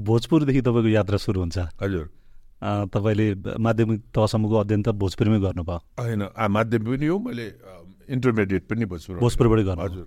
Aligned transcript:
भोजपुरदेखि 0.00 0.60
तपाईँको 0.60 0.88
यात्रा 0.88 1.16
सुरु 1.18 1.40
हुन्छ। 1.40 1.58
हजुर। 1.82 2.06
तपाईँले 2.90 3.26
माध्यमिक 3.58 4.00
तहसम्मको 4.14 4.54
अध्ययन 4.56 4.82
त 4.82 4.88
भोजपुरमै 4.98 5.38
गर्नुभयो। 5.40 5.78
होइन 6.02 6.22
माध्यमिक 6.50 6.88
पनि 6.88 7.06
हो 7.06 7.18
मैले 7.18 7.46
इन्टरमिडिएट 8.08 8.62
पनि 8.66 8.84
भोजपुर 8.84 9.16
भोजपुरबाटै 9.18 9.64
गर्नु 9.64 9.82
हजुर। 9.82 10.06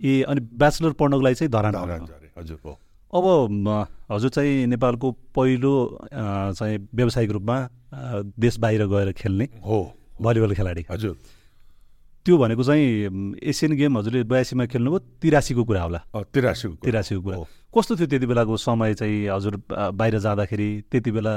ए 0.00 0.22
अनि 0.28 0.40
ब्याचलर 0.60 0.92
पढ्नको 0.92 1.22
लागि 1.24 1.34
चाहिँ 1.34 1.50
धरान 1.52 1.74
हजुर 2.36 2.58
हो। 2.64 2.72
अब 3.12 3.24
हजुर 4.12 4.30
चाहिँ 4.30 4.66
नेपालको 4.66 5.08
पहिलो 5.32 5.72
चाहिँ 6.12 6.76
व्यावसायिक 6.94 7.30
रूपमा 7.30 7.56
देश 8.36 8.58
बाहिर 8.58 8.86
गएर 8.86 9.12
खेल्ने 9.16 9.48
हो। 9.64 9.78
भलिबल 10.20 10.54
खेलाडी। 10.54 10.84
हजुर। 10.90 11.14
त्यो 12.26 12.34
भनेको 12.36 12.62
चाहिँ 12.66 13.38
एसियन 13.38 13.72
गेम 13.78 13.98
हजुरले 13.98 14.22
बयासीमा 14.26 14.66
खेल्नुभयो 14.66 14.98
तिरासीको 15.22 15.62
कुरा 15.62 15.82
होला। 15.82 16.00
तिरासीको। 16.34 16.74
तिरासीको 16.82 17.22
कुरा। 17.22 17.36
हो। 17.38 17.44
कस्तो 17.70 17.96
थियो 17.96 18.06
त्यति 18.10 18.26
बेलाको 18.26 18.56
समय 18.58 18.94
चाहिँ 18.98 19.30
हजुर 19.30 19.54
बाहिर 19.94 20.18
जाँदाखेरि 20.18 20.68
त्यति 20.90 21.10
बेला 21.14 21.34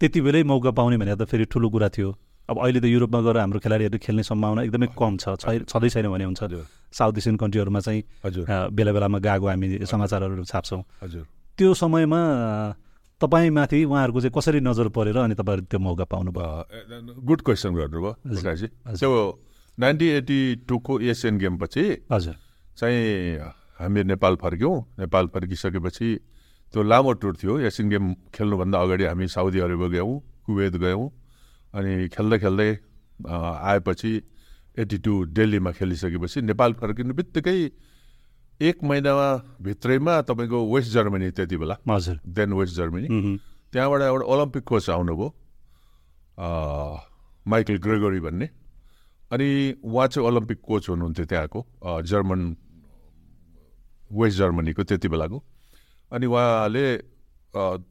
त्यति 0.00 0.20
बेलै 0.20 0.42
मौका 0.42 0.70
पाउने 0.74 0.96
भने 0.98 1.14
त 1.14 1.22
फेरि 1.30 1.44
ठुलो 1.46 1.70
कुरा 1.70 1.88
थियो। 1.94 2.10
अब 2.50 2.58
अहिले 2.58 2.80
त 2.82 2.84
युरोपमा 2.90 3.20
गएर 3.22 3.36
हाम्रो 3.38 3.58
खेलाडीहरू 3.62 3.98
खेल्ने 4.02 4.22
सम्भावना 4.26 4.62
एकदमै 4.66 4.86
कम 4.98 5.16
छ। 5.22 5.38
छँदै 5.70 5.88
छैन 5.94 6.10
भने 6.10 6.24
हुन्छ। 6.26 6.42
साउथ 6.90 7.14
एसियन 7.14 7.36
कन्ट्रीहरूमा 7.38 7.80
चाहिँ 7.80 8.02
हजुर। 8.26 8.44
बेला 8.74 8.90
बेलामा 8.90 9.18
गएको 9.22 9.46
हामी 9.46 9.86
समाचारहरू 9.86 10.44
छाप्छौँ। 10.44 10.82
हजुर। 10.98 11.24
त्यो 11.56 11.70
समयमा 11.78 12.20
तपाईँमाथि 13.22 13.78
उहाँहरूको 13.86 14.20
चाहिँ 14.20 14.34
कसरी 14.34 14.60
नजर 14.60 14.88
परेर 14.90 15.16
अनि 15.16 15.34
तपाईँहरू 15.38 15.64
त्यो 15.70 15.78
मौका 15.78 16.04
पाउनुभयो? 16.04 17.22
गुड 17.22 17.40
क्वेसन 17.46 17.70
गर्नुभयो 17.78 18.12
नाइन्टिन 19.78 20.08
एट्टी 20.16 20.38
टूको 20.68 21.00
एसियन 21.02 21.38
गेमपछि 21.38 21.84
हजुर। 22.12 22.36
चाहिँ 22.78 23.38
हामी 23.78 24.02
नेपाल 24.04 24.34
फर्क्यौँ। 24.36 24.74
नेपाल 24.98 25.26
फर्किसकेपछि 25.34 26.08
त्यो 26.74 26.82
लामो 26.82 27.12
टुर 27.18 27.34
थियो। 27.36 27.58
एसियन 27.70 27.88
गेम 27.90 28.04
खेल्नुभन्दा 28.34 28.78
अगाडि 28.82 29.04
हामी 29.04 29.26
साउदी 29.28 29.58
अरेबिया 29.66 29.88
गयौँ 29.88 30.14
कुवेत 30.46 30.74
गयौँ 30.78 31.04
अनि 31.74 32.08
खेल्दै 32.14 32.38
खेल्दै 32.38 32.70
आएपछि 33.26 34.12
एट्टी 34.78 34.98
टू 34.98 35.12
दिल्लीमा 35.34 35.70
खेलिसकेपछि 35.72 36.40
नेपाल 36.42 36.72
फर्किनु 36.78 37.14
बित्तिकै 37.14 37.58
एक 38.60 38.76
महिनामा 38.84 39.28
भित्रैमा 39.62 40.14
तपाईँको 40.22 40.58
वेस्ट 40.74 40.92
जर्मनी 40.92 41.30
त्यति 41.30 41.56
बेला। 41.56 41.76
हजुर। 41.90 42.20
Then 42.26 42.52
West 42.52 42.74
Germany. 42.74 43.08
त्यहाँबाट 43.72 44.02
एउटा 44.02 44.24
ओलम्पिक 44.24 44.62
कोच 44.62 44.90
आउनुभयो 44.90 45.28
माइकल 47.46 47.76
ग्रेगोरी 47.86 48.20
भन्ने। 48.20 48.46
अनि 49.32 49.74
उहाँ 49.84 50.06
चाहिँ 50.08 50.28
ओलम्पिक 50.28 50.60
कोच 50.62 50.88
हुनुहुन्थ्यो 50.88 51.26
त्यहाँको 51.26 51.66
जर्मन 52.02 52.56
वेस्ट 54.12 54.38
जर्मनीको 54.38 54.82
त्यति 54.84 55.08
बेलाको। 55.08 55.44
अनि 56.12 56.26
उहाँले 56.26 56.96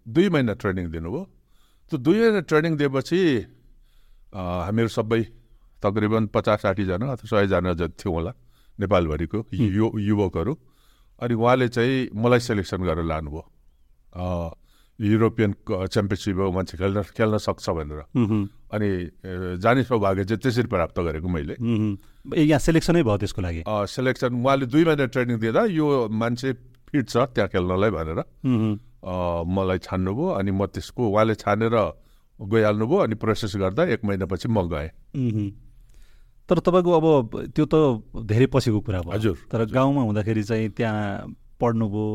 दुई 0.08 0.30
महिना 0.30 0.54
ट्रेनिङ 0.54 0.92
दिनुभयो। 0.92 1.24
त्यो 1.90 1.98
दुई 2.00 2.20
महिना 2.20 2.40
ट्रेनिङ 2.40 2.78
दिएपछि 2.78 3.46
हामीहरू 4.36 4.90
सबै 4.90 5.22
तकरिबन 5.84 6.28
पचास 6.28 6.62
साठीजना 6.62 7.12
अथवा 7.12 7.28
सयजना 7.28 7.74
जति 7.74 7.94
थियौँ 7.94 8.16
होला 8.16 8.34
नेपालभरिको 8.80 9.46
यु 9.54 10.00
युवकहरू। 10.00 10.58
अनि 11.22 11.34
उहाँले 11.34 11.68
चाहिँ 11.68 12.10
मलाई 12.16 12.40
सेलेक्सन 12.40 12.84
गरेर 12.84 13.06
लानुभयो। 13.06 13.44
युरोपियन 15.02 15.56
क- 15.68 15.88
च्याम्पियनसिप 15.88 16.38
हो 16.38 16.52
मान्छे 16.52 16.78
खेल्न 16.78 17.02
खेल्न 17.04 17.38
सक्छ 17.38 17.70
भनेर। 17.70 18.02
अनि 18.74 18.90
जाने 19.62 19.84
सौभाग्य 19.86 20.24
चाहिँ 20.26 20.42
त्यसरी 20.42 20.68
प्राप्त 20.68 20.98
गरेको 21.00 21.28
मैले। 21.30 21.56
यहाँ 21.62 22.60
सेलेक्सनै 22.60 23.04
भयो 23.06 23.18
त्यसको 23.22 23.42
लागि? 23.42 23.62
सेलेक्सन 23.70 24.34
उहाँले 24.34 24.66
दुई 24.66 24.84
महिना 24.86 25.06
ट्रेनिङ 25.14 25.38
दिँदा 25.40 25.62
यो 25.78 26.10
मान्छे 26.10 26.54
फिट 26.90 27.06
छ 27.10 27.16
त्यहाँ 27.38 27.50
खेल्नलाई 27.54 27.92
भनेर। 27.94 28.20
मलाई 29.46 29.78
छान्नुभयो 29.86 30.28
अनि 30.40 30.52
म 30.52 30.66
त्यसको 30.74 31.02
उहाँले 31.06 31.36
छानेर 31.38 31.76
गइहाल्नुभयो 32.40 33.00
अनि 33.06 33.16
प्रोसेस 33.16 33.54
गर्दा 33.62 33.84
एक 33.94 34.02
महिनापछि 34.06 34.48
म 34.50 34.66
गएँ। 34.66 34.90
तर 36.50 36.60
तपाईँको 36.60 36.92
अब 36.92 37.06
त्यो 37.56 37.66
त 37.70 37.76
धेरै 38.26 38.48
पछिको 38.52 38.80
कुरा 38.82 39.02
भयो। 39.02 39.14
हजुर, 39.14 39.38
तर 39.52 39.60
गाउँमा 39.70 40.02
हुँदाखेरि 40.02 40.44
चाहिँ 40.44 40.70
त्यहाँ 40.76 41.30
पढ्नुभयो 41.62 42.06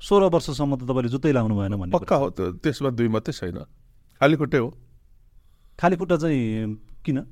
सोह्र 0.00 0.24
वर्षसम्म 0.32 0.72
त 0.76 0.82
तपाईँले 0.88 1.08
जुत्तै 1.12 1.32
लाउनु 1.32 1.54
भएन 1.54 1.74
कुरा। 1.76 1.92
पक्का 1.94 2.16
हो 2.16 2.26
त्यो 2.34 2.44
त्यसमा 2.64 2.90
दुई 2.98 3.08
मात्रै 3.14 3.32
छैन। 3.32 3.58
खाली 4.20 4.36
खुट्टै 4.36 4.58
हो। 4.58 4.68
खाली 5.80 5.96
खुट्टा 5.96 6.16
चाहिँ 6.16 6.74
किन? 7.04 7.26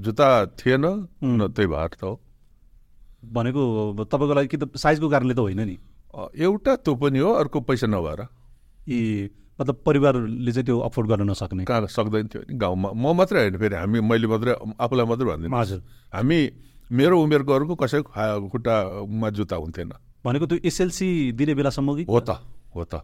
जुत्ता 0.00 0.46
थिएन 0.46 1.08
त्यही 1.24 1.66
भएर 1.66 1.88
त 1.88 2.02
हो। 2.02 2.20
भनेको 3.32 4.04
तपाईँको 4.04 4.34
लागि 4.34 4.48
कि 4.48 4.56
त 4.56 4.76
साइजको 4.76 5.08
कारणले 5.08 5.34
त 5.34 5.38
होइन 5.38 5.60
नि। 5.60 5.78
एउटा 6.38 6.76
त्यो 6.76 6.94
पनि 6.94 7.18
हो 7.18 7.32
अर्को 7.32 7.60
पैसा 7.60 7.86
नभएर। 7.86 8.26
ए 8.88 9.30
मतलब 9.60 9.82
परिवारले 9.86 10.52
चाहिँ 10.52 10.66
त्यो 10.66 10.80
अफोर्ड 10.80 11.08
गर्न 11.08 11.30
नसक्ने। 11.30 11.64
कहाँ 11.64 11.86
सक्दैन 11.86 12.28
थियो 12.28 12.42
नि 12.42 12.54
गाउँमा। 12.58 12.92
म 12.92 13.16
मात्रै 13.16 13.40
होइन 13.40 13.58
फेरि 13.58 13.74
हामी 13.74 14.00
मैले 14.00 14.26
मात्रै 14.26 14.54
आफूलाई 14.80 15.06
मात्रै 15.06 15.26
भन्दिनँ। 15.26 15.60
हजुर। 15.60 15.82
हामी 16.14 16.50
मेरो 16.92 17.22
उमेरकोहरूको 17.22 17.74
कसैको 17.74 18.12
खा- 18.12 18.50
खुट्टामा 18.50 19.30
जुत्ता 19.30 19.56
हुन्थेन। 19.56 19.92
भनेको 20.24 20.46
त्यो 20.46 20.58
एसएलसी 20.64 21.32
दिने 21.32 21.54
बेलासम्म 21.54 21.96
कि? 21.96 22.02
हो 22.02 22.20
त 22.20 22.30
हो 22.74 22.84
त। 22.84 22.94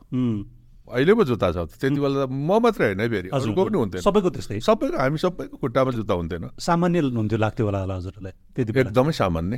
अहिले 0.91 1.13
पो 1.15 1.25
जुत्ता 1.25 1.49
छ। 1.55 1.57
त्यति 1.71 2.01
बेला 2.01 2.27
त 2.27 2.29
म 2.31 2.51
मात्रै 2.59 2.87
होइन 2.93 3.03
फेरि। 3.09 3.29
हजुर 3.31 3.51
अरूको 3.51 3.63
पनि 3.65 3.79
हुन्थेन। 3.79 4.01
सबैको 4.03 4.29
त्यस्तै। 4.35 4.59
सबैको 4.61 4.97
हामी 4.99 5.19
सबैको 5.19 5.57
खुट्टामा 5.57 5.91
जुत्ता 5.95 6.15
हुन्थेन। 6.15 6.45
सामान्य 6.59 6.99
हुन्थ्यो 7.15 7.39
लाग्थ्यो 7.39 7.65
होला 7.67 7.79
होला 7.81 7.95
हजुरलाई 7.97 8.33
त्यति 8.55 8.71
एकदमै 8.81 9.13
सामान्य। 9.13 9.57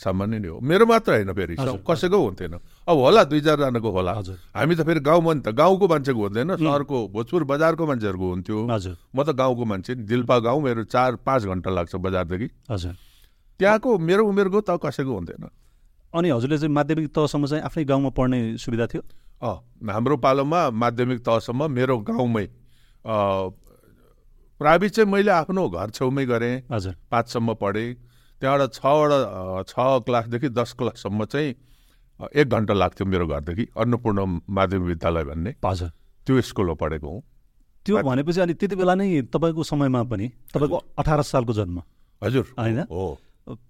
सामान्य 0.00 0.38
नै 0.38 0.48
हो। 0.48 0.58
मेरो 0.62 0.84
मात्र 0.86 1.10
होइन 1.12 1.32
फेरि। 1.36 1.54
कसैको 1.60 2.18
हुन्थेन। 2.24 2.54
अब 2.88 2.96
होला 2.96 3.22
दुई 3.28 3.40
चारजनाको 3.40 3.90
होला। 3.90 4.12
हजुर। 4.16 4.36
हामी 4.56 4.74
त 4.74 4.80
फेरि 4.86 5.00
गाउँमा 5.00 5.32
नि 5.34 5.40
त 5.44 5.48
गाउँको 5.52 5.84
मान्छेको 5.88 6.20
हुँदैन। 6.20 6.50
सहरको 6.56 6.96
भोजपुर 7.12 7.42
बजारको 7.44 7.84
मान्छेहरूको 7.86 8.26
हुन्थ्यो। 8.30 8.58
म 8.64 9.18
त 9.20 9.28
गाउँको 9.36 9.64
मान्छे 9.64 9.92
नि। 9.94 10.02
दिल्पा 10.08 10.36
गाउँ 10.40 10.60
मेरो 10.62 10.82
चार 10.88 11.10
पाँच 11.20 11.42
घन्टा 11.44 11.70
लाग्छ 11.70 11.94
बजारदेखि। 12.00 12.48
हजुर। 12.70 12.94
त्यहाँको 13.60 13.90
मेरो 13.98 14.22
उमेरको 14.24 14.60
त 14.64 14.80
कसैको 14.80 15.12
हुन्थेन 15.12 15.44
अनि 16.10 16.28
हजुरले 16.30 16.56
चाहिँ 16.58 16.74
माध्यमिक 16.74 17.06
तहसम्म 17.14 17.46
चाहिँ 17.46 17.62
आफ्नै 17.64 17.84
गाउँमा 17.84 18.10
पढ्ने 18.10 18.56
सुविधा 18.58 18.86
थियो? 18.88 19.02
हाम्रो 19.40 20.16
पालोमा 20.16 20.70
माध्यमिक 20.70 21.18
तहसम्म 21.24 21.70
मेरो 21.70 21.98
गाउँमै 21.98 22.46
प्राइभेट 24.60 24.90
चाहिँ 24.90 25.10
मैले 25.10 25.30
आफ्नो 25.30 25.68
घर 25.68 25.90
छेउमै 25.90 26.24
गरेँ। 26.26 26.62
हजुर। 26.70 26.94
पाँचसम्म 27.10 27.54
पढेँ। 27.56 27.94
त्यहाँबाट 28.42 28.72
छवटा 28.72 29.62
छ 29.64 29.74
क्लासदेखि 30.04 30.48
दस 30.48 30.72
क्लाससम्म 30.78 31.24
चाहिँ 31.24 31.54
एक 32.20 32.48
घन्टा 32.48 32.74
लाग्थ्यो 32.74 33.06
मेरो 33.06 33.26
घरदेखि 33.26 33.64
अन्नपूर्ण 33.76 34.40
माध्यमिक 34.48 34.88
विद्यालय 34.88 35.24
भन्ने। 35.24 35.54
हजुर। 35.64 35.90
त्यो 36.26 36.40
स्कुलमा 36.40 36.74
पढेको 36.76 37.08
हुँ। 37.08 37.22
त्यो 37.86 38.02
भनेपछि 38.04 38.40
अनि 38.40 38.54
त्यति 38.60 38.76
बेला 38.76 38.94
नै 38.94 39.08
तपाईँको 39.32 39.62
समयमा 39.64 40.02
पनि 40.04 40.26
तपाईँको 40.52 40.76
अठार 41.00 41.22
सालको 41.22 41.52
जन्म। 41.52 41.80
हजुर। 42.22 42.44
होइन? 42.60 42.80
हो। 42.92 43.18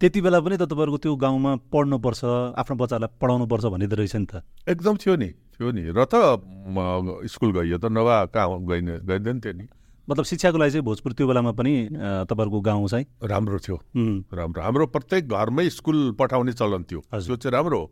त्यति 0.01 0.21
बेला 0.21 0.41
पनि 0.43 0.57
त 0.59 0.67
तपाईँहरूको 0.67 0.99
त्यो 0.99 1.15
गाउँमा 1.15 1.51
पढ्नुपर्छ 1.71 2.25
आफ्नो 2.59 2.75
बच्चालाई 2.77 3.11
पढाउनुपर्छ 3.23 3.65
भन्ने 3.71 3.87
त 3.87 3.95
रहेछ 3.95 4.17
नि 4.17 4.27
त। 4.27 4.43
एकदम 4.67 4.97
थियो 4.99 5.15
नि। 5.17 5.31
थियो 5.61 5.71
नि 5.77 5.83
र 5.93 6.01
त 6.09 6.41
स्कुल 7.29 7.53
गइयो 7.53 7.77
त 7.77 7.93
नभए 7.93 8.33
कहाँ 8.33 8.65
गइने 8.65 9.05
गइँदैन 9.05 9.41
थियो 9.45 9.55
नि। 9.61 9.69
मतलब 10.09 10.25
शिक्षाको 10.25 10.59
लागि 10.59 10.71
चाहिँ 10.73 10.85
भोजपुर 10.85 11.13
त्यो 11.13 11.27
बेलामा 11.29 11.53
पनि 11.53 11.73
तपाईँहरूको 12.27 12.61
गाउँ 12.65 12.89
चाहिँ? 12.89 13.07
राम्रो 13.23 13.59
थियो। 13.61 13.77
राम्रो 14.33 14.61
हाम्रो 14.63 14.87
प्रत्येक 14.89 15.29
घरमै 15.29 15.69
स्कुल 15.71 15.99
पठाउने 16.17 16.53
चलन 16.57 16.83
थियो। 16.89 17.01
त्यो 17.05 17.37
चाहिँ 17.37 17.53
राम्रो 17.53 17.79
हो। 17.79 17.87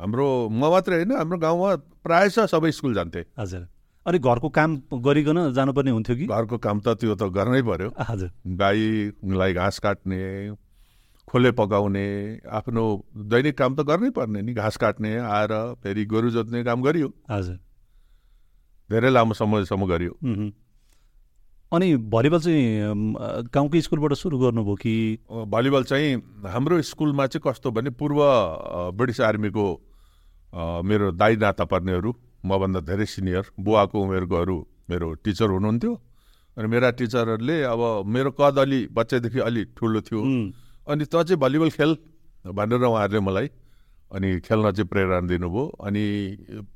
हाम्रो 0.00 0.26
म 0.52 0.60
मात्रै 0.70 0.96
होइन 0.96 1.12
हाम्रो 1.16 1.38
गाउँमा 1.40 1.70
प्रायः 2.04 2.46
सबै 2.46 2.70
स्कुल 2.70 2.94
जान्थे। 2.94 3.24
हजुर। 3.40 3.66
अनि 4.06 4.18
घरको 4.20 4.48
काम 4.52 4.70
गरिकन 4.92 5.38
जानुपर्ने 5.56 5.90
हुन्थ्यो 5.90 6.16
कि? 6.16 6.26
घरको 6.28 6.56
काम 6.60 6.76
त 6.84 6.94
त्यो 7.00 7.14
त 7.16 7.22
गर्नै 7.32 7.62
पर्यो। 7.64 7.88
हजुर। 7.96 8.30
गाईलाई 8.44 9.52
घाँस 9.56 9.78
काट्ने 9.80 10.20
खोले 11.28 11.50
पकाउने 11.52 12.06
आफ्नो 12.48 12.82
दैनिक 13.30 13.56
काम 13.58 13.74
त 13.74 13.80
गर्नै 13.86 14.10
पर्ने 14.14 14.42
नि 14.42 14.52
घाँस 14.54 14.76
काट्ने 14.76 15.16
आएर 15.18 15.52
फेरि 15.82 16.04
गोरु 16.06 16.30
जोत्ने 16.30 16.62
काम 16.64 16.82
गरियो। 16.82 17.08
हजुर। 17.30 17.58
धेरै 18.90 19.10
लामो 19.10 19.34
समयसम्म 19.34 19.86
गरियो. 19.86 20.14
अनि 21.72 21.88
भलिबल 22.14 22.40
चाहिँ 22.40 22.62
गाउँकै 23.50 23.80
स्कुलबाट 23.82 24.12
सुरु 24.14 24.38
गर्नुभयो 24.38 24.74
कि? 24.78 24.94
भलिबल 25.50 25.82
चाहिँ 25.84 26.14
हाम्रो 26.46 26.80
स्कुलमा 26.82 27.26
चाहिँ 27.26 27.42
कस्तो 27.42 27.70
भने 27.74 27.90
पूर्व 27.90 28.20
ब्रिटिस 28.94 29.20
आर्मीको 29.20 29.66
मेरो 30.86 31.10
दाई 31.18 31.36
नाता 31.36 31.64
पर्नेहरू 31.66 32.14
मभन्दा 32.46 32.80
धेरै 32.86 33.06
सिनियर 33.06 33.50
बुवाको 33.58 33.96
उमेरकोहरू 33.98 34.56
मेरो 34.90 35.12
टिचर 35.26 35.50
हुनुहुन्थ्यो। 35.50 35.92
अनि 36.56 36.66
मेरा 36.70 36.90
टिचरहरूले 36.94 37.56
अब 37.66 37.82
मेरो 38.06 38.30
कद 38.38 38.58
अलि 38.62 38.80
बच्चादेखि 38.94 39.38
अलि 39.42 39.64
ठुलो 39.76 40.00
थियो। 40.06 40.22
अनि 40.88 41.04
त 41.04 41.14
चाहिँ 41.26 41.36
भलिबल 41.36 41.70
खेल 41.70 41.92
भनेर 42.46 42.82
उहाँहरूले 42.86 43.20
मलाई 43.20 43.48
अनि 44.12 44.28
खेल्न 44.40 44.70
चाहिँ 44.70 44.88
प्रेरणा 44.88 45.20
दिनुभयो। 45.26 45.64
अनि 45.82 46.04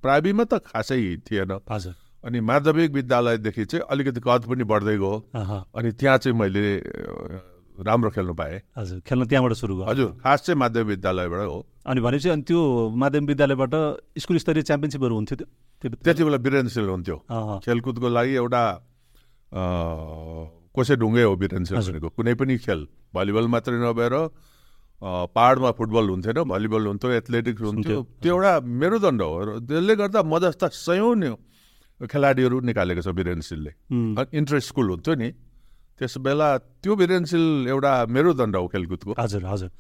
प्राइभेटमा 0.03 0.45
त 0.45 0.59
खासै 0.67 0.99
थिएन। 1.27 1.63
हजुर। 1.71 1.95
अनि 2.27 2.39
माध्यमिक 2.43 2.91
विद्यालयदेखि 2.93 3.65
चाहिँ 3.65 3.85
अलिकति 3.87 4.21
कद 4.21 4.43
पनि 4.51 4.65
बढ्दै 4.67 4.97
गयो। 4.99 5.15
अनि 5.73 5.91
त्यहाँ 5.95 6.19
चाहिँ 6.19 6.37
मैले 6.37 6.65
राम्रो 7.81 8.11
खेल्नु 8.13 8.35
पाएँ। 8.35 8.61
हजुर 8.77 9.01
खेल्न 9.07 9.25
त्यहाँबाट 9.25 9.53
सुरु 9.57 9.75
भयो 9.79 9.87
हजुर 9.89 10.09
खास 10.21 10.39
चाहिँ 10.45 10.59
माध्यमिक 10.59 10.89
विद्यालयबाट 11.01 11.41
हो। 11.49 11.59
अनि 11.87 12.01
भनेपछि 12.01 12.29
अनि 12.29 12.43
त्यो 12.45 12.61
माध्यमिक 12.93 13.29
विद्यालयबाट 13.31 13.75
स्कुल 14.21 14.37
स्तरीय 14.37 14.63
च्याम्पियनसिपहरू 14.69 15.15
हुन्थ्यो 15.15 15.37
त्यो? 15.39 15.47
त्यो 15.81 15.89
त्यति 16.05 16.23
बेला 16.25 16.39
वीरेन्द्रशील 16.45 16.89
हुन्थ्यो। 16.93 17.17
खेलकुदको 17.65 18.09
लागि 18.11 18.35
एउटा 18.37 18.63
कोसे 20.75 20.95
ढुङ्गै 20.97 21.25
हो 21.27 21.35
हजुर। 21.35 21.93
भनेको 21.99 22.09
कुनै 22.15 22.35
पनि 22.39 22.55
खेल 22.63 22.81
भलिबल 23.15 23.47
मात्रै 23.51 23.79
नभएर 23.81 24.15
पाहाडमा 25.01 25.71
फुटबल 25.79 26.07
हुन्थेन 26.13 26.39
भलिबल 26.45 26.83
हुन्थ्यो 26.87 27.11
एथलेटिक्स 27.11 27.63
हुन्थ्यो। 27.63 27.99
त्यो 28.23 28.33
एउटा 28.37 28.53
मेरुदण्ड 28.61 29.21
हो। 29.23 29.33
र 29.41 29.49
त्यसले 29.65 29.95
गर्दा 29.97 30.21
म 30.23 30.35
जस्ता 30.39 30.67
सयौँ 30.71 31.15
नि 31.17 31.29
खेलाडीहरू 32.01 32.57
निकालेको 32.71 33.01
छ 33.01 33.09
उम्, 33.11 34.17
इन्टर 34.33 34.59
स्कुल 34.61 34.87
हुन्थ्यो 34.95 35.15
नि 35.21 35.29
त्यस 35.99 36.15
बेला 36.25 36.49
त्यो 36.81 36.93
वीरेन्द्रशील 36.97 37.45
एउटा 37.73 37.93
मेरुदण्ड 38.09 38.55
हो 38.57 38.67
खेलकुदको। 38.73 39.11
हजुर 39.21 39.43
हजुर। 39.45 39.71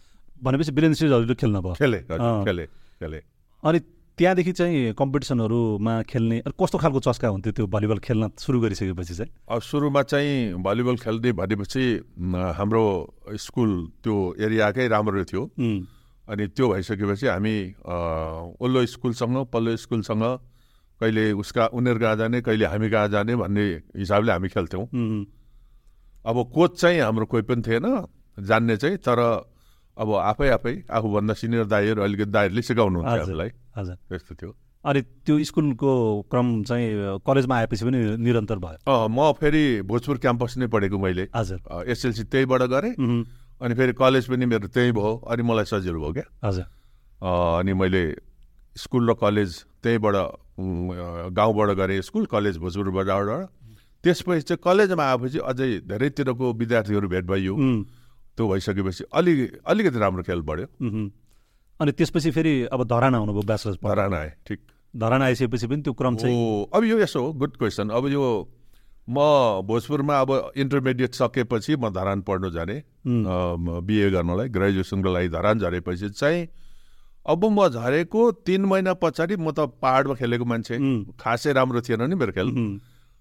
भनेपछि 0.40 0.72
वीरेन्द्र 0.72 0.98
सिंहहरूले 1.00 1.36
खेल्न 1.36 1.56
भयो। 1.64 1.74
खेले। 1.80 1.98
खेले 2.08 2.64
खेले। 3.00 3.18
अनि 3.64 3.78
त्यहाँदेखि 4.18 4.52
चाहिँ 4.52 4.92
कम्पिटिसनहरूमा 4.98 5.94
खेल्ने 6.02 6.36
कस्तो 6.60 6.78
खालको 6.78 7.00
चस्का 7.00 7.28
हुन्थ्यो 7.28 7.52
त्यो 7.52 7.66
भलिबल 7.66 7.98
खेल्न 8.04 8.30
सुरु 8.36 8.60
गरिसकेपछि 8.60 9.14
चाहिँ? 9.14 9.30
अब 9.48 9.60
सुरुमा 9.60 10.02
चाहिँ 10.02 10.60
भलिबल 10.60 10.96
खेल्ने 11.00 11.32
भनेपछि 11.40 11.84
हाम्रो 12.58 12.84
स्कुल 13.40 13.70
त्यो 14.04 14.16
एरियाकै 14.40 14.88
राम्रो 14.88 15.24
थियो। 15.24 15.42
अनि 16.28 16.46
त्यो 16.52 16.68
भइसकेपछि 16.68 17.26
हामी 17.26 17.56
ओल्लो 18.60 18.86
स्कुलसँग 18.86 19.36
पल्लो 19.52 19.76
स्कुलसँग 19.76 20.24
कहिले 21.00 21.24
उसका 21.32 21.66
उनीहरू 21.72 21.98
कहाँ 22.00 22.16
जाने 22.16 22.40
कहिले 22.44 22.66
हामी 22.66 22.88
कहाँ 22.90 23.08
जाने 23.08 23.36
भन्ने 23.36 23.64
हिसाबले 23.96 24.32
हामी 24.32 24.48
खेल्थ्यौँ। 24.48 24.84
अब 26.28 26.36
कोच 26.54 26.80
चाहिँ 26.80 27.00
हाम्रो 27.00 27.26
कोही 27.26 27.42
पनि 27.48 27.62
थिएन 27.64 27.86
जान्ने 28.36 28.76
चाहिँ 28.76 28.96
तर 29.00 29.18
अब 29.96 30.08
आफै 30.14 30.48
आफै 30.48 30.74
आफूभन्दा 30.92 31.34
सिनियर 31.34 31.64
दाईहरू 31.72 32.02
अलिकति 32.02 32.30
दाईहरूले 32.30 32.62
सिकाउनुहुन्छ 32.62 33.08
हजुर। 33.08 33.24
हामीलाई। 33.24 33.50
हजुर। 33.76 33.96
त्यस्तो 34.08 34.34
थियो। 34.34 34.50
अनि 34.84 35.00
त्यो 35.26 35.34
स्कुलको 35.44 35.92
क्रम 36.30 36.46
चाहिँ 36.64 37.20
कलेजमा 37.26 37.54
आएपछि 37.56 37.84
पनि 37.84 37.98
निरन्तर 38.16 38.58
भयो। 38.58 39.08
म 39.08 39.32
फेरि 39.36 39.82
भोजपुर 39.84 40.16
क्याम्पस 40.18 40.56
नै 40.58 40.66
पढेको 40.66 40.98
मैले। 40.98 41.28
हजुर। 41.34 41.60
एसएलसी 41.86 42.24
त्यहीबाट 42.32 42.62
गरेँ। 42.72 42.94
अनि 43.60 43.74
फेरि 43.74 43.92
कलेज 43.92 44.24
पनि 44.28 44.46
मेरो 44.46 44.68
त्यहीँ 44.72 44.92
भयो। 44.92 45.12
अनि 45.28 45.42
मलाई 45.42 45.64
सजिलो 45.68 46.00
भयो 46.00 46.12
क्या। 46.12 46.26
हजुर। 46.44 46.64
अनि 47.60 47.72
मैले 47.76 48.02
स्कुल 48.76 49.10
र 49.10 49.14
कलेज 49.20 49.50
त्यहीँबाट 49.84 50.16
गाउँबाट 51.36 51.70
गरेँ 51.76 52.00
स्कुल 52.00 52.24
कलेज 52.32 52.56
भोजपुरबाट 52.58 53.08
त्यसपछि 54.04 54.40
चाहिँ 54.48 54.60
कलेजमा 54.64 55.04
आएपछि 55.04 55.38
अझै 55.44 55.68
धेरैतिरको 55.84 56.52
विद्यार्थीहरू 56.56 57.08
भेट 57.08 57.24
भइयो। 57.28 57.54
त्यो 58.36 58.48
भइसकेपछि 58.48 59.04
अलि 59.12 59.32
अलिकति 59.60 59.98
राम्रो 59.98 60.22
खेल 60.24 60.40
बढ्यो। 60.40 60.68
अनि 61.80 61.92
त्यसपछि 61.92 62.30
फेरि 62.30 62.52
अब 62.72 62.84
धरान 62.88 63.14
आउनुभयो 63.14 63.42
ब्याचलर्स 63.42 63.78
धरान 63.84 64.14
आएँ 64.14 64.30
ठिक। 64.46 64.60
धरान 64.94 65.22
आइसकेपछि 65.22 65.66
पनि 65.66 65.82
त्यो 65.82 65.92
क्रम 65.92 66.16
चाहिँ 66.16 66.66
अब 66.74 66.84
यो 66.84 66.98
यसो 66.98 67.20
हो 67.22 67.32
गुड 67.32 67.56
क्वेसन। 67.56 67.88
अब 67.90 68.06
यो 68.08 68.24
म 69.08 69.16
भोजपुरमा 69.66 70.20
अब 70.20 70.52
इन्टरमिडिएट 70.56 71.14
सकेपछि 71.14 71.76
म 71.76 71.88
धरान 71.90 72.20
पढ्नु 72.22 72.50
जाने। 72.50 72.76
बिए 73.06 74.10
गर्नलाई 74.10 74.48
ग्रेजुएसनको 74.48 75.12
लागि 75.12 75.28
धरान 75.28 75.58
झरेपछि 75.58 76.08
चाहिँ 76.10 76.48
अब 77.26 77.44
म 77.44 77.68
झरेको 77.68 78.30
तिन 78.44 78.64
महिना 78.64 78.94
पछाडि 79.00 79.36
म 79.36 79.50
त 79.50 79.72
पाहाडमा 79.80 80.14
खेलेको 80.14 80.44
मान्छे। 80.44 80.78
खासै 81.20 81.52
राम्रो 81.52 81.80
थिएन 81.80 82.02
नि 82.02 82.14
मेरो 82.14 82.32
खेल। 82.32 82.48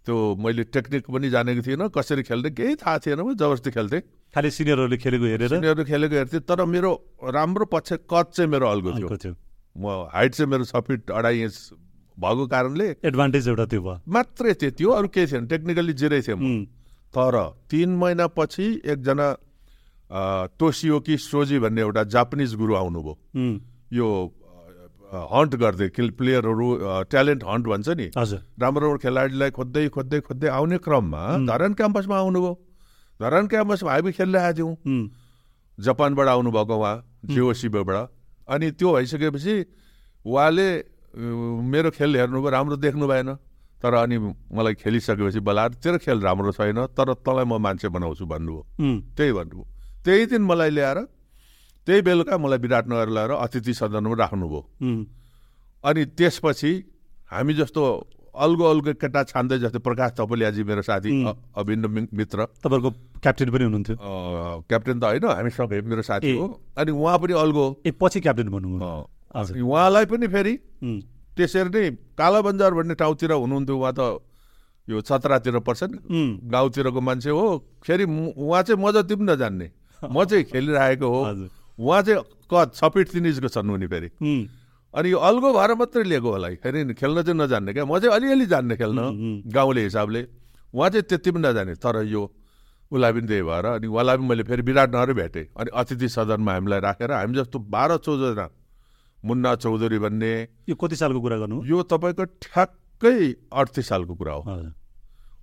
त्यो 0.09 0.41
मैले 0.41 0.63
टेक्निक 0.73 1.05
पनि 1.05 1.29
जानेको 1.29 1.61
थिइनँ 1.61 1.89
कसरी 1.93 2.23
खेल्ने 2.25 2.49
केही 2.57 2.75
थाहा 2.81 2.97
थिएन 2.97 3.21
म 3.21 3.37
जबरजस्ती 3.37 3.71
खेल्थेँ। 3.77 4.01
खालि 4.33 4.49
सिनियरहरूले 4.49 4.97
खेलेको 4.97 5.25
हेरेर? 5.29 5.49
तिनीहरू 5.53 5.83
खेलेको 5.85 6.15
हेर्थेँ 6.17 6.41
तर 6.49 6.65
मेरो 6.65 6.91
राम्रो 7.29 7.65
पक्ष 7.69 8.09
कद 8.09 8.25
चाहिँ 8.33 8.49
मेरो 8.49 8.65
अल्गो 8.65 8.89
थियो। 8.97 9.33
म 9.77 10.09
हाइट 10.09 10.31
चाहिँ 10.33 10.49
मेरो 10.49 10.65
छ 10.65 10.81
फिट 10.81 11.13
अढाई 11.13 11.37
इन्च 11.45 11.57
भएको 12.17 12.45
कारणले 12.49 12.87
एडभान्टेज 13.05 13.47
एउटा 13.47 13.65
त्यो 13.69 13.81
भयो। 13.81 14.01
मात्रै 14.09 14.53
थियो 14.57 14.71
त्यो 14.73 14.89
अरू 14.97 15.07
केही 15.13 15.27
थिएन 15.29 15.45
टेक्निकली 15.45 15.93
जिरै 15.93 16.21
थिएँ 16.25 16.37
म। 16.41 16.65
तर 17.13 17.35
तिन 17.69 17.89
महिनापछि 18.01 18.65
एकजना 18.89 19.27
तोसियोकी 20.57 21.17
सोजी 21.21 21.57
भन्ने 21.61 21.81
एउटा 21.81 22.03
जापानिज 22.09 22.55
गुरु 22.57 22.73
आउनुभयो। 22.81 23.13
यो 23.93 24.07
हन्ट 25.09 25.55
गर्दै 25.55 25.87
किल 25.89 26.09
प्लेयरहरू 26.17 26.67
ट्यालेन्ट 27.09 27.43
हन्ट 27.43 27.65
भन्छ 27.67 27.89
नि। 27.89 28.07
हजुर। 28.17 28.39
राम्रो 28.61 28.85
राम्रो 28.85 28.99
खेलाडीलाई 29.03 29.51
खोज्दै 29.57 29.87
खोज्दै 29.89 30.19
खोज्दै 30.27 30.47
आउने 30.47 30.77
क्रममा 30.85 31.21
धरान 31.49 31.73
क्याम्पसमा 31.73 32.15
आउनुभयो। 32.17 32.53
धरान 33.19 33.47
क्याम्पसमा 33.47 33.89
हामी 33.91 34.11
खेलिरहेको 34.13 34.55
थियौँ 34.57 34.73
उम्, 34.85 35.09
जापानबाट 35.77 36.27
आउनुभएको 36.27 36.75
उहाँ 36.77 36.95
जिओसिबीबाट 37.25 37.97
अनि 38.47 38.67
त्यो 38.77 38.89
भइसकेपछि 38.93 39.55
उहाँले 40.25 40.67
मेरो 41.73 41.89
खेल 41.97 42.15
हेर्नुभयो 42.15 42.49
राम्रो 42.49 42.75
देख्नु 42.77 43.07
भएन। 43.07 43.29
तर 43.81 43.93
अनि 43.95 44.17
मलाई 44.51 44.73
खेलिसकेपछि 44.75 45.39
बलाएर 45.39 45.71
तेरो 45.79 45.97
खेल 46.03 46.19
राम्रो 46.21 46.51
छैन 46.51 46.79
तर 46.93 47.13
तँलाई 47.23 47.45
म 47.47 47.57
मान्छे 47.57 47.87
बनाउँछु 47.89 48.25
भन्नुभयो। 48.27 48.61
त्यही 49.15 49.31
भन्नुभयो। 49.31 49.65
त्यही 50.05 50.25
दिन 50.31 50.41
मलाई 50.43 50.69
ल्याएर 50.69 50.99
त्यही 51.89 52.01
बेलुका 52.05 52.37
मलाई 52.37 52.59
विराटनगर 52.61 53.09
ल्याएर 53.09 53.31
अतिथि 53.33 53.73
सदनमा 53.73 54.15
राख्नुभयो। 54.21 54.61
अनि 55.83 56.01
त्यसपछि 56.13 56.71
हामी 57.33 57.53
जस्तो 57.59 57.81
अल्गो 58.35 58.65
अल्गो 58.71 58.93
केटा 59.01 59.23
छान्दै 59.31 59.57
जस्तो 59.59 59.79
प्रकाश 59.81 60.11
थपलियाजी 60.19 60.63
मेरो 60.69 60.81
साथी 60.85 61.09
अभिन्न 61.57 62.07
मित्र। 62.13 62.45
तपाईँहरूको 62.61 62.89
क्याप्टेन 63.25 63.49
पनि 63.49 63.63
हुनुहुन्थ्यो। 63.63 63.95
क्याप्टेन 64.69 64.99
त 64.99 65.03
होइन 65.03 65.25
हामीसँगै 65.33 65.81
मेरो 65.81 66.01
साथी। 66.05 66.31
हो। 66.37 66.45
अनि 66.77 66.91
उहाँ 66.93 67.17
पनि 67.19 67.33
अल्गो। 67.33 67.65
ए 67.85 67.91
पछि 67.97 68.19
क्याप्टेन 68.21 68.49
भन्नुभयो 68.53 69.65
उहाँलाई 69.65 70.05
पनि 70.13 70.27
फेरि 70.29 70.53
त्यसरी 71.35 71.69
नै 71.73 71.89
काला 72.21 72.39
बन्जार 72.47 72.71
भन्ने 72.77 72.95
ठाउँतिर 73.01 73.31
हुनुहुन्थ्यो। 73.33 73.75
उहाँ 73.81 73.93
त 73.97 74.01
यो 74.87 75.01
छतरातिर 75.01 75.59
पर्छ 75.65 75.81
नि 75.89 75.97
गाउँतिरको 76.53 77.01
मान्छे 77.01 77.29
हो। 77.29 77.45
फेरि 77.81 78.05
उहाँ 78.05 78.61
चाहिँ 78.63 78.77
म 78.77 78.91
जति 78.93 79.15
पनि 79.15 79.25
नजान्ने 79.33 79.67
म 80.15 80.23
चाहिँ 80.25 80.43
खेलिरहेको 80.53 81.07
हो। 81.07 81.21
हजुर। 81.25 81.49
उहाँ 81.79 82.01
चाहिँ 82.03 82.23
कद 82.51 82.71
छ 82.75 82.83
फिट 82.93 83.07
तिन 83.09 83.25
इन्चको 83.25 83.47
छन् 83.47 83.71
उनी 83.71 83.87
फेरि। 83.87 84.09
अनि 84.93 85.07
यो 85.11 85.17
अल्गो 85.17 85.49
भएर 85.53 85.73
मात्रै 85.79 86.03
लिएको 86.03 86.29
होला 86.31 86.47
फेरि 86.59 86.83
नि 86.83 86.93
खेल्न 86.93 87.21
चाहिँ 87.23 87.39
नजान्ने 87.39 87.73
क्या। 87.73 87.85
म 87.85 87.99
चाहिँ 87.99 88.15
अलिअलि 88.15 88.45
जान्ने 88.45 88.75
खेल्न 88.75 88.99
गाउँले 89.47 89.81
हिसाबले। 89.83 90.21
उहाँ 90.73 90.89
चाहिँ 90.89 91.03
त्यति 91.09 91.31
पनि 91.31 91.47
नजाने। 91.47 91.73
तर 91.79 92.03
यो 92.03 92.21
उसलाई 92.91 93.11
पनि 93.13 93.27
त्यही 93.27 93.43
भएर 93.45 93.65
अनि 93.65 93.87
उहाँलाई 93.87 94.17
पनि 94.17 94.27
मैले 94.27 94.43
फेरि 94.43 94.61
विराटनगरै 94.65 95.13
भेटेँ। 95.13 95.45
अनि 95.55 95.69
अतिथि 95.71 96.07
सदनमा 96.09 96.51
हामीलाई 96.53 96.79
राखेर 96.79 97.11
हामी 97.11 97.33
जस्तो 97.37 97.57
बाह्र 97.69 97.97
चौधजना। 98.01 98.47
मुन्ना 99.19 99.55
चौधरी 99.55 99.99
भन्ने। 99.99 100.31
यो 100.69 100.75
कति 100.75 100.95
सालको 100.95 101.19
कुरा 101.21 101.37
गर्नु 101.37 101.63
यो 101.69 101.77
तपाईँको 101.85 102.23
ठ्याक्कै 102.43 103.17
अडतिस 103.53 103.87
सालको 103.87 104.13
कुरा 104.15 104.33
हो। 104.33 104.41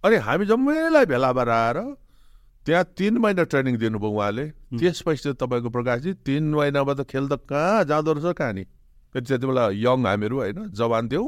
अनि 0.05 0.17
हामी 0.27 0.45
जम्मैलाई 0.47 1.07
भेला 1.07 1.33
भएर 1.33 1.49
आएर 1.49 1.79
त्यहाँ 2.67 2.85
तिन 2.99 3.19
महिना 3.23 3.43
ट्रेनिङ 3.47 3.77
दिनुभयो 3.79 4.11
उहाँले। 4.11 4.45
त्यसपछि 4.79 5.23
चाहिँ 5.23 5.37
तपाईँको 5.41 5.71
प्रकाशजी 5.71 6.13
तिन 6.27 6.45
महिनामा 6.55 6.93
त 6.99 7.07
खेल 7.11 7.29
त 7.31 7.39
कहाँ 7.47 7.85
जाँदो 7.87 8.13
रहेछ 8.19 8.35
कहानी? 8.37 8.65
फेरि 9.15 9.25
त्यति 9.27 9.47
बेला 9.47 9.65
यङ 9.87 9.99
हामीहरू 10.07 10.37
होइन 10.37 10.59
जवान 10.75 11.09
थियौँ 11.09 11.27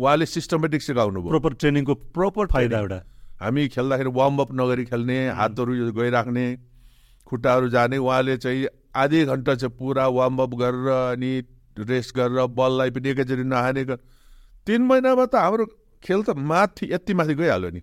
उहाँले 0.00 0.26
सिस्टमेटिक 0.26 0.82
सिकाउनु 0.82 1.20
भयो 1.20 1.30
प्रोपर 1.30 1.52
ट्रेनिङको 1.60 1.94
प्रोपर 2.16 2.46
फाइदा 2.56 2.78
एउटा। 2.78 2.98
हामी 3.42 3.68
खेल्दाखेरि 3.68 4.10
वार्मअप 4.16 4.50
नगरी 4.60 4.84
खेल्ने 4.88 5.18
हातहरू 5.36 5.72
गइराख्ने 5.92 6.46
खुट्टाहरू 7.28 7.68
जाने 7.68 7.96
उहाँले 7.98 8.36
चाहिँ 8.40 8.66
आधी 8.96 9.24
घन्टा 9.24 9.54
चाहिँ 9.54 9.76
पुरा 9.76 10.06
वार्मअप 10.08 10.54
गरेर 10.62 10.88
अनि 11.12 11.32
रेस्ट 11.84 12.16
गरेर 12.16 12.46
बललाई 12.56 12.90
पनि 12.96 13.08
एकैचोटि 13.08 13.44
नहाने 13.44 13.84
गर- 13.84 14.00
तिन 14.66 14.80
महिनामा 14.88 15.24
त 15.26 15.34
हाम्रो 15.36 15.64
खेल 16.02 16.22
त 16.22 16.30
माथि 16.36 16.92
यति 16.92 17.12
माथि 17.14 17.34
गइहाल्यो 17.34 17.70
नि। 17.76 17.80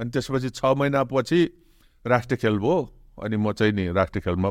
अनि 0.00 0.10
त्यसपछि 0.10 0.48
छ 0.56 0.64
महिनापछि 0.64 1.40
राष्ट्रिय 2.06 2.36
खेल 2.36 2.58
भयो 2.58 2.76
अनि 3.22 3.36
म 3.36 3.52
चाहिँ 3.52 3.72
नि 3.72 3.92
राष्ट्रिय 3.92 4.22
खेलमा 4.24 4.48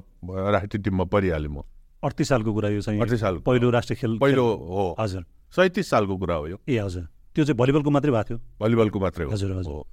राष्ट्रिय 0.52 0.82
टिममा 0.84 1.04
परिहालेँ 1.12 1.50
म। 1.50 1.62
अडतिस 2.04 2.28
सालको 2.30 2.54
कुरा 2.54 2.70
यो 2.70 2.82
चाहिँ 2.82 3.02
अडतिस 3.02 3.20
सालको। 3.20 3.42
पहिलो 3.46 3.70
राष्ट्रिय 3.70 3.98
खेल 4.00 4.18
पहिलो 4.20 4.46
हो। 4.46 4.96
हजुर। 5.00 5.24
सैतिस 5.56 5.90
सालको 5.90 6.18
कुरा 6.18 6.36
हो 6.36 6.48
यो। 6.48 6.58
ए 6.70 6.78
हजुर। 6.78 7.04
त्यो 7.36 7.46
चाहिँ 7.46 7.58
भलिबलको 7.58 7.90
मात्रै 7.92 8.12
भएको 8.12 8.28
थियो? 8.28 8.40
भलिबलको 8.62 9.00
मात्रै 9.00 9.26
हो। 9.26 9.32
हजुर, 9.32 9.52
हजुर। 9.52 9.84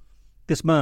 त्यसमा 0.49 0.77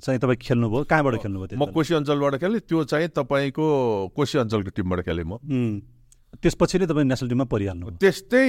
चाहिँ 0.00 0.18
तपाईँ 0.20 0.38
खेल्नुभयो? 0.40 0.84
कहाँबाट 0.88 1.14
खेल्नुभयो 1.22 1.58
म? 1.58 1.72
कोशी 1.72 1.94
अञ्चलबाट 1.94 2.34
खेलेँ। 2.40 2.60
त्यो 2.64 2.84
चाहिँ 2.84 3.08
तपाईँको 3.12 3.66
कोशी 4.16 4.38
अञ्चलको 4.38 4.70
टिमबाट 4.72 5.00
खेलेँ 5.04 5.24
म। 5.26 5.36
त्यसपछि 6.40 6.78
नै 6.78 6.86
तपाईँ 6.86 7.06
नेसनल 7.08 7.28
टिममा 7.28 7.44
परिहाल्नु 7.44 7.84
त्यस्तै 8.00 8.44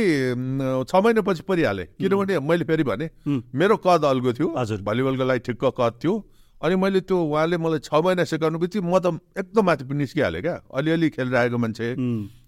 छ 0.88 0.92
महिनापछि 0.96 1.44
परिहालेँ। 1.44 1.86
किनभने 2.00 2.40
मैले 2.40 2.64
फेरि 2.64 2.84
भने. 2.84 3.08
मेरो 3.28 3.76
कद 3.84 4.04
अल्गो 4.08 4.32
थियो। 4.34 4.48
हजुर। 4.56 4.82
भलिबलको 4.88 5.24
लागि 5.24 5.40
ठिक्क 5.44 5.64
कद 5.76 5.94
थियो। 6.04 6.14
अनि 6.58 6.76
मैले 6.76 7.02
त्यो 7.06 7.18
उहाँले 7.18 7.58
मलाई 7.58 7.80
छ 7.86 7.94
महिना 7.94 8.24
सिकाउनु 8.26 8.58
बित्तिकै 8.58 8.86
म 8.86 8.98
त 8.98 9.22
एकदम 9.38 9.64
माथि 9.66 9.84
पनि 9.86 9.98
निस्किहालेँ 10.02 10.42
क्या। 10.42 10.56
अलिअलि 10.74 11.10
खेलिरहेको 11.14 11.58
मान्छे। 11.58 11.88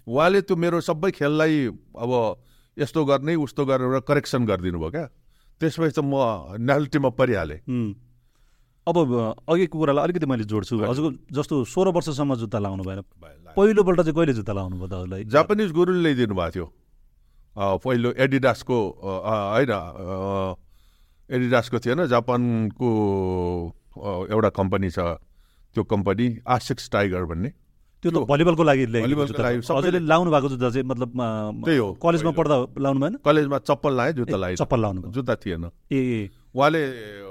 उहाँले 0.10 0.40
त्यो 0.42 0.56
मेरो 0.58 0.82
सबै 0.82 1.12
खेललाई 1.14 1.54
अब 1.94 2.12
यस्तो 2.78 3.00
गर्ने 3.06 3.34
उस्तो 3.38 3.62
गरेर 3.70 4.00
करेक्सन 4.02 4.42
गरिदिनु 4.50 4.80
भयो 4.80 4.90
क्या। 4.90 5.06
त्यसपछि 5.62 5.94
त 5.94 6.00
म 6.02 6.58
नेसनल 6.58 6.86
टिममा 6.90 7.10
परिहालेँ 7.14 7.62
अब 8.90 8.98
अघिको 9.46 9.76
कुरालाई 9.78 10.04
अलिकति 10.10 10.26
मैले 10.26 10.44
जोड्छु। 10.50 10.74
हजुर। 10.82 11.30
जस्तो 11.30 11.56
सोह्र 11.70 11.94
वर्षसम्म 11.94 12.36
जुत्ता 12.42 12.58
लाउनु 12.58 12.82
भएन। 12.82 13.02
पहिलोपल्ट 13.54 14.00
चाहिँ 14.02 14.16
कहिले 14.18 14.34
जुत्ता 14.34 14.54
लाउनु 14.58 14.76
भयो 14.82 14.88
त 14.90 14.94
हजुरलाई? 14.98 15.24
जापानिज 15.30 15.70
गुरुले 15.78 16.02
ल्याइदिनु 16.02 16.34
भएको 16.34 16.50
थियो। 16.56 16.66
पहिलो 17.86 18.10
एडिडासको 18.18 18.78
होइन 19.06 19.74
एडिडासको 21.30 21.78
थिएन 21.86 22.00
जापानको 22.10 22.90
एउटा 24.32 24.50
कम्पनी 24.50 24.90
छ 24.90 25.00
त्यो 25.74 25.84
कम्पनी 25.84 26.38
आसिक्स 26.48 26.90
टाइगर 26.92 27.24
भन्ने। 27.24 27.54
त्यो 28.04 28.12
त 28.12 28.28
भलिबलको 28.30 28.64
लागि 28.64 28.86
सबैले- 29.62 30.02
लाउनु 30.02 30.32
भएको 30.32 30.50
जुत्ता 30.50 30.70
चाहिँ 30.70 30.84
मतलब 30.88 31.12
त्यही 31.66 31.78
हो। 31.78 31.94
कलेजमा। 31.94 32.32
पढ्दा 32.32 32.56
लाउनु 32.80 33.00
भएन? 33.00 33.18
कलेजमा 33.26 33.58
चप्पल 33.58 33.94
लाएँ 33.98 34.14
जुत्ता 34.14 34.38
ए, 34.38 34.40
लाएँ। 34.40 34.56
चप्पल 34.56 34.82
लाउनु 34.82 35.02
जुत्ता 35.12 35.36
थिएन। 35.36 35.66
ए 35.92 35.98
ए। 35.98 36.30
उहाँले 36.56 36.82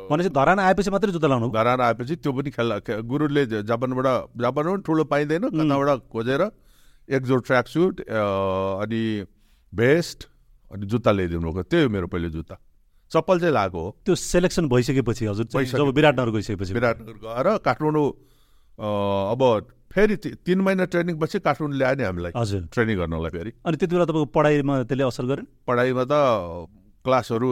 भनेपछि 0.09 0.29
धरान 0.29 0.59
आएपछि 0.59 0.91
मात्रै 0.91 1.13
जुत्ता 1.13 1.29
लाउनु? 1.29 1.51
घराएर 1.51 1.81
आएपछि 1.81 2.17
त्यो 2.17 2.33
पनि 2.33 2.51
खेल्ला। 2.51 2.79
खे- 2.79 3.03
गुरुले 3.05 3.47
जापानबाट 3.47 4.07
जापानमा 4.41 4.73
पनि 4.73 4.83
ठुलो 4.83 5.05
पाइँदैन 5.05 5.43
कताबाट 5.49 6.01
खोजेर 6.13 6.51
एक 7.11 7.23
जोड 7.25 7.45
ट्र्याक 7.45 7.67
सुट 7.69 8.01
अनि 8.01 9.25
भेस्ट 9.75 10.29
अनि 10.73 10.87
जुत्ता 10.87 11.13
ल्याइदिनु 11.13 11.41
भएको 11.41 11.63
त्यही 11.63 11.85
हो 11.85 11.91
मेरो 11.91 12.07
पहिलो 12.07 12.29
जुत्ता। 12.29 12.61
चप्पल 13.11 13.41
चाहिँ 13.41 13.55
लगाएको 13.55 13.81
हो। 13.81 13.97
त्यो 14.05 14.15
सेलेक्सन 14.15 14.69
भइसकेपछि 14.69 15.25
हजुर। 15.27 15.47
जब 15.65 15.89
विराटनगर 15.97 16.31
गइसकेपछि। 16.31 16.73
विराटनगर 16.75 17.17
गएर 17.25 17.57
काठमाडौँ 17.65 18.09
अब 18.79 19.43
फेरि 19.93 20.17
तिन 20.45 20.61
महिना 20.61 20.85
ट्रेनिङ 20.93 21.19
पछि 21.19 21.39
काठमाडौँ 21.41 21.77
ल्यायो 21.79 21.97
नि 21.97 22.05
हामीलाई 22.05 22.33
हजुर। 22.37 22.69
ट्रेनिङ 22.73 22.97
गर्नलाई 22.99 23.31
फेरि। 23.33 23.51
अनि 23.65 23.77
त्यति 23.77 23.95
बेला 23.97 24.05
तपाईँको 24.05 24.29
पढाइमा 24.37 24.75
त्यसले 24.85 25.05
असर 25.05 25.25
गरेन 25.25 25.47
पढाइमा 25.67 26.05
त 26.05 26.13
क्लासहरू 27.05 27.49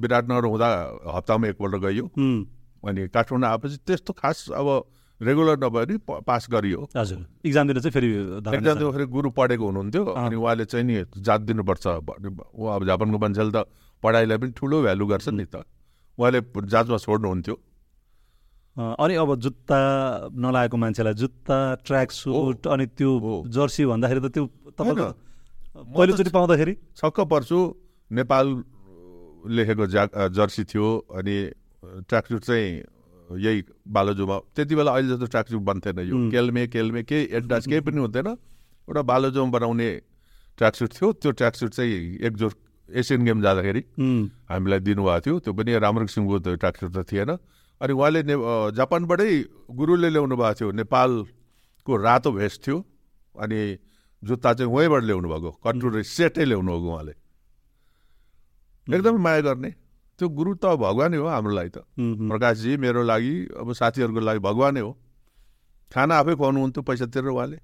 विराटनगर 0.00 0.44
हुँदा 0.48 0.68
हप्तामा 1.16 1.46
एकपल्ट 1.48 1.74
गइयो। 1.84 2.04
उम्, 2.16 2.40
अनि 2.88 3.00
काठमाडौँ 3.12 3.48
आएपछि 3.50 3.76
त्यस्तो 3.84 4.12
खास 4.16 4.56
अब 4.56 4.68
रेगुलर 5.20 5.56
नभए 5.60 5.96
पास 6.24 6.48
गरियो। 6.50 6.88
हजुर। 6.96 7.20
इक्जाम 7.44 7.64
दिन 7.68 7.78
चाहिँ 7.80 7.92
फेरि 7.92 8.08
एकजना 8.48 8.74
त्यो 8.74 8.90
फेरि 8.92 9.06
गुरु 9.06 9.30
पढेको 9.30 9.64
हुनुहुन्थ्यो। 9.64 10.04
अनि 10.04 10.36
उहाँले 10.36 10.64
चाहिँ 10.64 10.84
नि 10.86 11.04
जात 11.20 11.40
दिनुपर्छ। 11.52 11.86
ऊ 11.86 12.64
अब 12.66 12.82
जापानको 12.88 13.18
मान्छेले 13.20 13.52
त। 13.52 13.68
पढाइलाई 14.04 14.38
पनि 14.38 14.52
ठुलो 14.52 14.82
भ्यालु 14.84 15.06
गर्छ 15.06 15.28
नि 15.32 15.44
त। 15.48 15.64
उहाँले 16.18 16.40
जाँचमा 16.68 16.98
छोड्नुहुन्थ्यो। 17.04 17.56
अनि 18.76 19.14
अब 19.14 19.30
जुत्ता 19.40 19.78
नलाएको 20.34 20.76
मान्छेलाई 20.76 21.14
जुत्ता 21.14 21.56
ट्र्याक 21.86 22.10
सुट 22.12 22.66
अनि 22.66 22.86
त्यो। 22.98 23.10
जर्सी 23.48 23.82
भन्दाखेरि 23.86 24.20
त 24.20 24.28
त्यो 24.34 24.44
तपाईँको। 24.76 25.06
पहिलोचोटि 25.94 26.30
पाउँदाखेरि? 26.30 26.74
छक्क 26.98 27.20
पर्छु। 27.32 27.58
नेपाल 28.10 28.46
लेखेको 29.46 29.86
जा 29.86 30.02
जर्सी 30.30 30.62
थियो 30.70 30.86
अनि 31.14 31.36
ट्र्याकसुट 32.08 32.42
चाहिँ 32.42 32.68
यही 33.30 33.58
बालोजोमा। 33.86 34.36
त्यति 34.54 34.74
बेला 34.74 34.90
अहिले 34.92 35.08
जस्तो 35.14 35.26
ट्र्याकसुट 35.26 35.62
बन्थेन 35.62 35.98
यो. 36.00 36.14
केल्मे 36.30 36.66
केल्मे 36.74 37.02
केही 37.02 37.28
एडडास 37.30 37.66
केही 37.66 37.80
पनि 37.80 38.00
हुन्थेन 38.00 38.28
एउटा 38.28 39.02
बालोजोमा 39.02 39.50
बनाउने 39.50 39.90
ट्र्याकसुट 40.58 40.90
थियो। 40.94 41.12
त्यो 41.22 41.30
ट्र्याकसुट 41.30 41.70
चाहिँ 41.74 42.18
एकजोड 42.26 42.52
एसियन 42.94 43.24
गेम 43.24 43.42
जाँदाखेरि 43.42 43.80
हामीलाई 44.50 44.80
दिनुभएको 44.86 45.20
थियो। 45.20 45.34
त्यो 45.44 45.52
पनि 45.52 45.70
राम्रो 45.78 46.04
किसिमको 46.06 46.38
त्यो 46.38 46.54
ट्र्याक्टर 46.62 46.88
त 46.94 46.98
थिएन। 47.10 47.30
अनि 47.80 47.92
उहाँले 47.92 48.20
ने 48.22 48.34
जापानबाटै 48.72 49.30
गुरुले 49.70 50.08
ल्याउनु 50.14 50.36
भएको 50.36 50.54
थियो। 50.54 50.70
नेपालको 50.78 51.92
रातो 51.96 52.30
भेस्ट 52.32 52.58
थियो। 52.66 52.78
अनि 53.34 53.58
जुत्ता 54.22 54.50
चाहिँ 54.54 54.70
वहीँबाट 54.72 55.02
ल्याउनु 55.04 55.28
भएको। 55.28 55.50
कन्ट्रोल 55.64 56.02
सेटै 56.02 56.44
ल्याउनु 56.44 56.70
भएको 56.70 56.88
उहाँले। 56.94 57.14
एकदमै 58.86 59.18
माया 59.18 59.40
गर्ने। 59.40 59.70
त्यो 60.18 60.28
गुरु 60.28 60.54
त 60.54 60.64
भगवानै 60.78 61.16
हो 61.18 61.26
हाम्रो 61.26 61.54
लागि 61.54 61.70
त। 61.74 61.78
प्रकाशजी 61.98 62.76
मेरो 62.78 63.02
लागि 63.02 63.34
अब 63.58 63.72
साथीहरूको 63.74 64.20
लागि 64.22 64.38
भगवानै 64.38 64.80
हो। 64.80 64.92
खाना 65.90 66.14
आफै 66.22 66.34
खुवाउनुहुन्थ्यो 66.38 66.82
पैसा 66.82 67.06
तिरेर 67.10 67.30
उहाँले। 67.34 67.58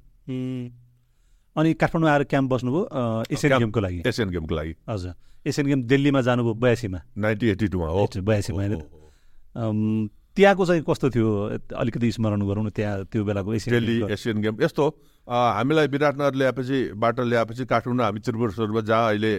अनि 1.61 1.71
काठमाडौँ 1.77 2.11
आएर 2.11 2.25
क्याम्प 2.25 2.49
बस्नुभयो 2.51 2.83
एसियन 3.31 3.59
गेमको 3.59 3.81
लागि। 3.81 4.03
एसियन 4.07 4.29
गेमको 4.31 4.55
लागि। 4.55 4.73
हजुर। 4.89 5.13
एसियन 5.47 5.67
गेम 5.67 5.81
दिल्लीमा 5.85 6.21
जानुभयो 6.21 6.55
बयासीमा। 6.57 6.99
नाइन्टिन 7.17 7.49
एट्टी 7.51 7.67
टूमा 7.69 7.89
हो। 7.89 8.07
बयासीमा 8.17 8.63
त्यहाँको 10.31 10.65
चाहिँ 10.67 10.83
कस्तो 10.87 11.11
थियो? 11.11 11.29
अलिकति 11.75 12.09
स्मरण 12.13 12.41
गरौँ 12.47 12.65
न 12.65 12.71
त्यहाँ 12.71 13.05
त्यो 13.11 13.25
बेलाको 13.25 13.51
एसियन 13.55 13.73
दिल्ली। 13.75 14.13
एसियन 14.15 14.37
गेम 14.41 14.63
यस्तो। 14.63 14.85
हामीलाई 15.27 15.87
विराटनगर 15.91 16.35
ल्याएपछि 16.39 16.79
बाटो 16.95 17.23
ल्याएपछि 17.27 17.65
काठमाडौँ 17.67 18.05
हामी 18.07 18.21
त्रिपुरेश्वरमा 18.25 18.81
जहाँ 18.81 19.07
अहिले 19.11 19.33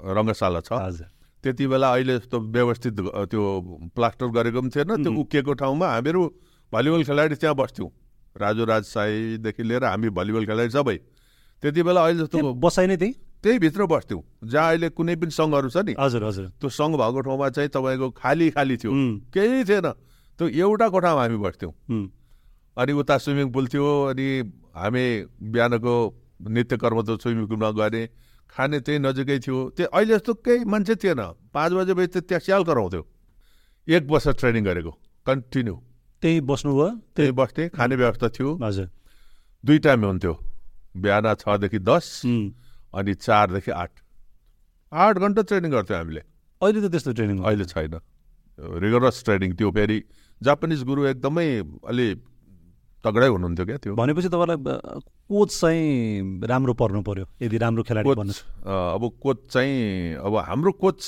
रङ्गशाला 0.00 0.60
छ। 0.64 0.72
हजुर। 0.72 1.06
त्यति 1.44 1.64
बेला 1.68 1.88
अहिले 1.92 2.14
जस्तो 2.18 2.36
व्यवस्थित 2.40 2.94
त्यो 3.30 3.42
प्लास्टर 3.94 4.26
गरेको 4.32 4.60
पनि 4.60 4.70
थिएन। 4.72 4.90
त्यो 4.96 5.12
उम्. 5.12 5.20
उकिएको 5.22 5.52
ठाउँमा 5.60 5.86
हामीहरू 5.92 6.22
भलिबल 6.72 7.02
खेलाडी 7.04 7.34
त्यहाँ 7.36 7.54
बस्थ्यौँ। 7.54 7.90
राजु 8.36 8.64
राज 8.64 8.82
साईदेखि 8.84 9.62
लिएर 9.62 9.84
हामी 9.84 10.08
भलिबल 10.08 10.46
खेलाडी 10.46 10.70
सबै। 10.70 10.96
त्यति 11.62 11.82
बेला 11.82 12.00
अहिले 12.04 12.22
जस्तो 12.22 12.54
बसाइ 12.54 12.86
नै 12.86 12.96
त्यही? 12.96 13.12
त्यही 13.42 13.58
भित्र 13.58 13.86
बस्थ्यौँ। 13.86 14.22
जहाँ 14.44 14.68
अहिले 14.68 14.88
कुनै 14.90 15.14
पनि 15.16 15.30
सङ्घहरू 15.30 15.68
छ 15.68 15.76
नि। 15.82 15.94
हजुर 15.98 16.22
हजुर। 16.24 16.46
त्यो 16.60 16.68
सङ्घ 16.70 16.94
भएको 16.96 17.20
ठाउँमा 17.20 17.48
चाहिँ 17.50 17.70
तपाईँको 17.70 18.10
खाली 18.10 18.50
खाली 18.50 18.76
थियो। 18.76 18.92
केही 19.34 19.64
थिएन। 19.64 19.88
त्यो 20.38 20.48
एउटा 20.48 20.88
कोठामा 20.88 21.22
हामी 21.22 21.36
बस्थ्यौँ। 21.36 21.72
अनि 22.76 22.92
उता 22.92 23.18
स्विमिङ 23.18 23.52
पुल 23.52 23.66
थियो 23.68 23.86
अनि 24.10 24.26
हामी 24.74 25.04
बिहानको 25.52 25.94
नित्य 26.50 26.76
कर्म 26.76 26.98
त 27.02 27.20
स्विमिङ 27.20 27.46
पुलमा 27.46 27.70
गरे 27.70 28.02
खाने 28.50 28.78
त्यही 28.80 28.98
नजिकै 28.98 29.38
थियो। 29.38 29.58
त्यो 29.76 29.86
अहिले 29.86 30.14
जस्तो 30.14 30.32
केही 30.34 30.64
मान्छे 30.64 30.94
थिएन। 30.96 31.20
पाँच 31.52 31.70
बजे 31.72 31.92
बजी 31.94 32.06
त 32.06 32.16
त्यहाँ 32.26 32.40
स्याल 32.40 32.62
कराउँथ्यो। 32.64 33.02
एक 33.88 34.02
वर्ष 34.06 34.28
ट्रेनिङ 34.40 34.62
गरेको। 34.64 34.92
कन्टिन्यू। 35.26 35.74
त्यही 36.22 36.40
बस्नुभयो। 36.46 36.88
त्यही 36.88 37.14
त्यही 37.16 37.32
बस्थेँ 37.38 37.68
खाने 37.74 37.94
व्यवस्था 37.96 38.28
थियो। 38.28 38.48
हजुर। 38.62 38.88
दुई 39.64 39.78
टाइम 39.78 40.04
हुन्थ्यो। 40.04 40.34
बिहान 41.02 41.34
छदेखि 41.42 41.78
दस. 41.82 42.06
अनि 42.94 43.12
चारदेखि 43.14 43.70
आठ। 43.72 43.92
आठ 44.92 45.14
घन्टा 45.18 45.42
ट्रेनिङ 45.42 45.70
गर्थ्यौँ 45.72 45.98
हामीले। 45.98 46.22
अहिले 46.62 46.80
त 46.80 46.90
त्यस्तो 46.92 47.12
ट्रेनिङ 47.18 47.38
अहिले 47.42 47.64
छैन। 47.64 47.94
रिगरस 48.58 49.24
ट्रेनिङ 49.24 49.50
त्यो 49.56 49.70
फेरि 49.72 49.98
जापानिज 50.40 50.82
गुरु 50.84 51.00
एकदमै 51.06 51.46
अलि 51.88 52.06
तगडै 53.04 53.28
हुनुहुन्थ्यो 53.34 53.64
क्या 53.66 53.78
त्यो। 53.82 53.92
भनेपछि 53.96 54.28
तपाईँलाई 54.28 54.58
कोच 55.26 55.50
चाहिँ 55.60 56.46
राम्रो 56.46 56.72
पर्नु 56.76 57.00
पर्यो? 57.02 57.24
यदि 57.42 57.56
राम्रो 57.58 57.82
खेलाडी 57.82 58.06
कोच 58.08 58.30
अब 58.66 59.02
कोच 59.22 59.38
चाहिँ 59.50 60.14
अब 60.22 60.34
हाम्रो 60.36 60.72
कोच 60.82 61.00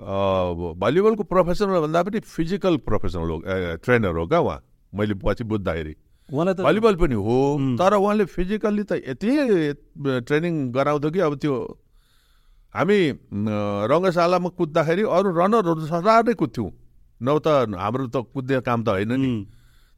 भलिबलको 0.00 1.22
प्रोफेसनल 1.26 1.80
भन्दा 1.80 2.02
पनि 2.02 2.20
फिजिकल 2.22 2.76
प्रोफेसनल 2.86 3.28
हो 3.30 3.38
ट्रेनर 3.82 4.16
हो 4.16 4.26
क्या 4.26 4.38
उहाँ? 4.38 4.60
मैले 4.92 5.14
पछि 5.18 5.44
बुझ्दाखेरि। 5.44 5.94
उहाँलाई 6.30 6.54
त 6.54 6.60
भलिबल 6.62 6.94
पनि 7.02 7.14
हो. 7.14 7.38
तर 7.78 7.94
उहाँले 7.98 8.24
फिजिकल्ली 8.30 8.84
त 8.84 8.92
यति 9.02 9.28
ट्रेनिङ 10.22 10.54
गराउँथ्यो 10.72 11.10
कि 11.10 11.20
अब 11.20 11.34
त्यो 11.42 11.54
हामी 12.74 12.98
रङ्गशालामा 13.90 14.48
कुद्दाखेरि 14.54 15.02
अरू 15.02 15.28
रनरहरू 15.34 15.86
सदा 15.88 16.14
नै 16.22 16.34
कुद्थ्यौँ। 16.36 16.70
नभए 17.20 17.40
त 17.42 17.48
हाम्रो 17.74 18.06
त 18.06 18.16
कुद्ने 18.30 18.60
काम 18.62 18.84
त 18.84 18.88
होइन 18.88 19.12
नि। 19.18 19.28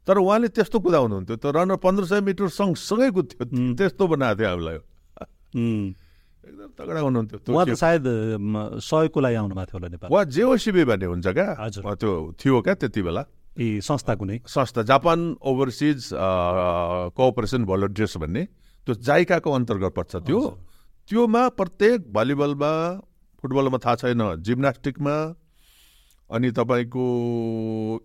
तर 0.07 0.17
उहाँले 0.17 0.47
त्यस्तो 0.49 0.77
कुदाउनुहुन्थ्यो। 0.81 1.35
त्यो 1.37 1.51
रनर 1.51 1.77
पन्ध्र 1.77 2.03
सय 2.09 2.21
मिटर 2.25 2.49
सँगसँगै 2.49 3.09
कुद्थ्यो. 3.13 3.45
त्यस्तो 3.77 4.03
बनाएको 4.07 4.39
थियो 4.41 4.49
हामीलाई। 4.49 4.79
एकदम 6.41 6.69
तगडा 6.77 6.99
हुनुहुन्थ्यो 7.05 7.53
उहाँ 7.53 7.65
त 7.65 7.73
सायद 7.77 8.03
सहयोगको 8.81 9.19
लागि 9.21 9.35
आउनु 9.41 9.53
भएको 9.55 9.65
थियो 9.69 9.77
होला 9.77 9.87
नेपाल 9.93 10.09
उहाँ 10.11 10.25
जेओसिबी 10.25 10.83
भन्ने 10.89 11.05
हुन्छ 11.05 11.27
क्या? 11.27 11.47
हजुर। 11.59 11.81
त्यो 12.01 12.11
थियो 12.39 12.61
क्या 12.65 12.73
त्यति 12.81 13.01
बेला? 13.01 13.23
ए 13.59 13.79
संस्था 13.83 14.13
कुनै? 14.15 14.37
संस्था 14.47 14.81
जापान 14.89 15.19
ओभरसिज 15.37 16.09
कोअपरेसन 17.13 17.61
भलन्टियर्स 17.65 18.17
भन्ने 18.17 18.43
त्यो 18.87 18.93
जाइकाको 18.95 19.49
अन्तर्गत 19.51 19.93
पर्छ 19.93 20.13
त्यो। 20.25 20.39
त्योमा 21.09 21.43
प्रत्येक 21.59 21.99
भलिबलमा 22.13 22.71
फुटबलमा 23.41 23.77
थाहा 23.83 23.95
छैन 24.01 24.21
जिम्नास्टिकमा 24.41 25.15
अनि 26.29 26.49
तपाईँको 26.57 27.05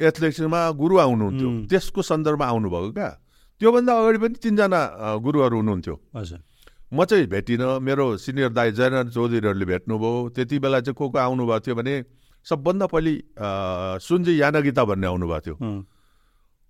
एथलेटिक्समा 0.02 0.60
गुरु 0.80 0.94
आउनुहुन्थ्यो. 0.98 1.48
त्यसको 1.70 2.00
सन्दर्भमा 2.02 2.46
आउनुभएको 2.46 2.90
क्या। 2.92 3.10
त्योभन्दा 3.60 3.92
अगाडि 3.94 4.18
पनि 4.18 4.36
तिनजना 4.42 4.80
गुरुहरू 5.22 5.56
हुनुहुन्थ्यो। 5.56 5.94
हजुर। 6.16 6.40
म 6.92 7.04
चाहिँ 7.04 7.26
भेटिनँ। 7.26 7.78
मेरो 7.82 8.16
सिनियर 8.16 8.50
दाई 8.54 8.70
जयनारायण 8.72 9.08
चौधरीहरूले 9.10 9.64
भेट्नुभयो। 9.64 10.28
त्यति 10.34 10.58
बेला 10.58 10.80
चाहिँ 10.80 10.94
को 10.94 11.08
को 11.10 11.18
आउनुभएको 11.18 11.60
थियो 11.66 11.74
भने 11.74 11.94
सबभन्दा 12.46 12.86
पहिले 12.86 13.12
सुन्जी 13.98 14.40
यानगिता 14.40 14.84
भन्ने 14.86 15.06
आउनुभएको 15.06 15.40
थियो। 15.42 15.56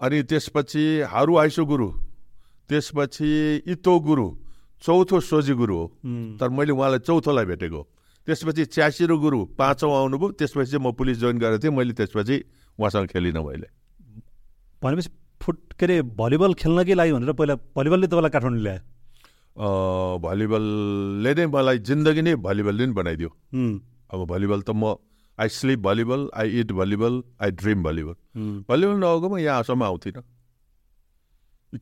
अनि 0.00 0.22
त्यसपछि 0.24 0.84
हारु 1.12 1.36
आइसो 1.36 1.64
गुरु 1.64 1.88
त्यसपछि 2.68 3.30
इतो 3.68 3.94
गुरु 4.00 4.26
चौथो 4.82 5.20
सोजी 5.20 5.52
गुरु 5.52 5.76
हो। 5.76 5.86
तर 6.40 6.48
मैले 6.48 6.72
उहाँलाई 6.72 6.98
चौथोलाई 7.04 7.44
भेटेको। 7.44 7.80
त्यसपछि 8.26 8.64
च्यासिरो 8.72 9.16
गुरु 9.20 9.38
पाँचौँ 9.52 9.92
आउनुभयो। 9.92 10.28
त्यसपछि 10.40 10.70
चाहिँ 10.70 10.84
म 10.84 10.92
पुलिस 10.96 11.16
जोइन 11.18 11.38
गरेको 11.38 11.62
थिएँ। 11.62 11.72
मैले 11.76 11.92
त्यसपछि 11.92 12.36
उहाँसँग 12.80 13.06
खेलिनँ 13.12 13.44
मैले। 13.44 13.68
भनेपछि 14.82 15.10
फुट 15.44 15.58
के 15.78 15.84
अरे 15.84 16.02
भलिबल 16.16 16.54
खेल्नकै 16.56 16.94
लागि 16.96 17.12
भनेर 17.12 17.32
पहिला 17.32 17.54
भलिबलले 17.76 18.06
तपाईँलाई 18.08 18.32
काठमाडौँ 18.32 18.62
ल्यायो। 18.64 18.95
भलिबलले 19.56 21.32
नै 21.34 21.46
मलाई 21.48 21.78
जिन्दगी 21.88 22.22
नै 22.22 22.34
भलिबलले 22.46 22.86
नै 22.86 22.92
बनाइदियो। 22.92 23.30
अब 24.12 24.20
भलिबल 24.32 24.60
त 24.62 24.70
म 24.76 24.94
I 25.38 25.48
sleep 25.48 25.80
volleyball 25.80 26.20
I 26.32 26.48
eat 26.60 26.72
volleyball 26.72 27.22
I 27.40 27.50
dream 27.60 27.82
volleyball. 27.82 28.14
Volleyball 28.68 28.96
नभएकोमा 29.00 29.38
यहाँसम्म 29.40 29.82
आउँथिनँ। 29.82 30.22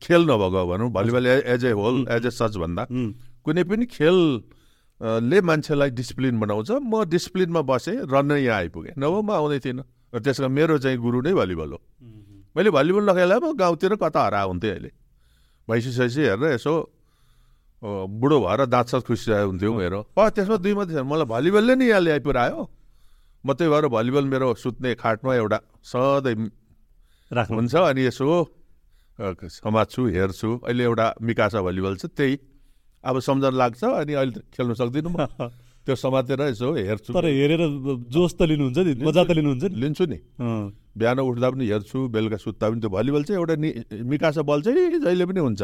खेल 0.01 0.21
नभएको 0.31 0.61
भनौँ 0.67 0.89
volleyball 0.91 1.27
as 1.27 1.65
a 1.65 1.71
whole 1.71 2.05
as 2.11 2.25
a 2.25 2.29
such 2.31 2.57
भन्दा। 2.57 2.83
कुनै 3.45 3.63
पनि 3.63 3.85
खेल 3.85 4.17
अ, 5.01 5.19
ले 5.19 5.41
मान्छेलाई 5.43 5.89
डिसिप्लिन 5.91 6.39
बनाउँछ 6.39 6.71
म 6.71 7.03
डिसिप्लिनमा 7.11 7.61
बसेँ 7.67 8.07
र 8.07 8.15
नै 8.23 8.39
यहाँ 8.39 8.57
आइपुगेँ। 8.57 8.93
नभए 8.95 9.21
म 9.21 9.29
आउँदै 9.35 9.59
थिइनँ 9.59 9.83
र 10.15 10.19
त्यसमा 10.23 10.47
मेरो 10.47 10.77
चाहिँ 10.79 10.97
गुरु 10.97 11.21
नै 11.21 11.33
भलिबल 11.35 11.69
हो। 11.75 11.79
मैले 12.55 12.69
भलिबल 12.71 13.03
नखेला 13.09 13.35
म 13.43 13.51
गाउँतिर 13.59 13.95
कता 13.99 14.21
हरा 14.25 14.41
हुन्थेँ 14.47 14.71
अहिले? 14.71 14.91
भैँसी 15.67 15.91
सैसी 15.91 16.21
हेरेर 16.31 16.55
यसो 16.55 16.73
बुढो 17.83 18.39
भएर 18.45 18.65
दाँत 18.65 18.87
सात 18.87 19.03
खुसिरहेको 19.03 19.47
हुन्थ्यो 19.49 19.73
मेरो। 19.73 19.99
अ 20.17 20.29
त्यसमा 20.35 20.57
दुई 20.57 20.73
मात्रै 20.73 20.95
छ 20.95 21.03
मलाई 21.05 21.27
भलिबलले 21.27 21.75
नै 21.75 21.85
यहाँ 21.85 22.01
ल्याइपुऱ्यायो 22.01 22.61
म 23.45 23.53
त्यही 23.53 23.69
भएर 23.69 23.85
भलिबल 23.93 24.25
मेरो 24.25 24.47
सुत्ने 24.57 24.95
खाटमा 24.95 25.35
एउटा 25.35 25.59
सधैँ 25.85 26.35
राख्नु। 27.31 27.55
हुन्छ 27.57 27.75
अनि 27.75 28.01
यसो 28.09 28.25
समात्छु 29.19 30.01
हेर्छु। 30.15 30.49
अहिले 30.65 30.83
एउटा 30.83 31.05
मिकासा 31.21 31.61
भलिबल 31.61 31.95
छ 32.01 32.05
त्यही। 32.17 32.33
अब 33.03 33.19
सम्झना 33.21 33.49
लाग्छ 33.53 33.83
अनि 33.83 34.13
अहिले 34.13 34.31
त 34.33 34.37
खेल्न 34.55 34.73
सक्दिनँ 34.73 35.11
म। 35.13 35.17
त्यो 35.85 35.95
समातेर 35.95 36.41
यसो 36.49 36.73
हेर्छु। 36.73 37.13
तर 37.13 37.25
हेरेर 37.29 37.61
जोस 38.09 38.33
त 38.33 38.41
लिनुहुन्छ 38.49 38.77
नि 38.81 38.93
मजा 39.05 39.23
त 39.23 39.31
लिनुहुन्छ 39.37 39.63
नि। 39.69 39.75
लिन्छु 39.77 40.05
नि। 40.09 40.17
बिहान 40.97 41.19
उठ्दा 41.21 41.47
पनि 41.53 41.65
हेर्छु 41.69 41.97
बेलुका 42.09 42.37
सुत्दा 42.41 42.65
पनि। 42.69 42.79
त्यो 42.81 42.89
भलिबल 42.89 43.23
चाहिँ 43.29 43.37
एउटा 43.39 43.55
नि 43.61 43.69
मिकासा 44.09 44.41
बल 44.41 44.59
चाहिँ 44.65 44.99
जहिले 45.05 45.25
पनि 45.29 45.39
हुन्छ। 45.45 45.61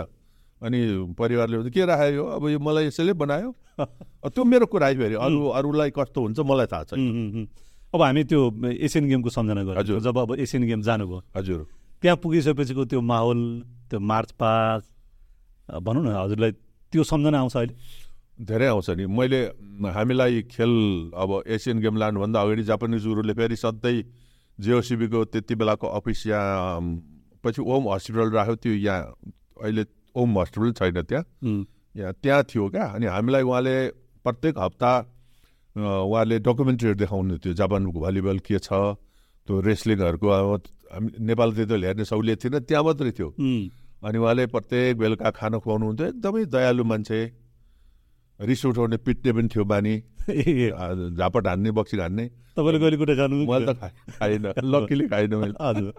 अनि 0.61 0.79
परिवारले 1.17 1.57
भन्छ 1.57 1.73
के 1.73 1.85
राख्यो? 1.85 2.25
अब 2.25 2.47
यो 2.49 2.59
मलाई 2.59 2.85
यसैले 2.87 3.13
बनायो? 3.13 3.49
त्यो 4.29 4.43
मेरो 4.45 4.65
कुरा 4.69 4.87
है 4.87 4.95
फेरि 4.97 5.15
अरू 5.17 5.39
अरूलाई 5.57 5.89
कस्तो 5.89 6.21
हुन्छ 6.21 6.39
मलाई 6.39 6.65
थाहा 6.69 6.93
उम्। 6.93 7.45
अब 7.93 8.01
हामी 8.01 8.23
त्यो 8.23 8.41
एसियन 8.69 9.07
गेमको 9.09 9.29
सम्झना 9.29 9.61
हजुर। 9.61 9.75
गर्छौँ 9.75 9.99
जब 9.99 10.17
अब 10.17 10.35
एसियन 10.39 10.63
गेम 10.63 10.81
जानुभयो। 10.81 11.21
हजुर। 11.35 11.65
त्यहाँ 12.01 12.17
पुगिसकेपछिको 12.23 12.85
त्यो 12.85 13.01
माहौल 13.01 13.39
त्यो 13.89 13.99
मार्च 13.99 14.31
पास 14.37 14.81
भनौँ 15.81 16.03
न 16.05 16.15
हजुरलाई 16.15 16.51
त्यो 16.93 17.03
सम्झना 17.03 17.39
आउँछ 17.39 17.55
अहिले? 17.57 17.73
धेरै 18.45 18.67
आउँछ 18.67 18.89
नि। 19.01 19.05
मैले 19.05 19.41
हामीलाई 19.81 20.41
खेल 20.49 20.73
अब 21.15 21.43
एसियन 21.47 21.79
गेम 21.81 21.97
लानुभन्दा 21.97 22.41
अगाडि 22.41 22.63
जापानिज 22.69 23.05
गुरुले 23.05 23.33
फेरि 23.33 23.55
सधैँ 23.55 24.01
जिओसिबीको 24.59 25.25
त्यति 25.25 25.55
बेलाको 25.55 25.87
अफिस 25.87 26.25
यहाँ 26.27 26.79
पछि 27.43 27.61
ओम 27.61 27.89
हस्पिटल 27.89 28.29
राख्यो। 28.29 28.55
त्यो 28.55 28.73
यहाँ 28.73 29.01
अहिले 29.61 29.83
ओम 30.15 30.39
हस्पिटल 30.39 30.71
छैन 30.73 31.01
त्यहाँ 31.03 31.23
यहाँ 31.95 32.13
त्यहाँ 32.23 32.43
थियो 32.43 32.69
क्या 32.69 32.85
अनि 32.95 33.05
हामीलाई 33.07 33.43
उहाँले 33.43 33.75
प्रत्येक 34.25 34.57
हप्ता 34.59 34.91
उहाँले 35.75 36.39
डकुमेन्ट्रीहरू 36.41 36.97
देखाउनु 36.97 37.37
थियो 37.37 37.53
जापानको 37.53 37.99
भलिबल 37.99 38.39
के 38.39 38.59
छ 38.59 38.69
त्यो 39.47 39.59
रेस्लिङहरूको 39.61 40.27
अब 40.29 40.63
हामी 40.91 41.09
नेपाल 41.21 41.53
त्यति 41.53 41.71
बेला 41.71 41.87
हेर्ने 41.87 42.05
सहुलियत 42.05 42.43
थिएन 42.43 42.59
त्यहाँ 42.61 42.83
मात्रै 42.83 43.11
थियो 43.11 43.29
अनि 44.01 44.17
उहाँले 44.17 44.45
प्रत्येक 44.47 44.97
बेलुका 44.97 45.29
खाना 45.31 45.57
खुवाउनुहुन्थ्यो 45.59 46.07
एकदमै 46.07 46.45
दयालु 46.47 46.83
मान्छे 46.83 47.19
रिस 48.39 48.65
उठाउने 48.65 48.97
पिट्ने 48.99 49.31
पनि 49.33 49.47
थियो 49.47 49.63
बानी 49.65 49.95
झापट 51.11 51.47
हान्ने 51.47 51.71
बक्सी 51.71 51.97
हान्ने 51.97 52.25
तपाईँले 52.57 53.15
खानु 53.15 53.35
मैले 53.41 53.65
त 53.65 53.77
खाएँ 53.79 53.93
खाइनँ 54.11 54.53
लक्कीले 54.65 55.07
खाइनँ 55.07 55.37
मैले 55.37 55.55
हजुर 55.59 55.93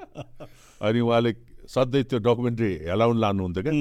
अनि 0.80 1.00
उहाँले 1.00 1.32
सधैँ 1.72 2.02
त्यो 2.04 2.18
डकुमेन्ट्री 2.20 2.70
हेलाउनु 2.88 3.20
लानुहुन्थ्यो 3.20 3.62
क्या। 3.64 3.74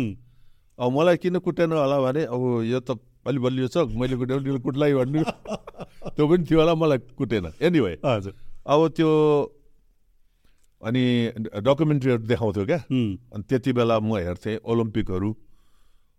अब 0.79 0.89
मलाई 0.95 1.17
किन 1.17 1.37
कुटेन 1.45 1.71
होला 1.75 1.97
भने 2.01 2.23
अब 2.31 2.41
यो 2.71 2.79
त 2.79 2.97
अलि 3.27 3.39
बलियो 3.39 3.67
छ 3.67 3.77
मैले 3.99 4.15
कुट्यो 4.17 4.59
कुट्लाई 4.65 4.93
भन्नु। 4.97 5.21
त्यो 6.15 6.23
पनि 6.27 6.43
थियो 6.47 6.59
होला 6.59 6.73
मलाई 6.73 6.97
कुटेन। 7.19 7.45
एनिवे 7.61 7.93
हजुर। 8.05 8.33
अब 8.65 8.79
त्यो 8.97 9.09
अनि 10.81 11.03
डकुमेन्ट्रीहरू 11.61 12.23
देखाउँथ्यो 12.25 12.65
क्या। 12.65 12.79
अनि 12.79 13.43
त्यति 13.49 13.71
बेला 13.77 13.99
म 13.99 14.17
हेर्थेँ 14.17 14.57
ओलम्पिकहरू। 14.65 15.29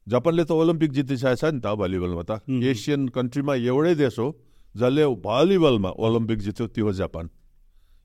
जापानले 0.06 0.44
त 0.44 0.50
ओलम्पिक 0.52 0.90
जितिसकेको 0.92 1.36
छ 1.40 1.44
नि 1.56 1.60
त 1.64 1.74
भलिबलमा 1.74 2.22
त. 2.22 2.32
एसियन 2.46 3.08
कन्ट्रीमा 3.16 3.54
एउटै 3.66 3.94
देश 3.98 4.18
हो 4.18 4.28
जसले 4.74 5.02
भलिबलमा 5.26 5.90
ओलम्पिक 5.98 6.38
जित्यो 6.38 6.66
त्यो 6.70 6.92
जापान। 7.00 7.30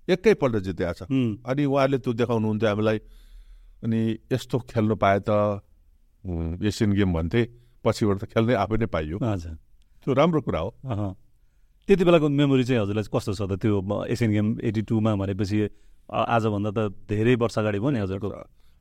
एकैपल्ट 0.08 0.56
जितेको 0.66 0.94
छ। 0.94 1.02
अनि 1.46 1.64
उहाँले 1.66 1.98
त्यो 2.02 2.14
देखाउनुहुन्थ्यो 2.16 2.70
हामीलाई। 2.70 3.00
अनि 3.84 4.02
यस्तो 4.32 4.60
खेल्नु 4.72 4.96
पाए 4.96 5.20
त 5.28 5.62
एसियन 6.64 6.92
गेम 6.94 7.14
भन्थे 7.14 7.42
पछिबाट 7.84 8.18
त 8.18 8.24
खेल्नै 8.34 8.56
आफै 8.64 8.78
नै 8.78 8.88
पाइयो। 8.90 9.18
हजुर। 9.22 9.54
त्यो 10.04 10.14
राम्रो 10.14 10.42
कुरा 10.42 10.60
हो। 10.60 10.70
त्यति 11.88 12.04
बेलाको 12.04 12.28
मेमोरी 12.30 12.64
चाहिँ 12.64 12.82
हजुरलाई 12.82 13.04
कस्तो 13.14 13.34
छ 13.34 13.42
त? 13.48 13.54
त्यो 13.62 13.80
एसियन 14.12 14.32
गेम 14.32 14.48
एटी 14.64 14.82
टूमा 14.82 15.16
भनेपछि 15.16 15.58
आजभन्दा 16.10 16.72
त 16.76 16.80
धेरै 17.08 17.36
वर्ष 17.36 17.58
अगाडि 17.60 17.80
भयो 17.80 17.90
नि 17.92 18.00
हजुरको। 18.00 18.30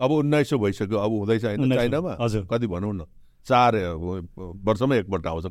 अब 0.01 0.11
उन्नाइस 0.11 0.49
सौ 0.51 0.59
भइसक्यो। 0.59 0.97
अब 0.99 1.11
हुँदैछ 1.13 1.45
होइन 1.45 1.61
1900 1.61 1.77
चाइनामा? 1.77 2.13
हजुर। 2.21 2.43
कति 2.51 2.67
भनौँ 2.67 2.93
न 2.95 3.05
चार 3.47 3.73
वर्षमा 4.67 4.95
एकपल्ट 4.97 5.27
आउँछ। 5.27 5.47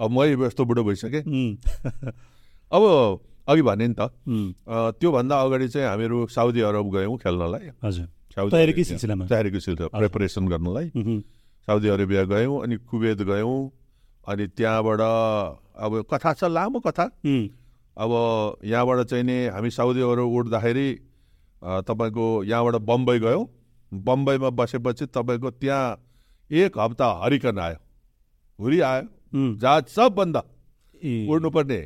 अब 0.00 0.10
मै 0.10 0.26
यस्तो 0.46 0.64
बुढो 0.64 0.82
भइसकेँ। 0.84 1.22
अब 2.72 2.82
अघि 3.48 3.62
भने 3.62 3.86
नि 3.88 3.94
त 3.98 4.10
त्योभन्दा 4.98 5.34
अगाडि 5.42 5.68
चाहिँ 5.68 5.88
हामीहरू 5.88 6.26
साउदी 6.26 6.60
अरब 6.60 6.86
गयौँ 6.90 7.16
खेल्नलाई। 7.18 7.70
हजुर। 7.84 8.08
तयारीकै। 8.32 8.84
सिलसिलामा? 8.84 9.24
तयारीको 9.26 9.60
सिलसिला 9.60 9.88
प्रिपरेसन 9.90 10.44
गर्नलाई 10.48 10.86
साउदी 11.68 11.88
अरेबिया 11.88 12.22
गयौँ 12.26 12.56
अनि 12.62 12.76
कुवेत 12.82 13.20
गयौँ 13.22 13.58
अनि 14.24 14.44
त्यहाँबाट 14.56 15.00
अब 15.76 15.92
कथा 16.10 16.32
छ 16.32 16.44
लामो 16.46 16.80
कथा। 16.80 17.04
अब 17.96 18.12
यहाँबाट 18.64 18.98
चाहिँ 19.06 19.24
नि 19.24 19.36
हामी 19.52 19.70
साउदी 19.70 20.00
अरब 20.00 20.26
उठ्दाखेरि 20.32 20.88
तपाईँको 21.84 22.26
यहाँबाट 22.44 22.76
बम्बई 22.82 23.18
गयौँ। 23.18 23.44
बम्बईमा 23.92 24.50
बसेपछि 24.50 25.06
तपाईँको 25.12 25.50
त्यहाँ 25.52 26.00
एक 26.50 26.78
हप्ता 26.78 27.06
हरिकन 27.22 27.58
आयो। 27.58 27.78
हुरी 28.58 28.78
आयो। 28.80 29.04
जहाज 29.60 29.84
सबभन्दा 29.88 30.42
उड्नुपर्ने 31.28 31.80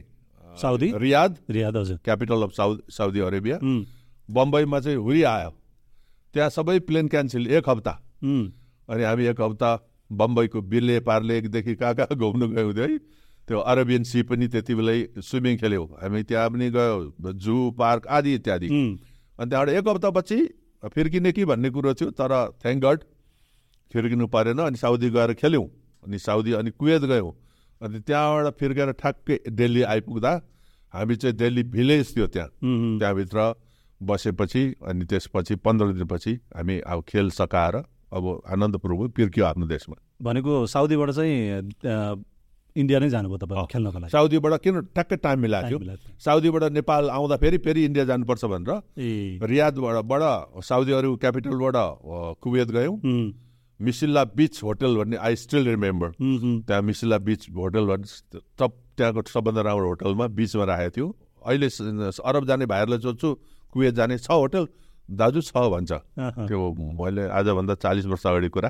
साउदी? 0.57 0.89
रियाद। 0.95 1.37
रियाद 1.51 1.77
हजुर। 1.77 1.97
Capital 2.05 2.43
of 2.43 2.53
South 2.53 2.79
Saudi 2.89 3.21
Arabia. 3.21 3.59
बम्बईमा 4.29 4.81
चाहिँ 4.81 4.99
हुरी 4.99 5.23
आयो। 5.25 5.51
त्यहाँ 6.37 6.51
सबै 6.53 6.79
प्लेन 6.85 7.09
क्यान्सल 7.09 7.47
एक 7.49 7.69
हप्ता। 7.69 7.93
अनि 8.89 9.03
हामी 9.03 9.25
एक 9.27 9.41
हप्ता 9.41 9.71
बम्बईको 10.11 10.61
बिर्ले 10.63 10.97
पार्लेदेखि 11.01 11.75
कहाँ 11.75 11.95
कहाँ 11.97 12.17
घुम्नु 12.21 12.49
गयौँ 12.49 12.73
है। 12.77 12.99
त्यो 13.49 13.57
अरेबियन 13.57 14.03
सी 14.05 14.23
पनि 14.29 14.47
त्यति 14.53 14.75
बेलै 14.75 14.99
स्विमिङ 15.17 15.57
खेल्यौँ। 15.57 15.87
हामी 15.97 16.23
त्यहाँ 16.29 16.49
पनि 16.53 16.67
गयो 16.77 17.33
जू 17.41 17.57
पार्क 17.73 18.07
आदि 18.07 18.35
इत्यादि। 18.35 18.69
अनि 18.69 19.49
त्यहाँबाट 19.49 19.69
एक 19.81 19.89
हप्तापछि 19.89 20.39
फिर्किने 20.93 21.33
कि 21.33 21.45
भन्ने 21.49 21.71
कुरो 21.73 21.95
थियो 21.97 22.11
तर 22.13 22.33
थ्याङ्क 22.61 22.85
गड 22.85 22.99
फिर्किनु 23.91 24.27
परेन। 24.29 24.59
अनि 24.61 24.77
साउदी 24.77 25.09
गएर 25.11 25.33
खेल्यौँ। 25.41 25.67
अनि 26.05 26.19
साउदी 26.21 26.53
अनि 26.53 26.71
कुवेत 26.77 27.03
गयौँ। 27.09 27.33
अनि 27.81 27.99
त्यहाँबाट 28.05 28.55
फिर्केर 28.61 28.93
ठ्याक्कै 28.93 29.37
दिल्ली 29.51 29.83
आइपुग्दा 29.89 30.33
हामी 30.95 31.17
चाहिँ 31.17 31.37
दिल्ली 31.37 31.63
भिलेज 31.73 32.17
थियो 32.17 32.27
त्यहाँ। 32.29 32.51
त्यहाँभित्र 33.01 33.41
बसेपछि 34.01 34.63
अनि 34.83 35.05
त्यसपछि 35.05 35.55
पन्ध्र 35.57 35.93
दिनपछि 35.93 36.33
हामी 36.57 36.79
अब 36.81 37.03
खेल 37.09 37.31
सकाएर 37.33 37.77
अब 38.13 38.25
आनन्दपूर्वक 38.47 39.11
फिर्कियो 39.17 39.45
आफ्नो 39.47 39.67
देशमा। 39.67 39.97
भनेको 40.23 40.67
साउदीबाट 40.67 41.11
चाहिँ 41.11 41.35
इन्डिया 42.77 42.99
नै 43.01 43.09
जानुभयो 43.09 43.39
तपाईँ। 43.39 43.67
खेल्नको 43.73 43.99
लागि। 43.99 44.11
साउदीबाट 44.13 44.61
किन 44.63 44.81
ठ्याक्कै 44.93 45.17
टाइम 45.17 45.41
मिलाएको 45.41 45.79
थियो। 45.81 45.97
साउदीबाट 46.21 46.65
नेपाल 46.73 47.11
आउँदा 47.11 47.37
फेरि 47.37 47.59
फेरि 47.65 47.85
इन्डिया 47.85 48.05
जानुपर्छ 48.05 48.45
भनेर 48.45 49.41
रियादबाट 49.43 50.05
बाट 50.05 50.23
साउदी 50.63 50.93
अरब 50.93 51.17
क्यापिटलबाट 51.17 51.77
कुवेत 52.45 52.71
गयौँ। 52.71 52.97
मिसिल्ला 53.81 54.25
बिच 54.37 54.63
होटल 54.63 54.97
भन्ने 54.97 55.17
आई 55.17 55.37
स्टिल 55.37 55.69
रिमेम्बर 55.69 56.13
त्यहाँ 56.69 56.83
मिसिल्ला 56.83 57.19
बिच 57.19 57.49
होटल 57.57 57.85
भन्ने 57.87 58.41
सब 58.61 58.73
त्यहाँको 58.97 59.23
सबभन्दा 59.29 59.63
राम्रो 59.63 59.89
होटलमा 59.89 60.27
बिचमा 60.37 60.65
राखेको 60.65 60.91
थियो। 60.97 61.07
अहिले 61.45 61.69
अरब 62.21 62.47
जाने 62.47 62.67
भाइहरूलाई 62.67 63.01
सोध्छु 63.01 63.29
कुवेत 63.77 63.95
जाने 63.95 64.17
छ 64.19 64.31
होटल 64.33 64.65
दाजु 65.09 65.41
छ 65.45 65.53
भन्छ। 65.53 65.93
त्यो 66.49 66.61
मैले 66.99 67.29
आजभन्दा 67.31 67.75
चालिस 67.79 68.07
वर्ष 68.11 68.27
अगाडि 68.27 68.49
कुरा। 68.49 68.69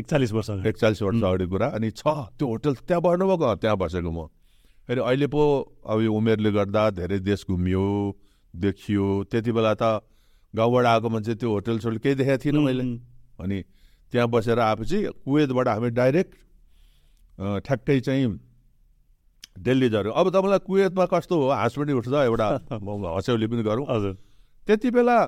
एकचालिस 0.00 0.32
वर्ष। 0.32 0.50
एकचालिस 0.66 1.02
वर्ष 1.02 1.22
अगाडि 1.22 1.46
कुरा। 1.46 1.66
अनि 1.76 1.90
छ 1.92 2.02
त्यो 2.34 2.46
होटल 2.48 2.74
त्यहाँ 2.88 3.02
बस्नुभएको 3.04 3.54
त्यहाँ 3.60 3.76
बसेको 3.78 4.10
म। 4.10 4.26
फेरि 4.88 5.00
अहिले 5.00 5.26
पो 5.30 5.42
अब 5.86 6.00
यो 6.02 6.10
उमेरले 6.10 6.50
गर्दा 6.50 6.82
धेरै 6.98 7.18
देश 7.22 7.46
घुमियो 7.46 7.86
देखियो। 8.54 9.06
त्यति 9.30 9.52
बेला 9.52 9.74
त 9.78 10.02
गाउँबाट 10.54 10.84
आएको 10.90 11.08
मान्छे 11.08 11.34
त्यो 11.38 11.48
होटल 11.50 11.78
सोटल 11.78 11.98
केही 12.02 12.14
देखाएको 12.18 12.42
थिइनँ 12.42 12.62
मैले। 12.66 12.84
अनि 13.38 13.58
त्यहाँ 14.10 14.26
बसेर 14.26 14.58
आएपछि 14.58 14.98
कुवेतबाट 15.22 15.68
हामी 15.68 15.90
डाइरेक्ट 15.94 16.32
ठ्याक्कै 17.62 18.00
चाहिँ 18.00 18.26
दिल्ली 19.62 19.88
झऱ्यौँ। 19.88 20.14
अब 20.18 20.26
तपाईँलाई 20.34 20.58
कुवेतमा 20.66 21.04
कस्तो 21.06 21.34
हो? 21.38 21.46
हाँस 21.54 21.74
पनि 21.78 21.92
उठ्छ 21.94 22.10
एउटा 22.10 22.46
हँस्यौली 22.74 23.46
पनि 23.46 23.62
गरौँ। 23.62 23.86
हजुर। 23.86 24.14
त्यति 24.70 24.90
बेला 24.94 25.18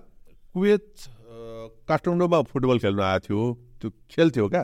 कुवेत 0.55 0.87
काठमाडौँमा 1.91 2.39
फुटबल 2.47 2.79
खेल्न 2.79 3.01
आएको 3.03 3.27
थियो। 3.27 3.41
त्यो 3.83 3.89
खेल्थ्यो 4.07 4.47
क्या? 4.47 4.63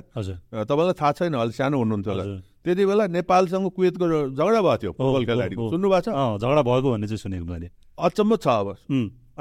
तपाईँलाई 0.55 0.95
थाहा 0.95 1.13
छैन 1.19 1.35
अलि 1.35 1.51
सानो 1.51 1.77
हुनुहुन्थ्यो 1.83 2.13
होला। 2.15 2.25
त्यति 2.63 2.85
बेला 2.87 3.05
नेपालसँग 3.11 3.67
कुवेतको 3.75 4.07
झगडा 4.39 4.61
भएको 4.63 4.77
थियो 4.79 4.93
फुटबल 4.95 5.25
खेलाडीको। 5.27 5.63
हो। 5.63 5.71
सुन्नुभएको 5.75 6.03
छ? 6.07 6.15
झगडा 6.15 6.63
भएको 6.63 6.89
भन्ने 6.95 7.07
चाहिँ 7.11 7.19
सुनेको 7.19 7.47
मैले। 7.51 7.69
अचम्म 7.99 8.37
छ 8.39 8.47
अब। 8.47 8.69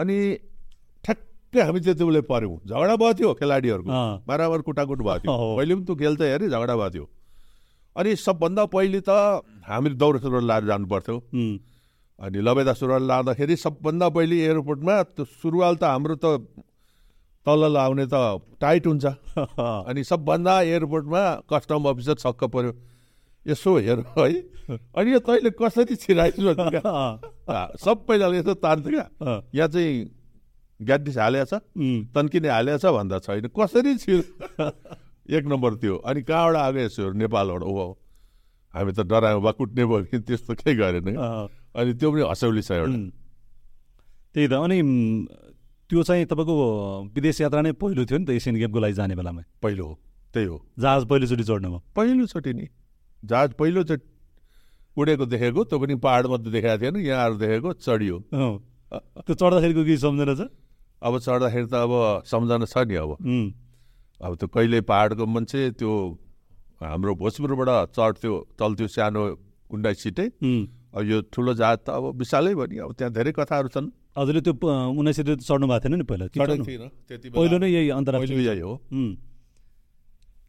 अनि 0.01 0.15
ठ्याक्कै 1.05 1.61
हामी 1.61 1.79
त्यति 1.85 2.01
बेला 2.01 2.21
पऱ्यौँ। 2.25 2.57
झगडा 2.65 2.95
भएको 2.97 3.13
थियो 3.13 3.29
खेलाडीहरूको। 3.37 3.91
बराबर 4.25 4.59
कुटाकुट 4.65 4.99
भएको 5.05 5.21
थियो। 5.21 5.37
पहिले 5.53 5.73
पनि 5.77 5.85
त्यो 5.85 5.95
खेल 6.01 6.13
त 6.17 6.21
हेरी 6.33 6.49
झगडा 6.49 6.73
भएको 6.73 6.93
थियो। 6.97 7.05
अनि 7.93 8.09
सबभन्दा 8.25 8.63
पहिले 8.73 9.01
त 9.05 9.45
हामीले 9.69 9.95
दौड 10.01 10.17
सुरुवाल 10.25 10.45
लाएर 10.49 10.65
जानु 10.65 10.87
पर्थ्यो 10.89 11.17
अनि 12.19 12.39
लबेदा 12.41 12.73
सुरुवाल 12.73 13.03
लाँदाखेरि 13.07 13.55
सबभन्दा 13.55 14.07
पहिले 14.15 14.35
एयरपोर्टमा 14.45 14.95
त्यो 15.15 15.25
सुरुवाल 15.37 15.75
त 15.81 15.83
हाम्रो 15.93 16.15
त 16.23 16.25
तल 17.45 17.61
लाउने 17.73 18.05
त 18.11 18.41
टाइट 18.61 18.87
हुन्छ। 18.87 19.05
अनि 19.89 20.03
सबभन्दा 20.03 20.53
एयरपोर्टमा 20.61 21.21
कस्टम 21.53 21.83
अफिसर 21.93 22.15
छक्क 22.25 22.43
पर्यो। 22.55 22.71
यसो 23.45 23.77
हेर 23.77 23.99
है। 24.17 24.25
अनि 24.97 25.11
यो 25.13 25.19
तैँले 25.23 25.49
कसरी 25.61 25.95
छिराइसु 25.95 26.41
अँ, 26.57 27.67
सबैजनाले 27.79 28.37
यसो 28.39 28.53
तान्थ्यो 28.65 28.91
क्या। 28.91 29.05
यहाँ 29.55 29.67
चाहिँ 29.71 29.93
ग्याटिस 30.79 31.17
हालेको 31.17 31.45
छ 31.45 31.61
तन्किने 32.17 32.49
हालेको 32.49 32.77
छ 32.81 32.85
भन्दा 32.97 33.19
छैन। 33.23 33.47
कसरी 33.55 33.95
छिर? 34.03 34.19
एक 35.37 35.43
नम्बर 35.53 35.73
त्यो। 35.79 35.95
अनि 36.03 36.21
कहाँबाट 36.27 36.55
आएको 36.65 36.79
यसो 36.81 37.11
नेपालबाट। 37.13 37.61
ओ 37.63 37.95
हामी 38.73 38.91
त 38.91 38.99
डरायो 39.07 39.39
बा 39.39 39.51
कुट्ने 39.55 39.85
भयो 39.85 40.03
कि 40.11 40.17
त्यस्तो 40.27 40.53
केही 40.59 40.75
गरेन। 40.75 41.15
अनि 41.75 41.93
त्यो 41.93 42.11
पनि 42.11 42.21
हँसौली 42.21 42.61
छ 42.61 42.71
एउटा। 42.71 42.97
त्यही 44.33 44.47
त। 44.47 44.53
अनि 44.53 44.77
त्यो 45.89 46.03
चाहिँ 46.03 46.25
तपाईँको 46.25 46.55
विदेश 47.15 47.41
यात्रा 47.41 47.61
नै 47.61 47.71
पहिलो 47.71 48.05
थियो 48.05 48.17
नि 48.19 48.25
त 48.25 48.29
एसियन 48.37 48.55
गेमको 48.59 48.79
लागि 48.79 48.93
जाने 48.93 49.15
बेलामा। 49.15 49.41
पहिलो 49.63 49.85
हो। 49.87 49.93
त्यही 50.33 50.47
हो। 50.47 50.57
जहाज 50.79 51.01
पहिलोचोटि 51.07 51.43
चढ्नुमा 51.43 51.79
पहिलोचोटि 51.95 52.51
नि। 52.53 52.65
जहाज 53.23 53.49
पहिलोचोटि 53.59 54.05
उडेको 54.97 55.25
देखेको 55.25 55.63
त्यो 55.63 55.77
पनि 55.79 55.95
पाहाडमा 55.95 56.37
त 56.37 56.45
देखाएको 56.53 56.81
थिएन 56.83 56.95
यहाँहरू 57.05 57.35
देखेको 57.37 57.69
चढियो। 57.85 58.17
अँ, 58.17 58.57
त्यो 59.25 59.33
चढ्दाखेरिको 59.35 59.81
केही 59.83 59.97
सम्झना 59.97 60.33
छ 60.35 60.49
अब 61.01 61.13
चढ्दाखेरि 61.19 61.67
त 61.69 61.73
अब 61.73 61.93
सम्झना 62.25 62.65
छ 62.65 62.77
नि 62.83 62.95
अब। 62.97 63.11
अब 64.21 64.31
त्यो 64.35 64.47
कहिले 64.49 64.81
पाहाडको 64.81 65.25
मान्छे 65.25 65.59
त्यो 65.77 65.91
हाम्रो 66.81 67.11
भोजपुरबाट 67.15 67.69
चढ्थ्यो 67.93 68.33
चल्थ्यो 68.59 68.87
सानो 68.89 69.23
उन्नाइस 69.71 69.97
सिटै। 70.03 70.27
अब 70.97 71.01
यो 71.09 71.17
ठुलो 71.33 71.53
जहाज 71.61 71.77
त 71.85 71.89
अब 71.93 72.03
विशालै 72.17 72.53
भयो 72.57 72.65
नि 72.73 72.77
अब 72.85 72.91
त्यहाँ 72.97 73.11
धेरै 73.13 73.31
कथाहरू 73.37 73.69
छन्। 73.75 73.87
हजुरले 74.17 74.41
त्यो 74.41 74.53
उन्नाइस 74.97 75.15
सय 75.21 75.35
चढ्नु 75.45 75.65
भएको 75.69 75.83
थिएन 75.85 75.95
नि 76.01 76.05
पहिला? 76.09 76.25
पहिलो 77.37 77.57
नै 77.61 77.67
यही 77.69 77.89
अन्तर्राष्ट्रिय 78.01 78.45
यही 78.49 78.59
हो। 78.65 78.73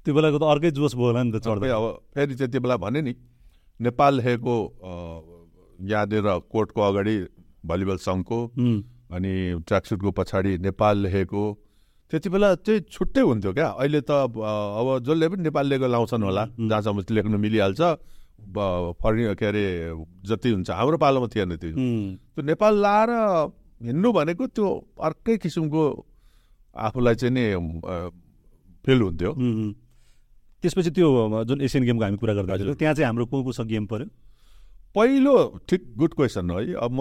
त्यो 0.04 0.12
बेलाको 0.16 0.38
त 0.40 0.44
अर्कै 0.52 0.70
जोस 0.78 0.94
भयो 0.96 1.06
होला 1.12 1.22
नि 1.22 1.30
त 1.36 1.44
चढ्दा। 1.44 1.66
अब 1.76 1.84
फेरि 2.14 2.34
त्यति 2.40 2.58
बेला 2.64 2.76
भने 2.80 3.00
नि 3.06 3.12
नेपाल 3.80 4.14
अ, 4.24 4.92
यहाँनिर 5.78 6.26
कोर्टको 6.52 6.80
अगाडि 6.80 7.16
भलिबल 7.68 7.96
सङ्घको 8.08 8.38
अनि 9.14 9.32
ट्र्याकसुटको 9.68 10.10
पछाडि 10.18 10.52
नेपाल 10.64 10.94
लेखेको 11.04 11.42
त्यति 12.10 12.28
बेला 12.32 12.48
चाहिँ 12.64 12.80
छुट्टै 12.88 13.20
हुन्थ्यो 13.20 13.52
क्या। 13.52 13.68
अहिले 13.84 14.00
त 14.00 14.10
अब 14.26 14.32
अब 14.40 14.86
जसले 15.04 15.28
पनि 15.28 15.42
नेपाल 15.44 15.64
लेखेको 15.68 15.88
लाउँछन् 15.92 16.24
होला 16.24 16.44
जहाँसम्म 16.56 16.98
लेख्नु 17.16 17.36
मिलिहाल्छ। 17.38 17.80
ब- 18.38 18.94
फरि 19.02 19.34
के 19.34 19.46
अरे 19.46 19.64
जति 20.26 20.48
हुन्छ 20.50 20.70
हाम्रो 20.70 20.98
पालोमा 20.98 21.26
थिएन 21.34 21.56
त्यो 21.56 21.70
त्यो 22.34 22.42
नेपाल 22.44 22.74
लाएर 22.82 23.10
हिँड्नु 23.82 24.12
भनेको 24.12 24.46
त्यो 24.46 24.68
अर्कै 25.02 25.36
किसिमको 25.38 25.82
आफूलाई 26.76 27.14
चाहिँ 27.14 27.34
नि 27.34 27.44
फिल 28.86 29.00
हुन्थ्यो। 29.02 29.32
त्यसपछि 30.62 30.90
त्यो 30.90 31.44
जुन 31.44 31.60
एसियन 31.62 31.84
गेमको 31.84 32.04
हामी 32.04 32.16
कुरा 32.18 32.34
गर्दा 32.34 32.74
त्यहाँ 32.74 32.94
चाहिँ 32.94 33.06
हाम्रो 33.06 33.26
को 33.26 33.42
को 33.44 33.52
सँग 33.52 33.68
गेम 33.68 33.86
पर्यो 33.86 34.06
पहिलो 34.94 35.34
ठिक 35.68 35.82
गुड 35.96 36.14
क्वेसन 36.14 36.50
है 36.50 36.74
अब 36.74 36.90
म 36.92 37.00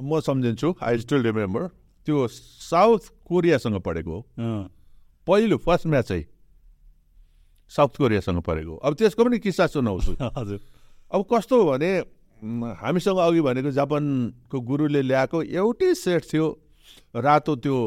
म 0.00 0.20
सम्झिन्छु। 0.20 0.74
आई 0.82 0.98
स्टिल 0.98 1.22
रिमेम्बर 1.22 1.68
त्यो 2.06 2.26
साउथ 2.70 3.02
कोरियासँग 3.28 3.80
पढेको 3.82 4.12
हो। 4.12 4.20
पहिलो 5.26 5.56
फर्स्ट 5.56 5.86
म्याच 5.86 6.12
है। 6.12 6.20
साउथ 7.72 7.96
कोरियासँग 7.98 8.40
परेको 8.46 8.74
अब 8.76 8.94
त्यसको 8.94 9.24
पनि 9.24 9.38
किस्सा 9.38 9.66
सुनाउँछु। 9.66 10.12
हजुर। 10.38 10.60
अब 11.10 11.24
कस्तो 11.32 11.54
हो 11.56 11.64
भने 11.70 11.90
हामीसँग 12.80 13.18
अघि 13.18 13.40
भनेको 13.40 13.70
जापानको 13.72 14.60
गुरुले 14.60 15.02
ल्याएको 15.02 15.42
एउटै 15.42 15.94
सेट 15.94 16.22
थियो 16.32 16.46
रातो 17.16 17.52
त्यो 17.56 17.78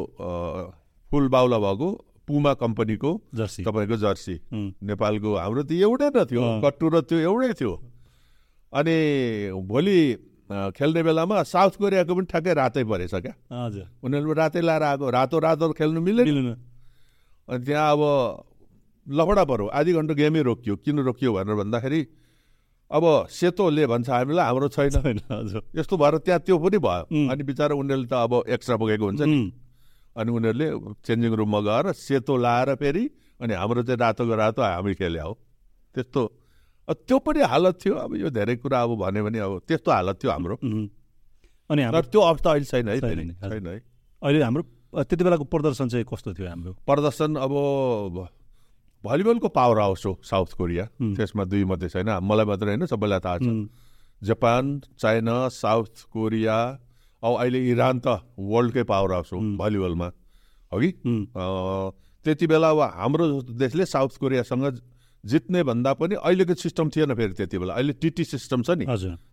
फुल 1.09 1.27
बाउला 1.29 1.57
भएको 1.57 1.89
पुमा 2.27 2.53
कम्पनीको 2.59 3.11
जर्सी। 3.35 3.63
तपाईँको 3.63 3.97
जर्सी। 3.97 4.35
नेपालको 4.83 5.29
हाम्रो 5.35 5.63
त 5.63 5.71
एउटै 5.71 6.09
न 6.11 6.23
थियो। 6.27 6.41
कट्टु 6.59 6.85
र 6.89 6.95
त्यो 7.07 7.17
एउटै 7.23 7.53
थियो। 7.55 7.73
अनि 8.73 8.95
भोलि 9.63 9.99
खेल्ने 10.75 11.01
बेलामा 11.03 11.43
साउथ 11.43 11.79
कोरियाको 11.79 12.11
पनि 12.15 12.27
ठ्याक्कै 12.27 12.53
रातै 12.53 12.83
परेछ 12.83 13.13
क्या। 13.15 13.33
हजुर। 13.47 13.85
उनीहरू 14.03 14.33
रातै 14.33 14.61
लाएर 14.61 14.83
आएको 14.83 15.05
रातो 15.07 15.37
रातो 15.39 15.71
खेल्नु 15.71 15.99
मिलेन। 16.03 16.25
मिल्नु। 16.27 16.53
अनि 17.47 17.63
त्यहाँ 17.63 17.91
अब 17.95 18.01
लफडा 19.07 19.43
पऱ्यो 19.47 19.65
आधी 19.71 19.91
घन्टा 19.95 20.13
गेमै 20.19 20.41
रोकियो 20.51 20.75
किन 20.83 20.99
रोकियो 21.07 21.31
भनेर 21.31 21.55
भन्दाखेरि 21.55 21.99
अब 22.91 23.03
सेतोले 23.27 23.83
भन्छ 23.87 24.09
हामीलाई 24.09 24.45
हाम्रो 24.45 24.67
छैन। 24.71 24.89
छैन 24.95 25.19
हजुर। 25.27 25.61
यस्तो 25.75 25.95
भएर 25.97 26.17
त्यहाँ 26.23 26.39
त्यो 26.39 26.57
पनि 26.57 26.77
भयो. 26.79 27.03
अनि 27.31 27.43
बिचरा 27.43 27.75
उनीहरूले 27.75 28.07
त 28.07 28.13
अब 28.15 28.33
एक्स्ट्रा 28.47 28.75
बोकेको 28.79 29.05
हुन्छ 29.05 29.21
नि। 29.21 29.51
अनि 30.15 30.29
उनीहरूले 30.31 30.67
चेन्जिङ 31.03 31.31
रुममा 31.35 31.59
गएर 31.67 31.85
सेतो 31.93 32.33
लाएर 32.39 32.75
फेरि 32.79 33.03
अनि 33.43 33.53
हाम्रो 33.53 33.83
चाहिँ 33.83 33.99
रातोको 33.99 34.35
रातो 34.35 34.61
हामी 34.61 34.93
खेले 34.95 35.19
हो 35.19 35.33
त्यस्तो 35.95 36.21
त्यो 36.87 37.17
पनि 37.19 37.39
हालत 37.43 37.75
थियो। 37.83 37.95
अब 38.07 38.15
यो 38.15 38.29
धेरै 38.31 38.55
कुरा 38.63 38.81
अब 38.81 38.91
भन्यो 39.03 39.23
भने 39.27 39.39
अब 39.43 39.53
त्यस्तो 39.67 39.91
हालत 39.91 40.15
थियो 40.23 40.31
हाम्रो। 40.31 40.55
अनि 40.55 41.81
हाम्रो 41.83 42.07
त्यो 42.07 42.21
अवस्था 42.23 42.49
अहिले 42.49 42.65
छैन 42.71 42.87
है 42.87 42.99
छैन 43.03 43.67
है। 43.67 43.79
अहिले 44.23 44.41
हाम्रो 44.47 44.63
त्यति 44.95 45.23
बेलाको 45.27 45.43
प्रदर्शन 45.43 45.87
चाहिँ 45.91 46.05
कस्तो 46.07 46.33
थियो 46.33 46.47
हाम्रो? 46.47 46.71
प्रदर्शन 46.87 47.35
अब 47.35 47.51
भलिबलको 49.07 49.47
पावर 49.49 49.79
हाउस 49.79 50.05
हो 50.05 50.13
साउथ 50.23 50.51
कोरिया. 50.57 50.85
त्यसमा 51.15 51.43
दुई 51.47 51.63
मात्रै 51.63 51.89
छैन 51.89 52.09
मलाई 52.21 52.45
मात्रै 52.45 52.69
होइन 52.69 52.85
सबैलाई 52.85 53.19
थाहा 53.23 53.37
छ। 53.39 53.47
जापान 54.21 54.63
चाइना 54.99 55.35
साउथ 55.53 56.11
कोरिया 56.11 56.57
अब 57.23 57.33
अहिले 57.33 57.59
इरान 57.71 57.95
त 57.99 58.21
वर्ल्डकै 58.35 58.83
पावर 58.83 59.11
हाउस 59.13 59.33
हो. 59.33 59.39
भलिबलमा। 59.57 60.09
हो 60.71 60.77
कि? 60.79 60.89
त्यति 62.25 62.45
बेला 62.47 62.69
अब 62.69 62.81
हाम्रो 62.99 63.25
देशले 63.55 63.85
साउथ 63.87 64.13
कोरियासँग 64.19 64.65
जित्ने 65.23 65.63
भन्दा 65.63 65.93
पनि 65.93 66.15
अहिलेको 66.17 66.53
सिस्टम 66.55 66.89
थिएन 66.89 67.13
फेरि 67.15 67.33
त्यति 67.33 67.57
बेला। 67.57 67.73
अहिले 67.73 67.93
टिटी 67.93 68.23
सिस्टम 68.23 68.61
छ 68.63 68.69
नि। 68.77 68.85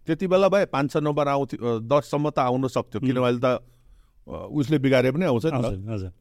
त्यति 0.07 0.27
बेला 0.27 0.49
भए 0.49 0.65
पाँच 0.71 0.91
छ 0.93 0.97
नम्बर 1.03 1.29
आउँथ्यो 1.29 1.79
दससम्म 1.87 2.31
त 2.31 2.39
आउन 2.41 2.69
सक्थ्यो। 2.69 3.01
किनभने 3.01 3.21
अहिले 3.21 3.41
त 3.41 3.47
उसले 4.25 4.79
बिगारे 4.81 5.11
पनि 5.13 5.25
आउँछ 5.29 5.47
नि 5.53 5.61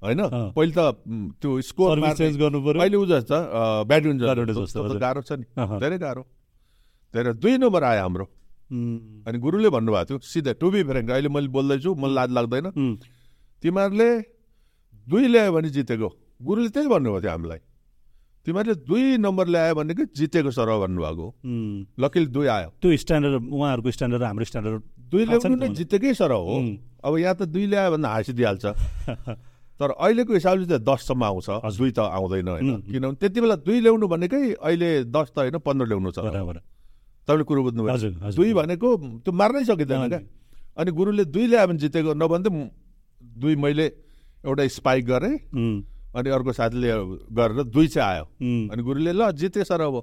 होइन। 0.04 0.22
पहिले 0.56 0.74
त 0.76 0.80
त्यो 1.40 1.50
स्कोर 1.64 1.96
चेन्ज 2.20 2.36
गर्नु 2.38 2.60
पर्यो। 2.60 2.80
अहिले 2.84 2.98
उ 3.00 3.06
जस्तो 3.08 3.38
ब्याडमिन्टन 3.88 4.52
जस्तो। 4.54 5.00
गाह्रो 5.00 5.22
छ 5.24 5.32
नि। 5.40 5.46
धेरै 5.56 5.98
गाह्रो। 6.04 6.24
धेरै 7.16 7.32
दुई 7.40 7.58
नम्बर 7.64 7.84
आयो 7.84 8.02
हाम्रो। 8.04 8.26
अनि 9.28 9.38
गुरुले 9.40 9.70
भन्नुभएको 9.72 10.06
थियो 10.10 10.18
सिधै 10.20 10.54
टु 10.60 10.68
बी 10.74 10.84
फ्रेङ्क 10.84 11.10
अहिले 11.16 11.30
मैले 11.32 11.48
बोल्दैछु 11.48 11.90
मलाई 11.96 12.16
लाज 12.16 12.30
लाग्दैन। 12.36 12.68
तिमीहरूले 13.64 14.10
दुई 15.08 15.26
ल्यायो 15.32 15.52
भने 15.56 15.70
जितेको। 15.72 16.10
गुरुले 16.44 16.70
त्यही 16.76 16.88
भन्नुभएको 16.92 17.22
थियो 17.24 17.32
हामीलाई। 17.32 17.62
तिमीहरूले 18.46 18.76
दुई 18.84 19.18
नम्बर 19.24 19.48
ल्यायो 19.48 19.76
भने 19.76 19.94
कि 19.96 20.04
जितेको 20.20 20.52
सर 20.52 20.68
भन्नुभएको। 20.84 21.28
लकिल 21.96 22.26
दुई 22.28 22.48
आयो। 22.48 22.70
त्यो 22.82 22.98
स्ट्यान्डर्ड 23.04 23.36
उहाँहरूको 23.48 23.92
स्ट्यान्डर्ड 23.92 24.24
हाम्रो 24.24 24.46
स्ट्यान्डर्ड 24.52 24.82
दुई 25.12 25.24
ल्याउनु 25.26 25.56
नि 25.56 25.68
जितेकै 25.80 26.14
सर 26.14 26.32
हो. 26.32 26.60
अब 27.04 27.18
यहाँ 27.18 27.36
त 27.40 27.42
दुई 27.48 27.66
ल्यायो 27.72 27.92
भने 27.96 28.08
हाँसिदिइहाल्छ। 28.08 28.66
तर 29.80 29.90
अहिलेको 29.96 30.34
हिसाबले 30.34 30.66
त 30.68 30.84
दससम्म 30.84 31.24
आउँछ। 31.24 31.48
दुई 31.80 31.92
त 31.96 32.00
आउँदैन 32.04 32.48
होइन. 32.48 32.72
किनभने 32.92 33.16
त्यति 33.24 33.40
बेला 33.42 33.56
दुई 33.64 33.80
ल्याउनु 33.80 34.08
भनेकै 34.12 34.44
अहिले 34.60 34.90
दस 35.08 35.32
त 35.32 35.38
होइन 35.48 35.58
पन्ध्र 35.64 35.86
ल्याउनु 35.88 36.12
छ। 36.12 36.20
तपाईँले 36.20 37.44
कुरो 37.48 37.62
बुझ्नु 37.64 37.82
हजुर 37.88 38.12
हजुर। 38.28 38.36
दुई 38.36 38.52
भनेको 38.54 38.88
त्यो 39.24 39.32
मार्नै 39.32 39.64
सकिँदैन 39.72 40.04
क्या। 40.12 40.20
अनि 40.78 40.92
गुरुले 40.92 41.24
दुई 41.32 41.46
ल्यायो 41.48 41.68
भने 41.68 41.80
जितेको 41.80 42.12
नभन्दा 42.12 42.50
दुई 43.40 43.56
मैले 43.56 43.86
एउटा 44.44 44.68
स्पाइक 44.68 45.04
गरेँ। 45.08 45.34
अनि 46.16 46.30
अर्को 46.30 46.52
साथीले 46.54 46.90
गरेर 47.34 47.64
दुई 47.74 47.88
चाहिँ 47.88 48.10
आयो। 48.10 48.26
अनि 48.72 48.82
गुरुले 48.84 49.12
ल 49.14 49.32
जिते 49.34 49.64
सर 49.66 49.82
अब। 49.82 49.96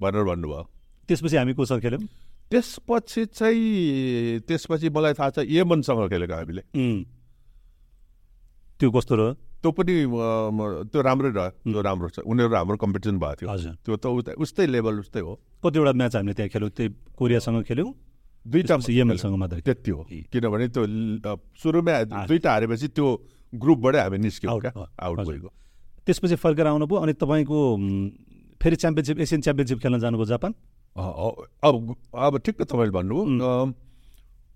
भनेर 0.00 0.24
भन्नुभयो। 0.28 0.62
त्यसपछि 1.08 1.36
हामी 1.36 1.52
कोसँग 1.56 1.80
खेल्यौँ? 1.80 2.04
त्यसपछि 2.50 3.24
चाहिँ 3.32 4.40
त्यसपछि 4.46 4.88
मलाई 4.92 5.12
थाहा 5.16 5.30
छ 5.30 5.38
यमनसँग 5.48 6.08
खेलेको 6.12 6.34
हामीले। 6.36 6.62
त्यो 8.78 8.90
कस्तो 8.92 9.14
रह्यो? 9.16 9.32
त्यो 9.62 9.70
पनि 9.72 9.94
त्यो 10.92 11.00
राम्रै 11.02 11.30
रह्यो। 11.32 11.72
त्यो 11.72 11.80
राम्रो 11.80 12.08
छ। 12.12 12.18
उनीहरू 12.22 12.54
हाम्रो 12.54 12.76
कम्पिटिसन 12.76 13.16
भएको 13.18 13.34
थियो। 13.40 13.48
हजुर। 13.50 13.72
त्यो 13.80 13.96
त 13.96 14.06
उतै 14.06 14.32
उस्तै 14.36 14.66
लेभल 14.68 14.94
उस्तै 15.00 15.20
हो। 15.24 15.32
कतिवटा 15.64 15.92
म्याच 15.96 16.14
हामीले 16.16 16.34
त्यहाँ 16.36 16.50
खेल्यौँ? 16.52 16.70
त्यही 16.76 16.88
कोरियासँग 17.16 17.62
खेल्यौँ? 17.64 17.90
दुईवटा 18.46 18.74
यमनसँग 18.92 19.34
मात्रै। 19.34 19.60
त्यति 19.66 19.90
हो। 19.90 20.00
किनभने 20.30 20.66
त्यो 20.70 20.82
सुरुमै 21.58 21.94
दुईवटा 22.04 22.50
हारेपछि 22.52 22.88
त्यो 22.94 23.08
ग्रुपबाटै 23.56 23.98
हामी 24.00 24.18
निस्क्यौँ 24.18 24.52
आउट, 24.52 24.62
क्या। 24.62 25.24
भएको। 25.24 25.48
त्यसपछि 26.06 26.36
फर्केर 26.36 26.66
आउनुभयो 26.66 26.98
अनि 26.98 27.12
तपाईँको 27.12 27.58
फेरि 28.60 28.76
च्याम्पियनसिप 28.76 29.18
एसियन 29.20 29.40
च्याम्पियनसिप 29.40 29.78
खेल्न 29.80 29.98
जानुभयो 30.00 30.26
जापान? 30.26 30.54
अब 30.96 31.74
अब 32.14 32.38
ठिक्क 32.40 32.62
तपाईँले 32.62 32.92
भन्नुभयो। 32.92 33.74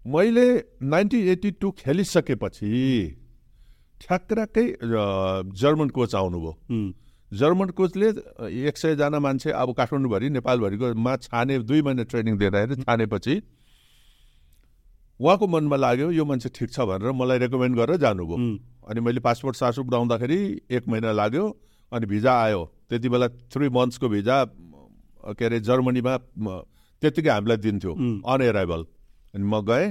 मैले 0.04 0.46
नाइन्टिन 0.82 1.28
एट्टी 1.28 1.50
टू 1.60 1.70
खेलिसकेपछि 1.78 2.70
ठ्याक्राकै 4.00 4.66
जर्मन 5.60 5.88
कोच 5.92 6.14
आउनुभयो। 6.14 6.52
जर्मन 7.32 7.68
कोचले 7.76 8.08
एक 8.66 8.76
सयजना 8.76 9.18
मान्छे 9.20 9.50
अब 9.52 9.68
काठमाडौँभरि 9.76 10.28
नेपालभरिको 10.30 10.94
मा 10.96 11.16
छाने 11.18 11.58
दुई 11.62 11.82
महिना 11.82 12.02
ट्रेनिङ 12.08 12.34
दिएर 12.38 12.56
आएर 12.56 12.74
छानेपछि 12.80 13.34
उहाँको 15.20 15.46
मनमा 15.46 15.76
लाग्यो 15.76 16.10
यो 16.10 16.24
मान्छे 16.24 16.48
ठिक 16.48 16.70
छ 16.72 16.80
भनेर 16.88 17.12
मलाई 17.12 17.38
रेकमेन्ड 17.38 17.76
गरेर 17.76 17.96
जानुभयो। 18.00 18.36
अनि 18.88 19.00
मैले 19.00 19.20
पासपोर्ट 19.20 19.56
सासु 19.56 19.82
बनाउँदाखेरि 19.84 20.40
एक 20.70 20.88
महिना 20.88 21.12
लाग्यो 21.12 21.44
अनि 21.92 22.06
भिजा 22.06 22.32
आयो। 22.42 22.62
त्यति 22.88 23.08
बेला 23.08 23.28
थ्री 23.52 23.68
मन्थ्सको 23.68 24.08
भिजा 24.08 24.36
के 25.36 25.44
अरे 25.44 25.60
जर्मनीमा 25.60 26.14
त्यत्तिकै 27.02 27.30
हामीलाई 27.30 27.56
दिन्थ्यो। 27.56 27.92
उम्. 27.92 28.22
अनएराइभल 28.24 28.80
अनि 29.34 29.44
म 29.44 29.60
गएँ 29.68 29.86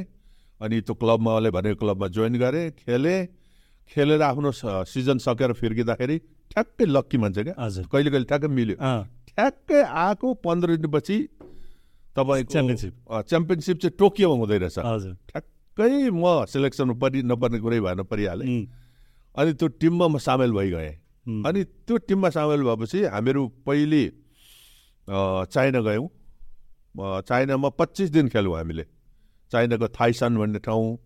अनि 0.61 0.75
त्यो 0.81 0.93
क्लबमा 0.95 1.31
उसले 1.37 1.49
भनेको 1.51 1.77
क्लबमा 1.79 2.07
जोइन 2.07 2.35
गरेँ 2.39 2.71
खेलेँ। 2.81 3.19
खेलेर 3.89 4.21
आफ्नो 4.21 4.51
सिजन 4.85 5.17
सकेर 5.17 5.53
फिर्किँदाखेरि 5.57 6.17
ठ्याक्कै 6.53 6.85
लक्की 6.85 7.17
मान्छे 7.17 7.43
क्या। 7.43 7.55
कहिले 7.89 8.09
कहिले 8.09 8.25
ठ्याक्कै 8.29 8.47
मिल्यो। 8.47 8.77
ठ्याक्कै 8.77 9.81
आएको 9.81 10.27
पन्ध्र 10.45 10.75
दिनपछि 10.77 11.17
तपाईँको 12.13 12.51
च्याम्पियनसिप। 12.53 12.93
च्याम्पियनसिप 13.29 13.77
चाहिँ 13.81 13.95
टोकियोमा 13.97 14.35
हुँदै 14.37 14.57
रहेछ। 14.61 14.77
हजुर। 14.77 15.13
ठ्याक्कै 15.29 16.09
म 16.13 16.45
सेलेक्सनमा 16.45 16.95
परि 17.01 17.19
नपर्ने 17.25 17.57
कुरै 17.65 17.79
भएन 17.81 18.01
परिहालेँ। 18.05 18.45
अनि 19.35 19.53
त्यो 19.53 19.67
टिममा 19.79 20.07
म 20.07 20.17
सामेल 20.17 20.51
भइगएँ। 20.51 20.93
अनि 21.45 21.63
त्यो 21.85 21.97
टिममा 22.07 22.29
सामेल 22.29 22.61
भएपछि 22.63 23.03
हामीहरू 23.05 23.47
पहिले 23.65 24.03
चाइना 25.07 25.79
गयौँ। 25.81 26.07
चाइनामा 27.21 27.69
पच्चिस 27.69 28.09
दिन 28.09 28.29
खेल्यौँ 28.29 28.55
हामीले। 28.57 28.85
चाइनाको 29.51 29.87
थाइसान 29.89 30.37
भन्ने 30.37 30.59
ठाउँ। 30.59 30.97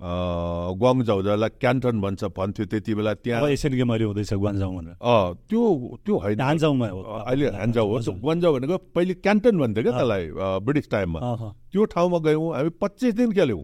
जसलाई 0.00 1.48
क्यान्टन 1.60 2.00
भन्छ 2.00 2.24
भन्थ्यो 2.36 2.64
त्यति 2.66 2.94
बेला 2.94 3.12
त्यहाँ 3.14 3.48
एसियन 3.52 3.74
गेम 3.76 3.90
अहिले 3.92 4.04
हुँदैछ 4.04 4.32
गुवान्जाउ 4.34 4.70
भनेर? 4.76 4.94
अ, 4.96 5.14
त्यो 5.48 5.60
त्यो 6.04 6.14
होइन। 6.24 6.40
हान्जाउमा 6.40 6.88
हो 6.88 7.00
अहिले 7.00 7.46
हान्जाउ 7.60 7.86
हो। 7.86 7.98
त्यो 8.00 8.12
ग्वान्जाउ 8.24 8.50
भनेको 8.56 8.76
पहिले 8.96 9.14
क्यान्टन 9.14 9.54
भन्थ्यो 9.60 9.82
क्या 9.84 9.92
त्यसलाई 9.92 10.24
ब्रिटिस 10.64 10.90
टाइममा। 10.90 11.20
त्यो 11.72 11.84
ठाउँमा 11.84 12.18
गयौँ 12.18 12.46
हामी 12.56 12.70
पच्चिस 12.80 13.14
दिन 13.14 13.32
खेल्यौँ। 13.32 13.62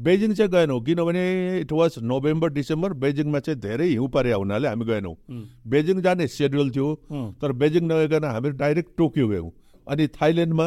बेजिङ 0.00 0.32
चाहिँ 0.34 0.50
गएनौँ 0.52 0.80
किनभने 0.84 1.24
इट 1.60 1.72
वाज 1.72 1.98
नोभेम्बर 2.02 2.48
डिसेम्बर 2.56 2.92
बेजिङमा 3.04 3.38
चाहिँ 3.38 3.60
धेरै 3.60 3.86
हिउँ 3.86 4.08
परे 4.08 4.32
हुनाले 4.32 4.68
हामी 4.68 4.84
गएनौँ। 4.84 5.14
बेजिङ 5.68 6.00
जाने 6.00 6.26
सेड्युल 6.26 6.70
थियो 6.72 6.88
तर 7.40 7.52
बेजिङ 7.52 7.84
नगइकन 7.84 8.24
हामी 8.24 8.50
डाइरेक्ट 8.56 8.90
टोकियो 8.96 9.28
गयौँ। 9.28 9.50
अनि 9.86 10.06
थाइल्यान्डमा 10.16 10.66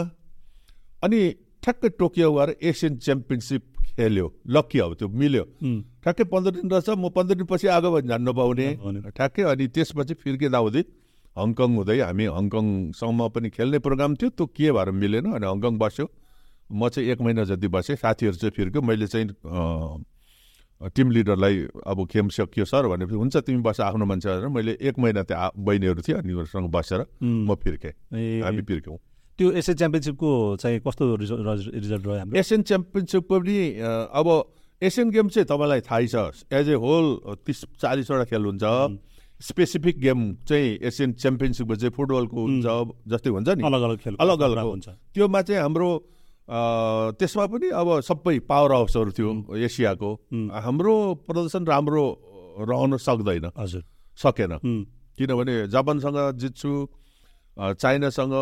अनि 1.03 1.19
ठ्याक्कै 1.63 1.89
टोकियो 1.99 2.31
गएर 2.33 2.49
एसियन 2.61 2.97
च्याम्पियनसिप 2.97 3.63
खेल्यो 3.99 4.27
लक्की 4.47 4.79
अब 4.79 4.93
त्यो 4.95 5.07
मिल्यो। 5.11 5.43
ठ्याक्कै 6.03 6.23
पन्ध्र 6.31 6.51
दिन 6.55 6.65
रहेछ 6.71 6.89
म 6.95 7.09
पन्ध्र 7.11 7.35
दिनपछि 7.35 7.67
आएको 7.67 7.89
भने 7.91 8.31
पाउने। 8.31 8.67
नपाउने। 8.79 9.11
ठ्याक्कै 9.11 9.43
अनि 9.51 9.65
त्यसपछि 9.75 10.13
फिर्किँदा 10.23 10.57
हुँदै 10.57 10.83
हङकङ 11.35 11.69
हुँदै 11.77 11.99
हामी 11.99 12.25
हङकङसम्म 12.37 13.27
पनि 13.35 13.49
खेल्ने 13.51 13.79
प्रोग्राम 13.79 14.15
थियो 14.15 14.29
त्यो 14.33 14.45
के 14.55 14.71
भएर 14.71 14.89
मिलेन 14.91 15.25
अनि 15.35 15.45
हङकङ 15.45 15.77
बस्यो। 15.77 16.05
म 16.71 16.89
चाहिँ 16.89 17.09
एक 17.09 17.21
महिना 17.21 17.43
जति 17.49 17.67
बसेँ 17.67 17.95
साथीहरू 17.97 18.37
चाहिँ 18.37 18.53
फिर्क्यो 18.55 18.81
मैले 18.81 19.07
चाहिँ 19.07 19.27
टिम 20.95 21.11
लिडरलाई 21.11 21.55
अब 21.83 21.99
गेम 22.07 22.27
सकियो 22.29 22.65
सर 22.65 22.87
भनेपछि 22.87 23.17
हुन्छ 23.17 23.37
तिमी 23.41 23.61
बस 23.65 23.79
आफ्नो 23.81 24.05
मान्छे 24.05 24.29
भनेर 24.29 24.47
मैले 24.47 24.77
एक 24.79 24.95
महिना 24.95 25.23
त्यहाँ 25.25 25.51
बहिनीहरू 25.57 26.01
थियो 26.01 26.17
अनि 26.17 26.33
उनीहरूसँग 26.33 26.69
बसेर 26.71 27.01
म 27.19 27.55
फिर्केँ। 27.55 27.93
हामी 28.43 28.61
फिर्क्यौँ। 28.63 28.97
त्यो 29.39 29.47
एसियन 29.55 29.75
च्याम्पियनसिपको 29.79 30.29
चाहिँ 30.59 30.79
कस्तो 30.83 31.03
रिजल्ट 31.15 32.03
रह्यो 32.03 32.19
हाम्रो? 32.19 32.35
एसियन 32.35 32.61
च्याम्पियनसिप 32.67 33.23
पनि 33.31 33.57
अब 34.11 34.27
एसियन 34.81 35.07
गेम 35.15 35.27
चाहिँ 35.31 35.47
तपाईँलाई 35.47 35.81
थाहै 35.87 36.07
छ। 36.11 36.43
एज 36.51 36.69
ए 36.69 36.75
होल 36.75 37.39
तिस 37.47 37.79
चालिसवटा 37.79 38.25
खेल 38.27 38.43
हुन्छ। 38.51 38.63
स्पेसिफिक 39.39 39.95
गेम 39.99 40.19
चाहिँ 40.43 40.67
एसियन 40.83 41.15
च्याम्पियनसिपको 41.15 41.75
चाहिँ 41.79 41.93
फुटबलको 41.95 42.35
हुन्छ 42.35 42.67
जस्तै 43.07 43.29
हुन्छ 43.31 43.49
नि। 43.55 43.63
अलग 43.63 43.81
अलग 43.87 43.97
खेल 44.03 44.15
अलग 44.19 44.39
अलग 44.43 44.67
हुन्छ। 44.67 44.87
त्योमा 45.15 45.41
चाहिँ 45.47 45.61
हाम्रो 45.63 45.89
त्यसमा 47.15 47.45
पनि 47.47 47.67
अब 47.71 47.87
सबै 48.03 48.35
पावर 48.43 48.71
हाउसहरू 48.75 49.11
थियो 49.15 49.31
एसियाको। 49.55 50.09
हाम्रो 50.51 50.93
प्रदर्शन 51.23 51.63
राम्रो 51.63 52.05
रहन 52.67 52.97
सक्दैन। 52.99 53.55
हजुर। 53.55 53.83
सकेन। 54.19 54.51
किनभने 55.15 55.55
जापानसँग 55.71 56.17
जित्छु 56.35 56.71
चाइनासँग 57.59 58.33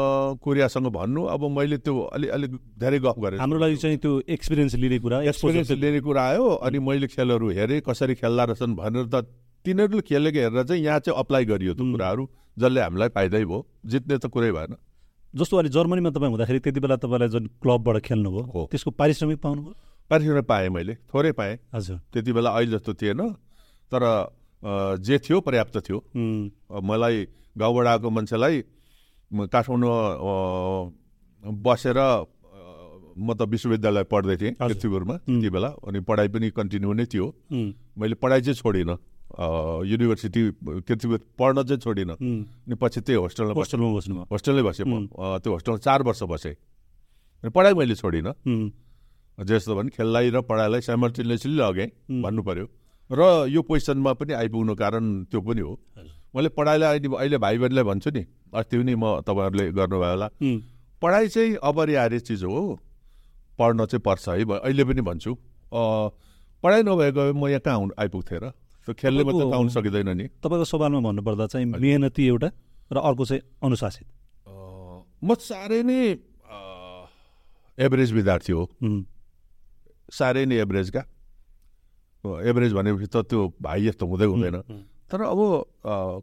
कोरियासँग 0.43 0.87
भन्नु 0.93 1.23
अब 1.25 1.43
मैले 1.49 1.77
त्यो 1.81 1.99
अलि 2.13 2.27
अलिक 2.37 2.51
धेरै 2.79 2.99
गफ 2.99 3.17
गरेँ 3.19 3.39
हाम्रो 3.39 3.59
लागि 3.59 3.75
चाहिँ 3.75 3.97
त्यो 3.97 4.11
एक्सपिरियन्स 4.29 4.75
लिने 4.75 4.99
कुरा 4.99 5.21
एक्सपिरियन्स 5.33 5.71
लिने 5.71 6.01
कुरा 6.05 6.21
आयो 6.29 6.45
अनि 6.61 6.79
मैले 6.79 7.07
खेलहरू 7.07 7.49
हेरेँ 7.49 7.81
कसरी 7.81 8.15
खेल्दा 8.15 8.43
रहेछन् 8.43 8.75
भनेर 8.75 9.05
त 9.09 9.25
तिनीहरूले 9.65 10.01
खेलेको 10.05 10.39
हेरेर 10.39 10.63
चाहिँ 10.63 10.83
यहाँ 10.83 10.99
चाहिँ 10.99 11.19
अप्लाई 11.19 11.45
गरियो 11.45 11.73
त्यो 11.73 11.91
कुराहरू 11.91 12.23
जसले 12.57 12.81
हामीलाई 12.81 13.09
फाइदै 13.15 13.43
भयो। 13.45 13.59
जित्ने 13.85 14.17
त 14.17 14.25
कुरै 14.29 14.51
भएन। 14.51 14.75
जस्तो 15.33 15.57
अहिले 15.57 15.69
जर्मनीमा 15.73 16.09
तपाईँ 16.09 16.31
हुँदाखेरि 16.31 16.59
त्यति 16.59 16.79
बेला 16.79 16.95
तपाईँलाई 17.01 17.29
जुन 17.29 17.45
क्लबबाट 17.61 17.97
खेल्नुभयो 18.05 18.43
हो। 18.53 18.61
त्यसको 18.71 18.91
पारिश्रमिक 18.91 19.39
पाउनुभयो? 19.41 19.73
पारिश्रमिक 20.09 20.45
पाएँ 20.45 20.69
मैले 20.69 20.93
थोरै 21.09 21.31
पाएँ। 21.33 21.57
हजुर। 21.73 21.97
त्यति 22.13 22.31
बेला 22.33 22.49
अहिले 22.49 22.71
जस्तो 22.77 22.93
थिएन 22.93 23.21
तर 23.91 24.03
जे 25.01 25.17
थियो 25.19 25.41
पर्याप्त 25.41 25.77
थियो। 25.85 25.97
मलाई 26.81 27.27
गाउँबाट 27.57 27.87
आएको 27.87 28.09
मान्छेलाई 28.09 28.55
काठमाडौँ 29.31 30.91
बसेर 31.63 31.99
म 33.17 33.33
त 33.33 33.41
विश्वविद्यालय 33.49 34.03
पढ्दै 34.13 34.35
थिएँ। 34.37 34.53
किर्तिपुरमा 34.61 35.15
त्यति 35.17 35.49
बेला। 35.49 35.69
अनि 35.89 35.99
पढाइ 36.05 36.27
पनि 36.29 36.49
कन्टिन्यू 36.53 36.93
नै 36.93 37.05
थियो। 37.05 37.27
मैले 37.97 38.15
पढाइ 38.21 38.41
चाहिँ 38.41 38.55
छोडिनँ। 38.61 38.97
युनिभर्सिटी 39.89 40.41
किर्तिपुर 40.85 41.19
पढ्न 41.33 41.63
चाहिँ 41.65 41.81
छोडिनँ। 41.81 42.13
अनि 42.13 42.75
पछि 42.77 43.01
त्यही 43.01 43.17
होस्टेलमा 43.17 43.53
बसेँ 43.53 43.57
होस्टेलमा 43.57 43.89
बस्नुभयो। 43.97 44.25
होस्टेलमै 44.31 44.63
बसेँ 44.69 44.85
म। 44.85 45.09
त्यो 45.41 45.51
होस्टेलमा 45.51 45.79
चार 45.81 45.99
वर्ष 46.05 46.23
बसेँ। 46.29 46.53
अनि 47.41 47.49
पढाइ 47.49 47.73
मैले 47.73 47.95
छोडिनँ। 47.97 48.33
जस्तो 49.37 49.75
भने 49.75 49.89
खेललाई 49.97 50.29
र 50.29 50.41
पढाइलाई 50.45 50.81
साइमल्टेनियसली 50.81 51.55
लगेँ 51.57 52.21
भन्नु 52.21 52.41
पर्यो। 52.45 52.65
र 53.09 53.49
यो 53.49 53.61
पोजिसनमा 53.65 54.13
पनि 54.13 54.33
आइपुग्नु 54.33 54.73
कारण 54.77 55.25
त्यो 55.25 55.41
पनि 55.41 55.61
हो। 55.61 55.73
मैले 56.35 56.49
पढाइलाई 56.49 56.89
अहिले 56.89 57.15
अहिले 57.15 57.37
भाइ 57.37 57.57
बहिनीलाई 57.57 57.83
भन्छु 57.83 58.09
नि 58.11 58.23
अस्ति 58.53 58.75
पनि 58.77 58.95
म 58.95 59.21
तपाईँहरूले 59.27 59.71
गर्नुभयो 59.71 60.11
होला। 60.11 60.27
पढाइ 61.01 61.27
चाहिँ 61.27 61.55
अपरिहार्य 61.63 62.19
चिज 62.19 62.43
हो 62.43 62.79
पढ्न 63.59 63.85
चाहिँ 63.85 64.01
पर्छ 64.01 64.29
है 64.29 64.43
अहिले 64.43 64.83
पनि 64.83 65.01
भन्छु। 65.01 65.31
पढाइ 66.63 66.81
नभएको 66.83 67.21
भए 67.21 67.31
म 67.31 67.47
यहाँ 67.47 67.61
कहाँ 67.61 67.75
आउनु 67.75 67.93
आइपुग्थेँ 67.99 68.39
र। 68.39 68.51
त्यो 68.87 68.93
खेल्ने 68.95 69.23
मात्रै 69.23 69.45
त 69.45 69.53
आउनु 69.53 69.69
सकिँदैन 69.69 70.09
नि। 70.17 70.25
तपाईँको 70.41 70.65
सवालमा 70.65 70.99
भन्नुपर्दा 71.05 71.45
चाहिँ 71.47 71.65
मेहनती 71.67 72.23
एउटा 72.27 72.49
र 72.91 72.97
अर्को 72.97 73.23
चाहिँ 73.25 73.41
अनुशासित। 73.63 74.07
म 75.23 75.29
साह्रै 75.33 75.81
नै 75.83 75.99
एभरेज 77.77 78.09
विद्यार्थी 78.13 78.51
हो। 78.53 78.63
साह्रै 80.09 80.45
नै 80.45 80.55
एभरेजका। 80.63 81.01
एभरेज 82.23 82.71
भनेपछि 82.73 83.07
त 83.11 83.17
त्यो 83.27 83.39
भाइ 83.61 83.85
जस्तो 83.85 84.05
हुँदै 84.07 84.25
हुँदैन। 84.25 84.57
तर 85.11 85.21
अब 85.23 85.39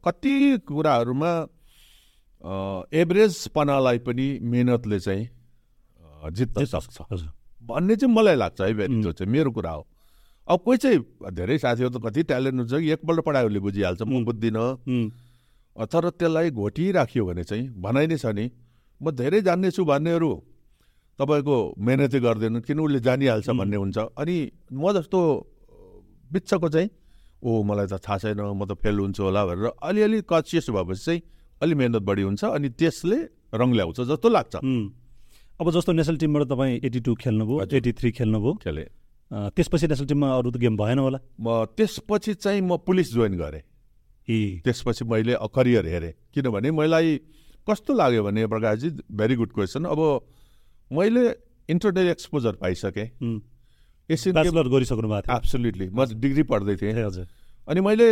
कति 0.04 0.58
कुराहरूमा 0.68 1.32
एभरेजपनालाई 2.92 3.98
पनि 4.06 4.26
मेहनतले 4.42 4.98
चाहिँ 5.00 5.28
जित्न 6.32 6.64
सक्छ। 6.64 6.98
भन्ने 7.62 7.96
चाहिँ 7.96 8.14
मलाई 8.14 8.36
लाग्छ 8.36 8.60
है 8.60 8.72
त्यो 8.74 9.12
चाहिँ 9.12 9.30
मेरो 9.32 9.50
कुरा 9.50 9.70
हो। 9.70 9.86
अब 10.48 10.60
कोही 10.64 10.78
चाहिँ 10.78 10.98
धेरै 11.32 11.56
साथीहरू 11.58 11.90
त 11.90 12.02
कति 12.04 12.22
ट्यालेन्ट 12.28 12.58
हुन्छ 12.60 12.72
कि 12.74 12.90
एकपल्ट 12.92 13.20
पढायो 13.24 13.48
भने 13.48 13.60
बुझिहाल्छ 13.64 14.02
म 14.02 14.24
बुझ्दिनँ। 14.24 14.66
तर 15.88 16.04
त्यसलाई 16.10 16.50
घोटिराख्यो 16.52 17.24
भने 17.26 17.44
चाहिँ 17.44 17.64
भनाइ 17.80 18.06
नै 18.06 18.16
छ 18.20 18.26
नि 18.36 18.50
म 19.00 19.10
धेरै 19.10 19.40
जान्नेछु 19.40 19.84
भन्नेहरू 19.84 20.30
तपाईँको 21.18 21.56
मेहनतै 21.80 22.20
गर्दैन 22.20 22.60
किन 22.60 22.78
उसले 22.80 23.00
जानिहाल्छ 23.00 23.48
भन्ने 23.50 23.76
हुन्छ। 23.76 23.98
अनि 24.12 24.36
म 24.72 24.92
जस्तो 24.92 25.18
बिच्चको 26.32 26.68
चाहिँ 26.68 26.88
ओ 27.44 27.62
मलाई 27.62 27.86
त 27.86 28.00
थाहा 28.00 28.18
छैन 28.18 28.40
म 28.40 28.64
त 28.64 28.72
फेल 28.80 28.96
हुन्छु 29.04 29.22
होला 29.22 29.42
भनेर 29.46 29.68
अलिअलि 29.84 30.18
कन्सियस 30.24 30.70
भएपछि 30.72 31.04
चाहिँ 31.04 31.20
अलि 31.62 31.74
मेहनत 31.74 32.02
बढी 32.08 32.22
हुन्छ 32.22 32.44
अनि 32.56 32.68
त्यसले 32.80 33.18
रङ 33.54 33.68
ल्याउँछ 33.76 34.00
जस्तो 34.10 34.28
लाग्छ। 34.28 34.54
अब 35.60 35.66
जस्तो 35.70 35.92
नेसनल 35.92 36.16
टिमबाट 36.18 36.42
तपाईँ 36.50 36.80
एटी 36.84 37.00
टू 37.00 37.14
खेल्नुभयो। 37.14 37.60
एटी 37.78 37.92
थ्री 37.92 38.10
खेल्नुभयो 38.18 38.52
खेले। 38.64 38.84
त्यसपछि 39.30 39.86
नेसनल 39.86 40.06
टिममा 40.08 40.28
अरू 40.38 40.50
त 40.50 40.56
गेम 40.58 40.76
भएन 40.76 40.98
होला। 40.98 41.18
म 41.40 41.64
त्यसपछि 41.76 42.34
चाहिँ 42.34 42.60
म 42.60 42.76
पुलिस 42.82 43.12
जोइन 43.14 43.34
गरेँ। 43.38 43.62
ए 44.28 44.64
त्यसपछि 44.64 45.04
मैले 45.04 45.36
करियर 45.54 45.86
हेरेँ। 45.86 46.12
किनभने 46.34 46.70
मलाई 46.70 47.08
कस्तो 47.68 47.92
लाग्यो 47.94 48.22
भने 48.24 48.46
प्रकाशजी 48.46 48.88
भेरी 49.12 49.34
गुड 49.36 49.52
क्वेसन। 49.52 49.84
अब 49.84 50.00
मैले 50.90 51.24
इन्टरनेट 51.68 52.06
एक्सपोजर 52.08 52.52
पाइसकेँ। 52.60 53.08
एसियन 54.10 54.34
गेम 54.36 54.68
गरिसक्नु 54.68 55.08
भएको 55.08 55.20
थियो। 55.22 55.36
एब्सोल्युटली 55.36 55.86
म 55.88 56.04
डिग्री 56.20 56.42
पढ्दै 56.44 56.76
थिएँ। 56.76 56.92
हजुर। 57.04 57.26
अनि 57.68 57.80
मैले 57.80 58.08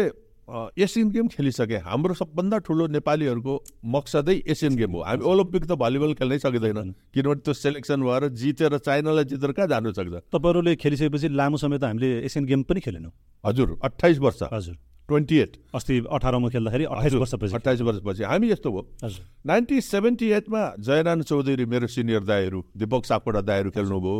एसियन 0.74 1.10
गेम 1.10 1.26
खेलिसके। 1.28 1.76
हाम्रो 1.86 2.14
सबभन्दा 2.14 2.58
ठुलो 2.66 2.86
नेपालीहरूको 2.98 3.54
मकसदै 3.86 4.36
एसियन 4.42 4.76
गेम 4.76 4.90
हो। 4.92 5.00
हामी 5.02 5.22
ओलम्पिक 5.22 5.64
त 5.64 5.72
भलिबल 5.78 6.12
खेल्नै 6.18 6.38
सकिँदैन। 6.38 6.90
किनभने 7.14 7.40
त्यो 7.44 7.52
सेलेक्सन 7.54 8.00
भएर 8.02 8.28
जितेर 8.32 8.78
चाइनालाई 8.78 9.24
जितेर 9.30 9.52
कहाँ 9.52 9.68
जानु 9.68 9.92
सक्छ? 9.92 10.14
तपाईँहरूले 10.34 10.72
खेलिसकेपछि 10.76 11.28
लामो 11.30 11.56
समय 11.56 11.78
त 11.78 11.84
हामीले 11.84 12.26
एसियन 12.26 12.44
गेम 12.46 12.62
पनि 12.64 12.80
खेलेनौँ। 12.80 13.12
हजुर 13.44 13.78
अठाइस 13.84 14.18
वर्ष। 14.18 14.42
हजुर। 14.52 14.76
Twenty 15.08 15.36
eight. 15.38 15.52
अस्ति 15.74 15.94
अठारमा 16.10 16.48
खेल्दाखेरि 16.48 16.84
अठाइस 16.90 17.14
वर्षपछि। 17.22 17.54
अठाइस 17.54 17.80
वर्षपछि। 17.80 18.22
हामी 18.22 18.50
यस्तो 18.50 18.70
भयो 18.72 19.08
नाइन्टिन 19.46 19.80
सेभेन्टी 19.82 20.26
एटमा 20.32 20.62
जयनारायण 20.78 21.22
चौधरी 21.22 21.64
मेरो 21.66 21.86
सिनियर 21.86 22.22
दाईहरू 22.24 22.64
दिपक 22.76 23.04
सापकोटा 23.04 23.40
दाईहरू 23.42 23.70
खेल्नुभयो। 23.70 24.18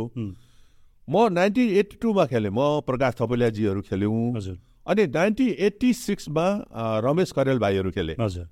म 1.09 1.27
नाइन्टिन 1.33 1.69
एट्टी 1.77 1.97
टूमा 2.01 2.25
खेलेँ। 2.25 2.51
म 2.51 2.81
प्रकाश 2.87 3.13
थपलियाजीहरू 3.19 3.81
खेल्यौँ। 3.83 4.35
हजुर। 4.35 4.57
अनि 4.87 5.05
नाइन्टिन 5.07 5.49
एट्टी 5.59 5.93
सिक्समा 5.93 6.45
रमेश 7.03 7.31
करेल 7.31 7.59
भाइहरू 7.59 7.91
खेले। 7.91 8.15
हजुर। 8.19 8.45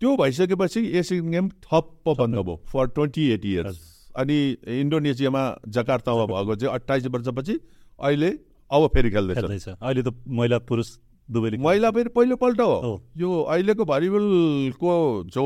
त्यो 0.00 0.16
भइसकेपछि 0.16 0.80
एसियन 0.98 1.30
गेम 1.30 1.48
ठप्प 1.62 2.08
बन्द 2.18 2.36
भयो 2.36 2.56
फर 2.68 2.86
ट्वेन्टी 2.88 3.28
एट 3.32 3.44
इयर्स 3.44 3.78
अनि 4.16 4.38
इन्डोनेसियामा 4.80 5.42
जकार्तामा 5.68 6.24
भएको 6.26 6.54
चाहिँ 6.54 6.74
अट्ठाइस 6.74 7.06
वर्षपछि 7.06 7.54
अहिले 7.98 8.30
अब 8.70 8.86
फेरि 8.94 9.10
खेल्दैछ। 9.10 9.68
अहिले 9.68 10.02
त 10.02 10.14
महिला 10.28 10.58
पुरुष 10.68 10.88
दुवैले 11.28 11.56
महिला 11.58 11.90
फेरि 11.90 12.08
पहिलोपल्ट 12.10 12.60
हो। 12.60 12.92
यो 13.16 13.30
अहिलेको 13.42 13.84
भलिबलको 13.84 14.92
जो 15.32 15.44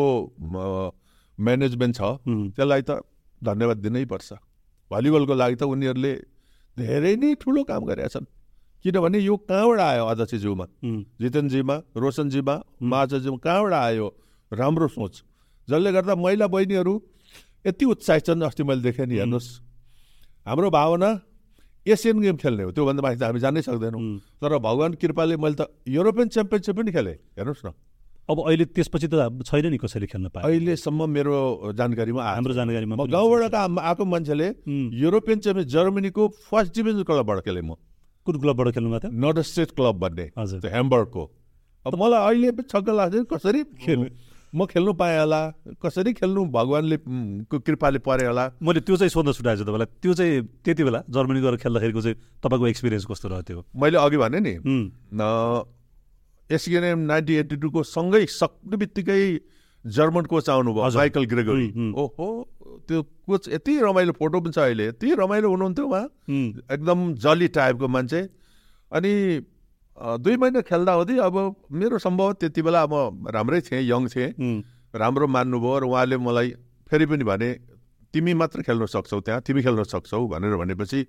म्यानेजमेन्ट 1.38 1.94
छ 1.96 2.00
त्यसलाई 2.56 2.82
त 2.82 3.00
धन्यवाद 3.42 3.76
दिनै 3.78 4.04
पर्छ 4.06 4.32
भलिबलको 4.90 5.34
लागि 5.34 5.56
त 5.56 5.62
उनीहरूले 5.66 6.12
धेरै 6.76 7.12
नै 7.16 7.34
ठुलो 7.42 7.62
काम 7.70 7.82
गरेका 7.90 8.08
छन् 8.14 8.26
किनभने 8.84 9.18
यो 9.18 9.36
कहाँबाट 9.48 9.80
आयो 9.80 10.04
अध्यक्षज्यूमा 10.06 10.66
जितेनजीमा 11.20 11.76
रोशनजीमा 11.96 12.54
महाजजीमा 12.82 13.38
कहाँबाट 13.46 13.72
आयो 13.74 14.06
राम्रो 14.52 14.88
सोच 14.96 15.14
जसले 15.68 15.90
गर्दा 15.92 16.14
महिला 16.14 16.46
बहिनीहरू 16.46 16.94
यति 17.66 17.84
उत्साहित 17.92 18.26
छन् 18.26 18.42
अस्ति 18.46 18.62
मैले 18.62 18.82
देखेँ 18.82 19.06
नि 19.06 19.16
हेर्नुहोस् 19.18 19.50
हाम्रो 20.46 20.70
भावना 20.70 21.10
एसियन 21.86 22.20
गेम 22.20 22.36
खेल्ने 22.36 22.62
हो 22.62 22.70
त्योभन्दा 22.70 23.02
माथि 23.02 23.18
त 23.18 23.22
हामी 23.22 23.40
जानै 23.40 23.62
सक्दैनौँ। 23.62 24.02
तर 24.38 24.58
भगवान् 24.58 24.94
कृपाले 25.02 25.36
मैले 25.42 25.56
त 25.58 25.70
युरोपियन 25.86 26.28
च्याम्पियनसिप 26.34 26.74
पनि 26.76 26.90
खेलेँ 26.92 27.16
हेर्नुहोस् 27.38 27.66
न 27.66 27.68
अब 28.28 28.38
अहिले 28.46 28.64
त्यसपछि 28.74 29.08
त 29.12 29.42
छैन 29.46 29.66
नि 29.70 29.78
कसैले 29.78 30.06
खेल्न 30.06 30.28
पाए 30.34 30.42
अहिलेसम्म 30.42 31.08
मेरो 31.10 31.72
जानकारीमा 31.78 32.22
हाम्रो 32.22 32.54
जानकारीमा 32.54 32.94
गाउँबाट 33.06 33.54
आ- 33.54 33.82
आएको 33.86 34.04
मान्छेले 34.04 34.48
युरोपियन 34.66 35.38
च्याम्पियन 35.46 35.68
जर्मनीको 35.68 36.28
फर्स्ट 36.50 36.74
डिभिजन 36.74 37.02
क्लबबाट 37.06 37.38
खेलेँ 37.46 37.62
म। 37.62 37.74
कुन 38.26 38.34
क्लबबाट 38.42 38.68
खेल्नु 38.74 38.90
भएको 38.90 39.08
थियो? 39.08 39.18
नर्थ 39.22 39.38
स्टेट 39.46 39.70
क्लब 39.70 39.96
भन्ने। 40.02 40.30
हजुर। 40.38 40.58
ह्याम्बर्गको। 40.66 41.22
अब 41.86 41.92
मलाई 41.94 42.20
अहिले 42.26 42.50
पनि 42.50 42.66
छक्क 42.66 42.88
लाग्छ 42.98 43.14
कसरी 43.30 43.62
खेल्नु। 43.86 44.06
म 44.54 44.66
खेल्नु 44.66 44.92
पाएँ 44.98 45.18
होला। 45.22 45.40
कसरी 45.78 46.12
खेल्नु? 46.18 46.44
भगवान्ले 46.50 46.96
को 47.46 47.58
कृपाले 47.62 47.98
परे 48.02 48.26
होला। 48.26 48.44
मैले 48.62 48.80
त्यो 48.82 48.96
चाहिँ 48.96 49.10
सोध्न 49.10 49.32
छुट्याएको 49.38 49.58
छु 49.62 49.64
तपाईँलाई। 49.70 49.88
त्यो 50.02 50.12
चाहिँ 50.18 50.42
त्यति 50.66 50.82
बेला 50.84 51.00
जर्मनी 51.10 51.40
गएर 51.46 51.56
खेल्दाखेरिको 51.62 52.00
चाहिँ 52.02 52.16
तपाईँको 52.42 52.66
एक्सपिरियन्स 52.66 53.06
कस्तो 53.06 53.28
रह्यो 53.28 53.42
त्यो 53.42 53.58
मैले 53.78 53.98
अघि 54.02 54.16
भने 54.18 54.38
नि 54.42 54.52
एसिएनएम 56.50 56.98
नाइन्टिन 57.10 57.36
एट्टी 57.36 57.56
टूको 57.56 57.82
सँगै 57.82 58.24
सक्ने 58.30 58.76
बित्तिकै 58.76 59.20
जर्मन 59.84 60.24
कोच 60.30 60.48
आउनुभयो। 60.50 60.90
Michael 60.96 61.24
Gregory. 61.26 61.66
ओहो 61.94 62.26
त्यो 62.88 63.02
कोच 63.02 63.48
यति 63.48 63.78
रमाइलो 63.80 64.12
फोटो 64.18 64.40
पनि 64.40 64.52
छ 64.52 64.58
अहिले 64.58 64.86
यति 64.86 65.14
रमाइलो 65.14 65.48
हुनुहुन्थ्यो 65.50 65.86
उहाँ। 65.86 66.04
एकदम 66.74 67.12
जली 67.14 67.48
टाइपको 67.54 67.88
मान्छे। 67.88 68.20
अनि 68.92 69.12
दुई 69.96 70.36
महिना 70.36 70.60
खेल्दा 70.60 70.92
हुँदै 70.92 71.16
अब 71.22 71.36
मेरो 71.72 71.98
सम्भव 71.98 72.32
त्यति 72.40 72.62
बेला 72.62 72.86
म 72.86 73.30
राम्रै 73.30 73.60
थिएँ 73.60 73.82
यङ 73.82 74.08
थिएँ। 74.08 74.30
राम्रो 74.94 75.26
मान्नुभयो 75.26 75.78
र 75.78 75.84
उहाँले 75.84 76.16
मलाई 76.18 76.48
फेरि 76.90 77.06
पनि 77.06 77.24
भने 77.24 77.48
तिमी 78.14 78.34
मात्र 78.34 78.62
खेल्न 78.62 78.86
सक्छौ 78.86 79.20
त्यहाँ 79.20 79.40
तिमी 79.46 79.62
खेल्न 79.62 79.82
सक्छौ 79.84 80.26
भनेर 80.26 80.56
भनेपछि 80.56 81.00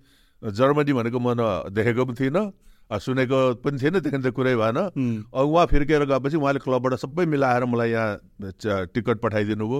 जर्मनी 0.41 0.93
भनेको 0.93 1.19
म 1.19 1.27
देखेको 1.71 2.05
पनि 2.05 2.15
थिइनँ। 2.19 2.45
सुनेको 2.89 3.39
पनि 3.59 3.77
थिएन 3.77 3.99
देखिन 3.99 4.21
त 4.21 4.31
कुरै 4.31 4.55
भएन 4.55 4.77
अब 4.77 5.45
उहाँ 5.45 5.65
फिर्केर 5.67 6.05
गएपछि 6.05 6.37
उहाँले 6.37 6.59
क्लबबाट 6.59 6.93
सबै 6.97 7.25
मिलाएर 7.27 7.65
मलाई 7.67 7.89
यहाँ 7.91 8.85
टिकट 8.89 9.19
पठाइदिनु 9.19 9.67
भयो 9.67 9.79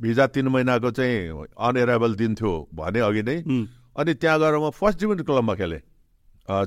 भिजा 0.00 0.26
तिन 0.28 0.48
महिनाको 0.48 0.90
चाहिँ 0.92 1.46
अनएराइबल 1.58 2.14
दिन्थ्यो 2.16 2.52
भने 2.74 3.00
अघि 3.02 3.22
नै 3.22 3.36
अनि 3.96 4.14
त्यहाँ 4.14 4.38
गएर 4.40 4.56
म 4.58 4.70
फर्स्ट 4.72 5.00
डिभिजन 5.00 5.24
क्लबमा 5.24 5.54
खेलेँ 5.54 5.80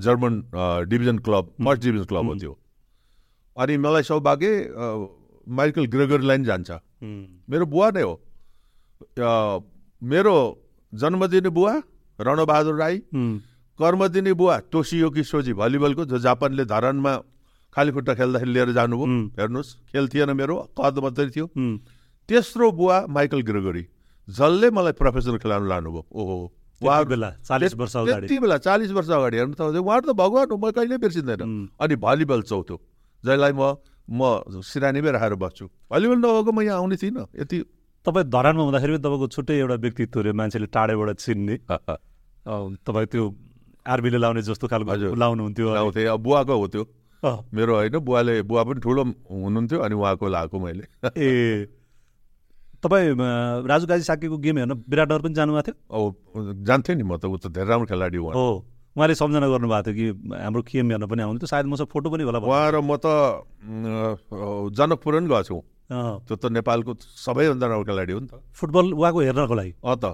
German 0.01 0.41
division 0.89 1.17
club 1.21 1.53
first 1.61 1.83
division 1.83 2.05
club 2.05 2.25
हो 2.25 2.35
त्यो 2.35 2.57
अनि 3.57 3.77
मलाई 3.77 4.03
सौभाग्य 4.03 4.49
माइकल 5.47 5.85
ग्रेगरलाई 5.93 6.37
नि 6.37 6.45
जान्छ 6.45 6.71
मेरो 7.49 7.65
बुवा 7.65 7.89
नै 7.95 8.01
हो 8.01 8.13
मेरो 10.01 10.35
जन्मदिने 10.93 11.49
बुवा 11.57 11.73
रणबहादुर 12.19 12.75
राई 12.79 13.01
कर्मदिने 13.79 14.33
बुवा 14.33 14.57
टोसियोकी 14.71 15.23
सोजी 15.23 15.53
भलिबलको 15.53 16.05
जो 16.05 16.19
जापानले 16.19 16.65
धरानमा 16.65 17.13
खाली 17.75 17.91
खुट्टा 17.91 18.13
खेल्दाखेरि 18.15 18.51
लिएर 18.53 18.71
जानुभयो। 18.71 19.05
हेर्नुहोस् 19.39 19.73
खेल 19.91 20.07
थिएन 20.07 20.31
मेरो 20.31 20.55
कद 20.79 20.99
मात्रै 21.03 21.29
थियो। 21.35 21.47
तेस्रो 22.29 22.71
बुवा 22.71 23.05
माइकल 23.09 23.41
ग्रेगोरी 23.49 23.83
जसले 24.27 24.69
मलाई 24.71 24.93
प्रोफेसनल 24.95 25.37
खेलाउनु 25.43 25.67
लानुभयो। 25.67 26.05
ओहो। 26.11 26.37
उहाँहरू 26.81 27.09
बेला 27.09 27.29
चालिस 27.43 27.73
वर्ष 27.75 27.95
अगाडि। 27.95 28.27
त्यति 28.27 28.39
बेला 28.39 28.57
चालिस 28.57 28.91
वर्ष 28.91 29.09
अगाडि। 29.09 29.37
हेर्नु 29.37 29.53
त 29.53 29.61
उहाँहरू 29.61 30.05
त 30.07 30.15
भगवान् 30.15 30.51
हो 30.51 30.57
म 30.57 30.71
कहिले 30.71 30.97
बिर्सिँदैन। 30.97 31.41
अनि 31.79 31.95
भलिबल 31.95 32.41
चौथो 32.47 32.75
जसलाई 33.23 33.51
म 33.51 33.75
म 34.07 34.61
सिरानीमै 34.63 35.11
राखेर 35.11 35.35
बस्छु। 35.35 35.65
भलिबल 35.91 36.17
नभएको 36.23 36.51
म 36.51 36.61
यहाँ 36.61 36.77
आउने 36.79 36.95
थिइनँ 36.95 37.27
यति। 37.43 37.57
तपाईँ 38.05 38.25
धरानमा 38.31 38.63
हुँदाखेरि 38.63 38.91
पनि 38.93 39.03
तपाईँको 39.03 39.27
छुट्टै 39.35 39.55
एउटा 39.59 39.75
व्यक्तित्व 39.83 40.33
मान्छेले 40.33 40.67
टाढेबाट 40.71 41.09
चिन्ने। 41.19 41.55
तपाईँ 42.87 43.07
त्यो 43.11 43.23
आर्मीले 43.87 44.17
लाउने 44.17 44.41
जस्तो 44.41 44.67
खालको 44.67 44.91
हजुर। 44.91 45.17
लाउनुहुन्थ्यो 45.17 45.73
लाउँथेँ। 45.73 46.05
अब 46.05 46.19
बुवाको 46.19 46.55
हो 46.57 46.67
त्यो। 46.67 46.83
मेरो 47.53 47.73
होइन 47.75 47.97
बुवाले 48.05 48.41
बुवा 48.41 48.63
पनि 48.63 48.79
ठुलो 48.81 49.03
हुनुहुन्थ्यो 49.31 49.79
अनि 49.79 49.95
उहाँको 49.95 50.27
लाएको 50.27 50.59
मैले। 50.59 50.85
ए। 51.17 51.67
तपाईँ 52.83 53.15
राजु 53.65 53.85
गाजी 53.87 54.03
साकेको 54.03 54.37
गेम 54.37 54.57
हेर्न 54.57 54.73
विराटनगर 54.89 55.21
पनि 55.21 55.33
जानुभएको 55.33 55.71
थियो? 55.71 55.75
अब 55.89 56.65
जान्थेँ 56.65 56.95
नि 56.95 57.03
म 57.03 57.17
त 57.17 57.25
ऊ 57.25 57.37
त 57.37 57.49
धेरै 57.49 57.65
राम्रो 57.65 57.85
खेलाडी 57.89 58.17
उहाँ 58.17 58.33
हो। 58.33 58.47
उहाँले 58.95 59.15
सम्झना 59.15 59.47
गर्नुभएको 59.47 59.91
थियो 59.91 59.95
कि 59.95 60.33
हाम्रो 60.37 60.61
गेम 60.69 60.85
हेर्न 60.91 61.05
पनि 61.09 61.21
आउनु 61.25 61.39
थियो 61.41 61.49
सायद 61.49 61.65
मसँग 61.65 61.89
फोटो 61.89 62.09
पनि 62.09 62.23
होला 62.23 62.39
उहाँ 62.45 62.71
र 62.71 62.77
म 62.81 62.93
त 63.01 63.05
जनकपुर 64.73 65.13
पनि 65.17 65.27
गएको 65.27 65.43
छु। 65.43 65.57
त्यो 65.89 66.35
त 66.35 66.45
नेपालको 66.53 66.91
सबैभन्दा 67.01 67.65
राम्रो 67.67 67.85
खेलाडी 67.89 68.13
हो 68.13 68.19
नि 68.19 68.27
त। 68.27 68.33
फुटबल 68.53 68.85
उहाँको 68.93 69.19
हेर्नको 69.21 69.55
लागि। 69.55 69.73
अँ 69.81 69.97
त। 69.97 70.05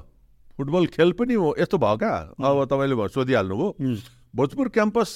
फुटबल 0.61 0.85
खेल 0.93 1.11
पनि 1.17 1.33
हो 1.33 1.55
यस्तो 1.57 1.77
भयो 1.81 1.97
क्या 1.97 2.13
अब 2.37 2.65
तपाईँले 2.69 2.95
भयो। 2.95 3.07
सोधिहाल्नुभयो 3.17 3.97
भोजपुर 4.37 4.67
क्याम्पस 4.77 5.09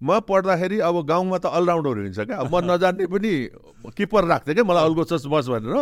मा 0.00 0.18
पढ्दाखेरि 0.22 0.78
अब 0.86 0.96
गाउँमा 1.02 1.38
त 1.42 1.50
अलराउन्डर 1.50 1.98
हुन्छ 2.06 2.18
क्या। 2.30 2.46
म 2.46 2.54
नजान्ने 2.70 3.06
पनि 3.10 3.32
किपर 3.90 4.24
राख्थेँ 4.24 4.54
क्या 4.54 4.64
मलाई 4.64 4.84
अल्गोचस 4.86 5.26
बस 5.26 5.48
भनेर। 5.50 5.74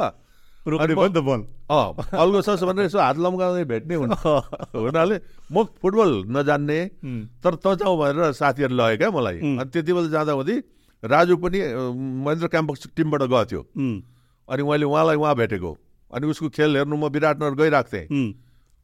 बल। 0.64 1.40
अँ 1.68 1.92
अल्गोचस 2.08 2.62
भनेर 2.64 2.84
यसो 2.88 2.98
हात 2.98 3.18
लम्काउँदै 3.20 3.64
भेट्ने 3.68 3.94
हुन्। 3.94 4.12
हुनाले 4.80 5.16
म 5.52 5.64
फुटबल 5.76 6.10
नजान्ने 6.32 6.80
तर 7.44 7.54
त 7.60 7.76
जाउँ 7.84 7.96
भनेर 8.00 8.32
साथीहरू 8.32 8.74
लग्यो 8.74 8.96
क्या 8.96 9.10
मलाई. 9.12 9.38
अनि 9.60 9.68
त्यति 9.68 9.92
बेला 9.92 10.08
जाँदा 10.08 10.32
हुँदै 10.32 10.56
राजु 11.02 11.36
पनि 11.36 11.58
महेन्द्र 12.24 12.48
क्याम्पस 12.48 12.96
टिमबाट 12.96 13.22
गएको 13.28 13.44
थियो 13.44 13.62
अनि 14.48 14.62
मैले 14.64 14.84
उहाँलाई 14.88 15.16
उहाँ 15.20 15.34
भेटेको। 15.36 15.83
अनि 16.14 16.26
उसको 16.30 16.48
खेल 16.54 16.76
हेर्नु 16.76 16.96
म 16.96 17.10
विराटनगर 17.10 17.54
गइरहेको 17.60 17.90
थिएँ। 17.90 18.06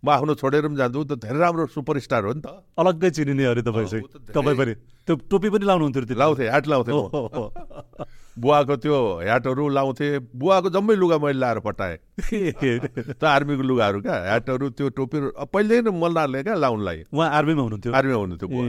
म 0.03 0.09
आफ्नो 0.11 0.35
छोडेर 0.41 0.67
पनि 0.67 0.77
जान्छु 0.77 1.05
त 1.05 1.13
धेरै 1.21 1.39
राम्रो 1.39 1.67
सुपरस्टार 1.77 2.25
हो 2.25 2.33
नि 2.33 2.41
त। 2.41 2.49
अलग्गै 2.81 3.11
चिनिने 3.11 3.45
अरे 3.53 3.63
तपाईँ 3.63 3.87
चाहिँ। 3.87 4.05
तपाईँ 4.33 4.57
पनि। 4.57 4.75
त्यो 5.07 5.15
टोपी 5.29 5.49
पनि 5.53 5.65
लाउनुहुन्थ्यो 5.69 6.05
त्यो 6.09 6.17
लाउँथेँ 6.17 6.49
ह्याट 6.49 6.67
लाउँथेँ 6.73 6.95
बुवाको 8.41 8.75
त्यो 8.81 8.97
ह्याटहरू 9.21 9.69
लाउँथेँ। 9.69 10.13
बुवाको 10.33 10.69
जम्मै 10.73 10.95
लुगा 10.97 11.19
मैले 11.21 11.39
लाएर 11.39 11.59
पठाएँ। 11.61 11.97
त 13.21 13.23
आर्मीको 13.29 13.63
लुगाहरू 13.63 14.01
क्या 14.01 14.17
ह्याटहरू 14.25 14.67
त्यो 14.73 14.89
टोपीहरू। 14.97 15.29
पहिल्यै 15.53 15.81
नै 15.85 15.93
मन 15.93 16.11
लाग्ने 16.17 16.43
क्या 16.49 16.55
लाउनलाई। 16.57 16.99
उहाँ 17.13 17.29
आर्मीमा 17.29 17.63
हुनुहुन्थ्यो। 17.63 17.93
आर्मीमा 17.93 18.19
हुनुहुन्थ्यो 18.25 18.49
बुवा। 18.49 18.65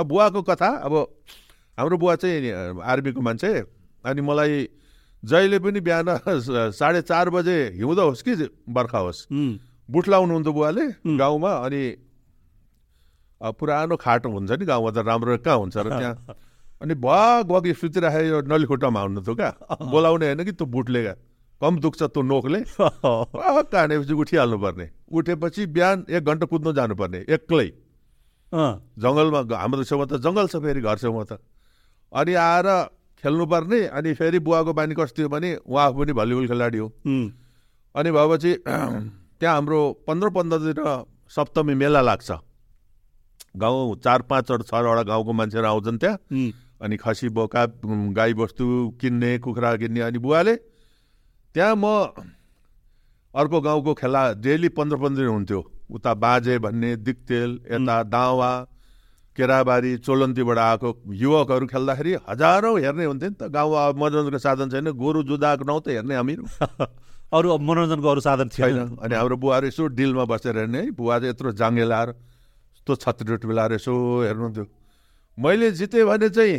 अब 0.00 0.04
बुवाको 0.08 0.40
कथा 0.48 0.70
अब 0.88 0.94
हाम्रो 1.76 1.96
बुवा 2.00 2.14
चाहिँ 2.16 2.80
आर्मीको 2.80 3.20
मान्छे। 3.20 3.52
अनि 4.00 4.20
मलाई 4.24 4.79
जहिले 5.22 5.58
पनि 5.58 5.80
बिहान 5.80 6.06
साढे 6.72 7.00
चार 7.02 7.30
बजे 7.30 7.56
हिउँदो 7.76 8.02
होस् 8.08 8.22
कि 8.22 8.48
बर्खा 8.68 8.98
होस् 8.98 9.26
बुट 9.88 10.08
लाउनुहुन्थ्यो 10.08 10.52
बुवाले 10.52 10.86
गाउँमा 11.18 11.52
अनि 11.66 11.82
पुरानो 13.40 13.96
खाटो 13.96 14.28
हुन्छ 14.30 14.50
नि 14.52 14.64
गाउँमा 14.64 14.90
त 14.90 15.04
राम्रो 15.04 15.36
कहाँ 15.44 15.58
हुन्छ 15.58 15.76
र 15.76 15.88
त्यहाँ। 15.88 16.36
अनि 16.82 16.94
भग 16.96 17.44
भग 17.52 17.72
सुतिराखेको 17.76 18.24
यो 18.24 18.40
नलीखुट्टामा 18.48 19.00
हुनुहुन्थ्यो 19.00 19.34
क्या। 19.34 19.50
बोलाउने 19.92 20.26
होइन 20.26 20.44
कि 20.44 20.52
त्यो 20.52 20.66
बुटले 20.66 21.02
क्या। 21.02 21.14
कम 21.60 21.78
दुख्छ 21.80 22.02
त्यो 22.02 22.22
नोकले 22.22 22.60
भक्क 22.80 23.74
हानेपछि 23.80 24.12
उठिहाल्नु 24.12 24.58
पर्ने 24.58 24.86
उठेपछि 25.12 25.66
बिहान 25.76 26.04
एक 26.08 26.24
घन्टा 26.24 26.46
कुद्न 26.46 26.72
जानुपर्ने 26.72 27.18
एक्लै। 27.28 27.68
जङ्गलमा 28.52 29.40
हाम्रो 29.52 29.84
छेउमा 29.84 30.04
त 30.04 30.20
जङ्गल 30.24 30.46
छ 30.48 30.56
फेरि 30.64 30.80
घर 30.80 30.96
छेउमा 31.04 31.24
त। 31.24 31.40
अनि 32.12 32.32
आएर 32.34 32.68
खेल्नुपर्ने 33.22 33.80
अनि 33.86 34.14
फेरि 34.14 34.38
बुवाको 34.38 34.72
बानी 34.72 34.94
कस्तो 34.94 35.18
थियो 35.18 35.28
भने 35.28 35.54
उहाँ 35.56 35.86
आफू 35.86 35.98
पनि 36.00 36.12
भलिबल 36.12 36.46
खेलाडी 36.48 36.78
हो। 36.78 36.88
अनि 37.94 38.10
भएपछि 38.10 38.52
त्यहाँ 39.40 39.54
हाम्रो 39.54 39.80
पन्ध्र 40.06 40.28
पन्ध्र 40.30 40.58
दिन 40.58 40.80
सप्तमी 41.28 41.74
मेला 41.74 42.00
लाग्छ। 42.00 42.30
गाउँ 43.56 43.94
चार 44.04 44.22
पाँचवटा 44.22 44.64
छवटा 44.64 45.02
गाउँको 45.02 45.32
मान्छेहरू 45.32 45.68
आउँछन् 45.68 45.98
त्यहाँ। 45.98 46.18
अनि 46.80 46.96
खसी 46.96 47.28
बोका 47.28 47.64
उम्, 47.84 48.12
गाई 48.14 48.34
बस्तु 48.34 48.66
किन्ने 49.00 49.38
कुखुरा 49.38 49.76
किन्ने 49.76 50.00
अनि 50.00 50.18
बुवाले। 50.18 50.54
त्यहाँ 51.54 51.74
म 51.76 51.84
अर्को 53.34 53.60
गाउँको 53.60 53.94
खेला 53.94 54.22
डेली 54.42 54.68
पन्ध्र 54.74 54.96
पन्ध्र 54.96 55.22
दिन 55.22 55.30
हुन्थ्यो। 55.30 55.60
उता 55.90 56.14
बाजे 56.14 56.58
भन्ने 56.58 56.96
दिक्तेल 56.96 57.50
यता 57.70 58.02
दावा 58.06 58.50
केराबारी 59.40 59.96
चोलन्तीबाट 60.04 60.58
आएको 60.58 60.88
युवकहरू 61.16 61.66
खेल्दाखेरि 61.72 62.12
हजारौँ 62.28 62.76
हेर्ने 62.80 63.04
हुन्थ्यो 63.04 63.30
नि 63.30 63.36
त। 63.40 63.48
गाउँ 63.48 63.72
अब 63.72 63.96
मनोरञ्जनको 63.96 64.38
साधन 64.38 64.68
छैन। 64.70 64.92
गोरु 64.92 65.22
जुदाएको 65.24 65.64
नौ 65.64 65.78
त 65.80 65.96
हेर्ने 65.96 66.14
हामीहरू। 66.14 66.44
अरू 67.36 67.48
अब 67.50 67.60
मनोरञ्जनको 67.62 68.08
अरू 68.10 68.20
साधन 68.20 68.48
थिएन। 68.52 68.78
अनि 69.00 69.14
हाम्रो 69.14 69.36
बुवाहरू 69.38 69.66
यसो 69.66 69.86
डिलमा 69.96 70.24
बसेर 70.28 70.58
हेर्ने 70.58 70.78
है। 70.78 70.90
बुवा 70.92 71.18
चाहिँ 71.18 71.30
यत्रो 71.30 71.52
जाङ्गे 71.56 71.84
लाएर 71.84 72.08
यस्तो 72.10 72.92
छत्री 72.96 73.28
रोटी 73.30 73.46
मिलाएर 73.48 73.72
यसो 73.78 73.92
हेर्नुहुन्थ्यो। 74.26 74.66
मैले 75.38 75.70
जितेँ 75.78 76.04
भने 76.04 76.28
चाहिँ 76.28 76.58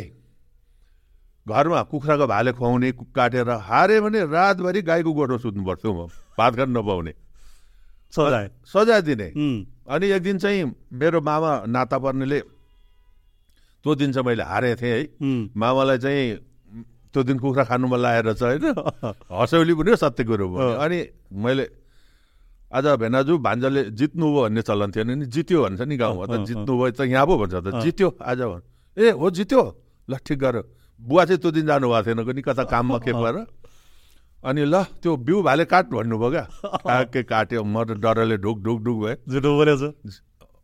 घरमा 1.46 1.82
कुखुराको 1.90 2.26
भाले 2.26 2.52
खुवाउने 2.56 2.90
काटेर 3.12 3.50
हारेँ 3.68 4.00
भने 4.00 4.20
रातभरि 4.26 4.82
गाईको 4.82 5.12
गोठमा 5.12 5.38
सुत्नु 5.38 5.62
पर्थ्यो 5.64 5.90
म। 5.92 6.08
भात 6.38 6.52
खान 6.56 6.70
नपाउने। 6.72 7.12
सजाय। 8.12 8.50
सजाय 8.64 9.00
दिने। 9.02 9.28
अनि 9.84 10.06
एक 10.08 10.22
दिन 10.22 10.38
चाहिँ 10.38 10.64
मेरो 10.92 11.20
मामा 11.20 11.52
नाता 11.66 11.98
पर्नेले 11.98 12.38
त्यो 13.84 13.94
दिन 13.94 14.12
चाहिँ 14.12 14.26
मैले 14.26 14.42
हारेको 14.42 14.80
थिएँ 14.82 14.94
है। 14.94 15.50
मामालाई 15.56 15.98
चाहिँ 15.98 16.24
त्यो 17.12 17.22
दिन 17.22 17.36
कुखुरा 17.38 17.64
खानु 17.68 17.86
मन 17.92 17.98
लागेर 17.98 18.32
चाहिँ 18.32 18.58
होइन। 18.58 18.74
हँसौली 19.38 19.74
पनि 19.74 19.90
हो 19.90 19.96
सत्य 19.96 20.24
कुरो 20.24 20.46
अँ। 20.48 20.76
अनि 20.84 20.98
मैले 21.44 21.64
आज 22.72 22.86
भेनाजु 23.02 23.36
भान्जाले 23.38 23.82
जित्नुभयो 24.00 24.42
भन्ने 24.42 24.62
चलन 24.62 24.90
थिएन 24.96 25.10
नि 25.18 25.26
जित्यो 25.28 25.58
भन्छ 25.62 25.80
नि 25.84 25.96
गाउँमा 26.00 26.24
त 26.26 26.30
अँ, 26.30 26.44
जित्नुभयो 26.48 26.90
त 26.96 27.00
यहाँ 27.04 27.26
पो 27.26 27.34
भन्छ 27.36 27.54
त। 27.54 27.82
जित्यो 27.84 28.08
आज 28.22 28.40
ए 28.96 29.10
हो 29.12 29.30
जित्यो। 29.30 29.62
ल 30.08 30.16
ठिक 30.24 30.38
गर। 30.38 30.56
बुवा 31.00 31.24
चाहिँ 31.24 31.40
त्यो 31.42 31.50
दिन 31.52 31.66
जानुभएको 31.66 32.06
थिएन 32.06 32.36
नि 32.36 32.42
कता 32.42 32.64
काममा 32.72 32.98
के 33.04 33.12
भएर 33.12 33.36
अनि 34.42 34.64
ल 34.64 34.82
त्यो 35.02 35.16
बिउ 35.26 35.42
भाले 35.42 35.64
काट 35.68 35.86
भन्नुभयो 35.92 36.30
क्या। 36.30 36.44
काके 36.80 37.22
काट्यो 37.28 37.62
म 37.64 37.84
त 37.84 37.98
डरले 38.00 38.36
ढुक 38.40 38.58
ढुक 38.62 38.78
ढुक 38.82 38.96
भएँ। 39.04 39.16
झुटो 39.28 39.50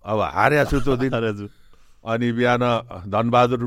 अब 0.08 0.18
हारेको 0.20 0.64
छु 0.70 0.78
त्यो 0.80 0.96
दिन। 0.96 1.10
अनि 2.08 2.28
बिहान 2.32 2.62
धनबहादुर 3.12 3.62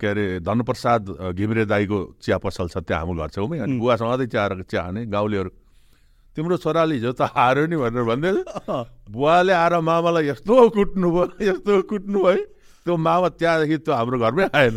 के 0.00 0.06
अरे 0.06 0.24
धनप्रसाद 0.40 1.00
घिमिरे 1.36 1.64
दाईको 1.68 1.98
चिया 2.20 2.36
पसल 2.40 2.68
छ 2.68 2.76
त्यहाँ 2.84 3.00
हाम्रो 3.04 3.20
घर 3.20 3.28
छेउमै 3.36 3.58
अनि. 3.64 3.78
बुवासँग 3.80 4.08
सधैँ 4.12 4.28
चिया 4.32 4.44
चिया 4.64 4.82
हाने 4.82 5.00
गाउँलेहरू 5.08 5.50
तिम्रो 6.36 6.56
छोराले 6.56 6.94
हिजो 6.94 7.12
त 7.12 7.22
हार्यो 7.32 7.66
नि 7.68 7.76
भनेर 7.76 8.04
भन्दै 8.06 8.32
बुवाले 9.12 9.52
आएर 9.52 9.74
मामालाई 9.82 10.24
यस्तो 10.30 10.52
कुट्नु 10.72 11.08
भयो 11.10 11.24
यस्तो 11.48 11.72
कुट्नु 11.90 12.18
भयो 12.22 12.44
त्यो 12.86 12.96
मामा 12.96 13.28
त्यहाँदेखि 13.40 13.76
त्यो 13.84 13.92
हाम्रो 13.92 14.16
घरमै 14.24 14.44
आएन। 14.56 14.76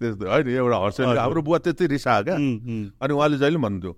त्यस्तो 0.00 0.24
होइन 0.24 0.48
एउटा 0.48 0.76
हजुर। 0.84 1.16
हाम्रो 1.20 1.40
बुवा 1.44 1.58
त्यति 1.64 1.84
रिसायो 1.96 2.22
क्या। 2.24 2.36
अनि 3.02 3.12
उहाँले 3.12 3.36
जहिले 3.36 3.58
भन्नुहुन्थ्यो 3.60 3.92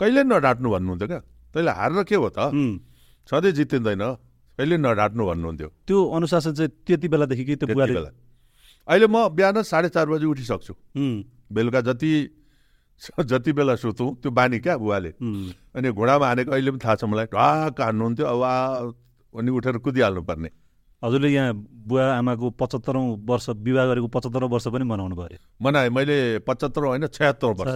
कहिले 0.00 0.20
नडाँट्नु 0.24 0.68
भन्नुहुन्थ्यो 0.72 1.08
क्या? 1.12 1.20
तैँले 1.52 1.72
हारेर 1.76 2.02
के 2.08 2.16
हो 2.16 2.28
त। 2.32 2.38
सधैँ 3.28 3.52
जितिँदैन 3.52 4.04
कहिले 4.62 4.76
नडाँट्नु 4.78 5.22
भन्नुहुन्थ्यो। 5.26 5.68
त्यो 5.90 5.98
अनुशासन 6.14 6.52
चाहिँ 6.54 6.70
त्यति 6.86 7.06
बेलादेखि 7.10 7.44
कि 7.44 7.54
त्यो 7.58 7.74
बुवाले 7.74 7.94
बेला। 7.98 8.10
अहिले 8.86 9.06
म 9.10 9.26
बिहान 9.34 9.62
साढे 9.66 9.88
चार 9.90 10.06
बजी 10.06 10.26
उठिसक्छु। 10.30 10.72
बेलुका 11.50 11.80
जति 11.82 12.10
जति 13.26 13.52
बेला 13.58 13.74
सुतौँ 13.74 14.22
त्यो 14.22 14.30
बानी 14.30 14.58
क्या 14.62 14.76
बुवाले 14.78 15.10
अनि 15.74 15.88
घोडामा 15.90 16.26
हानेको 16.26 16.50
अहिले 16.54 16.70
पनि 16.70 16.78
थाहा 16.78 16.94
छ 16.94 17.04
मलाई 17.10 17.26
ढाक 17.34 17.80
हान्नुहुन्थ्यो 17.82 18.26
अब 18.26 18.42
आ 18.42 18.54
अनि 19.34 19.50
उठेर 19.50 19.76
कुदिहाल्नु 19.82 20.22
पर्ने 20.22 20.50
हजुरले 21.02 21.28
यहाँ 21.34 21.50
बुवा 21.90 22.04
आमाको 22.22 22.46
पचहत्तरौँ 22.54 23.26
वर्ष 23.26 23.48
विवाह 23.66 23.86
गरेको 23.90 24.08
पचहत्तरौँ 24.14 24.48
वर्ष 24.48 24.66
पनि 24.70 24.84
मनाउनु 24.86 25.16
भयो। 25.18 25.38
मनाए 25.58 25.88
मैले 25.90 26.38
पचहत्तर 26.46 26.82
होइन 26.86 27.06
छयत्तर 27.10 27.50
वर्ष। 27.58 27.74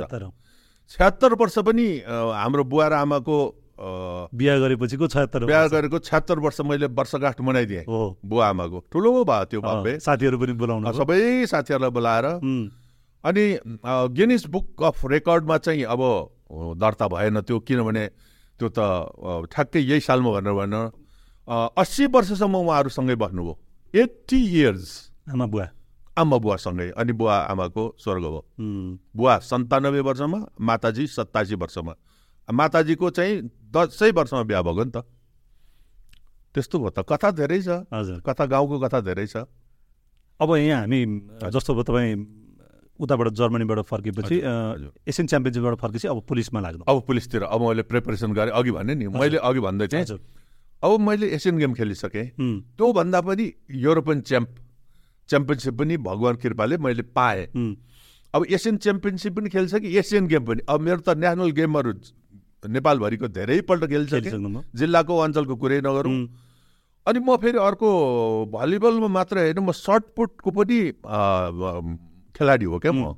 छयत्तरौँ। 0.94 1.34
वर्ष 1.34 1.58
पनि 1.66 1.86
हाम्रो 2.06 2.64
बुवा 2.70 2.86
र 2.86 2.94
आमाको 3.02 3.36
बिहा 3.78 4.56
गरेपछिको 4.58 5.06
छयत्तर 5.06 5.44
बिहा 5.44 5.66
गरेको 5.68 5.98
छयत्तर 6.00 6.38
वर्ष 6.38 6.60
मैले 6.62 6.86
वर्षगाँठ 6.88 7.40
मनाइदिएँ 7.40 7.84
हो। 7.84 8.18
बुवा 8.24 8.48
आमाको। 8.48 8.78
ठुलो 8.92 9.24
भयो 9.24 9.44
त्यो 9.46 9.60
भव्य 9.60 9.98
साथीहरू 10.00 10.38
पनि 10.38 10.52
बोलाउनु। 10.54 10.92
सबै 10.92 11.46
साथीहरूलाई 11.46 11.90
बोलाएर। 11.90 12.26
अनि 13.24 13.44
गिनिस 14.16 14.46
बुक 14.48 14.82
अफ 14.82 15.04
रेकर्डमा 15.06 15.56
चाहिँ 15.58 15.84
अब 15.84 16.02
दर्ता 16.78 17.06
भएन 17.08 17.40
त्यो 17.42 17.58
किनभने 17.60 18.04
त्यो 18.60 18.68
त 18.70 18.78
ठ्याक्कै 19.52 19.80
यही 19.80 20.00
सालमा 20.00 20.30
भनेर 20.40 20.52
भएन। 20.52 20.74
अस्सी 21.76 22.06
वर्षसम्म 22.08 22.54
उहाँहरूसँगै 22.56 23.14
बस्नुभयो। 23.14 23.54
Eighty 23.94 24.38
years. 24.56 24.90
आमा 25.30 25.46
बुवा। 25.46 25.66
आमा 26.16 26.36
बुवासँगै 26.38 26.88
अनि 26.96 27.12
बुवा 27.12 27.36
आमाको 27.52 27.84
स्वर्ग 27.98 28.24
भयो। 28.24 28.42
बुवा 29.12 29.34
सन्तानब्बे 29.44 30.00
वर्षमा 30.00 30.38
माताजी 30.60 31.06
सत्तासी 31.06 31.54
वर्षमा। 31.54 31.94
माताजीको 32.48 33.10
चाहिँ 33.10 33.34
दसै 33.76 34.10
वर्षमा 34.16 34.42
बिहा 34.48 34.62
भएको 34.64 34.84
नि 34.84 34.92
त। 34.96 34.98
त्यस्तो 36.56 36.76
भयो 36.80 36.90
त। 36.96 37.04
कथा 37.04 37.30
धेरै 37.36 37.60
छ। 37.60 37.84
हजुर। 37.92 38.24
कथा 38.24 38.44
गाउँको 38.48 38.76
कथा 38.80 39.00
धेरै 39.04 39.26
छ। 39.28 39.44
अब 40.40 40.48
यहाँ 40.56 40.80
हामी 40.88 41.00
जस्तो 41.52 41.70
भयो 41.76 41.84
तपाईँ 41.84 42.16
उताबाट 42.96 43.28
जर्मनीबाट 43.36 43.78
फर्केपछि। 43.92 44.36
एसियन 45.04 45.26
च्याम्पियनसिपबाट 45.28 45.74
फर्केपछि 45.76 46.08
अब 46.08 46.18
पुलिसमा 46.24 46.60
लाग्नु। 46.60 46.84
अब 46.88 46.96
पुलिसतिर 47.04 47.42
अब 47.44 47.60
मैले 47.60 47.82
प्रिपरेसन 47.84 48.32
गरेँ। 48.32 48.52
अघि 48.56 48.70
भने 48.72 48.94
नि 48.96 49.06
मैले 49.12 49.36
अघि 49.36 49.60
भन्दै 49.60 49.88
थिएँ 49.92 50.16
अब 50.80 51.00
मैले 51.00 51.26
एसियन 51.36 51.56
गेम 51.56 51.72
खेलिसकेँ। 51.76 52.26
त्योभन्दा 52.76 53.20
पनि 53.20 53.44
युरोपियन 53.68 54.20
च्याम्प 54.20 54.48
च्याम्पियनसिप 55.28 55.74
पनि 55.76 55.96
भगवान् 55.96 56.36
कृपाले 56.36 56.76
मैले 56.80 57.02
पाएँ। 57.12 57.48
अब 58.34 58.44
एसियन 58.48 58.76
च्याम्पियनसिप 58.76 59.32
पनि 59.36 59.48
खेलिसकेँ 59.48 59.92
एसियन 59.92 60.26
गेम 60.28 60.44
पनि। 60.44 60.60
अब 60.68 60.80
मेरो 60.80 61.00
त 61.00 61.16
नेसनल 61.16 61.50
गेमहरू 61.52 61.92
नेपालभरिको 62.68 63.28
धेरैपल्ट 63.28 63.84
खेलिसकेँ 63.86 64.62
जिल्लाको 64.74 65.18
अञ्चलको 65.18 65.56
कुरै 65.56 65.80
नगरौँ 65.80 66.16
अनि 67.06 67.18
म 67.20 67.36
फेरि 67.38 67.58
अर्को 67.58 67.88
भलिबलमा 68.50 69.08
मात्र 69.08 69.38
होइन 69.38 69.58
म 69.58 69.72
सर्टपुटको 69.72 70.50
पनि 70.50 70.78
खेलाडी 72.34 72.64
हो 72.66 72.78
क्या 72.78 72.92
म। 72.92 73.14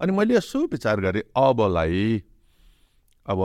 अनि 0.00 0.12
मैले 0.12 0.34
यसो 0.36 0.58
विचार 0.72 1.00
गरेँ 1.00 1.22
अबलाई 1.34 2.22
अब 3.26 3.40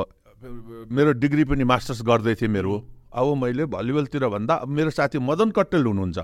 मेरो 0.92 1.12
डिग्री 1.18 1.44
पनि 1.50 1.64
मास्टर्स 1.64 2.02
गर्दै 2.02 2.36
थिएँ 2.36 2.50
मेरो। 2.52 2.74
अब 3.12 3.28
मैले 3.38 3.66
भलिबलतिर 3.68 4.28
भन्दा 4.28 4.54
अब 4.64 4.70
मेरो 4.70 4.90
साथी 4.90 5.20
मदन 5.20 5.52
कट्टेल 5.52 5.84
हुनुहुन्छ। 5.86 6.20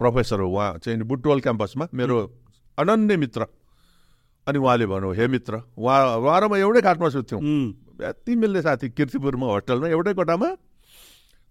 प्रोफेसर 0.00 0.40
हो 0.40 0.48
उहाँ 0.48 0.78
चाहिँ 0.78 1.02
बुटवल 1.02 1.40
क्याम्पसमा। 1.40 1.88
मेरो 1.94 2.16
अनन्य 2.78 3.16
मित्र। 3.16 3.46
अनि 4.46 4.58
उहाँले 4.58 4.86
भन्यो 4.86 5.10
हे 5.12 5.26
मित्र 5.28 5.62
उहाँ 5.76 6.16
उहाँ 6.16 6.40
र 6.40 6.48
म 6.48 6.56
एउटै 6.56 6.80
खाटमा 6.80 7.08
सुत्थ्यौँ। 7.10 7.40
यति 8.02 8.32
मिल्ने 8.36 8.60
साथी 8.62 8.88
किर्तिपुरमा 8.90 9.46
होस्टेलमा 9.46 9.88
एउटै 9.88 10.14
कोठामा? 10.14 10.48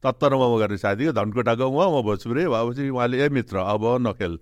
तत्तरमा 0.04 0.48
म 0.48 0.54
गर्ने 0.60 0.78
साथी 0.78 1.12
धनकोटाको 1.12 1.66
उहाँ 1.66 1.90
म 1.92 2.02
भोजपुरे 2.08 2.48
भएपछि 2.48 2.90
उहाँले 2.90 3.16
ए 3.20 3.30
मित्र 3.30 3.56
अब 3.68 3.84
नखेल 4.02 4.34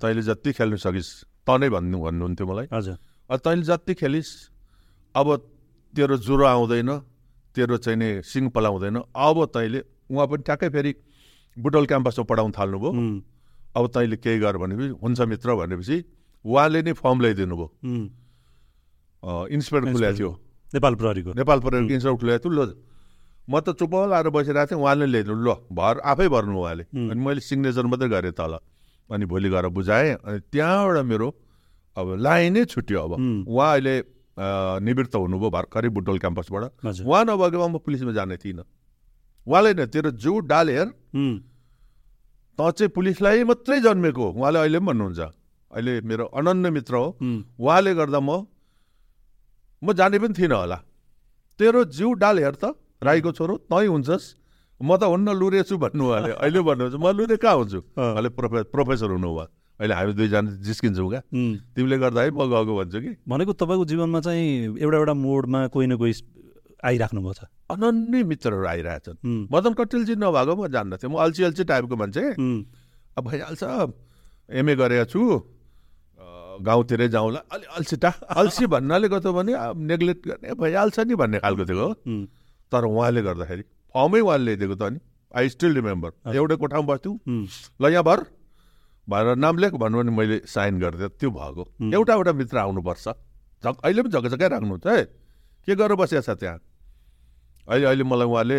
तैँले 0.00 0.22
जति 0.22 0.52
खेल्नु 0.52 0.76
सकिस् 0.76 1.10
त 1.46 1.48
नै 1.60 1.68
भन्नु 1.70 1.96
भन्नुहुन्थ्यो 2.02 2.46
मलाई। 2.46 2.66
हजुर। 2.72 2.96
तैँले 3.30 3.62
जति 3.62 3.94
खेलिस् 3.94 4.32
अब 5.14 5.28
तेरो 5.94 6.16
ज्वरो 6.18 6.44
आउँदैन 6.44 6.90
तेरो 7.54 7.76
चाहिँ 7.76 7.98
नि 7.98 8.08
सिङ 8.22 8.48
पलाउँदैन 8.50 8.96
अब 8.96 9.36
तैँले 9.54 9.80
उहाँ 10.10 10.26
पनि 10.26 10.42
ठ्याक्कै 10.42 10.68
फेरि 10.68 10.92
बुटोल 11.56 11.86
क्याम्पसमा 11.86 12.24
पढाउन 12.24 12.52
थाल्नुभयो। 12.58 12.90
अब 13.76 13.84
तैँले 13.94 14.16
केही 14.18 14.38
गर 14.38 14.56
भनेपछि 14.56 14.88
हुन्छ 15.02 15.20
मित्र 15.20 15.54
भनेपछि 15.54 15.96
उहाँले 16.44 16.82
नै 16.82 16.92
फर्म 16.92 17.20
ल्याइदिनु 17.20 17.56
भयो 17.56 17.68
उम्, 17.84 18.06
इन्सपेक्टर 19.52 19.92
खुल्याएको 19.92 20.18
थियो। 20.18 20.30
नेपाल 20.74 20.94
प्रहरीको। 20.94 21.30
नेपाल 21.32 21.58
प्रहरीको 21.60 21.92
इन्सपेक्टर 21.94 22.18
खुल्याएको 22.20 22.48
थियो 22.48 22.52
ल 22.52 22.74
म 23.48 23.60
त 23.64 23.72
चुप 23.72 23.94
लाएर 24.12 24.28
बसिरहेको 24.28 24.76
थिएँ 24.76 24.80
उहाँले 24.80 25.06
ल्याइदिनु 25.08 25.40
ल 25.40 25.50
भर 25.72 25.94
आफै 26.04 26.28
भर्नु 26.28 26.52
उहाँले. 26.52 26.84
अनि 26.92 27.20
मैले 27.24 27.40
सिग्नेचर 27.40 27.84
मात्रै 27.88 28.08
गरेँ 28.12 28.36
तल। 28.36 28.60
अनि 29.08 29.24
भोलि 29.24 29.48
गएर 29.48 29.66
बुझाएँ 29.72 30.20
अनि 30.20 30.38
त्यहाँबाट 30.52 31.04
मेरो 31.08 31.28
अब 31.96 32.06
लाइनै 32.20 32.64
छुट्यो 32.68 32.98
अब. 33.00 33.12
उहाँ 33.48 33.70
अहिले 33.72 33.94
निवृत्त 34.84 35.14
हुनुभयो 35.16 35.50
भर्खरै 35.50 35.88
बुटोल 35.88 36.18
क्याम्पसबाट। 36.20 36.62
उहाँ 36.84 37.24
नभएकोमा 37.24 37.66
म 37.72 37.76
पुलिसमा 37.80 38.12
जाने 38.12 38.36
थिइनँ। 38.36 38.64
उहाँले 39.48 39.70
नै 39.80 39.86
तेरो 39.88 40.10
जिउ 40.12 40.44
डाल 40.44 40.68
हेर। 40.68 40.88
त 42.52 42.60
चाहिँ 42.76 42.92
पुलिसलाई 42.92 43.48
मात्रै 43.48 43.80
जन्मेको 43.80 44.24
उहाँले 44.36 44.58
अहिले 44.60 44.78
पनि 44.78 44.86
भन्नुहुन्छ। 44.92 45.20
अहिले 45.72 45.92
मेरो 46.04 46.24
अनन्य 46.36 46.70
मित्र 46.70 46.94
हो। 46.94 47.06
उहाँले 47.56 47.90
गर्दा 47.96 48.20
म 48.20 48.44
म 49.82 49.92
जाने 49.92 50.18
पनि 50.18 50.34
थिइनँ 50.34 50.56
होला। 50.56 50.78
तेरो 51.58 51.84
जिउ 51.84 52.12
डाल 52.22 52.38
हेर 52.38 52.54
त 52.62 52.74
राईको 53.02 53.30
छोरो 53.32 53.54
तै 53.70 53.86
हुन्छस्। 53.86 54.24
म 54.80 54.96
त 54.96 55.02
हुन्न 55.10 55.34
लुरे 55.34 55.62
छु 55.62 55.78
भन्नु 55.78 56.04
उहाँले 56.06 56.32
अहिले 56.42 56.60
भन्नुहुन्छ 56.62 56.96
म 56.98 57.06
लुरे 57.14 57.36
कहाँ 57.38 57.56
हुन्छु? 57.58 57.78
अँ। 57.98 58.10
उहाँले 58.14 58.28
प्रोफे 58.34 58.62
प्रोफेसर 58.74 59.10
हुनु 59.10 59.28
उहाँ 59.28 59.46
अहिले 59.78 59.94
हामी 59.94 60.12
दुईजना 60.18 60.50
जिस्किन्छौँ 60.66 61.08
क्या। 61.10 61.20
तिमीले 61.74 61.96
गर्दा 61.98 62.20
है 62.22 62.30
म 62.30 62.46
गएको 62.50 62.72
भन्छु 62.78 62.98
कि। 62.98 63.10
भनेको 63.26 63.52
तपाईँको 63.54 63.84
जीवनमा 63.90 64.20
चाहिँ 64.26 64.78
एउटा 64.78 64.96
एउटा 64.98 65.14
मोडमा 65.14 65.66
कोही 65.74 65.86
न 65.86 65.96
कोही 65.98 66.12
आइराख्नु 66.78 67.20
भएको 67.22 67.34
छ। 67.34 67.42
अनन्य 67.70 68.22
मित्रहरू 68.22 68.66
आइरहेछन्। 68.66 69.18
मदन 69.50 69.72
कटेलजी 69.78 70.14
नभएको 70.18 70.52
म 70.58 70.66
जान्दथेँ। 70.70 71.10
म 71.10 71.14
अल्छी 71.22 71.42
अल्छी 71.42 71.64
टाइपको 71.70 71.94
मान्छे। 71.94 72.22
अब 73.18 73.22
भइहाल्छ 73.26 73.62
एमए 74.58 74.74
गरेको 74.74 75.06
छु। 75.10 75.22
गाउँतिरै 76.60 77.08
जाउँला। 77.08 77.40
अलि 77.52 77.66
अल्छिटा। 77.76 78.10
अल्छी 78.36 78.66
भन्नाले 78.66 79.08
कस्तो 79.08 79.32
भने 79.32 79.52
अब 79.52 79.76
नेग्लेक्ट 79.90 80.22
गर्ने 80.28 80.54
भइहाल्छ 80.54 80.98
नि 81.00 81.14
भन्ने 81.14 81.38
खालको 81.38 81.64
थियो 81.64 81.86
हो। 81.86 81.92
तर 82.72 82.84
उहाँले 82.84 83.22
गर्दाखेरि 83.22 83.62
फर्मै 83.94 84.20
उहाँले 84.20 84.44
ल्याइदिएको 84.44 84.76
त 84.76 84.82
नि 84.92 84.98
आई 85.36 85.48
स्टिल 85.48 85.72
रिमेम्बर 85.74 86.10
एउटै 86.34 86.56
कोठामा 86.56 86.86
बस्थ्यौँ। 86.88 87.16
ल 87.80 87.84
यहाँ 87.92 88.04
भर। 88.04 88.18
भनेर 89.08 89.36
नाम 89.36 89.54
लेख 89.58 89.72
भन्नु 89.80 89.96
भने 89.98 90.10
मैले 90.12 90.36
साइन 90.46 90.78
गरिदिएँ। 90.80 91.08
त्यो 91.20 91.30
भएको। 91.30 91.62
एउटा 91.96 92.12
एउटा 92.14 92.32
मित्र 92.32 92.56
आउनुपर्छ। 92.58 93.06
झक 93.64 93.76
अहिले 93.84 94.02
पनि 94.02 94.10
झकझकै 94.12 94.48
राख्नुहुन्छ 94.48 94.86
है। 94.86 95.02
के 95.66 95.74
गरेर 95.74 95.96
बसिया 95.96 96.20
छ 96.20 96.30
त्यहाँ? 96.38 96.58
अहिले 97.68 97.86
अहिले 97.86 98.04
मलाई 98.04 98.26
उहाँले 98.28 98.58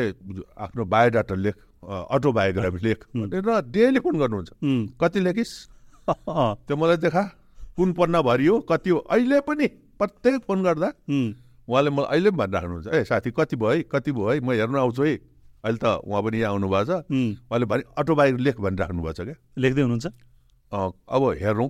आफ्नो 0.58 0.84
बायोडाटा 0.86 1.36
लेख 1.36 1.56
अटोबायोग्राफी 1.86 2.80
लेख। 2.86 3.00
भनेर 3.16 3.62
डेली 3.74 4.00
फोन 4.00 4.16
गर्नुहुन्छ। 4.20 4.50
कति 5.02 5.20
लेखिस्? 5.20 5.54
त्यो 6.66 6.76
मलाई 6.78 6.98
देखा। 6.98 7.24
कुन 7.80 7.94
पन्ना 7.96 8.20
भरियो 8.22 8.60
कति 8.68 8.90
हो? 8.90 8.98
अहिले 9.08 9.40
पनि 9.48 9.68
प्रत्येक 9.96 10.44
फोन 10.48 10.64
गर्दा 10.64 10.88
उहाँले 11.08 11.90
मलाई 11.90 12.08
अहिले 12.12 12.30
पनि 12.32 12.38
भनिराख्नुहुन्छ 12.38 12.88
ए 12.92 13.04
साथी 13.08 13.32
कति 13.32 13.56
भयो 13.56 13.70
है? 13.72 13.84
कति 13.88 14.12
भयो 14.12 14.30
है? 14.30 14.40
म 14.44 14.52
हेर्न 14.52 14.76
आउँछु 14.76 15.04
है। 15.04 15.16
अहिले 15.64 15.80
त 15.80 15.86
उहाँ 16.04 16.22
पनि 16.24 16.38
यहाँ 16.40 16.52
आउनु 16.54 16.68
भएको 16.68 16.86
छ 16.86 17.04
उहाँले 17.08 17.66
भने 17.72 17.84
अटोबायो 17.98 18.38
लेख 18.38 18.58
भनिराख्नु 18.60 19.02
भएको 19.04 19.14
छ 19.14 19.22
क्या? 19.28 19.36
लेख्दै 19.60 19.82
हुनुहुन्छ? 19.82 20.08
अब 20.72 21.24
हेरौँ 21.40 21.70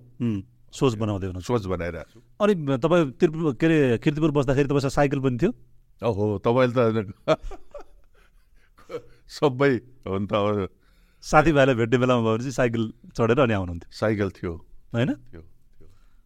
सोच 0.69 0.93
बनाउँदै 1.01 1.25
हुनुहुन्छ। 1.27 1.45
सोच 1.45 1.65
बनाइरहेको 1.65 2.09
छु। 2.13 2.19
अनि 2.41 2.53
तपाईँ 2.77 3.05
त्रिपुर 3.17 3.53
के 3.57 3.65
अरे 3.65 3.97
किर्तिपुर 4.01 4.31
बस्दाखेरि 4.31 4.67
तपाईँसँग 4.69 4.93
साइकल 4.93 5.19
पनि 5.19 5.37
थियो? 5.41 5.51
ओहो 6.01 6.25
तपाईँले 6.45 6.73
त 6.73 7.37
सबै 9.29 9.73
हो 10.05 10.17
नि 10.17 10.27
त। 10.29 10.33
अब 10.33 10.69
साथीभाइलाई 11.23 11.75
भेट्ने 11.75 11.97
बेलामा 11.97 12.21
भयो 12.21 12.33
भने 12.37 12.43
चाहिँ 12.45 12.57
साइकल 12.57 12.83
चढेर 13.17 13.39
अनि 13.45 13.53
आउनुहुन्थ्यो। 13.53 13.89
साइकल 13.93 14.29
थियो। 14.37 14.53
होइन? 14.93 15.09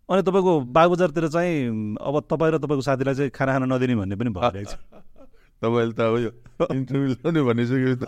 अनि 0.09 0.21
तपाईँको 0.21 0.59
बागबजारतिर 0.67 1.27
चाहिँ 1.27 1.95
अब 1.95 2.15
तपाईँ 2.27 2.51
र 2.51 2.57
तपाईँको 2.59 2.81
साथीलाई 2.81 3.15
चाहिँ 3.15 3.29
खाना 3.31 3.51
खान 3.53 3.63
नदिने 3.71 3.95
भन्ने 3.95 4.15
पनि 4.15 4.29
भइरहेको 4.29 4.71
छ। 4.71 4.75
तपाईँले 5.63 5.93
त 5.95 5.99
अब 6.03 6.15
यो 6.19 6.31
इन्टरभ्यू 6.75 7.43
भनिसक्यो 7.45 7.95
त। 7.95 8.03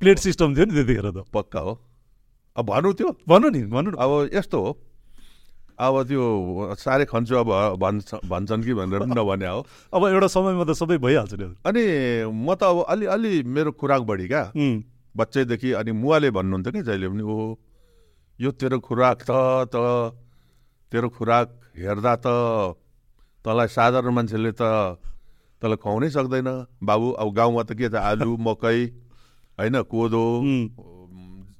प्लेट 0.00 0.18
सिस्टम 0.18 0.54
थियो 0.54 0.64
नि 0.66 0.74
त्यतिखेर 0.74 1.10
त। 1.10 1.26
पक्का 1.34 1.60
हो? 1.60 1.72
अब 2.56 2.64
भन्नु 2.66 2.92
त्यो। 2.92 3.10
भन्नु 3.28 3.48
नि 3.50 3.62
भन्नु 3.66 3.90
अब 3.98 4.30
यस्तो 4.34 4.58
हो। 4.60 4.70
अब 5.78 5.94
त्यो 6.06 6.24
साह्रै 6.78 7.04
खन्छु 7.10 7.34
अब 7.34 7.50
भन्छ 7.82 8.14
भन्छन् 8.30 8.62
कि 8.62 8.74
भनेर 8.74 9.00
पनि 9.02 9.14
नभने 9.18 9.46
हो। 9.46 9.60
अब 9.94 10.02
एउटा 10.06 10.26
समयमा 10.30 10.64
त 10.64 10.78
सबै 10.78 10.98
भइहाल्छ 10.98 11.34
नि। 11.34 11.46
अनि 11.66 11.82
म 12.30 12.54
त 12.54 12.62
अब 12.70 12.86
अलि 12.86 13.06
अलि 13.06 13.42
मेरो 13.42 13.72
खुराक 13.74 14.02
बढी 14.02 14.26
क्या। 14.28 14.54
बच्चैदेखि 15.16 15.72
अनि 15.72 15.92
मुवाले 15.92 16.30
भन्नुहुन्थ्यो 16.30 16.72
कि 16.72 16.82
जहिले 16.82 17.08
पनि 17.08 17.22
ओ 17.22 17.58
यो 18.38 18.50
तेरो 18.60 18.78
खुराक 18.86 19.18
त 19.28 19.32
त 19.72 19.76
तेरो 20.92 21.08
खुराक 21.16 21.48
हेर्दा 21.78 22.14
त 22.24 22.26
तँलाई 23.44 23.68
साधारण 23.76 24.10
मान्छेले 24.16 24.52
त 24.60 24.62
तँलाई 25.62 25.78
खुवाउनै 25.82 26.08
सक्दैन 26.16 26.48
बाबु 26.82 27.06
अब 27.22 27.28
गाउँमा 27.34 27.62
त 27.68 27.70
के 27.78 27.88
छ 27.88 27.94
आलु 28.02 28.36
मकै 28.46 28.78
होइन 29.58 29.76
कोदो 29.92 30.22
उम्, 30.40 30.64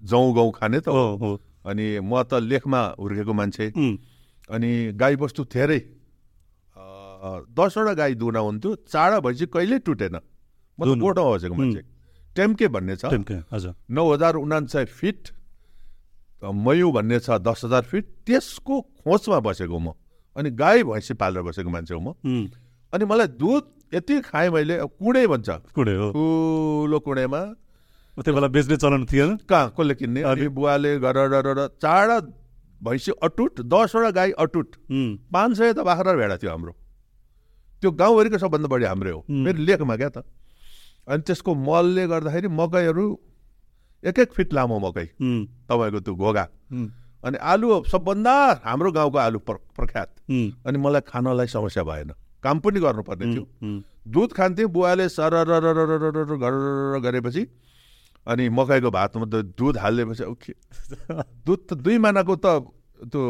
जौँ 0.03 0.27
गहुँ 0.35 0.53
खाने 0.59 0.81
त 0.81 0.89
हो 0.89 1.31
अनि 1.71 1.87
म 2.01 2.23
त 2.27 2.43
लेखमा 2.43 2.81
हुर्केको 2.99 3.33
मान्छे 3.33 3.67
अनि 4.51 4.71
गाई 4.99 5.15
बस्तु 5.23 5.43
धेरै 5.55 5.81
दसवटा 7.57 7.93
गाई 7.95 8.15
दुहुना 8.19 8.41
हुन्थ्यो 8.41 8.71
चाडा 8.91 9.19
भएपछि 9.21 9.47
कहिल्यै 9.55 9.79
टुटेन 9.87 10.17
म 10.79 10.81
त। 10.83 10.99
कोटामा 11.01 11.31
बसेको 11.37 11.55
मान्छे 11.55 11.83
टेम्के 12.37 12.67
भन्ने 12.75 12.95
छ 12.97 13.05
नौ 13.89 14.03
हजार 14.13 14.35
उनान्सय 14.43 14.85
फिट 14.99 15.21
मयु 16.43 16.91
भन्ने 16.93 17.19
छ 17.21 17.39
दस 17.39 17.61
हजार 17.65 17.83
फिट 17.87 18.05
त्यसको 18.27 18.81
खोजमा 19.07 19.39
बसेको 19.41 19.79
म। 19.79 19.93
अनि 20.37 20.51
गाई 20.51 20.83
भैँसी 20.83 21.15
पालेर 21.15 21.43
बसेको 21.43 21.71
मान्छे 21.71 21.95
हो 21.95 22.01
म। 22.01 22.15
अनि 22.93 23.05
मलाई 23.05 23.27
दुध 23.39 23.65
यति 23.95 24.21
खाएँ 24.27 24.51
मैले 24.51 24.79
कुँडै 24.99 25.27
भन्छ। 25.27 25.49
कुडे 25.71 25.95
हो। 25.97 26.11
ठुलो 26.13 26.99
कुँडैमा। 27.01 27.43
त्यो 28.19 28.35
बेला 28.35 28.49
बेच्ने 28.49 28.77
चलन 28.77 29.05
थिएन। 29.07 29.37
कहाँ 29.49 29.75
कसले 29.79 29.95
किन्ने? 29.95 30.21
अनि? 30.23 30.49
बुवाले 30.49 30.99
गरेर 30.99 31.69
चाडा 31.79 32.19
भैँसी 32.83 33.13
अटुट 33.23 33.61
दसवटा 33.63 34.11
गाई 34.11 34.31
अटुट। 34.35 34.69
पाँच 35.33 35.51
सय 35.59 35.73
त 35.73 35.79
बाख्रा 35.87 36.13
भेडा 36.13 36.37
थियो 36.37 36.51
हाम्रो। 36.51 36.73
त्यो 37.83 37.91
गाउँभरिको 37.93 38.39
सबभन्दा 38.39 38.69
बढी 38.69 38.85
हाम्रै 38.85 39.11
हुँ। 39.13 39.25
मेरो 39.29 39.59
लेखमा 39.63 39.97
क्या 39.97 40.09
त। 40.09 40.27
अनि 41.07 41.23
त्यसको 41.23 41.51
मलले 41.55 42.07
गर्दाखेरि 42.07 42.49
मकैहरू 42.49 43.07
एक 44.05 44.19
एक 44.19 44.33
फिट 44.33 44.53
लामो 44.55 44.79
मकै। 44.79 45.05
तपाईँको 45.69 46.01
त्यो 46.01 46.15
घोगा। 46.15 46.45
अनि 47.25 47.39
आलु 47.39 47.67
सबभन्दा 47.87 48.35
हाम्रो 48.65 48.91
गाउँको 48.93 49.19
आलु 49.19 49.39
प्र- 49.39 49.63
प्रख्यात। 49.77 50.09
अनि 50.67 50.79
मलाई 50.79 51.01
खानलाई 51.07 51.47
समस्या 51.47 51.83
भएन। 51.85 52.11
काम 52.43 52.59
पनि 52.59 52.81
गर्नुपर्ने 52.81 53.27
थियो। 53.35 53.45
दुध 54.09 54.33
खान्थेँ 54.33 54.67
बुवाले 54.67 55.09
सर 55.09 55.35
गरेर 55.47 56.99
गरेपछि 57.01 57.47
अनि 58.27 58.49
मकैको 58.49 58.91
भातमा 58.91 59.25
त 59.31 59.35
दुध 59.59 59.79
हालिदिएपछि 59.79 60.53
दुध 61.47 61.61
त 61.69 61.75
दुई 61.75 61.99
महिनाको 61.99 62.35
त 62.37 62.47
त्यो 63.07 63.23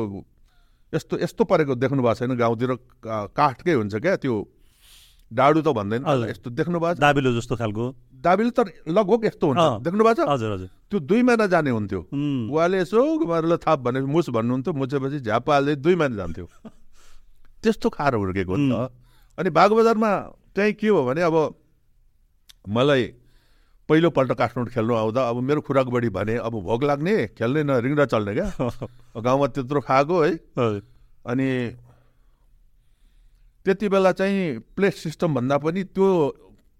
यस्तो 0.92 1.18
यस्तो 1.20 1.44
परेको 1.44 1.74
देख्नु 1.76 2.02
भएको 2.02 2.14
छैन। 2.14 2.36
गाउँतिर 2.36 2.70
काठकै 3.36 3.72
हुन्छ 3.72 3.94
क्या 3.96 4.16
त्यो। 4.16 4.34
डाडु 5.32 5.60
त 5.64 5.68
भन्दैन। 5.72 6.04
यस्तो 6.28 6.48
देख्नु 6.50 6.80
भएको 6.80 7.00
दाबिलो 7.00 7.30
जस्तो 7.36 7.56
खालको। 7.56 7.84
दाबीले 8.22 8.50
त 8.50 8.60
लगभग 8.88 9.24
यस्तो 9.26 9.46
हुन्छ। 9.46 9.82
देख्नु 9.84 10.02
भएको 10.04 10.22
छ? 10.22 10.28
हजुर 10.30 10.50
हजुर। 10.52 10.68
त्यो 10.90 10.98
दुई 11.00 11.22
महिना 11.22 11.46
जाने 11.46 11.70
हुन्थ्यो। 11.70 12.00
बुवाले 12.14 12.78
यसो 12.80 13.02
घुमाएर 13.18 13.56
थाप 13.58 13.78
भने 13.82 14.00
मुस 14.06 14.30
भन्नुहुन्थ्यो 14.30 14.72
मुछेपछि 14.74 15.18
झ्याप 15.20 15.50
हाल्दै 15.50 15.74
दुई 15.82 15.94
महिना 15.94 16.16
जान्थ्यो। 16.16 16.46
त्यस्तो 17.62 17.88
खाएर 17.90 18.14
हुर्केको 18.14 18.52
हो 18.52 18.56
नि 18.56 18.70
त 18.70 18.90
अनि 19.38 19.50
बागबजारमा 19.50 20.10
चाहिँ 20.56 20.72
के 20.74 20.88
हो 20.88 21.04
भने 21.04 21.22
अब 21.22 21.36
मलाई 22.68 23.04
पहिलोपल्ट 23.88 24.32
काठमाडौँ 24.32 24.72
खेल्नु 24.72 24.94
आउँदा 24.94 25.20
अब 25.28 25.36
मेरो 25.42 25.60
खुराक 25.66 25.86
बढी 25.90 26.08
भने 26.08 26.36
अब 26.38 26.54
भोक 26.62 26.82
लाग्ने 26.84 27.14
खेल्ने 27.38 27.62
न 27.64 27.70
रिङ्गडा 27.82 28.04
चल्ने 28.06 28.32
क्या। 28.34 28.48
गाउँमा 29.26 29.46
त्यत्रो 29.46 29.80
खाएको 29.80 30.16
है। 30.22 30.30
अनि 31.26 31.48
त्यति 33.66 33.88
बेला 33.88 34.12
चाहिँ 34.12 34.58
प्लेट 34.76 34.94
सिस्टम 34.94 35.34
भन्दा 35.34 35.58
पनि 35.58 35.84
त्यो 35.84 36.08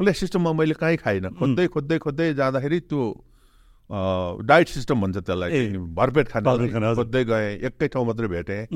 प्लेट 0.03 0.17
सिस्टममा 0.19 0.53
मैले 0.59 0.75
काहीँ 0.75 0.99
खाइनँ। 0.99 1.31
खोज्दै 1.39 1.67
खोज्दै 1.71 1.99
खोज्दै 2.03 2.27
जाँदाखेरि 2.35 2.79
त्यो 2.91 3.03
डाइट 4.43 4.69
सिस्टम 4.69 4.97
भन्छ 5.01 5.17
त्यसलाई 5.23 5.79
भरपेट 5.95 6.27
खाने। 6.29 6.95
खोज्दै 6.99 7.23
गएँ 7.31 7.71
एकै 7.71 7.87
ठाउँ 7.95 8.07
मात्रै 8.07 8.29
भेटेँ। 8.35 8.67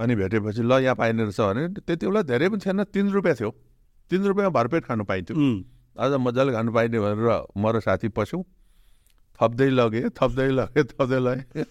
अनि 0.00 0.14
भेटेपछि 0.16 0.62
ल 0.64 0.72
यहाँ 0.80 0.96
पाइने 0.96 1.22
रहेछ 1.28 1.40
भने 1.40 1.62
त्यति 1.84 2.06
बेला 2.08 2.22
धेरै 2.24 2.48
पनि 2.48 2.60
थिएन 2.64 2.82
तिन 2.88 3.06
रुपियाँ 3.12 3.36
थियो। 3.36 3.50
तिन 4.10 4.20
रुपियाँमा 4.24 4.54
भरपेट 4.58 4.82
खानु 4.88 5.04
पाइन्थ्यो। 5.04 5.36
आज 5.94 6.12
मजाले 6.18 6.52
खानु 6.52 6.70
पाइने 6.72 6.98
भनेर 6.98 7.30
म 7.52 7.64
र 7.68 7.80
साथी 7.84 8.08
पस्यौँ। 8.10 8.42
थप्दै 9.38 9.68
लगेँ 9.70 10.08
थप्दै 10.18 10.48
लगेँ 10.50 10.84
थप्दै 10.94 11.20
लगेँ। 11.20 11.64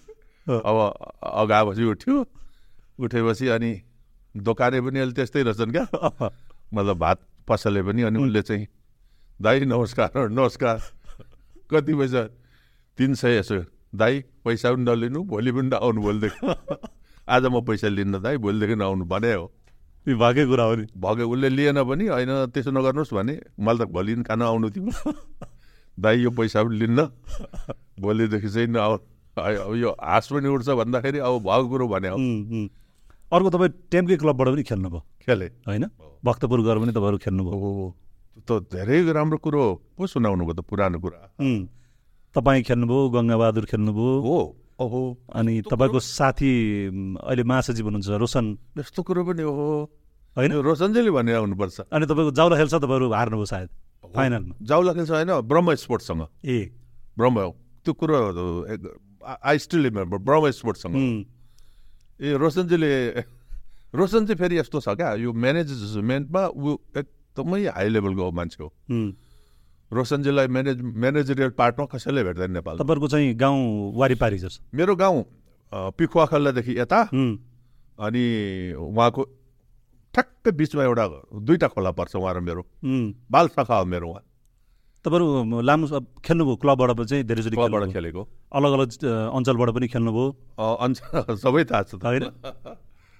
अब 0.47 0.77
अगाएपछि 1.19 1.83
उठ्यो। 1.83 2.15
उठेपछि 3.01 3.47
अनि 3.55 3.71
दोकाने 4.35 4.79
पनि 4.81 4.99
अहिले 4.99 5.13
त्यस्तै 5.15 5.41
रहेछन् 5.43 5.71
क्या। 5.71 5.85
मतलब 6.73 6.97
भात 6.97 7.19
पसले 7.47 7.83
पनि 7.83 8.01
अनि 8.01 8.19
उसले 8.19 8.41
चाहिँ 8.41 8.67
दाई 9.41 9.59
नमस्कार 9.65 10.11
नमस्कार। 10.29 10.77
कति 11.71 11.93
पैसा? 11.93 12.23
तिन 12.97 13.13
सय 13.13 13.37
यसो। 13.37 13.63
दाई 13.95 14.19
पैसा 14.45 14.73
पनि 14.73 14.83
नलिनु 14.83 15.23
भोलि 15.23 15.51
पनि 15.51 15.69
नआउनु 15.69 16.01
भोलिदेखि। 16.01 16.39
आज 17.29 17.45
म 17.45 17.61
पैसा 17.61 17.87
लिन्न 17.87 18.21
दाई 18.21 18.37
भोलिदेखि 18.37 18.75
नआउनु 18.75 19.05
भने 19.05 19.33
हो। 19.33 19.51
भागै 20.07 20.45
कुरा 20.45 20.63
हो 20.63 20.75
नि। 20.75 20.85
भगे 20.97 21.23
उसले 21.23 21.49
लिएन 21.49 21.83
पनि 21.83 22.07
होइन 22.07 22.31
त्यसो 22.53 22.71
नगर्नुहोस् 22.71 23.13
भने 23.13 23.39
मैले 23.59 23.85
त 23.85 23.89
भोलि 23.89 24.23
खान 24.23 24.41
आउनु 24.41 24.69
थियो? 24.69 24.91
दाई 25.99 26.17
यो 26.21 26.31
पैसा 26.31 26.63
पनि 26.63 26.77
लिन्न। 26.77 26.99
भोलिदेखि 27.99 28.49
चाहिँ 28.49 28.67
नआउ। 28.67 28.97
यो 29.75 29.89
हाँस 29.99 30.27
पनि 30.31 30.47
उठ्छ 30.47 30.69
भन्दाखेरि 30.69 31.19
अब 31.19 31.39
भएको 31.41 31.67
कुरो 31.69 31.87
भने 31.87 32.07
हो। 32.07 32.17
अर्को 33.33 33.49
तपाईँ 33.49 33.71
टेम्के 33.91 34.15
क्लबबाट 34.17 34.47
पनि 34.47 34.63
खेल्नुभयो। 34.63 35.01
खेले। 35.25 35.47
होइन? 35.67 35.83
भक्तपुर 36.25 36.59
गएर 36.61 36.77
पनि 36.79 36.91
तपाईँहरू 36.93 37.17
खेल्नुभयो। 37.17 37.95
त 38.47 38.49
धेरै 38.69 38.97
राम्रो 39.11 39.37
कुरो 39.37 39.61
हो 39.61 39.73
पो 39.97 40.07
सुनाउनु 40.07 40.43
भयो 40.45 40.53
त 40.53 40.61
पुरानो 40.61 40.97
कुरा। 41.01 41.19
तपाईँ 42.35 42.63
खेल्नुभयो 42.63 43.09
गङ्गाबहादुर 43.09 43.65
खेल्नुभयो। 43.65 44.13
हो 44.21 44.37
ओहो 44.79 45.01
अनि 45.33 45.61
तपाईँको 45.65 45.99
साथी 45.99 46.51
अहिले 47.17 47.43
महासचिव 47.43 47.85
हुनुहुन्छ 47.85 48.09
रोशन। 48.21 48.45
यस्तो 48.77 49.01
कुरो 49.03 49.21
पनि 49.25 49.41
हो। 49.41 49.89
होइन? 50.37 50.51
रोशनजेली 50.53 51.11
भनेर 51.13 51.35
आउनुपर्छ। 51.35 51.77
अनि 51.93 52.05
तपाईँको 52.05 52.31
जाउला 52.31 52.55
खेल्छ 52.57 52.73
तपाईँहरू 52.73 53.05
हार्नुभयो 53.13 53.45
सायद 53.45 53.69
फाइनलमा। 54.13 54.53
जाउला 54.61 54.91
खेल्छ 54.93 55.11
होइन 55.11 55.31
ब्रह्म 55.41 55.73
स्पोर्ट्ससँग। 55.73 56.21
ए। 56.45 56.57
ब्रह्म 57.17 57.37
त्यो 57.85 57.93
कुरो 57.93 58.17
आई 59.23 59.57
स्टिल 59.57 59.89
ब्रह्म 59.89 60.49
स्पोर्ट्ससँग। 60.51 60.95
ए 62.19 62.33
रोशनजीले 62.37 62.91
रोशन 63.93 64.25
चाहिँ 64.25 64.37
फेरि 64.37 64.57
यस्तो 64.57 64.79
छ 64.79 64.89
क्या 64.97 65.13
यो 65.21 65.33
म्यानेजमेन्टमा 65.33 66.41
ऊ 66.47 66.77
एकदमै 66.97 67.65
हाई 67.67 67.89
लेभलको 67.89 68.31
मान्छे 68.31 68.63
हो। 68.63 68.69
रोशनजीलाई 69.91 70.47
म्यानेज 70.47 70.81
म्यानेजरियल 70.81 71.49
पार्टमा 71.53 71.85
कसैले 71.85 72.23
भेट्दैन 72.23 72.51
नेपाल 72.51 72.77
तपाईँहरूको 72.77 73.07
चाहिँ 73.07 73.33
गाउँ 73.37 73.61
वारिपारि 73.93 74.37
जस्तो 74.37 74.77
मेरो 74.77 74.95
गाउँ 74.95 75.23
पिखुवाखल्लादेखि 75.93 76.73
यता 76.79 76.99
अनि 78.01 78.25
उहाँको 78.73 79.23
ठ्याक्कै 80.13 80.51
बिचमा 80.51 80.83
एउटा 80.83 81.05
दुईवटा 81.45 81.67
खोला 81.67 81.91
पर्छ 81.93 82.15
उहाँ 82.15 82.33
र 82.33 82.39
मेरो। 82.41 82.63
बाल 83.29 83.47
शाखा 83.53 83.75
हो 83.77 83.85
मेरो 83.85 84.09
उहाँ 84.09 84.23
तपाईँहरू 85.05 85.61
लामो 85.61 85.85
खेल्नुभयो 86.25 86.55
क्लबबाट 86.55 86.91
पनि 86.97 87.05
चाहिँ 87.05 87.23
धेरैचोटि 87.23 87.55
क्लबबाट। 87.55 87.91
खेलेको। 87.93 88.21
अलग 88.51 88.71
अलग 88.71 88.87
अञ्चलबाट 89.35 89.69
पनि 89.69 89.87
खेल्नुभयो? 89.87 90.25
अञ्चल 90.57 91.35
सबै 91.43 91.63
थाहा 91.63 91.83
छ 91.83 91.95
त। 91.95 92.03
होइन? 92.03 92.23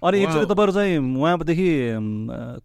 अनि 0.02 0.18
एकचोटि 0.24 0.48
तपाईँहरू 0.48 0.72
चाहिँ 0.72 0.98
उहाँदेखि 0.98 1.70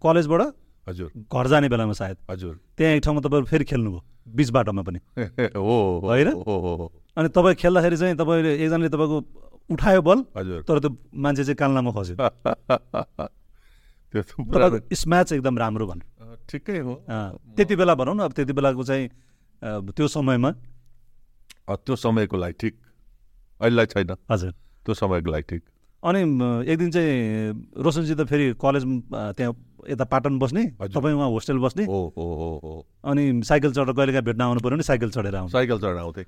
कलेजबाट 0.03 0.43
हजुर। 0.87 1.11
घर 1.35 1.47
जाने 1.47 1.69
बेलामा 1.69 1.93
सायद। 1.93 2.17
हजुर। 2.31 2.55
त्यहाँ 2.79 2.95
एक 2.95 3.03
ठाउँमा 3.03 3.21
तपाईँहरू 3.21 3.47
फेरि 3.47 3.65
खेल्नुभयो 3.65 4.01
बिच 4.35 4.51
बाटोमा 4.51 4.83
पनि। 4.83 4.99
हो 5.57 5.77
होइन? 6.05 6.29
अनि 7.17 7.29
तपाईँ 7.29 7.55
खेल्दाखेरि 7.55 7.97
चाहिँ 7.97 8.17
तपाईँले 8.17 8.55
एकजनाले 8.55 8.89
तपाईँको 8.89 9.19
उठायो 9.71 10.03
बल 10.03 10.19
हजुर। 10.37 10.63
तर 10.63 10.79
त्यो 10.79 10.91
मान्छे 11.15 11.45
चाहिँ 11.45 11.57
कान्लामा 11.57 11.91
खस्यो। 11.91 12.17
त्यो 14.15 14.95
स्म्याच 14.95 15.33
एकदम 15.33 15.59
राम्रो 15.59 15.87
भन्नु 15.87 16.18
ठिकै 16.47 16.79
हो। 16.79 16.95
त्यति 17.57 17.75
बेला 17.77 17.95
भनौँ 17.95 18.15
न 18.15 18.21
अब 18.27 18.33
त्यति 18.33 18.53
बेलाको 18.53 18.83
चाहिँ 18.85 19.09
त्यो 19.91 20.09
समयमा। 20.09 20.51
त्यो 21.69 21.97
समयको 21.97 22.37
लागि 22.37 22.57
ठिक। 22.61 22.75
अहिलेलाई 23.61 23.87
छैन। 23.87 24.17
हजुर। 24.31 24.53
त्यो 24.87 24.95
समयको 24.95 25.31
लागि 25.31 25.47
ठिक। 25.51 25.63
अनि 26.03 26.21
एक 26.71 26.79
दिन 26.79 26.91
चाहिँ 26.91 27.13
रोशनजी 27.83 28.15
त 28.15 28.23
फेरि 28.25 28.55
कलेज 28.55 28.85
त्यहाँ 29.37 29.53
यता 29.91 30.05
पाटन 30.05 30.39
बस्ने। 30.39 30.65
तपाईँ 30.79 31.15
उहाँ 31.15 31.29
होस्टेल 31.29 31.59
बस्ने। 31.59 31.85
हो 31.85 32.01
हो 32.17 32.25
हो 32.63 32.87
अनि 33.05 33.43
साइकल 33.43 33.73
चढेर 33.73 33.93
कहिलेकाहीँ 33.99 34.25
भेट्न 34.25 34.43
आउनु 34.43 34.61
पऱ्यो 34.61 34.77
भने 34.77 34.87
साइकल 34.87 35.11
चढेर 35.11 35.35
आउनु। 35.37 35.51
साइकल 35.51 35.79
चढाउँथे 35.83 36.25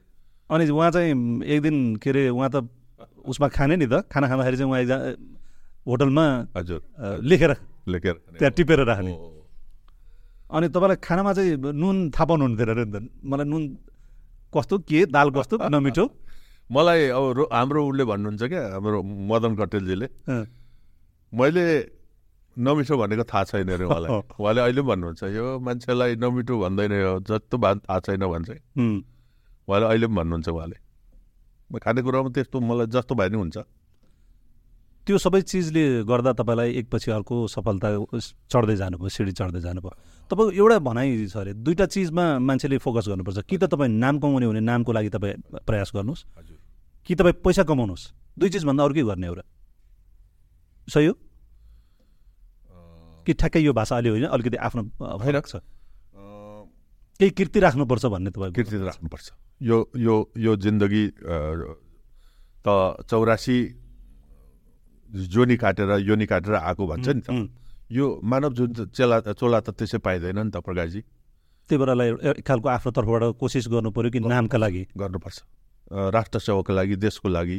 अनि 0.50 0.68
उहाँ 0.68 0.90
चाहिँ 0.90 1.44
एक 1.44 1.62
दिन 1.62 1.96
के 2.02 2.10
अरे 2.10 2.28
उहाँ 2.28 2.50
त 2.50 2.66
उसमा 3.30 3.48
खाने 3.48 3.76
नि 3.76 3.86
त। 3.86 4.10
खाना 4.10 4.26
खाँदाखेरि 4.28 4.56
चाहिँ 4.56 4.70
उहाँ 4.70 4.80
एकजना 4.80 4.98
होटलमा 5.86 6.26
हजुर। 6.56 6.80
लेखेर 7.22 7.52
लेखेर। 7.88 8.14
त्यहाँ 8.38 8.52
टिपेर 8.52 8.80
राख्ने। 8.84 9.12
अनि 10.50 10.68
तपाईँलाई 10.68 10.98
खानामा 11.06 11.32
चाहिँ 11.32 11.56
नुन 11.72 11.96
थाहा 12.10 12.24
पाउनु 12.26 12.44
हुन्थेन 12.44 12.68
अरे 12.70 12.84
नि 12.84 12.92
त 12.92 13.08
मलाई 13.24 13.46
नुन 13.46 13.62
कस्तो 14.54 14.78
के 14.88 15.06
दाल 15.06 15.30
कस्तो 15.30 15.54
नमिठो 15.68 16.04
मलाई 16.74 17.08
अब 17.18 17.48
हाम्रो 17.52 17.80
उसले 17.88 18.04
भन्नुहुन्छ 18.04 18.42
क्या 18.42 18.62
हाम्रो 18.74 19.02
मदन 19.30 19.52
कटेलजीले। 19.60 20.06
मैले 21.32 21.64
नमिठो 22.56 22.94
भनेको 22.98 23.24
थाहा 23.30 23.44
छैन 23.50 23.68
अरे 23.74 23.84
उहाँलाई। 23.84 24.10
उहाँले 24.40 24.60
अहिले 24.60 24.82
पनि 24.82 24.88
भन्नुहुन्छ 24.90 25.22
यो 25.34 25.58
मान्छेलाई 25.66 26.16
नमिठो 26.22 26.54
भन्दैन 26.60 26.92
यो 26.92 27.12
जस्तो 27.26 27.58
भए 27.58 27.74
थाहा 27.86 28.00
छैन 28.06 28.22
भन्छ। 28.26 28.50
उहाँले 28.50 29.86
अहिले 29.86 30.06
पनि 30.06 30.16
भन्नुहुन्छ 30.16 30.48
उहाँले। 30.48 30.76
खानेकुरामा 31.78 32.30
त्यस्तो 32.34 32.56
मलाई 32.60 32.86
जस्तो 32.94 33.14
भए 33.14 33.28
नि 33.28 33.38
हुन्छ। 33.38 33.58
त्यो 35.10 35.18
सबै 35.18 35.42
चिजले 35.42 36.06
गर्दा 36.06 36.38
तपाईँलाई 36.38 36.86
एकपछि 36.86 37.10
अर्को 37.10 37.34
सफलता 37.50 37.88
चढ्दै 38.46 38.76
जानुभयो 38.78 39.10
सिँढी 39.10 39.32
चढ्दै 39.34 39.58
जानुभयो। 39.58 39.90
तपाईँको 40.30 40.54
एउटा 40.54 40.78
भनाइ 40.86 41.26
छ 41.26 41.34
अरे 41.34 41.52
दुईवटा 41.58 41.86
चिजमा 41.90 42.38
मान्छेले 42.38 42.78
फोकस 42.78 43.10
गर्नुपर्छ। 43.10 43.42
कि 43.42 43.58
त 43.58 43.66
तपाईँ 43.66 43.90
नाम 43.90 44.22
कमाउने 44.22 44.46
हो 44.46 44.52
भने 44.54 44.62
नामको 44.62 44.90
लागि 44.94 45.10
तपाईँ 45.10 45.66
प्रयास 45.66 45.90
गर्नुहोस्। 45.90 46.22
हजुर। 46.38 46.58
कि 47.02 47.12
तपाईँ 47.18 47.42
पैसा 47.42 47.62
कमाउनुहोस्। 47.66 48.04
दुई 48.38 48.48
चिजभन्दा 48.54 48.82
अरू 48.86 48.94
के 48.94 49.02
गर्ने 49.02 49.26
एउटा 49.26 49.44
सही 50.86 51.06
हो? 51.10 51.14
कि 53.26 53.32
ठ्याक्कै 53.34 53.60
यो 53.66 53.72
भाषा 53.74 53.98
अलि 53.98 54.08
होइन 54.14 54.30
अलिकति 54.30 54.56
आफ्नो 54.62 54.82
फरक 54.94 55.44
छ? 55.50 55.54
केही 57.18 57.30
कृति 57.34 57.58
राख्नुपर्छ 57.58 58.04
भन्ने 58.14 58.30
तपाईँको 58.30 58.54
कृति 58.54 58.78
राख्नुपर्छ। 58.78 59.26
यो 59.58 59.90
यो 59.98 60.14
यो 60.38 60.52
जिन्दगी 60.54 61.04
त 62.62 62.66
चौरासी 63.10 63.58
जोनी 65.10 65.56
काटेर 65.56 65.90
योनी 66.06 66.26
काटेर 66.26 66.54
आएको 66.54 66.86
भन्छ 66.86 67.08
नि 67.08 67.20
त। 67.20 67.50
यो 67.92 68.06
मानव 68.22 68.52
जुन 68.54 68.94
चेला 68.94 69.20
चोला 69.34 69.60
त 69.60 69.70
त्यसै 69.74 69.98
पाइँदैन 69.98 70.38
नि 70.38 70.50
त 70.50 70.62
प्रकाशजी। 70.62 71.00
त्यही 71.70 71.78
भएर 71.78 72.34
एक 72.38 72.46
खालको 72.46 72.68
आफ्नो 72.68 72.90
तर्फबाट 72.92 73.22
कोसिस 73.38 73.66
गर्नु 73.68 73.90
पऱ्यो 73.90 74.10
कि 74.10 74.20
नामका 74.20 74.58
लागि। 74.58 74.82
गर्नुपर्छ। 74.94 75.38
राष्ट्र 75.90 76.38
सेवाको 76.38 76.72
लागि 76.72 76.94
देशको 76.96 77.28
लागि 77.28 77.58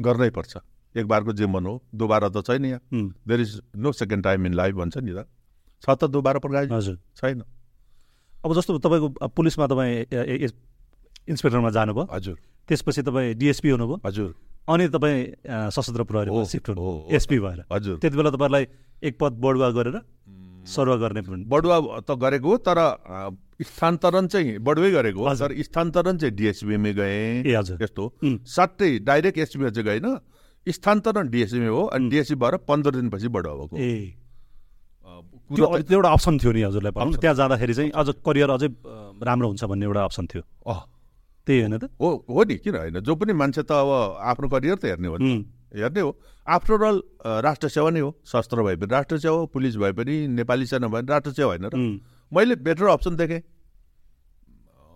गर्नै 0.00 0.30
पर्छ 0.32 0.52
एक 0.96 1.06
बारको 1.06 1.32
जीवन 1.36 1.66
हो 1.66 1.74
दोबारा 1.92 2.28
त 2.32 2.40
छैन 2.40 2.64
यहाँ। 2.64 2.80
There 3.28 3.40
is 3.40 3.52
no 3.76 3.92
second 3.92 4.24
time 4.24 4.46
in 4.46 4.54
life 4.56 4.74
भन्छ 4.74 4.96
नि 4.98 5.12
त। 5.12 5.28
छ 5.84 5.86
त 5.92 6.08
दोबारा 6.08 6.38
प्रकाश 6.40 6.72
हजुर। 6.72 6.96
छैन। 7.16 7.44
अब 8.40 8.50
जस्तो 8.56 8.78
तपाईँको 8.80 9.08
पुलिसमा 9.28 9.66
तपाईँ 9.68 10.08
इन्सपेक्टरमा 11.28 11.70
जानुभयो। 11.70 12.08
हजुर। 12.08 12.36
त्यसपछि 12.68 13.02
तपाईँ 13.02 13.34
डिएसपी 13.36 13.68
हुनुभयो। 13.70 14.00
हजुर। 14.04 14.28
अनि 14.68 14.88
तपाईँ 14.88 15.18
सशस्त्र 15.70 16.02
प्रहरीमा 16.04 16.36
हो, 16.36 16.44
सिफ्ट 16.44 16.68
हुनु। 16.70 17.14
एसपी 17.14 17.38
भएर। 17.40 17.64
हजुर। 17.72 17.96
त्यति 17.98 18.16
बेला 18.16 18.30
तपाईँलाई 18.30 18.64
एक 19.02 19.14
पद 19.20 19.32
बढुवा 19.40 19.70
गरेर 19.70 19.96
सरुवा 20.66 20.96
गर्ने 20.96 21.20
पनि। 21.24 21.44
बडुवा 21.48 21.76
त 22.04 22.10
गरेको 22.20 22.48
हो 22.48 22.56
तर 22.60 22.78
स्थानान्तरण 23.60 24.26
चाहिँ 24.28 24.58
बडुवै 24.60 24.90
गरेको। 24.90 25.20
तर 25.24 25.50
स्थानान्तरण 25.58 26.16
चाहिँ 26.20 26.34
डिएसबीमै 26.36 26.92
गएँ 26.94 27.42
ए 27.48 27.54
हजुर। 27.56 27.82
यस्तो 27.82 28.04
उम्, 28.22 28.38
सट्टै 28.46 28.90
डाइरेक्ट 29.00 29.38
एसपीमा 29.38 29.70
चाहिँ 29.72 29.86
गएन 29.88 30.06
स्थानान्तरण 30.66 31.28
डिएसबी 31.30 31.66
हो 31.66 31.82
अनि 31.90 32.08
डिएसबी 32.10 32.36
भएर 32.36 32.56
पन्ध्र 32.68 32.90
दिनपछि 33.00 33.28
बडुवा 33.28 33.54
भएको 33.56 33.76
ए। 33.76 34.16
त्यो 35.50 35.66
एउटा 35.66 36.10
अप्सन 36.14 36.38
थियो 36.38 36.52
नि 36.52 36.62
हजुरलाई। 36.62 36.92
त्यहाँ 37.18 37.34
जाँदाखेरि 37.34 37.74
चाहिँ 37.74 37.90
अझ 37.90 38.08
करियर 38.22 38.50
अझै 38.50 38.68
राम्रो 39.18 39.48
हुन्छ 39.48 39.64
भन्ने 39.64 39.84
एउटा 39.86 40.02
अप्सन 40.04 40.26
थियो। 40.30 40.42
अँ, 40.66 40.80
त्यही 41.46 41.60
होइन 41.60 41.78
त। 41.78 41.84
हो 42.00 42.08
हो 42.28 42.44
नि 42.44 42.54
किन 42.56 42.74
होइन? 42.76 43.00
जो 43.00 43.14
पनि 43.14 43.32
मान्छे 43.32 43.62
त 43.62 43.72
अब 43.72 43.90
आफ्नो 44.20 44.48
करियर 44.48 44.76
त 44.76 44.84
हेर्ने 44.84 45.08
हो 45.08 45.16
नि 45.16 45.32
हेर्ने 45.74 46.00
हो। 46.00 46.10
आफ्टर 46.46 46.82
अल 46.82 46.96
राष्ट्र 47.42 47.68
सेवा 47.70 47.90
नै 47.90 48.00
हो। 48.00 48.10
शस्त्र 48.26 48.62
भए 48.62 48.76
पनि 48.76 48.90
राष्ट्र 48.90 49.18
सेवा 49.18 49.36
हो 49.36 49.46
पुलिस 49.46 49.76
भए 49.76 49.92
पनि 49.92 50.14
नेपाली 50.34 50.66
सेना 50.66 50.88
भए 50.88 51.00
पनि 51.00 51.10
राष्ट्र 51.10 51.30
सेवा 51.32 51.48
होइन 51.48 51.66
र। 51.66 51.76
मैले 52.32 52.54
बेटर 52.58 52.86
अप्सन 52.90 53.16
देखेँ। 53.16 53.42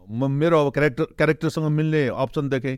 म 0.07 0.31
मेरो 0.31 0.57
अब 0.61 0.73
क्यारेक्टर 0.73 1.05
क्यारेक्टरसँग 1.17 1.69
मिल्ने 1.71 2.03
अप्सन 2.09 2.49
देखेँ। 2.49 2.77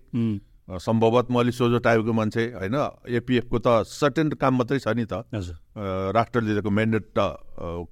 सम्भवत 0.67 1.27
म 1.31 1.39
अलिक 1.41 1.55
सोझो 1.55 1.79
टाइपको 1.79 2.13
मान्छे 2.13 2.43
होइन? 2.55 2.77
एपिएफको 3.09 3.59
त 3.59 3.87
सर्टेन 3.87 4.31
काम 4.35 4.55
मात्रै 4.59 4.79
छ 4.79 4.89
नि 4.95 5.07
त। 5.07 5.27
राष्ट्रले 6.15 6.55
दिएको 6.55 6.71
म्यान्डेट 6.71 7.05
त 7.15 7.21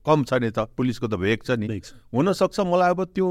कम 0.03 0.25
छ 0.25 0.33
नि 0.43 0.51
त। 0.51 0.71
पुलिसको 0.75 1.07
त 1.07 1.15
भेग 1.17 1.39
छ 1.43 1.51
नि। 1.55 1.67
हुनसक्छ 2.13 2.61
मलाई 2.61 2.91
अब 2.91 3.05
त्यो 3.15 3.29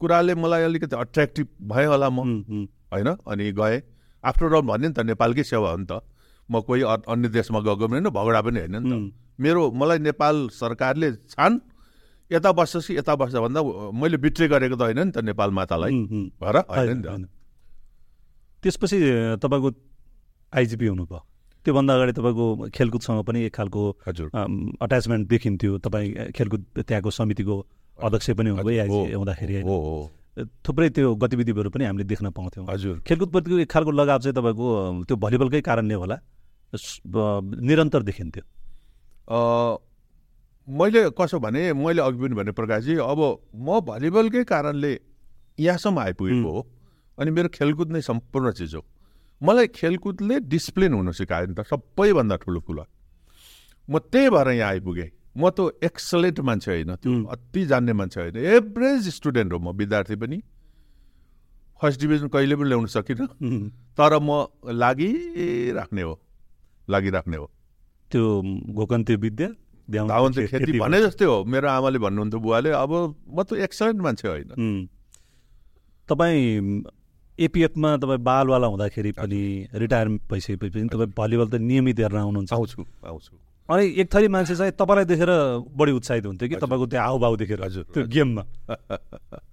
कुराले 0.00 0.34
मलाई 0.34 0.62
अलिकति 0.62 0.96
अट्र्याक्टिभ 0.96 1.46
भयो 1.62 1.90
होला 1.90 2.08
म। 2.10 2.18
होइन? 2.92 3.08
अनि 3.26 3.52
गएँ। 3.52 3.80
आफ्टर 4.24 4.52
अल 4.52 4.62
भन्यो 4.62 4.88
नि 4.88 4.94
त 4.94 5.00
नेपालकै 5.06 5.44
सेवा 5.44 5.70
हो 5.70 5.76
नि 5.76 5.86
त। 5.86 6.00
म 6.48 6.60
कोही 6.60 6.82
अन्य 6.82 7.28
देशमा 7.28 7.60
गएको 7.60 7.86
पनि 7.86 8.00
होइन 8.00 8.08
भगडा 8.10 8.40
पनि 8.42 8.58
होइन 8.60 8.76
नि 8.76 8.90
त। 8.90 9.12
मेरो 9.40 9.70
मलाई 9.70 9.98
नेपाल 9.98 10.48
सरकारले 10.52 11.12
छान। 11.30 11.60
यता 12.30 12.50
बस्छ 12.52 12.86
कि 12.86 12.96
यता 12.96 13.14
बस्छ 13.16 13.34
भन्दा 13.36 13.60
मैले 13.92 14.16
बिट्रे 14.16 14.48
गरेको 14.48 14.76
त 14.76 14.82
होइन 14.82 15.00
नि 15.00 15.12
त 15.12 15.18
नेपाल 15.24 15.50
मातालाई। 15.50 15.92
भएर 16.36 16.56
होइन 16.68 16.96
नि 16.96 17.02
त। 17.02 17.28
त्यसपछि 18.62 18.98
तपाईँको 19.42 19.68
आइजिपी 20.52 20.86
हुनुभयो। 20.86 21.20
त्योभन्दा 21.64 21.92
अगाडि 21.94 22.12
तपाईँको 22.12 22.46
खेलकुदसँग 22.74 23.20
पनि 23.24 23.38
एक 23.44 23.54
खालको 23.54 23.82
हजुर। 24.08 24.28
अट्याचमेन्ट 24.80 25.28
देखिन्थ्यो। 25.28 25.78
तपाईँ 25.78 26.32
खेलकुद 26.32 26.62
त्यहाँको 26.78 27.10
समितिको 27.10 27.56
अध्यक्ष 28.02 28.30
पनि 28.38 28.50
हुनुभयो 28.50 29.64
हो। 29.64 30.10
थुप्रै 30.64 30.88
त्यो 30.96 31.14
गतिविधिहरू 31.14 31.70
पनि 31.70 31.84
हामीले 31.84 32.04
देख्न 32.04 32.30
पाउँथ्यौँ। 32.30 32.66
हजुर। 32.70 32.96
खेलकुदप्रतिको 33.04 33.58
एक 33.58 33.70
खालको 33.70 33.90
लगाव 33.90 34.18
चाहिँ 34.20 34.34
तपाईँको 34.34 34.66
त्यो 35.04 35.16
भलिबलकै 35.16 35.60
कारणले 35.60 35.94
होला। 35.94 36.16
निरन्तर 36.72 38.02
देखिन्थ्यो। 38.02 38.44
मैले 40.68 41.00
कसो 41.18 41.38
भने 41.42 41.72
मैले 41.74 42.02
अघि 42.02 42.18
पनि 42.20 42.34
भने 42.34 42.52
प्रकाशजी 42.54 42.94
अब 43.02 43.20
म 43.54 43.80
भलिबलकै 43.82 44.44
कारणले 44.46 44.92
यहाँसम्म 45.58 45.98
आइपुगेको 45.98 46.50
हो 46.50 46.60
अनि 47.18 47.30
मेरो 47.30 47.48
खेलकुद 47.50 47.88
नै 47.92 48.00
सम्पूर्ण 48.00 48.52
चिज 48.54 48.74
हो। 48.74 48.82
मलाई 49.42 49.66
खेलकुदले 49.74 50.40
डिसिप्लिन 50.46 50.92
हुन 50.94 51.12
सिकायो 51.12 51.46
नि 51.50 51.54
त 51.58 51.66
सबैभन्दा 51.66 52.36
ठुलो 52.38 52.60
कुरा। 52.60 52.84
म 53.88 53.98
त्यही 53.98 54.28
भएर 54.30 54.48
यहाँ 54.56 54.70
आइपुगेँ। 54.70 55.10
म 55.40 55.50
त 55.50 55.60
एक्सलेन्ट 55.84 56.40
मान्छे 56.40 56.70
होइन 56.70 56.94
त्यो. 56.94 57.24
अति 57.24 57.66
जान्ने 57.66 57.92
मान्छे 57.92 58.20
होइन। 58.20 58.36
एभरेज 58.36 59.08
स्टुडेन्ट 59.08 59.52
हो 59.52 59.58
म 59.58 59.76
विद्यार्थी 59.76 60.16
पनि। 60.16 60.42
फर्स्ट 61.82 62.00
डिभिजन 62.00 62.28
कहिले 62.28 62.56
पनि 62.56 62.68
ल्याउन 62.68 62.86
सकिनँ। 62.86 63.26
तर 63.96 64.18
म 64.22 64.46
लागिराख्ने 64.70 66.02
हो 66.02 66.20
लागिराख्ने 66.90 67.36
हो। 67.36 67.50
त्यो 68.10 68.42
घोकन्ते 68.72 69.16
विद्या 69.16 69.48
ध्यान- 69.90 70.08
धावन 70.08 70.32
चाहिँ 70.32 70.48
खेती 70.48 70.78
भने 70.78 71.00
जस्तै 71.00 71.24
हो। 71.24 71.44
मेरो 71.44 71.68
आमाले 71.68 71.98
भन्नुहुन्थ्यो 71.98 72.40
बुवाले 72.40 72.70
अब 72.70 73.14
म 73.28 73.42
त 73.42 73.52
एक्सलेन्ट 73.52 74.00
मान्छे 74.00 74.28
होइन. 74.28 74.88
तपाईँ 76.08 76.82
एपिएफमा 77.40 77.96
तपाईँ 77.96 78.18
बालवाला 78.18 78.66
हुँदाखेरि 78.66 79.12
पनि 79.12 79.68
रिटायरमेन्ट 79.74 80.22
भइसकेपछि 80.30 80.78
पनि 80.78 80.88
तपाईँ 80.88 81.12
भलिबल 81.18 81.48
त 81.48 81.54
नियमित 81.54 81.98
हेरेर 81.98 82.18
आउनुहुन्छ। 82.18 82.52
आउँछु 82.52 82.84
आउँछु। 83.06 83.49
अनि 83.70 83.84
एक 84.02 84.06
थरी 84.12 84.28
मान्छे 84.28 84.54
चाहिँ 84.56 84.72
तपाईँलाई 84.74 85.04
देखेर 85.06 85.30
बढी 85.78 85.92
उत्साहित 85.92 86.26
हुन्थ्यो 86.26 86.48
कि? 86.48 86.56
तपाईँको 86.58 86.86
त्यो 86.90 87.00
हाउभाउ 87.00 87.36
देखेर। 87.38 87.62
हजुर, 87.62 87.84
त्यो 87.94 88.02
गेममा। 88.10 88.42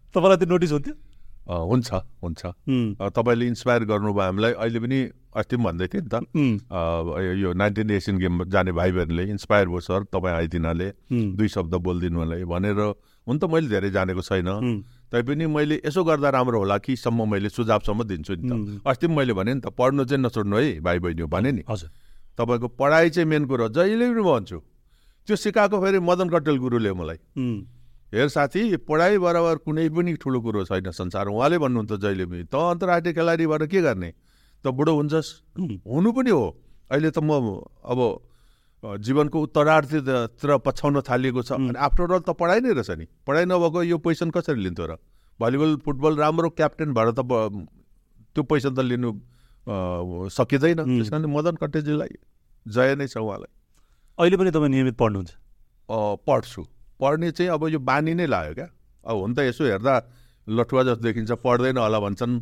तपाईँलाई 0.10 0.38
त्यो 0.42 0.50
नोटिस 0.50 0.72
हुन्थ्यो? 0.74 0.94
हुन्छ 1.48 1.90
हुन्छ। 1.94 2.42
तपाईँले 3.14 3.46
इन्सपायर 3.48 3.84
गर्नुभयो 3.88 4.26
हामीलाई। 4.26 4.52
अहिले 4.58 4.80
पनि 4.84 5.00
अस्ति 5.38 5.56
पनि 5.56 5.64
भन्दै 5.64 5.88
थिएँ 5.88 6.04
नि 6.04 6.10
त। 6.10 6.16
यो 7.40 7.54
नाइन्टिन 7.54 7.90
एसियन 7.94 8.18
गेममा 8.18 8.44
जाने 8.52 8.72
भाइ 8.74 8.92
बहिनीले 8.92 9.24
इन्सपायर 9.38 9.68
भयो 9.70 9.80
सर 9.80 10.04
तपाईँ 10.12 10.36
आइदिनाले। 10.36 10.88
दुई 11.38 11.48
शब्द 11.48 11.74
बोलिदिनु 11.78 12.20
होला 12.20 12.36
भनेर। 12.42 12.80
हुन 13.28 13.38
त 13.38 13.44
मैले 13.48 13.68
धेरै 13.70 13.90
जानेको 13.96 14.22
छैन। 14.28 14.50
तैपनि 15.08 15.46
मैले 15.48 15.76
यसो 15.86 16.04
गर्दा 16.04 16.30
राम्रो 16.36 16.58
होला 16.60 16.78
कि 16.84 16.96
सम्म 16.96 17.30
मैले 17.32 17.50
सुझावसम्म 17.54 18.04
दिन्छु 18.04 18.34
नि. 18.34 18.44
त। 18.44 18.82
अस्ति 18.84 19.08
पनि 19.08 19.16
मैले 19.16 19.34
भने 19.38 19.54
नि 19.54 19.62
त 19.62 19.72
पढ्नु 19.72 20.04
चाहिँ 20.04 20.20
नछोड्नु 20.26 20.56
है 20.58 20.80
भाइ 20.84 21.00
बहिनी 21.00 21.22
हो 21.22 21.28
भने 21.32 21.52
नि। 21.52 21.64
हजुर। 21.64 21.90
तपाईँको 22.38 22.68
पढाइ 22.78 23.10
चाहिँ 23.10 23.28
मेन 23.30 23.46
कुरो। 23.46 23.68
जहिले 23.70 24.06
पनि 24.14 24.24
भन्छु 24.24 24.58
त्यो 25.28 25.36
सिकाएको 25.36 25.78
फेरि 25.82 26.00
मदन 26.00 26.30
कटेल 26.30 26.58
गुरुले 26.58 26.94
मलाई। 26.94 27.20
हेर 28.14 28.28
साथी 28.30 28.62
पढाइ 28.88 29.18
बराबर 29.18 29.56
कुनै 29.66 29.90
पनि 29.90 30.14
ठुलो 30.16 30.40
कुरो 30.42 30.64
छैन 30.66 30.92
संसार 30.92 31.28
उहाँले 31.28 31.58
भन्नुहुन्छ 31.58 31.92
जहिले 32.00 32.26
पनि 32.26 32.44
त 32.48 32.56
अन्तर्राष्ट्रिय 32.56 33.14
खेलाडी 33.14 33.46
भएर 33.48 33.66
के 33.68 33.82
गर्ने? 33.82 34.10
त 34.64 34.66
बुढो 34.68 34.94
हुन्छस्। 34.96 35.28
हुनु 35.84 36.10
पनि 36.14 36.32
हो। 36.32 36.46
अहिले 36.92 37.10
त 37.12 37.20
म 37.20 37.60
अब 37.84 38.00
जीवनको 39.02 39.38
उत्तरार्धतिर 39.42 40.50
पछाउन 40.64 41.02
थालिएको 41.04 41.42
छ। 41.44 41.52
अनि 41.52 41.76
आफ्टर 41.76 42.12
अल 42.14 42.24
त 42.24 42.32
पढाइ 42.32 42.60
नै 42.62 42.72
रहेछ 42.78 42.92
नि। 42.96 43.06
पढाइ 43.28 43.46
नभएको 43.50 43.84
यो 43.84 43.98
पोजिसन 43.98 44.30
कसरी 44.32 44.62
लिन्थ्यो 44.64 44.86
र? 44.88 44.96
भलिबल 45.40 45.76
फुटबल 45.84 46.14
राम्रो 46.16 46.50
क्याप्टेन 46.56 46.94
भएर 46.94 47.12
त 47.12 47.22
त्यो 47.28 48.44
पोजिसन 48.46 48.72
त 48.72 48.80
लिनु 48.88 49.12
सकिँदैन. 49.68 50.80
त्यस 50.84 51.10
कारण 51.10 51.26
मदन 51.28 51.56
कटेजीलाई 51.62 52.14
जय 52.66 52.96
नै 52.96 53.08
छ 53.08 53.18
उहाँलाई। 53.18 53.52
अहिले 54.18 54.38
पनि 54.38 54.52
तपाईँ 54.52 54.72
नियमित 54.72 54.96
पढ्नुहुन्छ? 54.98 55.32
पढ्छु। 56.24 56.62
पढ्ने 57.00 57.32
चाहिँ 57.32 57.52
अब 57.52 57.68
यो 57.70 57.80
बानी 57.80 58.14
नै 58.14 58.26
लाग्यो 58.26 58.54
क्या। 58.54 58.68
अब 59.06 59.16
हुन 59.18 59.34
त 59.36 59.40
यसो 59.48 59.64
हेर्दा 59.64 59.94
लठुवा 60.48 60.84
जस्तो 60.84 61.04
देखिन्छ 61.04 61.32
पढ्दैन 61.44 61.78
होला 61.78 62.00
भन्छन्। 62.00 62.34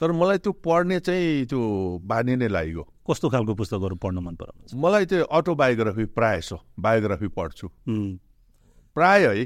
तर 0.00 0.12
मलाई 0.12 0.38
त्यो 0.38 0.52
पढ्ने 0.64 0.98
चाहिँ 1.00 1.46
त्यो 1.46 1.60
बानी 2.06 2.36
नै 2.36 2.48
लाग्यो 2.48 2.82
कस्तो 3.08 3.28
खालको 3.28 3.54
पुस्तकहरू 3.54 3.96
पढ्न 3.96 4.18
मन 4.18 4.34
पराउनुहुन्छ? 4.36 4.74
मलाई 4.74 5.04
चाहिँ 5.06 5.24
अटोबायोग्राफी 5.26 6.04
प्रायः 6.16 6.40
सो 6.40 6.56
बायोग्राफी 6.78 7.28
पढ्छु। 7.28 7.66
प्राय 8.96 9.26
है 9.26 9.44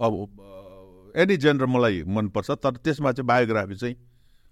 अब 0.00 0.12
एनी 1.16 1.36
जेनर 1.36 1.66
मलाई 1.66 2.02
मनपर्छ 2.06 2.50
तर 2.62 2.76
त्यसमा 2.84 3.12
चाहिँ 3.12 3.26
बायोग्राफी 3.26 3.74
चाहिँ 3.74 3.96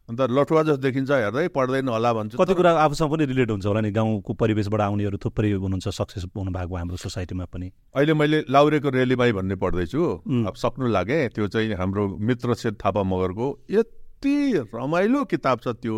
अन्त 0.07 0.21
लठुवा 0.31 0.63
जस्तो 0.63 0.83
देखिन्छ 0.87 1.11
हेर्दै 1.11 1.49
पढ्दैन 1.51 1.89
होला 1.91 2.11
भन्छु। 2.15 2.39
कति 2.39 2.55
कुरा 2.55 2.71
आफूसँग 2.79 3.11
पनि 3.11 3.25
रिलेट 3.27 3.51
हुन्छ 3.51 3.67
होला 3.67 3.81
नि 3.83 3.91
गाउँको 3.91 4.33
परिवेशबाट 4.39 4.81
आउनेहरू 4.81 5.19
थुप्रै 5.19 5.51
हुनुहुन्छ 5.51 5.89
सक्सेस 5.99 6.25
हुनु 6.31 6.51
भएको 6.55 6.75
हाम्रो 6.77 6.97
सोसाइटीमा 6.97 7.45
पनि। 7.51 7.67
अहिले 7.91 8.15
मैले 8.15 8.39
लाउरेको 8.47 8.89
रेलीबाई 8.95 9.33
भन्ने 9.35 9.57
पढ्दैछु. 9.59 10.03
अब 10.47 10.55
सक्नु 10.55 10.87
लागे 10.95 11.19
त्यो 11.35 11.47
चाहिँ 11.51 11.75
हाम्रो 11.75 12.07
मित्र 12.23 12.55
सेठ 12.55 12.75
थापा 12.79 13.03
मगरको 13.03 13.47
यति 13.71 14.37
रमाइलो 14.75 15.25
किताब 15.27 15.59
छ 15.67 15.75
त्यो 15.83 15.97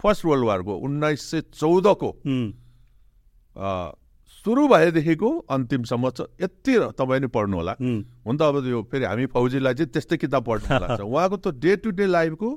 फर्स्ट 0.00 0.24
वर्ल्ड 0.24 0.44
वारको 0.44 0.76
उन्नाइस 0.76 1.20
सय 1.30 1.40
चौधको। 1.56 2.10
सुरु 4.44 4.68
भएदेखिको 4.68 5.28
अन्तिमसम्म 5.48 6.10
छ 6.12 6.28
यति 6.44 6.78
तपाईँ 6.92 7.20
नै 7.20 7.28
पढ्नु 7.32 7.56
होला। 7.56 7.72
हुन 7.80 8.36
त 8.36 8.42
अब 8.42 8.56
त्यो 8.68 8.82
फेरि 8.92 9.04
हामी 9.04 9.26
फौजीलाई 9.32 9.74
चाहिँ 9.74 9.92
त्यस्तै 9.92 10.16
किताब 10.28 10.44
पढ्नु 10.44 11.04
उहाँको 11.08 11.36
त 11.36 11.56
डे 11.56 11.76
टु 11.80 11.90
डे 11.96 12.06
लाइफको 12.06 12.48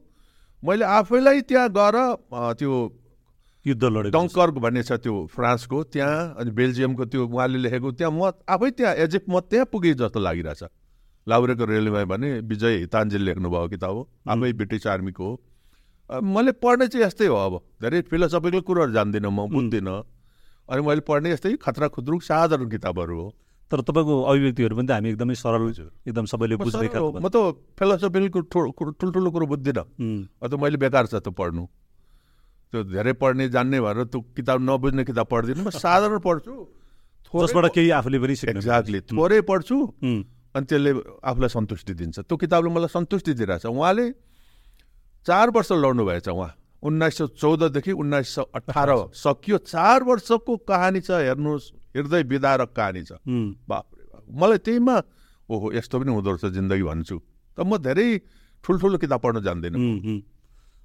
मैले 0.64 0.86
आफैलाई 0.86 1.42
त्यहाँ 1.44 1.70
गएर 1.70 1.96
त्यो 2.60 2.74
युद्ध 3.66 3.84
लडेको 3.84 4.12
डङ्कर्क 4.16 4.56
भन्ने 4.64 4.84
छ 4.84 4.92
त्यो 5.04 5.16
फ्रान्सको 5.36 5.84
त्यहाँ 5.92 6.36
अनि 6.40 6.52
बेल्जियमको 6.52 7.06
त्यो 7.06 7.28
उहाँले 7.28 7.58
लेखेको 7.60 7.92
त्यहाँ 7.92 8.12
म 8.12 8.32
आफै 8.48 8.70
त्यहाँ 8.72 8.94
एजिप 9.04 9.26
म 9.30 9.40
त्यहाँ 9.44 9.66
पुगेँ 9.72 9.94
जस्तो 10.00 10.20
लागिरहेछ। 10.20 10.64
लाउरेको 11.28 11.66
रेलमा 11.66 12.04
भने 12.06 12.30
विजय 12.48 12.78
हितान्जेल 12.78 13.22
लेख्नुभएको 13.24 13.68
किताब 13.70 13.96
हो 13.96 14.02
आफै 14.28 14.52
ब्रिटिस 14.54 14.88
आर्मीको 14.88 15.24
हो। 15.24 15.36
मैले 16.10 16.52
पढ्ने 16.64 16.88
चाहिँ 16.88 17.06
यस्तै 17.08 17.28
हो 17.28 17.36
अब 17.38 17.54
धेरै 17.84 18.02
फिलोसफिकल 18.08 18.60
कुरोहरू 18.64 18.92
जान्दिनँ 18.94 19.32
म 19.32 19.48
बुझ्दिनँ। 19.52 20.00
अनि 20.70 20.82
मैले 20.82 21.02
पढ्ने 21.04 21.32
यस्तै 21.32 21.56
खतरा 21.60 21.88
खुद्रुक 21.92 22.24
साधारण 22.24 22.70
किताबहरू 22.70 23.20
हो। 23.20 23.28
तर 23.72 23.82
तपाईँको 23.82 24.14
अभिव्यक्तिहरू 24.30 24.76
पनि 24.76 24.88
त 24.88 24.92
हामी 24.92 25.10
एकदमै 25.14 25.36
सरल 25.36 25.64
एकदम 26.08 26.26
सबैले। 26.30 26.56
खालको 26.58 27.20
म 27.20 27.28
त 27.28 27.38
फिलोसफिकल 27.80 28.44
ठुल्ठुलो 29.00 29.30
कुरो 29.34 29.46
बुझ्दिनँ। 29.50 29.84
उम्, 29.98 30.22
अब 30.44 30.48
त 30.48 30.54
मैले 30.62 30.78
बेकार 30.78 31.06
छ 31.10 31.24
त्यो 31.24 31.32
पढ्नु। 31.32 31.64
त्यो 32.74 32.80
धेरै 32.94 33.14
पढ्ने 33.18 33.50
जान्ने 33.50 33.78
भएर 33.82 34.10
त्यो 34.14 34.20
किताब 34.38 34.58
नबुझ्ने 34.62 35.04
किताब 35.10 35.28
पढ्दिनँ। 35.30 35.64
म 35.64 35.70
साधारण 35.74 36.20
पढ्छु। 36.22 36.54
जसबाट 37.34 37.66
केही 37.74 37.90
आफूले 37.98 38.18
पनि 38.22 38.34
एक्ज्याक्टली 38.54 39.00
थोरै 39.10 39.42
पढ्छु 39.42 39.78
अनि 40.54 40.66
त्यसले 40.70 40.92
आफूलाई 41.26 41.50
सन्तुष्टि 41.50 41.94
दिन्छ। 41.98 42.30
त्यो 42.30 42.36
किताबले 42.38 42.70
मलाई 42.70 42.94
सन्तुष्टि 42.94 43.32
दिइरहेछ 43.34 43.66
उहाँले 43.74 44.06
चार 45.26 45.50
वर्ष 45.50 45.72
लड्नु 45.82 46.04
भएछ 46.06 46.30
उहाँ। 46.30 46.52
उन्नाइस 46.84 47.18
सौ 47.18 47.26
चौधदेखि 47.42 47.92
उन्नाइस 47.96 48.30
सौ 48.36 48.44
अठार 48.54 48.90
सकियो। 49.18 49.58
चार 49.66 50.04
वर्षको 50.04 50.54
कहानी 50.62 51.02
छ 51.02 51.10
हेर्नुहोस्। 51.26 51.66
हृदय 51.96 52.24
विदारक 52.24 52.70
कहानी 52.74 53.02
छ। 53.04 53.12
बापरे 53.24 54.04
बाप। 54.12 54.26
मलाई 54.32 54.58
त्यहीमा 54.66 54.96
ओहो 55.50 55.66
यस्तो 55.74 55.96
पनि 56.00 56.12
हुँदो 56.12 56.30
रहेछ 56.32 56.54
जिन्दगी 56.54 56.84
भन्छु। 56.84 57.18
त 57.58 57.60
म 57.62 57.78
धेरै 57.78 58.08
ठुल्ठुलो 58.64 58.98
किताब 58.98 59.20
पढ्न 59.20 59.38
जान्दिनँ। 59.44 59.80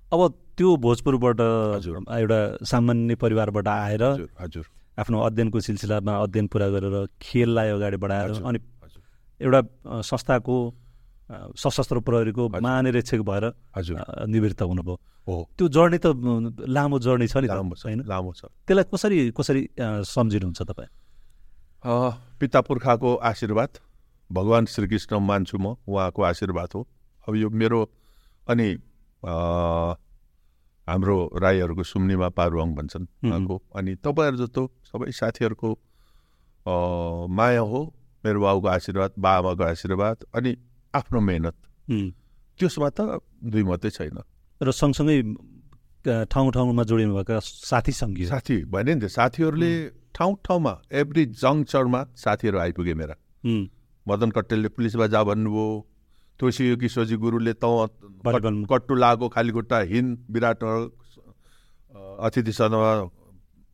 अब 0.09 0.21
त्यो 0.57 0.69
भोजपुरबाट 0.77 1.41
हजुर। 1.79 1.97
एउटा 2.09 2.39
सामान्य 2.65 3.15
परिवारबाट 3.15 3.67
आएर 3.69 4.05
हजुर 4.41 4.65
आफ्नो 4.99 5.17
अध्ययनको 5.21 5.59
सिलसिलामा 5.61 6.13
अध्ययन 6.27 6.47
पुरा 6.51 6.67
गरेर 6.75 6.97
खेललाई 7.23 7.69
अगाडि 7.79 7.97
बढाएर 8.03 8.31
अनि 8.43 8.59
एउटा 9.41 9.61
संस्थाको 10.03 10.57
सशस्त्र 11.55 12.01
प्रहरीको 12.03 12.43
महानिरीक्षक 12.49 13.21
भएर 13.21 13.45
हजुर। 13.77 13.97
निवृत्त 14.27 14.63
हुनुभयो। 14.63 14.97
हो। 15.29 15.37
त्यो 15.55 15.69
जर्नी 15.69 15.99
त 16.01 16.07
लामो 16.67 16.99
जर्नी 16.99 17.27
छ 17.29 17.37
नि 17.39 17.47
त, 17.47 17.55
लामो 17.55 17.75
छ 17.77 17.85
होइन? 17.87 18.01
लामो 18.09 18.33
छ। 18.33 18.43
त्यसलाई 18.67 18.85
कसरी 18.91 19.17
कसरी 19.37 19.63
सम्झिनुहुन्छ 20.09 20.61
तपाईँ? 20.67 20.89
पिता 21.89 22.61
पुर्खाको 22.61 23.14
आशीर्वाद। 23.24 23.70
भगवान् 24.30 24.66
श्रीकृष्ण 24.68 25.18
मान्छु 25.18 25.59
म 25.59 25.76
उहाँको 25.89 26.22
आशीर्वाद 26.22 26.68
हो। 26.74 26.80
अब 27.28 27.34
यो 27.36 27.49
मेरो 27.51 27.80
अनि 28.49 28.68
हाम्रो 30.89 31.16
राईहरूको 31.43 31.82
सुम्निमा 31.84 32.28
पारुवाङ 32.36 32.68
भन्छन् 32.74 33.07
उहाँको। 33.24 33.57
अनि 33.76 33.95
तपाईँहरू 34.05 34.36
जस्तो 34.36 34.62
सबै 34.84 35.12
साथीहरूको 35.12 35.70
माया 37.28 37.61
हो 37.61 37.80
मेरो 38.24 38.39
बाबुको 38.41 38.68
आशीर्वाद 38.68 39.11
बाबाको 39.16 39.64
आशीर्वाद 39.64 40.16
अनि 40.36 40.51
आफ्नो 40.95 41.20
मेहनत। 41.20 41.57
त्यसमा 42.59 42.89
त 42.91 43.01
दुई 43.41 43.62
मात्रै 43.64 43.91
छैन। 43.91 44.18
र 44.61 44.68
सँगसँगै 44.72 45.16
ठाउँ 46.07 46.51
ठाउँमा 46.53 46.83
जोडिनु 46.85 47.15
भएका 47.15 47.39
साथी 47.41 47.93
सङ्गी 47.93 48.25
साथी 48.27 48.57
भने 48.71 48.95
नि 48.95 49.01
त 49.01 49.09
साथीहरूले 49.11 49.73
ठाउँ 50.15 50.35
ठाउँमा 50.47 50.73
एभ्री 50.93 51.25
जङ्क्चरमा 51.43 52.01
साथीहरू 52.17 52.59
आइपुगे 52.59 52.95
मेरा। 52.95 53.15
मदन 54.07 54.31
कट्टेलले 54.37 54.69
पुलिसमा 54.77 55.07
जा 55.13 55.23
भन्नुभयो 55.25 55.67
तोसियो 56.41 56.77
किशोरजी 56.77 57.17
गुरुले 57.19 57.53
त। 57.53 57.65
कट्टु 58.25 58.95
लागो 58.95 59.29
खाली 59.29 59.53
खुट्टा 59.53 59.79
हिन 59.91 60.07
विराट 60.31 60.63
अतिथि 62.27 62.53
सदनमा 62.53 62.93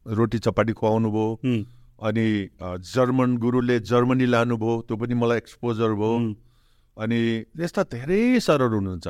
रोटी 0.06 0.38
चपाटी 0.38 0.72
खुवाउनु 0.72 1.08
भयो 1.12 1.28
अनि 2.08 2.26
जर्मन 2.84 3.36
गुरुले 3.38 3.76
जर्मनी 3.90 4.26
लानुभयो 4.26 4.72
त्यो 4.88 4.96
पनि 4.96 5.14
मलाई 5.14 5.38
एक्सपोजर 5.38 5.92
भयो। 6.00 6.16
अनि 6.96 7.18
यस्ता 7.60 7.82
धेरै 7.92 8.40
सरहरू 8.40 8.76
हुनुहुन्छ। 8.76 9.06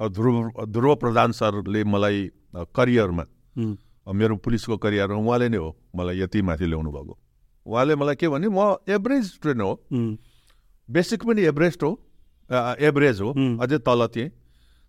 ध्रुव 0.00 0.64
ध्रुव 0.66 0.94
प्रधान 0.96 1.32
सरले 1.32 1.84
मलाई 1.84 2.30
करियरमा 2.74 3.24
मेरो 4.08 4.36
पुलिसको 4.40 4.76
करियरमा 4.78 5.18
उहाँले 5.18 5.48
नै 5.48 5.56
हो 5.58 5.70
मलाई 5.96 6.18
यति 6.18 6.42
माथि 6.42 6.66
ल्याउनु 6.66 6.90
भएको। 6.90 7.14
उहाँले 7.66 7.94
मलाई 7.96 8.16
के 8.16 8.28
भने 8.28 8.48
म 8.48 8.76
एभरेज 8.88 9.24
स्टुडेन्ट 9.36 9.62
हो। 9.62 9.72
बेसिक 10.88 11.24
पनि 11.26 11.42
एभरेस्ट 11.44 11.82
हो 11.82 11.90
एभरेज 12.80 13.20
हो. 13.20 13.30
अझै 13.62 13.78
तल 13.84 14.06
थिएँ। 14.14 14.28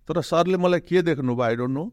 तर 0.08 0.22
सरले 0.22 0.58
मलाई 0.58 0.80
के 0.88 1.02
देख्नुभयो 1.02 1.44
I 1.44 1.56
don't 1.56 1.74
know 1.74 1.86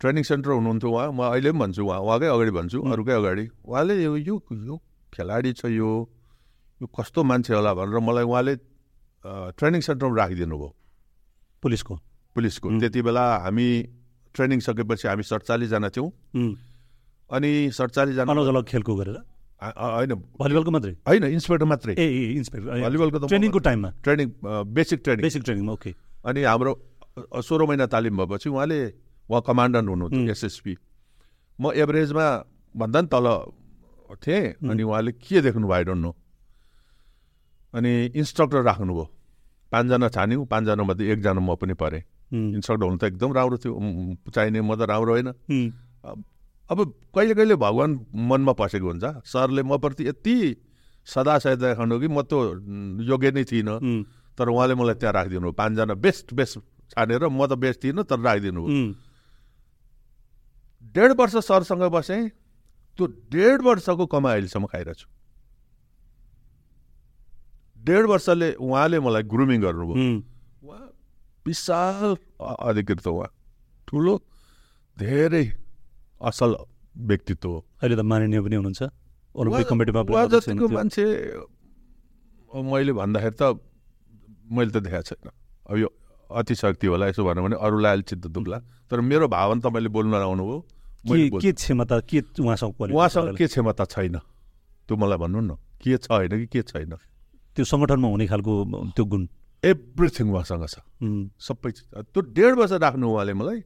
training 0.00 0.22
center 0.24 0.50
हुनुहुन्थ्यो 0.50 0.90
उहाँ 0.90 1.12
म 1.12 1.20
अहिले 1.28 1.50
पनि 1.52 1.58
भन्छु 1.60 1.82
उहाँ 1.84 2.00
उहाँकै 2.00 2.26
अगाडि 2.26 2.50
भन्छु 2.50 2.78
अरूकै 2.80 3.14
अगाडि। 3.20 3.44
उहाँले 3.68 3.94
यो 4.02 4.16
यो 4.16 4.36
यो 4.48 4.76
खेलाडी 5.12 5.52
छ 5.52 5.64
यो 5.68 5.90
यो 6.80 6.86
कस्तो 6.88 7.20
मान्छे 7.20 7.52
होला 7.54 7.72
भनेर 7.74 7.98
मलाई 8.00 8.24
उहाँले 8.24 8.54
ट्रेनिङ 9.60 9.80
सेन्टरमा 9.84 10.16
राखिदिनु 10.16 10.56
भयो 10.56 10.70
पुलिसको। 11.62 11.94
पुलिसको। 12.36 12.66
त्यति 12.80 13.00
बेला 13.02 13.24
हामी 13.44 13.68
ट्रेनिङ 14.34 14.60
सकेपछि 14.60 15.08
हामी 15.08 15.22
सडचालिसजना 15.22 15.88
थियौँ। 15.90 16.10
अनि 17.30 17.50
सडचालिसजना 17.70 18.32
अलग 18.32 18.46
अलग 18.46 18.64
खेलको 18.66 18.94
गरेर 18.96 19.16
होइन। 19.60 20.12
भलिबलको 20.40 20.70
मात्रै? 20.70 20.92
होइन 21.04 21.24
इन्सपेक्टर 21.36 21.66
मात्रै। 21.68 21.94
ए 21.94 22.06
इन्सपेक्टर 22.40 22.68
भलिबलको 22.80 23.18
त 23.18 23.24
ट्रेनिङको 23.28 23.58
टाइममा? 23.60 23.88
Training 24.00 24.26
basic 24.72 24.98
training. 25.04 25.22
बेसिक 25.22 25.42
ट्रेनिङमा 25.44 25.72
ओके। 25.72 25.90
अनि 26.24 26.40
हाम्रो 26.48 26.72
सोह्र 27.44 27.62
महिना 27.68 27.86
तालिम 27.92 28.16
भएपछि 28.24 28.48
उहाँले 28.48 28.80
उहाँ 29.28 29.42
कमान्डन्ट 29.46 29.86
हुँ। 29.86 29.94
हुनुहुन्थ्यो 29.94 30.32
एसएसपी। 30.32 30.74
म 31.60 31.76
एभरेजमा 31.76 32.26
भन्दा 32.74 33.00
पनि 33.00 33.08
तल 33.12 33.26
थिएँ 34.16 34.64
अनि 34.64 34.82
उहाँले 34.82 35.12
के 35.12 35.40
देख्नुभयो 35.44 35.72
आई 35.76 35.84
डोन्ट 35.84 36.02
नो। 36.02 36.12
अनि 37.74 37.92
इन्स्ट्रक्टर 38.16 38.62
राख्नुभयो। 38.64 39.04
पाँचजना 39.72 40.08
छान्यौँ 40.08 40.46
पाँचजनामध्ये 40.46 41.12
एकजना 41.12 41.40
म 41.40 41.54
पनि 41.54 41.74
परेँ। 41.74 42.02
इन्स्ट्रक्टर 42.30 42.84
हुनु 42.84 42.98
त 42.98 43.04
एकदम 43.04 43.30
राम्रो 43.32 43.56
थियो। 43.58 43.72
चाहिने 44.30 44.60
म 44.60 44.74
त 44.74 44.82
राम्रो 44.86 45.12
होइन। 45.14 45.28
अब 46.70 46.78
कहिले 47.14 47.34
कहिले 47.34 47.54
भगवान् 47.58 47.94
मनमा 48.14 48.52
पसेको 48.54 48.86
हुन्छ। 48.86 49.04
सरले 49.26 49.62
म 49.62 49.78
प्रति 49.78 50.08
यति 50.08 50.36
सदा 51.06 51.38
सहायता 51.38 51.74
देखाउनु 51.74 51.98
कि 52.00 52.08
म 52.08 52.22
त 52.22 52.32
योग्य 53.02 53.30
नै 53.30 53.44
थिइनँ। 53.44 53.78
तर 54.38 54.48
उहाँले 54.48 54.74
मलाई 54.74 54.94
त्यहाँ 54.94 55.14
राखिदिनु 55.14 55.50
भयो। 55.50 55.58
पाँचजना 55.58 55.94
बेस्ट 55.94 56.34
बेस्ट 56.34 56.58
छानेर 56.94 57.28
म 57.28 57.46
त 57.46 57.52
बेस्ट 57.58 57.78
थिइनँ 57.84 58.04
तर 58.06 58.18
राखिदिनु 58.18 58.62
भयो। 58.62 58.94
डेढ 60.94 61.10
वर्ष 61.18 61.34
सरसँग 61.46 61.82
बसेँ। 61.90 62.28
त्यो 62.98 63.06
डेढ 63.06 63.62
वर्षको 63.62 64.06
कमाइ 64.06 64.32
अहिलेसम्म 64.32 64.66
खाइरहेको 64.66 64.98
छु। 64.98 65.06
डेढ 67.84 68.04
वर्षले 68.06 68.48
उहाँले 68.60 68.98
मलाई 69.00 69.22
ग्रुमिङ 69.32 69.60
गर्नुभयो। 69.60 69.96
उहाँ 70.64 70.84
विशाल 71.46 72.16
अधिकृत 72.40 73.06
हो 73.06 73.12
उहाँ। 73.16 73.30
ठुलो 73.88 74.14
धेरै 74.98 75.44
असल 76.20 76.50
व्यक्तित्व 76.96 77.48
हो। 77.48 77.58
अहिले 77.82 77.96
त 77.96 78.02
माननीय 78.04 78.40
पनि 78.40 78.56
हुनुहुन्छ। 78.60 78.82
जतिको। 80.30 80.68
मान्छे 80.68 81.04
मैले 82.50 82.92
भन्दाखेरि 82.92 83.36
त 83.40 83.42
मैले 84.50 84.70
त 84.70 84.76
देखाएको 84.84 85.06
छैन। 85.08 85.30
अब 85.70 85.76
यो 85.78 85.88
अतिशक्ति 86.30 86.86
होला 86.86 87.06
यसो 87.08 87.24
भनौँ 87.24 87.42
भने 87.46 87.56
अरूलाई 87.56 87.90
अहिले 87.90 88.06
चित्त 88.10 88.26
दुख्ला। 88.26 88.58
तर 88.90 89.00
मेरो 89.00 89.26
भावना 89.30 89.60
तपाईँले 89.64 89.88
बोल्न 89.88 90.14
आउनुभयो 90.20 90.58
के 91.40 91.52
क्षमता 91.56 91.96
के 92.04 92.18
उहाँसँग 92.42 92.92
उहाँसँग? 92.92 93.36
के 93.38 93.46
क्षमता 93.46 93.84
छैन? 93.88 94.16
त्यो 94.84 94.94
मलाई 95.00 95.18
भन्नु 95.18 95.40
न। 95.40 95.50
के 95.80 95.96
छ 95.96 96.10
होइन 96.10 96.44
कि 96.44 96.46
के 96.46 96.62
छैन? 96.68 96.92
त्यो 97.54 97.64
सङ्गठनमा 97.64 98.08
हुने 98.08 98.26
खालको 98.30 98.52
त्यो 98.96 99.04
गुण। 99.04 99.22
एभ्रिथिङ 99.62 100.26
उहाँसँग 100.32 100.64
छ। 100.66 100.76
सबै 101.36 101.70
त्यो 102.12 102.20
डेढ 102.32 102.52
वर्ष 102.56 102.72
राख्नु 102.80 103.06
उहाँले 103.10 103.32
मलाई। 103.34 103.60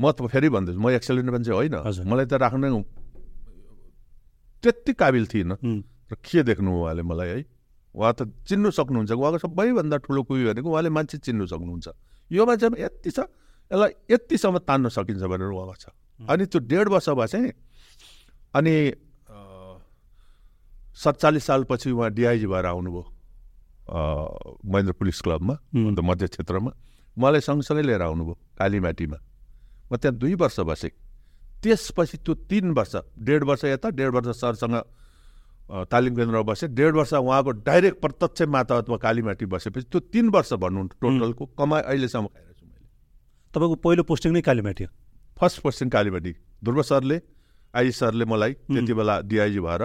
म 0.00 0.04
त 0.12 0.24
फेरि 0.32 0.48
भन्दैछु 0.48 0.80
म 0.80 0.88
एक्सलेन्ट 0.96 1.28
मान्छे 1.28 1.52
होइन। 1.52 1.74
मलाई 2.08 2.26
त 2.26 2.32
राख्न 2.40 2.64
त्यति 4.62 4.92
काबिल 4.92 5.24
थिइनँ 5.26 5.56
र 6.08 6.14
के 6.20 6.42
देख्नु 6.44 6.68
उहाँले 6.68 7.02
मलाई 7.02 7.28
है? 7.28 7.38
उहाँ 7.96 8.12
त 8.16 8.20
चिन्नु 8.48 8.70
सक्नुहुन्छ। 8.70 9.12
उहाँको 9.12 9.38
सबैभन्दा 9.44 9.96
ठुलो 10.04 10.20
कुरो 10.24 10.52
भनेको 10.52 10.68
उहाँले 10.68 10.90
मान्छे 10.90 11.16
चिन्नु 11.20 11.44
सक्नुहुन्छ। 11.48 11.88
यो 12.32 12.42
मान्छेमा 12.46 12.76
यति 12.78 13.10
छ 13.10 13.18
यसलाई 13.70 13.92
यतिसम्म 14.10 14.56
तान्न 14.64 14.88
सकिन्छ 14.88 15.22
भनेर 15.26 15.50
उहाँको 15.50 15.76
छ। 15.76 15.84
अनि 16.28 16.44
त्यो 16.46 16.60
डेढ 16.60 16.86
वर्ष 16.88 17.08
चाहिँ 17.08 17.52
अनि 18.54 18.74
सत्तालिस 21.02 21.44
सालपछि 21.46 21.90
उहाँ 21.90 22.10
डिआइजी 22.10 22.46
भएर 22.46 22.66
आउनुभयो 22.66 23.04
महेन्द्र 23.90 24.92
पुलिस 24.92 25.20
क्लबमा 25.20 25.54
अन्त 25.88 26.00
मध्य 26.00 26.26
क्षेत्रमा। 26.28 26.70
मलाई 27.16 27.40
सँगसँगै 27.40 27.82
लिएर 27.82 28.02
आउनुभयो 28.02 28.34
कालीमाटीमा 28.58 29.18
म 29.90 29.96
त्यहाँ 29.96 30.16
दुई 30.16 30.34
वर्ष 30.34 30.60
बसेँ। 30.60 30.90
त्यसपछि 31.62 32.16
त्यो 32.24 32.34
तिन 32.48 32.70
वर्ष 32.72 32.94
डेढ 33.18 33.42
वर्ष 33.44 33.64
यता 33.64 33.88
डेढ 33.90 34.10
वर्ष 34.14 34.28
सरसँग 34.40 34.76
तालिम 35.90 36.14
केन्द्रमा 36.16 36.42
बसेँ। 36.42 36.68
डेढ 36.68 36.92
वर्ष 36.94 37.12
उहाँको 37.14 37.50
डाइरेक्ट 37.66 38.00
प्रत्यक्ष 38.00 38.42
माताहतमा 38.54 38.96
कालीमाटी 38.96 39.46
बसेपछि 39.46 39.86
त्यो 39.90 40.00
तिन 40.12 40.28
वर्ष 40.30 40.52
भन्नु 40.62 40.82
टोटलको 41.00 41.46
कमाइ 41.58 41.82
अहिलेसम्म 41.82 42.26
खाइरहेको 42.26 42.54
छु 42.54 42.66
मैले। 42.66 42.86
तपाईँको 43.54 43.76
पहिलो 43.84 44.02
पोस्टिङ 44.04 44.32
नै 44.32 44.40
कालीमाटी 44.40 44.84
हो? 44.84 44.90
फर्स्ट 45.36 45.60
पोस्टिङ 45.62 45.88
कालीमाटी 45.90 46.32
ध्रुव 46.64 46.82
सरले 46.82 47.20
आइजी 47.74 47.92
सरले 47.92 48.24
मलाई 48.24 48.52
त्यति 48.66 48.94
बेला 48.94 49.20
डिआइजी 49.26 49.60
भएर 49.60 49.82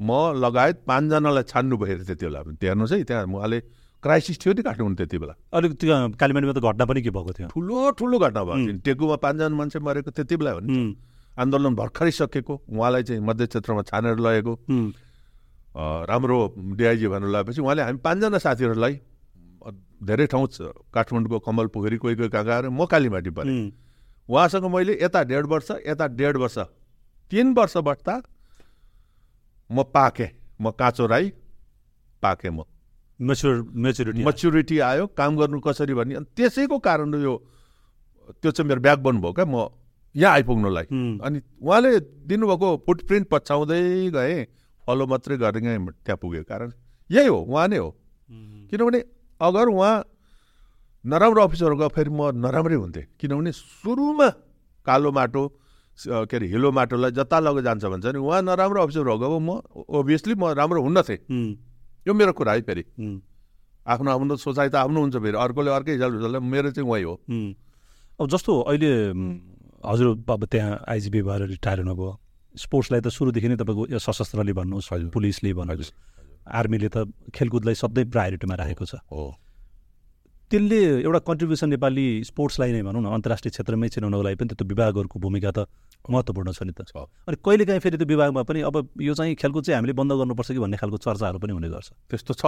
म 0.00 0.10
लगायत 0.38 0.76
पाँचजनालाई 0.86 1.42
छान्नु 1.50 1.76
भएर 1.76 2.02
त्यति 2.06 2.26
बेला 2.26 2.42
त्यहाँ 2.42 2.54
हेर्नुहोस् 2.62 2.92
है 2.92 3.04
त्यहाँ 3.04 3.24
उहाँले 3.26 3.58
क्राइसिस 4.02 4.38
थियो 4.38 4.52
नि 4.54 4.62
काठमाडौँ 4.62 4.96
त्यति 4.96 5.18
बेला। 5.18 5.34
अलिक 5.52 5.72
त्यो 5.74 5.94
कालीमाटीमा 6.14 6.52
त 6.54 6.60
घटना 6.62 6.84
पनि 6.86 7.02
के 7.02 7.10
भएको 7.10 7.32
थियो? 7.34 7.48
ठुलो 7.50 7.90
ठुलो 7.98 8.18
घटना 8.18 8.42
भयो 8.44 8.54
उम्. 8.54 8.78
टेकुमा 8.86 9.16
पाँचजना 9.18 9.56
मान्छे 9.58 9.78
मरेको 9.82 10.10
त्यति 10.14 10.36
बेला 10.38 10.50
हो 10.54 10.60
नि 10.62 10.94
आन्दोलन 11.34 11.74
भर्खरै 11.74 12.10
सकेको 12.14 12.54
उहाँलाई 12.70 13.02
चाहिँ 13.02 13.22
मध्य 13.22 13.46
क्षेत्रमा 13.46 13.82
छानेर 13.90 14.18
लगेको। 14.22 14.54
राम्रो 16.06 16.38
डिआइजी 16.78 17.06
भनेर 17.08 17.28
लगाएपछि 17.28 17.60
उहाँले 17.60 17.82
हामी 17.82 17.98
पाँचजना 17.98 18.38
साथीहरूलाई 18.38 18.94
धेरै 19.98 20.26
ठाउँ 20.30 20.46
काठमाडौँको 20.94 21.38
कमल 21.42 21.66
पोखरी 21.74 21.96
कोही 21.98 22.14
कोही 22.14 22.28
कहाँ 22.30 22.44
गएर 22.46 22.68
म 22.70 22.86
कालीमाटी 22.86 23.30
परेँ। 23.34 23.74
उहाँसँग 24.30 24.64
मैले 24.70 24.98
यता 25.02 25.22
डेढ 25.26 25.46
वर्ष 25.50 25.70
यता 25.86 26.06
डेढ 26.14 26.36
वर्ष 26.38 26.58
तिन 27.30 27.52
वर्ष 27.54 27.76
बस्दा 27.82 28.14
म 29.70 29.82
पाकेँ। 29.94 30.28
म 30.60 30.70
काँचो 30.70 31.06
राई 31.06 31.32
पाकेँ 32.22 32.50
म। 32.50 32.62
मेच्योर 33.20 33.56
मेच्योरिटी 33.74 34.24
मच्युरिटी 34.24 34.78
आयो 34.78 35.06
काम 35.10 35.36
गर्नु 35.36 35.60
कसरी 35.60 35.94
भन्ने? 35.94 36.14
अनि 36.14 36.26
त्यसैको 36.36 36.78
कारण 36.78 37.14
यो 37.22 37.34
त्यो 38.42 38.50
चाहिँ 38.50 38.68
मेरो 38.68 38.80
ब्याक 38.80 38.98
भयो 38.98 39.32
क्या 39.32 39.44
म 39.44 39.68
यहाँ 40.14 40.32
आइपुग्नुलाई। 40.34 40.84
अनि 41.20 41.38
उहाँले 41.62 41.90
दिनुभएको 42.26 42.68
फुटप्रिन्ट 42.86 43.26
पछ्याउँदै 43.28 44.10
गएँ 44.14 44.44
फलो 44.86 45.06
मात्रै 45.06 45.36
गरेर 45.36 45.62
गएँ 45.62 45.78
त्यहाँ 45.78 46.16
पुगेको 46.16 46.44
कारण। 46.48 46.72
यही 47.10 47.26
हो 47.28 47.38
उहाँ 47.38 47.68
नै 47.68 47.76
हो। 47.76 47.90
किनभने 48.70 48.98
अगर 49.40 49.66
उहाँ 49.68 49.94
नराम्रो 51.04 51.42
अफिसर 51.42 51.74
गयो 51.74 51.88
फेरि 51.88 52.10
म 52.10 52.30
नराम्रै 52.38 52.74
हुन्थेँ 52.74 53.06
किनभने 53.20 53.52
सुरुमा 53.52 54.28
कालो 54.86 55.10
माटो 55.12 55.42
के 56.06 56.36
अरे 56.36 56.46
हिलो 56.46 56.70
माटोलाई 56.70 57.10
जता 57.10 57.38
लगेर 57.40 57.62
जान्छ 57.64 57.84
भन्छ 57.84 58.06
नि 58.06 58.18
उहाँ 58.18 58.42
नराम्रो 58.42 58.82
अफिसर 58.82 59.06
हो 59.08 59.18
गयो 59.18 59.38
म 59.38 59.50
ओभियसली 59.74 60.34
म 60.34 60.52
राम्रो 60.54 60.82
हुन्न 60.82 61.02
थिएँ 61.02 61.20
यो 62.06 62.14
मेरो 62.14 62.32
कुरा 62.32 62.52
है 62.52 62.62
फेरि। 62.62 62.84
आफ्नो 63.86 64.10
आफ्नो 64.10 64.36
सोचाइ 64.36 64.68
त 64.68 64.74
आफ्नो 64.84 65.00
हुन्छ 65.00 65.16
फेरि 65.16 65.36
अर्कोले 65.38 65.70
अर्कै 65.72 65.92
हिसाबले 65.92 66.18
हुन्छ 66.18 66.44
मेरो 66.44 66.70
चाहिँ 66.70 66.88
उहीँ 66.88 67.04
हो। 67.04 67.14
अब 68.20 68.26
जस्तो 68.28 68.52
अहिले 68.68 68.92
हजुर 69.86 70.08
अब 70.28 70.44
त्यहाँ 70.44 70.84
आइजिपी 70.88 71.22
भएर 71.22 71.42
रिटायर 71.56 71.78
हुनुभयो 71.80 72.10
स्पोर्ट्सलाई 72.54 73.00
त 73.00 73.08
सुरुदेखि 73.08 73.48
नै 73.48 73.56
तपाईँको 73.56 73.98
सशस्त्रले 73.98 74.52
भन्नुहोस्। 74.52 75.10
पुलिसले 75.14 75.52
भन्नुहोस्। 75.54 75.92
आर्मीले 76.48 76.88
त 76.88 77.06
खेलकुदलाई 77.34 77.74
सधैँ 77.74 78.04
प्रायोरिटीमा 78.10 78.54
राखेको 78.54 78.84
छ। 78.84 78.94
हो। 79.12 79.34
त्यसले 80.50 80.80
एउटा 81.04 81.18
कन्ट्रिब्युसन 81.28 81.68
नेपाली 81.68 82.06
स्पोर्ट्सलाई 82.24 82.72
नै 82.72 82.82
भनौँ 82.88 83.02
न 83.02 83.06
अन्तर्राष्ट्रिय 83.16 83.50
क्षेत्रमै 83.52 83.88
चिनाउनको 83.94 84.22
लागि 84.24 84.36
पनि 84.40 84.48
त्यो 84.56 84.66
विभागहरूको 84.72 85.16
भूमिका 85.20 85.50
त 85.52 85.58
महत्त्वपूर्ण 86.08 86.48
छ 86.56 86.62
नि 86.64 86.72
त। 86.72 86.88
अनि 87.28 87.36
कहिलेकाहीँ 87.36 87.80
फेरि 87.84 87.96
त्यो 88.00 88.08
विभागमा 88.08 88.42
पनि 88.48 88.60
अब 88.64 88.74
यो 88.96 89.12
चाहिँ 89.14 89.34
खेलकुद 89.36 89.62
चाहिँ 89.64 89.76
हामीले 89.76 89.92
बन्द 89.92 90.12
गर्नुपर्छ 90.20 90.48
कि 90.56 90.60
भन्ने 90.64 90.76
खालको 90.80 90.98
चर्चाहरू 91.04 91.38
पनि 91.38 91.52
हुने 91.52 91.68
गर्छ। 91.68 91.88
त्यस्तो 92.08 92.32
छ? 92.32 92.44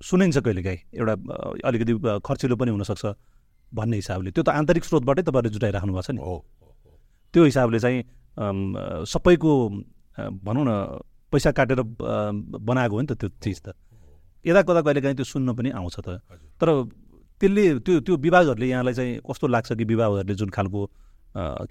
सुनिन्छ 0.00 0.36
कहिलेकाहीँ 0.44 0.80
एउटा 1.00 1.14
अ, 1.16 1.36
अलिकति 1.64 1.92
खर्चिलो 2.20 2.56
पनि 2.60 2.70
हुनसक्छ 2.76 3.04
भन्ने 3.72 3.96
हिसाबले। 3.96 4.30
त्यो 4.36 4.42
त 4.44 4.48
आन्तरिक 4.60 4.84
स्रोतबाटै 4.84 5.22
तपाईँहरूले 5.24 5.52
जुटाइराख्नु 5.56 5.92
भएको 5.96 6.04
छ 6.04 6.10
नि। 6.12 6.20
हो 6.20 6.36
त्यो 7.32 7.42
हिसाबले 7.44 7.78
चाहिँ 7.80 7.98
सबैको 9.08 9.52
भनौँ 10.44 10.64
न 10.68 10.72
पैसा 11.32 11.50
काटेर 11.56 11.80
बनाएको 12.68 12.94
हो 12.94 13.00
नि 13.00 13.08
त 13.08 13.12
त्यो 13.16 13.28
चिज 13.40 13.58
त। 13.64 13.72
यता 14.44 14.60
कता 14.68 14.80
कहिलेकाहीँ 14.84 15.16
त्यो 15.16 15.24
सुन्न 15.24 15.48
पनि 15.56 15.70
आउँछ 15.72 15.96
त। 16.04 16.20
तर 16.60 16.68
त्यसले 17.40 17.64
त्यो 17.80 18.00
त्यो 18.04 18.14
विभागहरूले 18.16 18.66
यहाँलाई 18.68 18.94
चाहिँ 18.94 19.20
कस्तो 19.24 19.46
लाग्छ 19.46 19.72
कि 19.72 19.84
विभागहरूले 19.84 20.34
जुन 20.34 20.50
खालको 20.52 20.80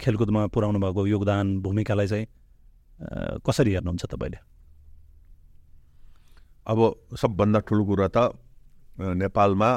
खेलकुदमा 0.02 0.46
पुर्याउनु 0.50 0.78
भएको 0.80 1.06
योगदान 1.06 1.46
भूमिकालाई 1.62 2.06
चाहिँ 2.06 2.26
कसरी 3.46 3.70
हेर्नुहुन्छ 3.72 4.04
तपाईँले? 4.06 4.38
अब 6.66 6.78
सबभन्दा 7.16 7.58
ठुलो 7.66 7.84
कुरा 7.84 8.08
त 8.08 8.18
नेपालमा 8.98 9.70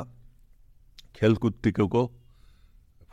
खेलकुद 1.15 1.53
टिकेको 1.63 2.01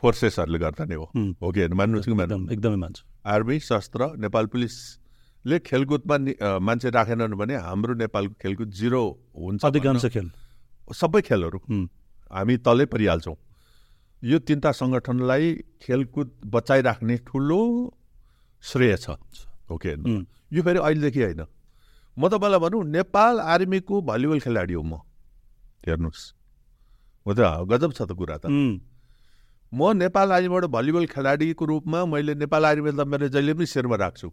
फोर्सेसहरूले 0.01 0.59
गर्दा 0.59 0.83
नै 0.85 0.95
हो। 0.95 1.05
हुँ। 1.15 1.33
कि 1.33 1.59
होइन? 1.61 1.71
कि 2.01 2.13
मान्नु 2.13 2.51
एकदम 2.51 2.73
मान्छु। 2.79 3.03
आर्मी 3.25 3.59
शस्त्र 3.61 4.17
नेपाल 4.17 4.45
पुलिसले 4.49 5.59
खेलकुदमा 5.61 6.15
मान्छे 6.59 6.89
राखेनन् 6.89 7.37
भने 7.37 7.55
हाम्रो 7.61 7.93
नेपालको 8.01 8.33
खेलकुद 8.41 8.69
जिरो 8.73 9.03
हुन्छ 9.37 9.61
अधिकांश 9.65 10.05
खेल। 10.05 10.27
सबै 10.89 11.21
खेलहरू। 11.21 11.59
हामी 12.31 12.57
तलै 12.57 12.85
परिहाल्छौँ। 12.85 13.35
यो 14.23 14.39
तिनवटा 14.39 14.71
सङ्गठनलाई 14.71 15.45
खेलकुद 15.81 16.27
बचाइराख्ने 16.45 17.17
ठुलो 17.27 17.61
श्रेय 18.63 18.97
छ। 18.97 19.09
हो। 19.69 19.77
कि 19.77 19.87
होइन 19.87 20.01
हुँ, 20.05 20.25
यो 20.53 20.61
फेरि 20.63 20.79
अहिलेदेखि 20.79 21.21
होइन। 21.21 21.41
म 22.17 22.27
तपाईँलाई 22.27 22.59
भनौँ 22.59 22.83
नेपाल 22.85 23.39
आर्मीको 23.39 24.01
भलिबल 24.01 24.39
खेलाडी 24.39 24.73
हो 24.73 24.83
म। 24.83 24.93
हेर्नुहोस्। 25.87 26.23
हो 27.25 27.31
त 27.33 27.39
गजब 27.65 27.91
छ 27.93 28.01
त 28.01 28.11
कुरा 28.11 28.37
त। 28.37 28.45
म 29.71 29.91
नेपाल 29.95 30.31
आर्मीबाट 30.31 30.65
भलिबल 30.67 31.05
खेलाडीको 31.07 31.65
रूपमा 31.65 32.05
मैले 32.05 32.35
नेपाल 32.35 32.65
आर्मीलाई 32.65 32.97
त 32.97 33.07
मेरो 33.07 33.27
जहिले 33.31 33.53
पनि 33.55 33.65
शिरमा 33.65 33.95
राख्छु। 33.95 34.27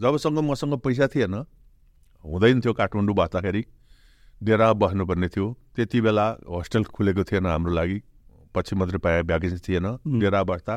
जबसँग 0.00 0.38
मसँग 0.38 0.74
पैसा 0.84 1.06
थिएन 1.08 1.34
हुँदैन 2.24 2.60
थियो 2.60 2.72
काठमाडौँ 2.72 3.16
बस्दाखेरि 3.16 3.62
डेरा 4.44 4.72
बस्नुपर्ने 4.72 5.28
थियो। 5.28 5.46
त्यति 5.76 6.00
बेला 6.00 6.26
होस्टेल 6.48 6.84
खुलेको 6.84 7.24
थिएन 7.24 7.46
हाम्रो 7.46 7.72
लागि। 7.72 7.98
पछि 8.54 8.76
मात्रै 8.76 8.98
पाएँ 8.98 9.22
भ्याकेन्सी 9.22 9.58
थिएन। 9.66 9.86
डेरा 10.20 10.42
बस्दा 10.44 10.74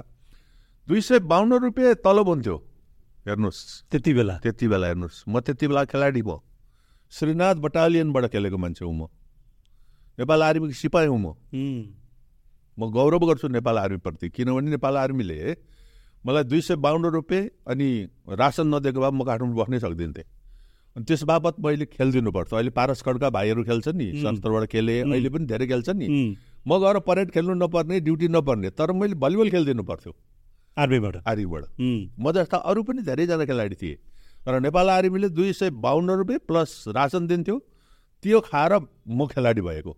दुई 0.88 1.01
सय 1.01 1.20
बाहन्न 1.20 1.60
रुपियाँ 1.64 1.95
तलब 2.03 2.28
हुन्थ्यो 2.28 2.55
हेर्नुहोस्। 3.28 3.60
त्यति 3.91 4.14
बेला? 4.14 4.38
त्यति 4.43 4.68
बेला 4.68 4.88
हेर्नुहोस्। 4.88 5.24
म 5.30 5.39
त्यति 5.39 5.68
बेला 5.68 5.84
खेलाडी 5.86 6.22
म। 6.22 6.39
श्रीनाथ 7.14 7.55
बटालियनबाट 7.64 8.26
खेलेको 8.32 8.57
मान्छे 8.57 8.86
हुँ 8.86 8.95
म। 8.95 9.07
नेपाल 10.20 10.43
आर्मीको 10.43 10.74
सिपाही 10.74 11.07
हुँ 11.07 11.20
म। 11.20 11.36
म 12.78 12.89
गौरव 12.91 13.20
गर्छु 13.28 13.47
नेपाल 13.47 13.78
आर्मीप्रति 13.78 14.30
किनभने 14.30 14.70
नेपाल 14.72 14.97
आर्मीले 14.97 15.55
मलाई 16.26 16.43
दुई 16.43 16.62
सय 16.62 16.76
बाहन्न 16.76 17.05
रुपियाँ 17.12 17.43
अनि 17.68 17.88
रासन 18.39 18.68
नदिएको 18.76 18.99
भए 18.99 19.12
म 19.12 19.24
काठमाडौँ 19.24 19.55
बस्नै 19.55 19.80
सक्दिन्थेँ। 19.80 20.39
अनि 20.96 21.06
त्यस 21.06 21.24
बापत 21.24 21.56
मैले 21.60 21.86
खेलिदिनु 21.86 22.32
पर्छ 22.32 22.54
अहिले 22.54 22.72
पारस 22.72 23.02
खड्का 23.02 23.30
भाइहरू 23.30 23.64
खेल्छन् 23.64 23.98
नि 23.98 24.08
शस्त्रबाट 24.22 24.64
खेले 24.70 25.00
अहिले 25.02 25.30
पनि 25.30 25.46
धेरै 25.46 25.68
खेल्छन् 25.68 25.98
नि। 25.98 26.08
म 26.68 26.80
गएर 26.80 27.00
परेड 27.08 27.32
खेल्नु 27.32 27.54
नपर्ने 27.56 28.00
ड्युटी 28.00 28.28
नपर्ने 28.28 28.70
तर 28.74 28.92
मैले 28.92 29.16
भलिबल 29.16 29.50
खेलिदिनु 29.50 29.84
पर्थ्यो 29.84 30.12
आर्मीबाट? 30.78 31.16
आर्मीबाट। 31.28 31.64
म 32.20 32.32
जस्ता 32.32 32.58
अरू 32.58 32.84
पनि 32.84 33.02
धेरैजना 33.04 33.46
खेलाडी 33.46 33.76
थिए। 33.76 33.96
तर 34.46 34.60
नेपाल 34.60 34.90
आर्मीले 34.90 35.30
दुई 35.30 35.54
सय 35.54 35.70
बाहन्न 35.70 36.10
रुपियाँ 36.20 36.40
प्लस 36.48 36.72
रासन 36.96 37.28
दिन्थ्यो। 37.28 37.58
त्यो 38.24 38.40
खाएर 38.42 38.74
म 39.08 39.28
खेलाडी 39.28 39.62
भएको। 39.62 39.94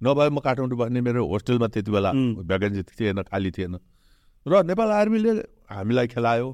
नभए 0.00 0.28
म 0.28 0.38
काठमाडौँ 0.40 0.78
बस्ने 0.78 1.00
मेरो 1.00 1.26
होस्टेलमा 1.26 1.66
त्यति 1.68 1.90
बेला. 1.90 2.10
भ्याकेन्सी 2.12 2.82
थिएन 2.82 3.22
खाली 3.22 3.50
थिएन। 3.50 3.74
र 4.46 4.62
नेपाल 4.64 4.88
आर्मीले 4.90 5.32
हामीलाई 5.72 6.06
खेलायो। 6.08 6.48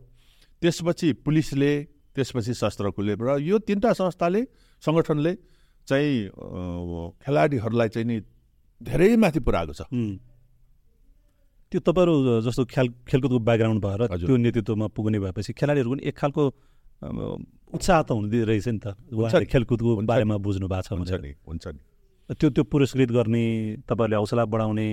त्यसपछि 0.62 1.12
पुलिसले 1.24 1.72
त्यसपछि 2.18 2.52
शस्त्रकुले 2.58 3.14
र 3.14 3.38
यो 3.38 3.56
तिनवटा 3.62 3.92
संस्थाले 3.94 4.42
सङ्गठनले 4.82 5.32
चाहिँ 5.88 6.12
खेलाडीहरूलाई 7.22 7.88
चाहिँ 7.94 8.06
नि 8.10 8.16
धेरै 8.80 9.16
माथि 9.22 9.40
पुऱ्याएको 9.46 9.72
छ। 9.78 9.82
त्यो 11.72 11.80
तपाईँहरू 11.86 12.14
जस्तो 12.46 12.64
खेल 12.64 12.86
खेलकुदको 13.06 13.38
ब्याकग्राउन्ड 13.38 13.80
भएर। 13.84 14.00
त्यो 14.18 14.36
नेतृत्वमा 14.36 14.86
पुग्ने 14.96 15.18
भएपछि 15.20 15.52
खेलाडीहरू 15.52 15.88
पनि 15.90 16.02
एक 16.08 16.16
खालको 16.16 16.42
उत्साह 17.76 17.98
त 18.02 18.10
हुँदै 18.16 18.40
रहेछ 18.48 18.68
नि 18.68 18.80
त। 18.84 18.86
खेलकुदको 19.52 19.90
बारेमा 20.08 20.36
बुझ्नु 20.40 20.66
भएको 20.68 20.82
छ 20.82 20.92
हुन्छ 20.98 21.12
नि। 21.24 21.30
हुन्छ 21.44 21.64
नि। 21.76 21.80
त्यो 22.34 22.48
त्यो 22.50 22.64
पुरस्कृत 22.72 23.10
गर्ने 23.12 23.44
तपाईँहरूले 23.88 24.16
हौसला 24.16 24.44
बढाउने 24.48 24.88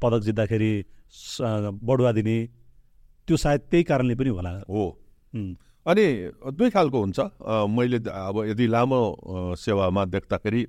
पदक 0.00 0.20
जित्दाखेरि 0.26 0.72
बढुवा 1.80 2.12
दिने 2.12 2.36
त्यो 3.28 3.36
सायद 3.36 3.60
त्यही 3.70 3.84
कारणले 3.84 4.14
पनि 4.16 4.30
होला। 4.36 4.52
हो। 4.68 4.84
अनि 5.86 6.04
दुई 6.58 6.70
खालको 6.70 6.98
हुन्छ। 7.00 7.18
मैले 7.68 7.98
अब 8.08 8.36
यदि 8.46 8.66
लामो 8.66 9.00
सेवामा 9.56 10.04
देख्दाखेरि 10.12 10.62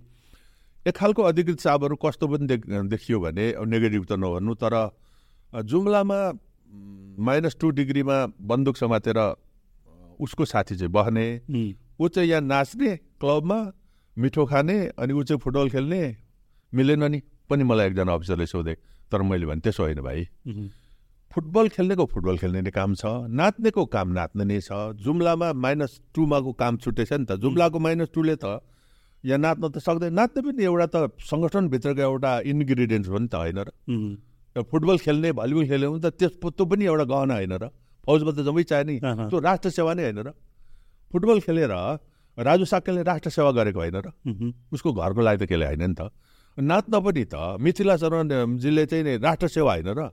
एक 0.88 0.95
खालको 0.97 1.22
अधिकृत 1.22 1.59
साहबहरू 1.59 1.95
कस्तो 1.99 2.28
पनि 2.28 2.47
देख 2.47 2.62
देखियो 2.89 3.20
भने 3.20 3.45
नेगेटिभ 3.59 4.03
त 4.05 4.12
नभन्नु 4.18 4.53
तर 4.55 4.74
जुम्लामा 5.53 6.20
माइनस 7.20 7.55
टू 7.59 7.70
डिग्रीमा 7.76 8.18
बन्दुक 8.39 8.78
समातेर 8.78 9.20
उसको 10.20 10.45
साथी 10.45 10.76
चाहिँ 10.76 10.91
बस्ने 10.91 11.26
उम्, 11.49 11.74
ऊ 12.01 12.07
चाहिँ 12.07 12.30
यहाँ 12.30 12.41
नाच्ने 12.41 12.95
क्लबमा 13.20 13.59
मिठो 14.18 14.45
खाने 14.45 14.78
अनि 14.97 15.14
ऊ 15.14 15.24
चाहिँ 15.24 15.39
फुटबल 15.39 15.70
खेल्ने 15.70 16.01
मिलेन 16.74 17.03
नि 17.03 17.22
पनि 17.49 17.64
मलाई 17.64 17.88
एकजना 17.88 18.14
अफिसरले 18.14 18.45
सोधे 18.47 18.74
तर 19.12 19.22
मैले 19.22 19.45
भने 19.45 19.62
त्यसो 19.62 19.84
होइन 19.84 20.01
भाइ। 20.01 20.26
फुटबल 21.32 21.67
खेल्नेको 21.75 22.05
फुटबल 22.11 22.38
खेल्ने 22.38 22.61
नै 22.61 22.71
काम 22.75 22.93
छ 22.93 23.32
नाच्नेको 23.39 23.84
काम 23.95 24.07
नाच्ने 24.17 24.43
नै 24.43 24.59
छ 24.59 24.99
जुम्लामा 24.99 25.51
माइनस 25.55 25.93
टूमाको 26.15 26.51
काम 26.61 26.77
छुटेछ 26.84 27.11
नि 27.13 27.25
त। 27.25 27.39
जुम्लाको 27.39 27.79
माइनस 27.79 28.09
टूले 28.11 28.36
त 28.36 28.59
यहाँ 29.23 29.39
नाच्न 29.39 29.63
त 29.71 29.77
सक्दैन। 29.79 30.11
नाच्ने 30.11 30.39
पनि 30.43 30.63
एउटा 30.67 30.88
त 30.91 30.95
सङ्गठनभित्रको 31.23 32.01
एउटा 32.01 32.32
इन्ग्रिडियन्ट्स 32.51 33.09
हो 33.09 33.17
नि 33.17 33.27
त 33.32 33.36
होइन 33.36 33.59
र? 33.63 33.69
फुटबल 34.55 34.97
खेल्ने 35.07 35.32
भलिबल 35.32 35.65
खेल्ने 35.71 35.88
भने 35.88 36.01
त 36.03 36.11
त्यस 36.19 36.34
त्यो 36.36 36.65
पनि 36.67 36.84
एउटा 36.91 37.05
गहना 37.07 37.36
होइन 37.39 37.53
र? 37.63 37.65
फौजमा 38.03 38.32
त 38.36 38.39
जम्मै 38.43 38.63
चाहियो 38.67 38.86
नि। 38.91 38.95
त्यो 39.32 39.39
राष्ट्र 39.39 39.69
सेवा 39.71 39.91
नै 39.95 40.03
होइन 40.11 40.19
र? 40.27 40.29
फुटबल 41.11 41.39
खेलेर 41.47 41.73
राजु 42.38 42.65
साक्यले 42.65 43.01
राष्ट्र 43.07 43.29
सेवा 43.32 43.51
गरेको 43.55 43.79
होइन 43.79 43.97
र? 44.03 44.07
उसको 44.75 44.89
घरको 44.91 45.21
लागि 45.23 45.39
त 45.39 45.43
केले 45.47 45.65
होइन 45.71 45.84
नि 45.86 45.95
त? 45.95 46.11
नाच्न 46.57 46.93
पनि 46.99 47.23
त 47.23 47.55
मिथिला 47.55 47.95
शर्माजीले 48.03 48.84
चाहिँ 48.91 49.15
राष्ट्र 49.23 49.47
सेवा 49.47 49.71
होइन 49.79 49.95
र? 49.95 50.11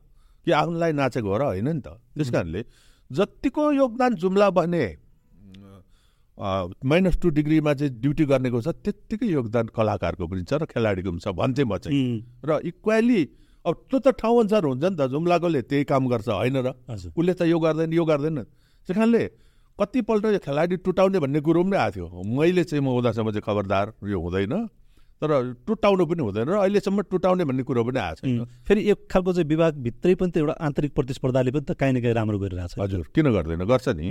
कि 0.48 0.52
आफ्नोलाई 0.56 0.92
नाचेको 0.96 1.28
हो 1.28 1.36
र 1.36 1.42
होइन 1.52 1.68
नि 1.68 1.80
त। 1.84 2.00
त्यस 2.16 2.30
कारणले 2.32 2.60
जतिको 3.10 3.62
योगदान 3.72 4.14
जुम्ला 4.16 4.48
बस्ने 4.56 4.84
माइनस 6.38 7.16
टू 7.18 7.28
डिग्रीमा 7.34 7.72
चाहिँ 7.74 7.92
ड्युटी 7.98 8.24
गर्नेको 8.30 8.58
छ 8.62 8.70
त्यत्तिकै 8.80 9.26
योगदान 9.26 9.66
कलाकारको 9.74 10.24
पनि 10.24 10.42
छ 10.46 10.62
र 10.62 10.64
खेलाडीको 10.70 11.10
पनि 11.10 11.20
छ 11.20 11.34
भन्थेँ 11.34 11.66
म 11.66 11.76
चाहिँ। 11.82 11.98
र 12.46 12.50
इक्वेली 12.70 13.20
अब 13.66 13.74
त्यो 13.90 13.98
त 13.98 14.08
ठाउँ 14.14 14.46
अनुसार 14.46 14.62
हुन्छ 14.64 14.84
नि 14.86 14.96
त 14.96 15.02
जुम्लाकोले 15.10 15.60
त्यही 15.66 15.84
काम 15.84 16.06
गर्छ 16.08 16.28
होइन 16.30 16.56
र? 16.62 16.68
उसले 17.10 17.32
त 17.34 17.42
यो 17.42 17.58
गर्दैन 17.58 17.90
यो 17.90 18.04
गर्दैन। 18.06 18.38
त्यस 18.86 18.96
कारणले 18.96 19.24
कतिपल्ट 19.78 20.24
यो 20.30 20.40
खेलाडी 20.46 20.76
टुटाउने 20.86 21.18
भन्ने 21.18 21.40
कुरो 21.42 21.62
पनि 21.66 21.76
आएको 21.76 22.06
थियो। 22.06 22.06
मैले 22.22 22.62
चाहिँ 22.70 22.82
म 22.86 22.88
हुँदासम्म 22.94 23.28
चाहिँ 23.34 23.42
खबरदार 23.42 23.86
यो 24.06 24.18
हुँदैन। 24.22 24.54
तर 25.18 25.30
टुटाउनु 25.66 26.04
पनि 26.06 26.22
हुँदैन 26.22 26.46
र 26.46 26.56
अहिलेसम्म 26.62 27.02
टुटाउने 27.10 27.44
भन्ने 27.44 27.62
कुरो 27.66 27.82
पनि 27.84 27.98
आएको 27.98 28.22
छैन। 28.22 28.44
फेरि 28.62 28.80
एक 28.90 28.98
खालको 29.10 29.32
चाहिँ 29.34 29.48
विभागभित्रै 29.50 30.14
पनि 30.14 30.30
त 30.30 30.36
एउटा 30.38 30.54
आन्तरिक 30.62 30.92
प्रतिस्पर्धाले 30.94 31.50
पनि 31.50 31.64
त 31.66 31.74
काहीँ 31.74 31.92
न 31.92 31.98
काहीँ 31.98 32.14
राम्रो 32.14 32.38
गरिरहेको 32.38 32.74
छ 32.74 32.78
हजुर 32.78 33.10
किन 33.10 33.26
गर्दैन? 33.34 33.62
गर्छ 33.66 33.88
नि। 33.98 34.06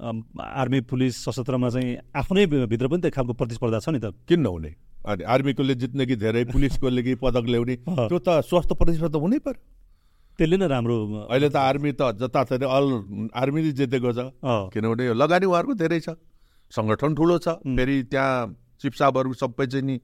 आर्मी 0.00 0.80
पुलिस 0.88 1.12
सशस्त्रमा 1.24 1.68
चाहिँ 1.68 1.96
आफ्नै 2.16 2.46
भित्र 2.72 2.86
पनि 2.88 3.00
त 3.04 3.12
एक 3.12 3.14
खालको 3.14 3.32
प्रतिस्पर्धा 3.36 3.78
छ 3.84 3.88
नि 3.92 4.00
त। 4.00 4.16
किन 4.24 4.40
नहुने 4.40 4.72
अनि 5.02 5.22
आर्मीकोले 5.28 5.74
जित्ने 5.76 6.06
कि 6.06 6.16
धेरै 6.16 6.44
पुलिसकोले 6.50 7.02
कि 7.02 7.14
पदक 7.20 7.44
ल्याउने। 7.52 7.76
त्यो 7.84 8.18
त 8.18 8.40
स्वस्थ 8.48 8.72
प्रतिस्पर्धा 8.72 9.18
हुनै 9.18 9.38
पर्यो। 9.44 9.60
त्यसले 10.40 10.56
नै 10.56 10.66
राम्रो 10.72 10.96
अहिले 11.28 11.48
त 11.52 11.56
आर्मी 11.60 11.92
त 11.92 12.16
जताततै 12.16 12.64
अल 12.64 12.86
आर्मी 13.36 13.60
नै 13.62 13.72
जितेको 13.76 14.10
छ। 14.16 14.32
किनभने 14.72 15.02
यो 15.04 15.14
लगानी 15.14 15.46
उहाँहरूको 15.46 15.74
धेरै 15.76 16.00
छ। 16.00 16.16
सङ्गठन 16.72 17.12
ठुलो 17.12 17.36
छ। 17.36 17.60
फेरि 17.60 17.96
त्यहाँ 18.08 18.61
चिफ 18.82 18.94
साहबहरू 18.98 19.32
सबै 19.38 19.66
चाहिँ 19.70 19.86
नि 19.86 19.96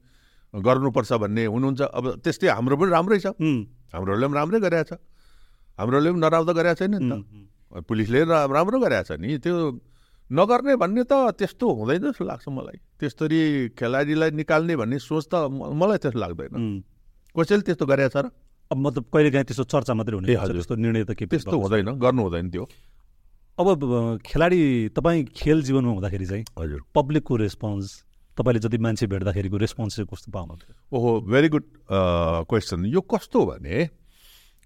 गर्नुपर्छ 0.55 1.11
भन्ने 1.13 1.43
हुनुहुन्छ। 1.45 1.81
अब 1.83 2.05
त्यस्तै 2.23 2.47
हाम्रो 2.49 2.75
पनि 2.79 2.89
राम्रै 2.89 3.19
छ। 3.19 3.27
उम्, 3.37 3.61
हाम्रोले 3.93 4.25
पनि 4.25 4.35
राम्रै 4.39 4.59
गरेका 4.65 4.83
छ। 4.89 4.91
हाम्रोले 5.77 6.09
पनि 6.09 6.19
नराम्रो 6.19 6.53
गरेका 6.57 6.75
छैन 6.79 6.95
नि 6.97 7.05
त। 7.05 7.13
पुलिसले 7.85 8.19
राम्रो 8.25 8.77
गरेका 8.81 9.03
छ 9.05 9.11
नि। 9.21 9.37
त्यो 9.37 9.55
नगर्ने 10.29 10.73
भन्ने 10.77 11.03
त 11.05 11.13
त्यस्तो 11.37 11.65
हुँदैन 11.69 12.01
जस्तो 12.13 12.23
लाग्छ 12.25 12.45
मलाई। 12.49 12.77
त्यस्तरी 12.97 13.39
खेलाडीलाई 13.77 14.29
निकाल्ने 14.41 14.73
भन्ने 14.77 14.97
सोच 14.97 15.25
त 15.29 15.33
मलाई 15.53 15.97
त्यस्तो 16.01 16.19
लाग्दैन। 16.19 16.53
कसैले 17.37 17.63
त्यस्तो 17.65 17.85
गरेका 17.85 18.09
छ 18.09 18.17
र? 18.25 18.27
अब 18.69 18.77
मतलब 18.77 19.03
कहिले 19.09 19.29
काहीँ 19.33 19.45
त्यस्तो 19.49 19.65
चर्चा 19.69 19.93
मात्रै 19.97 20.15
हुने। 20.17 20.27
त्यस्तो 20.33 20.75
निर्णय 20.77 21.03
त 21.05 21.11
के 21.13 21.25
त्यस्तो। 21.29 21.55
हुँदैन 21.57 21.97
गर्नु 21.97 22.21
हुँदैन 22.25 22.45
त्यो। 22.49 22.65
अब 23.57 23.67
खेलाडी 24.21 24.61
तपाईँ 24.93 25.23
खेल 25.33 25.57
जीवनमा 25.65 25.91
हुँदाखेरि 25.97 26.25
चाहिँ 26.25 26.43
हजुर। 26.57 26.81
पब्लिकको 26.93 27.33
रेस्पोन्स 27.35 27.85
तपाईँले 28.39 28.59
जति 28.63 28.77
मान्छे 28.79 29.07
भेट्दाखेरिको 29.11 29.57
रेस्पोन्स 29.59 29.95
चाहिँ 29.95 30.07
कस्तो 30.07 30.31
पाउनुहुन्छ? 30.31 30.63
ओहो 30.95 31.09
भेरी 31.27 31.49
गुड 31.49 31.65
क्वेसन 32.47 32.85
यो 32.87 33.01
कस्तो 33.03 33.39
भने 33.45 33.77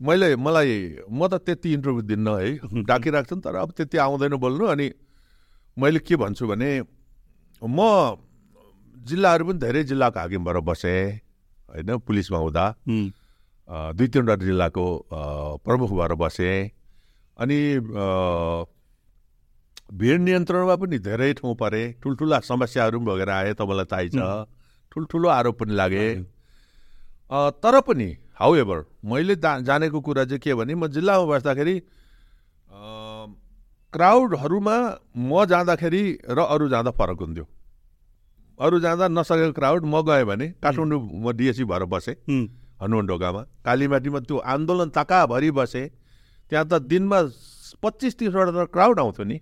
मैले 0.02 0.36
मलाई 0.38 0.72
म 1.10 1.28
त 1.28 1.42
त्यति 1.42 1.74
इन्टरभ्यू 1.74 2.02
दिन्न 2.06 2.28
है 2.28 2.84
डाकिरहेको 2.90 3.36
छ 3.36 3.42
तर 3.42 3.56
अब 3.56 3.72
त्यति 3.74 3.98
आउँदैन 3.98 4.36
बोल्नु 4.38 4.66
अनि 4.68 4.88
मैले 5.78 6.00
के 6.06 6.16
भन्छु 6.16 6.48
भने 6.48 6.72
म 7.62 7.80
जिल्लाहरू 8.94 9.46
पनि 9.46 9.60
धेरै 9.60 9.84
जिल्लाको 9.90 10.20
हाकिम 10.20 10.44
भएर 10.46 10.60
बसेँ 10.62 11.02
होइन 11.74 11.98
पुलिसमा 12.06 12.38
हुँदा। 12.38 12.66
दुई 13.98 14.08
तिनवटा 14.08 14.36
जिल्लाको 14.46 14.86
प्रमुख 15.66 15.92
भएर 15.92 16.14
बसेँ 16.14 16.70
अनि 17.40 17.60
भिड 19.90 20.22
नियन्त्रणमा 20.22 20.76
पनि 20.76 20.98
धेरै 21.00 21.32
ठाउँ 21.40 21.56
परे। 21.56 21.84
ठुल्ठुला 22.02 22.40
समस्याहरू 22.50 23.00
पनि 23.00 23.06
भोगेर 23.06 23.30
आए 23.30 23.54
तपाईँलाई 23.54 23.86
थाहै 23.92 24.10
छ। 24.10 24.48
ठुल्ठुलो 24.92 25.28
आरोप 25.30 25.60
पनि 25.60 25.74
लागे 25.76 26.06
तर 27.64 27.80
पनि 27.88 28.10
हाउ 28.40 28.56
एभर 28.56 28.80
मैले 29.06 29.36
दा- 29.36 29.62
जानेको 29.66 30.00
कुरा 30.02 30.24
चाहिँ 30.26 30.40
के 30.40 30.54
भने 30.54 30.74
म 30.76 30.88
जिल्लामा 30.88 31.26
बस्दाखेरि 31.30 31.76
क्राउडहरूमा 33.94 34.76
म 35.18 35.46
जाँदाखेरि 35.46 36.04
र 36.30 36.40
अरू 36.54 36.68
जाँदा 36.70 36.92
फरक 36.98 37.20
हुन्थ्यो। 37.22 37.46
अरू 38.60 38.80
जाँदा 38.80 39.08
नसकेको 39.14 39.54
क्राउड 39.54 39.86
म 39.86 40.02
गएँ 40.02 40.26
भने 40.26 40.48
काठमाडौँ 40.64 41.00
म 41.22 41.32
डिएससी 41.38 41.64
भएर 41.70 41.86
बसेँ। 41.86 42.16
हनुमान 42.82 43.06
ढोकामा 43.08 43.42
कालीमाटीमा 43.66 44.20
त्यो 44.26 44.38
आन्दोलन 44.38 44.90
ताकाभरि 44.98 45.52
बसे। 45.54 45.84
त्यहाँ 46.50 46.66
त 46.66 46.82
दिनमा 46.90 47.20
पच्चिस 47.84 48.14
तिसवटा 48.18 48.52
त 48.58 48.70
क्राउड 48.74 49.00
आउँथ्यो 49.00 49.26
नि। 49.26 49.38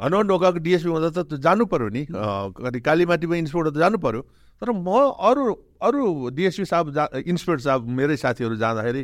हनुमान 0.00 0.26
ढोकाको 0.28 0.58
डिएसपी 0.60 0.88
हुँदा 0.88 1.10
त 1.22 1.40
जानु 1.40 1.64
पर्यो 1.66 1.88
नि। 1.88 2.02
अँ, 2.04 2.52
कति 2.52 2.80
कालीमाटीमा 2.80 3.36
इन्सपेक्टर 3.36 3.70
त 3.70 3.78
जानु 3.78 3.98
पर्यो। 3.98 4.22
तर 4.62 4.70
म 4.72 4.88
अरू 5.16 5.44
अरू 5.82 6.30
डिएसपी 6.36 6.64
साहब 6.64 6.92
जा 6.92 7.08
इन्सपेक्टर 7.24 7.62
साहब 7.64 7.88
मेरै 7.88 8.16
साथीहरू 8.16 8.56
जाँदाखेरि 8.56 9.02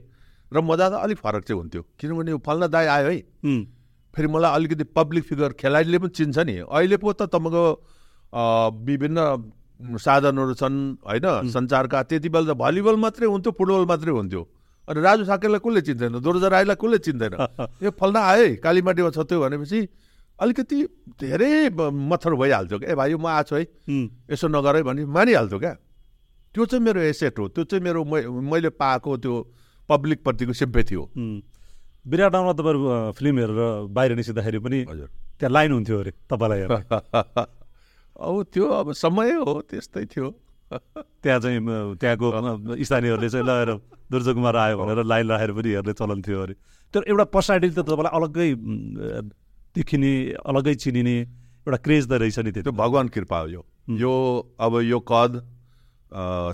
र 0.52 0.60
म 0.60 0.76
जाँदा 0.76 0.96
अलिक 1.00 1.18
फरक 1.18 1.42
चाहिँ 1.48 1.60
हुन्थ्यो। 1.60 1.82
किनभने 1.96 2.30
यो 2.30 2.38
फल्ना 2.44 2.66
दाई 2.68 2.86
आयो 2.86 3.08
है। 3.08 3.20
फेरि 4.14 4.28
मलाई 4.28 4.52
अलिकति 4.52 4.84
पब्लिक 4.92 5.24
फिगर 5.24 5.52
खेलाडीले 5.56 5.98
पनि 5.98 6.12
चिन्छ 6.12 6.38
नि। 6.44 6.56
अहिले 6.68 6.96
पो 7.00 7.12
त 7.12 7.32
तपाईँको 7.32 7.64
विभिन्न 8.84 9.96
साधनहरू 9.96 10.54
छन् 10.60 10.76
होइन? 11.08 11.26
सञ्चारका 11.48 12.02
त्यति 12.04 12.28
बेला 12.28 12.52
त 12.52 12.56
भलिबल 12.56 12.96
मात्रै 13.00 13.26
हुन्थ्यो 13.32 13.52
फुटबल 13.56 13.84
मात्रै 13.88 14.12
हुन्थ्यो। 14.12 14.42
अनि 14.88 15.00
राजु 15.00 15.24
साकेलाई 15.24 15.60
कसले 15.64 15.80
चिन्दैन? 15.88 16.12
दोर्जा 16.20 16.48
राईलाई 16.48 16.76
कसले 16.76 16.98
चिन्दैन? 17.00 17.32
ए 17.84 17.90
फल्ना 17.96 18.20
आए 18.20 18.46
कालीमाटीमा 18.60 19.10
छ 19.16 19.24
त्यो 19.24 19.40
भनेपछि 19.40 19.80
अलिकति 20.42 20.76
धेरै 21.22 21.70
मत्थर 21.78 22.34
भइहाल्थ्यो 22.34 22.78
क्या। 22.78 22.90
ए 22.90 22.94
भाइ 22.94 23.14
म 23.14 23.26
आएको 23.26 23.48
छु 23.48 23.54
है। 23.56 23.64
यसो 24.32 24.48
नगर 24.48 24.76
है 24.76 24.82
भने 24.82 25.04
मानिहाल्थ्यो 25.06 25.58
क्या। 25.58 25.74
त्यो 26.54 26.64
चाहिँ 26.66 26.84
मेरो 26.84 27.00
एसेट 27.00 27.38
हो। 27.38 27.48
त्यो 27.54 27.64
चाहिँ 27.64 27.82
मेरो 27.84 28.04
मैले 28.04 28.70
पाएको 28.74 29.16
त्यो 29.22 29.34
पब्लिकप्रतिको 29.88 30.52
सिम्पेथी 30.52 30.94
हो। 30.94 31.04
उम्। 31.16 31.40
विराट 32.10 32.34
नगरमा 32.34 32.52
तपाईँहरू 32.58 33.12
फिल्म 33.14 33.38
हेरेर 33.38 33.60
बाहिर 33.94 34.10
निस्किँदाखेरि 34.18 34.58
पनि 34.58 34.78
हजुर। 34.90 35.08
त्यहाँ 35.38 35.52
लाइन 35.52 35.72
हुन्थ्यो 35.72 35.98
अरे 35.98 36.12
तपाईँलाई 36.30 36.60
अब 36.62 38.42
त्यो 38.52 38.66
अब 38.66 38.92
समय 38.92 39.30
हो 39.38 39.60
त्यस्तै 39.70 40.04
थियो। 40.10 40.28
त्यहाँ 41.22 41.38
चाहिँ 41.40 41.60
त्यहाँको 42.00 42.26
स्थानीयहरूले 42.82 43.28
चाहिँ 43.30 43.46
ल 43.46 43.50
हेर 43.50 43.70
दुर्ज 44.10 44.28
कुमार 44.34 44.56
आयो 44.56 44.76
भनेर 44.78 44.98
लाइन 45.04 45.26
राखेर 45.30 45.52
पनि 45.52 45.70
हेर्ने 45.72 45.92
चलन 45.94 46.22
थियो 46.26 46.38
अरे। 46.42 46.54
तर 46.94 47.00
एउटा 47.06 47.24
पर्सनालिटी 47.30 47.74
त 47.74 47.86
तपाईँलाई 47.86 48.12
अलग्गै 48.18 48.48
देखिने 49.74 50.12
अलग्गै 50.44 50.74
चिनिने 50.74 51.16
एउटा 51.64 51.78
क्रेज 51.84 52.02
त 52.08 52.12
रहेछ 52.20 52.38
नि 52.38 52.50
त्यो 52.52 52.72
भगवान् 52.72 53.08
कृपा 53.08 53.38
हो 53.38 53.48
यो। 53.48 53.62
यो 53.96 54.12
अब 54.60 54.72
यो 54.84 54.98
कद 55.00 55.32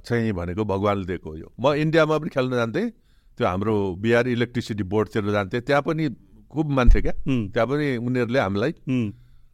चाहिँ 0.06 0.32
भनेको 0.32 0.64
भगवान्ले 0.64 1.06
दिएको 1.06 1.30
यो। 1.36 1.48
म 1.58 1.74
इन्डियामा 1.74 2.18
पनि 2.18 2.30
खेल्न 2.30 2.52
जान्थेँ। 2.54 2.88
त्यो 3.38 3.46
हाम्रो 3.46 3.74
बिहार 3.98 4.28
इलेक्ट्रिसिटी 4.28 4.84
बोर्डतिर 4.86 5.30
जान्थेँ। 5.30 5.60
त्यहाँ 5.60 5.82
पनि 5.82 6.08
खुब 6.52 6.66
मान्थे 6.70 7.00
क्या। 7.02 7.14
त्यहाँ 7.26 7.66
पनि 7.66 7.86
उनीहरूले 7.98 8.38
हामीलाई 8.38 8.72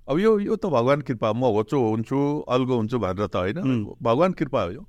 अब 0.09 0.17
यो 0.19 0.31
यो 0.45 0.57
त 0.57 0.69
भगवान् 0.69 1.03
कृपा 1.09 1.33
म 1.33 1.49
होचो 1.57 1.77
हुन्छु 1.81 2.19
अल्गो 2.45 2.75
हुन्छु 2.77 2.99
भनेर 3.01 3.27
त 3.27 3.37
होइन। 3.37 3.97
भगवान् 3.97 4.37
कृपा 4.37 4.61
हो 4.63 4.71
यो। 4.77 4.83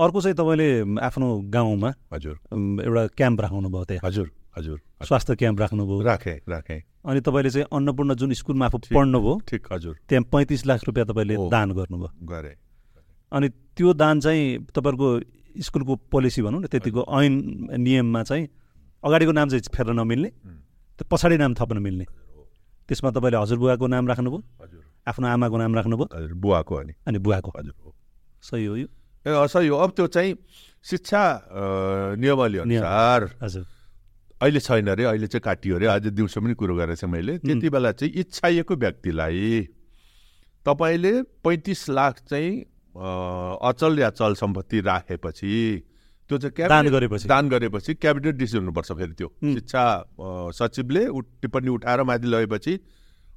अर्को 0.00 0.20
चाहिँ 0.20 0.36
तपाईँले 0.36 0.68
आफ्नो 1.04 1.28
गाउँमा 1.52 1.90
हजुर। 2.12 2.36
एउटा 2.80 3.02
क्याम्प 3.12 3.40
राख्नु 3.40 3.68
भयो 3.68 3.84
त्यहाँ। 3.84 4.08
हजुर 4.08 4.26
हजुर। 4.56 4.78
स्वास्थ्य 5.04 5.34
क्याम्प 5.36 5.60
राख्नुभयो। 5.60 6.00
राखेँ 6.00 6.38
राखेँ। 6.48 6.80
अनि 7.04 7.20
तपाईँले 7.20 7.50
चाहिँ 7.50 7.66
अन्नपूर्ण 7.72 8.14
जुन 8.14 8.32
स्कुलमा 8.36 8.66
आफू 8.66 8.78
पढ्नुभयो 8.92 9.34
ठिक 9.48 9.62
हजुर। 9.72 9.94
त्यहाँ 10.08 10.24
पैँतिस 10.32 10.66
लाख 10.66 10.80
रुपियाँ 10.86 11.06
तपाईँले। 11.08 11.36
दान 11.48 11.68
गर्नुभयो। 11.72 12.08
गरेँ। 12.28 12.56
अनि 13.32 13.48
त्यो 13.48 13.92
दान 13.94 14.20
चाहिँ 14.20 14.68
तपाईँहरूको 14.68 15.08
स्कुलको 15.50 15.94
पोलिसी 16.12 16.42
भनौँ 16.42 16.60
न 16.60 16.66
त्यतिको 16.68 17.00
ऐन 17.08 17.32
नियममा 17.80 18.22
चाहिँ 18.22 18.44
अगाडिको 19.02 19.32
नाम 19.32 19.48
चाहिँ 19.48 19.72
फेर्न 19.72 19.96
नमिल्ने 19.96 20.28
त्यो 20.98 21.04
पछाडि 21.08 21.36
नाम 21.40 21.54
थप्न 21.56 21.78
मिल्ने। 21.80 22.04
त्यसमा 22.84 23.10
तपाईँले 23.16 23.38
हजुरबुवाको 23.38 23.86
नाम 23.86 24.04
राख्नुभयो 24.08 24.40
हजुर। 24.60 24.82
आफ्नो 25.08 25.26
आमाको 25.26 25.56
नाम 25.56 25.72
राख्नुभयो। 25.74 26.06
हजुर 26.12 26.32
बुवाको 26.36 26.74
अनि। 26.74 26.92
अनि 27.06 27.18
बुवाको। 27.18 27.50
हजुर 27.56 27.74
सही 28.44 28.64
हो 28.66 28.74
यो। 28.76 28.88
ए 29.24 29.30
असै 29.30 29.68
हो। 29.68 29.76
अब 29.78 29.90
त्यो 29.96 30.06
चाहिँ 30.06 30.36
शिक्षा 30.84 31.22
नियमावली 32.20 32.58
अनुसार 32.58 33.20
हजुर। 33.40 33.64
अहिले 34.42 34.60
छैन 34.60 34.86
अरे 34.88 35.04
अहिले 35.04 35.26
चाहिँ 35.26 35.40
काटियो 35.44 35.76
अरे 35.76 35.86
आज 35.86 36.06
दिउँसो 36.16 36.40
पनि 36.40 36.54
कुरो 36.56 36.74
गरेको 36.76 36.96
थिएँ 36.96 37.10
मैले। 37.12 37.36
त्यति 37.38 37.68
बेला 37.70 37.92
चाहिँ 37.92 38.12
इच्छाइएको 38.20 38.74
व्यक्तिलाई 38.76 39.68
तपाईँले 40.66 41.12
पैँतिस 41.44 41.88
लाख 41.90 42.20
चाहिँ 42.30 42.52
अचल 43.70 43.98
या 44.00 44.10
चल 44.10 44.34
सम्पत्ति 44.40 44.80
राखेपछि 44.80 45.52
त्यो 46.30 46.38
चाहिँ 46.38 46.68
दान 46.68 46.88
गरेपछि। 46.88 47.28
दान 47.28 47.48
गरेपछि 47.48 47.94
क्याबिनेट 47.94 48.34
डिसिजन 48.40 48.58
हुनुपर्छ 48.58 48.92
फेरि 48.92 49.12
त्यो। 49.18 49.28
शिक्षा 49.44 49.84
सचिवले 50.56 51.06
उ- 51.06 51.22
टिप्पणी 51.42 51.68
उठाएर 51.68 52.02
माथि 52.08 52.26
लगेपछि 52.26 52.76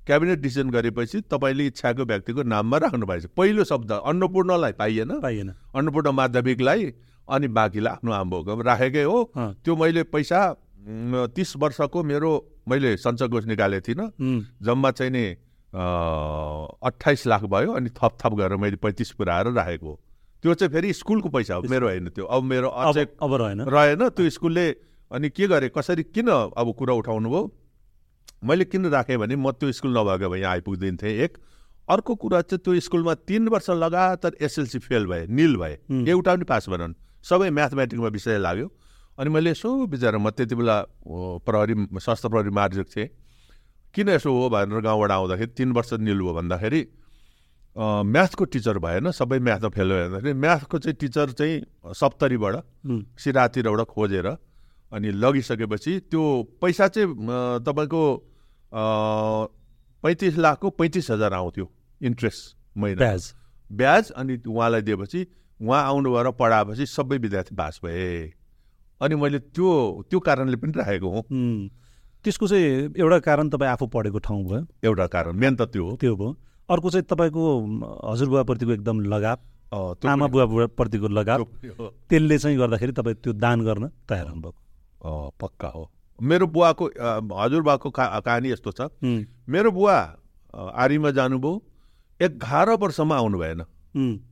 क्याबिनेट 0.08 0.39
डिसिजन 0.39 0.70
गरेपछि 0.70 1.22
तपाईँले 1.32 1.66
इच्छाको 1.68 2.04
व्यक्तिको 2.06 2.43
नाममा 2.43 2.78
राख्नु 2.78 3.06
पाएछ 3.08 3.26
पहिलो 3.38 3.64
शब्द 3.64 3.91
अन्नपूर्णलाई 3.91 4.72
पाइएन। 4.80 5.20
पाइएन। 5.20 5.49
अन्नपूर्ण 5.76 6.12
माध्यमिकलाई 6.12 6.93
अनि 7.28 7.47
बाँकीलाई 7.47 7.93
आफ्नो 7.93 8.12
आम्बोको 8.12 8.62
राखेकै 8.62 9.04
हो। 9.04 9.20
त्यो 9.64 9.76
मैले 9.76 10.04
पैसा 10.14 10.39
तिस 10.84 11.56
वर्षको 11.58 12.04
मेरो 12.04 12.32
मैले 12.70 12.96
सञ्चय 12.98 13.28
कोष 13.28 13.46
निकालेको 13.46 13.84
थिइनँ। 13.88 14.08
जम्मा 14.62 14.92
चाहिँ 14.92 15.12
नि 15.12 15.26
अठाइस 15.74 17.28
लाख 17.28 17.44
भयो 17.50 17.72
अनि 17.74 17.90
थप 17.90 18.18
थप 18.20 18.34
गरेर 18.36 18.58
मैले 18.58 18.76
पैँतिस 18.78 19.12
पुऱ्याएर 19.16 19.48
राखेको 19.54 19.88
हो। 19.88 20.00
त्यो 20.44 20.54
चाहिँ 20.54 20.72
फेरि 20.74 20.94
स्कुलको 20.94 21.30
पैसा 21.30 21.56
हो 21.56 21.62
मेरो 21.72 21.88
होइन 21.88 22.08
त्यो। 22.10 22.26
अब 22.26 22.44
मेरो 22.44 22.68
अब 22.68 22.90
अझै 22.90 23.06
अब 23.24 23.34
रहेन। 23.34 23.62
रहेन। 23.64 24.10
त्यो 24.10 24.30
स्कुलले 24.30 24.70
अनि 25.12 25.30
के 25.30 25.48
गरेँ 25.48 25.70
कसरी 25.72 26.04
किन 26.06 26.28
अब 26.52 26.74
कुरा 26.78 26.94
उठाउनु 26.94 27.30
भयो 27.30 27.44
मैले 28.44 28.66
किन 28.66 28.86
राखेँ 28.92 29.18
भने 29.18 29.36
म 29.36 29.52
त्यो 29.56 29.72
स्कुल 29.72 29.98
नभएको 29.98 30.30
भए 30.30 30.40
यहाँ 30.40 30.52
आइपुग्दिन्थेँ 30.52 31.16
एक। 31.24 31.38
अर्को 31.88 32.16
कुरा 32.16 32.42
चाहिँ 32.44 32.60
त्यो 32.60 32.80
स्कुलमा 32.80 33.14
तिन 33.24 33.48
वर्ष 33.48 33.70
लगातार 33.72 34.36
एसएलसी 34.42 34.80
फेल 34.80 35.06
भए 35.08 35.28
निल 35.32 35.56
भए। 35.58 35.78
एउटा 36.12 36.36
पनि 36.36 36.44
पास 36.44 36.70
भएनन् 36.70 36.94
सबै 37.24 37.50
म्याथमेटिक्समा 37.50 38.08
विषय 38.08 38.38
लाग्यो। 38.38 38.68
अनि 39.18 39.30
मैले 39.30 39.51
यसो 39.51 39.70
बिचरा 39.88 40.18
म 40.18 40.30
त्यति 40.30 40.55
बेला 40.55 40.78
प्रहरी 41.45 41.74
सशस्त्र 41.95 42.30
प्रहरी 42.30 42.49
मार्जिक 42.49 42.88
थिएँ। 42.95 43.09
किन 43.93 44.09
यसो 44.09 44.30
हो 44.32 44.49
भनेर 44.49 44.82
गाउँबाट 44.82 45.11
आउँदाखेरि 45.11 45.51
तिन 45.53 45.72
वर्ष 45.72 45.93
निल 46.01 46.20
भयो 46.20 46.34
भन्दाखेरि 46.34 46.82
म्याथको 47.76 48.45
टिचर 48.45 48.78
भएन 48.80 49.11
सबै 49.11 49.39
म्याथमा 49.39 49.70
फेल 49.70 49.89
भयो 49.89 50.09
भन्दाखेरि 50.09 50.34
म्याथको 50.34 50.78
चाहिँ 50.80 50.95
टिचर 50.97 51.32
चाहिँ 51.32 51.61
सप्तरीबाट 51.93 52.55
सिरातिरबाट 53.22 53.82
खोजेर 53.93 54.28
अनि 54.91 55.11
लगिसकेपछि 55.14 55.99
त्यो 56.09 56.22
पैसा 56.61 56.88
चाहिँ 56.88 57.07
तपाईँको 57.66 58.03
पैँतिस 60.03 60.38
लाखको 60.38 60.70
पैँतिस 60.70 61.09
हजार 61.11 61.34
आउँथ्यो 61.34 61.66
इन्ट्रेस्ट 62.01 62.55
महिना। 62.78 62.99
ब्याज। 62.99 63.34
ब्याज 63.70 64.11
अनि 64.11 64.38
उहाँलाई 64.47 64.82
दिएपछि 64.82 65.26
उहाँ 65.61 65.84
आउनु 65.84 66.14
भएर 66.14 66.32
पढाएपछि 66.34 66.86
सबै 66.86 67.18
विद्यार्थी 67.18 67.55
पास 67.55 67.80
भए। 67.86 68.34
अनि 69.04 69.16
मैले 69.16 69.39
त्यो 69.51 69.70
त्यो 70.10 70.20
कारणले 70.20 70.58
पनि 70.58 70.72
राखेको 70.80 71.10
हुँ। 71.10 71.70
त्यसको 72.24 72.47
चाहिँ 72.47 72.68
एउटा 72.97 73.20
कारण 73.20 73.49
तपाईँ 73.49 73.72
आफू 73.72 73.86
पढेको 73.91 74.20
ठाउँ 74.24 74.43
भयो? 74.47 74.66
एउटा 74.84 75.08
कारण। 75.12 75.36
मेन 75.36 75.56
त 75.56 75.62
त्यो 75.68 75.84
हो। 75.84 75.95
त्यो 75.99 76.16
भयो। 76.16 76.32
अर्को 76.70 76.89
चाहिँ 76.89 77.06
तपाईँको 77.10 77.43
हजुरबुवाप्रतिको 78.12 78.72
एकदम 78.72 78.99
लगाव। 79.14 79.38
आमा 80.08 80.28
बुवाप्रतिको 80.28 81.08
लगाव। 81.08 81.43
त्यसले 82.10 82.38
चाहिँ 82.38 82.58
गर्दाखेरि 82.58 82.91
तपाईँ 82.93 83.16
त्यो 83.24 83.34
दान 83.34 83.62
गर्न 83.66 83.88
तयार 84.10 84.28
हुनुभएको। 84.28 85.32
पक्का 85.41 85.68
हो। 85.68 85.84
मेरो 86.20 86.47
बुवाको 86.47 86.86
अँ, 86.86 87.28
हजुरबाको 87.43 87.89
का 87.89 88.20
कहानी 88.20 88.51
यस्तो 88.51 88.72
छ। 88.72 88.82
मेरो 89.49 89.72
बुवा 89.72 89.97
आर्मीमा 90.54 91.12
जानुभयो। 91.12 91.62
एघार 92.20 92.70
वर्षमा 92.80 93.16
आउनु 93.18 93.38
भएन 93.39 93.64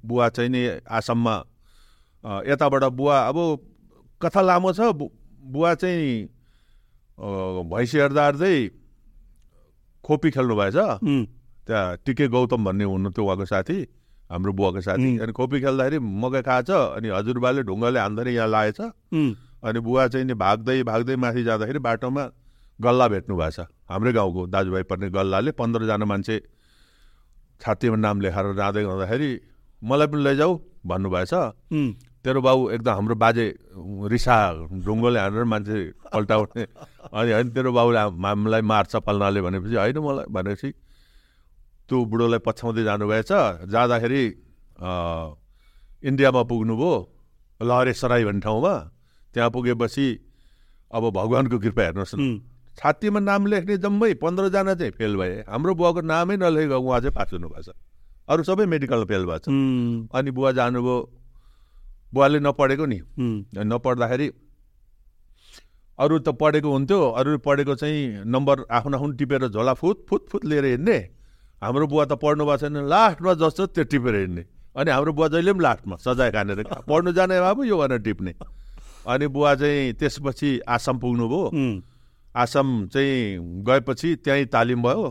बुवा 0.06 0.30
चाहिँ 0.30 0.50
नि 0.50 0.62
आसाममा 0.88 1.36
यताबाट 2.48 2.84
बुवा 2.94 3.18
अब 3.28 3.38
कथा 4.22 4.42
लामो 4.42 4.72
छ। 4.74 4.80
बुवा 5.44 5.74
चाहिँ 5.76 6.30
भैँसी 7.18 7.98
हेर्दा 7.98 8.24
हेर्दै 8.26 8.56
खोपी 10.04 10.30
खेल्नु 10.32 10.56
भएछ। 10.56 10.78
त्यहाँ 11.68 11.98
टिके 12.06 12.28
गौतम 12.28 12.66
भन्ने 12.66 12.84
हुनुहुन्थ्यो 12.84 13.26
उहाँको 13.26 13.46
साथी 13.46 13.78
हाम्रो 14.30 14.52
बुवाको 14.54 14.82
साथी. 14.82 15.10
अनि 15.20 15.32
खोपी 15.32 15.58
खेल्दाखेरि 15.62 16.00
मकै 16.00 16.42
खाएछ 16.42 16.70
अनि 16.72 17.08
हजुरबाले 17.10 17.62
ढुङ्गाले 17.68 18.00
हान्दाखेरि 18.00 18.36
यहाँ 18.36 18.48
लागेछ 18.50 18.80
अनि 19.62 19.80
बुवा 19.80 20.08
चाहिँ 20.08 20.26
नि 20.26 20.34
भाग्दै 20.34 20.82
भाग्दै 20.84 21.16
माथि 21.22 21.44
जाँदाखेरि 21.44 21.80
बाटोमा 21.80 22.24
गल्ला 22.80 23.08
भेट्नु 23.14 23.36
भएछ। 23.38 23.60
हाम्रै 23.92 24.12
गाउँको 24.14 24.42
दाजुभाइ 24.48 24.84
पर्ने 24.90 25.10
गल्लाले 25.14 25.52
पन्ध्रजना 25.54 26.06
मान्छे 26.06 26.36
छातीमा 27.62 27.98
नाम 28.02 28.22
लेखाएर 28.22 28.54
जाँदै 28.58 28.82
गर्दाखेरि 28.84 29.30
मलाई 29.82 30.08
पनि 30.08 30.22
लैजाऊ 30.24 30.52
भन्नुभएछ। 30.90 31.34
तेरो 32.22 32.42
बाउ 32.42 32.70
एकदम 32.78 32.94
हाम्रो 32.94 33.16
बाजे 33.18 33.46
रिसा 34.14 34.36
ढुङ्गोले 34.86 35.20
हानेर 35.20 35.44
मान्छे 35.44 35.78
पल्टाउने। 36.14 36.64
अनि 37.10 37.32
होइन 37.34 37.50
तेरो 37.50 37.72
हाम- 37.74 38.26
हामीलाई 38.26 38.62
मार्छ 38.62 38.94
फल्नाले 39.06 39.42
भनेपछि 39.42 39.76
होइन 39.76 39.98
मलाई 39.98 40.26
भनेपछि 40.30 40.70
त्यो 41.90 41.98
बुढोलाई 42.06 42.40
पछ्याउँदै 42.46 42.84
जानुभएछ। 42.86 43.32
जाँदाखेरि 43.74 44.24
इन्डियामा 46.10 46.42
पुग्नुभयो 46.46 46.94
लहरेसराई 47.60 48.24
भन्ने 48.26 48.42
ठाउँमा। 48.46 48.74
त्यहाँ 49.34 49.50
पुगेपछि 49.50 50.08
अब 50.94 51.04
भगवान्को 51.10 51.58
कृपा 51.58 51.82
हेर्नुहोस् 51.82 52.16
न। 52.16 52.22
छातीमा 52.78 53.20
नाम 53.20 53.46
लेख्ने 53.50 53.78
जम्मै 53.78 54.14
पन्ध्रजना 54.22 54.74
चाहिँ 54.78 54.92
फेल 54.94 55.14
भए। 55.18 55.34
हाम्रो 55.50 55.74
बुवाको 55.76 56.02
नामै 56.02 56.36
नलेखेको 56.38 56.78
उहाँ 56.78 57.00
चाहिँ 57.02 57.16
पास 57.18 57.30
हुनुभएछ 57.34 57.70
अरू 58.30 58.44
सबै 58.44 58.66
मेडिकल 58.66 59.04
फेल 59.10 59.26
भएछ 59.26 59.46
अनि 60.14 60.32
बुवा 60.32 60.52
जानुभयो 60.54 60.98
बुवाले 62.14 62.40
नपढेको 62.40 62.86
नि। 62.86 63.00
नपढ्दाखेरि 63.64 64.28
अरू 66.00 66.18
त 66.20 66.30
पढेको 66.34 66.70
हुन्थ्यो 66.72 67.00
अरू 67.20 67.38
पढेको 67.46 67.76
चाहिँ 67.76 68.24
नम्बर 68.26 68.66
आफ्नो 68.72 68.98
आफ्नो 68.98 69.12
टिपेर 69.20 69.48
झोला 69.48 69.74
फुत 69.74 70.06
फुत 70.10 70.28
फुत 70.30 70.46
लिएर 70.46 70.66
हिँड्ने। 70.66 70.98
हाम्रो 71.62 71.88
बुवा 71.88 72.06
त 72.06 72.14
पढ्नु 72.18 72.46
भएको 72.46 72.58
छैन 72.58 72.78
लास्टमा 72.90 73.34
जस्तो 73.38 73.66
त्यो 73.76 73.84
टिपेर 73.86 74.16
हिँड्ने। 74.16 74.44
अनि 74.76 74.92
हाम्रो 74.92 75.12
बुवा 75.14 75.28
जहिले 75.28 75.54
पनि 75.54 75.64
लास्टमा 75.64 75.96
सजाय 76.02 76.32
खानेर 76.32 76.64
पढ्नु 76.90 77.12
जाने 77.14 77.40
बाबु 77.40 77.64
यो 77.64 77.78
भनेर 77.78 78.00
टिप्ने। 78.02 78.34
अनि 79.08 79.28
बुवा 79.28 79.54
चाहिँ 79.56 79.94
त्यसपछि 79.94 80.50
आसाम 80.68 81.00
पुग्नुभयो 81.00 81.42
आसाम 82.36 82.68
चाहिँ 82.88 83.64
गएपछि 83.68 84.16
त्यहीँ 84.26 84.46
तालिम 84.50 84.82
भयो। 84.84 85.06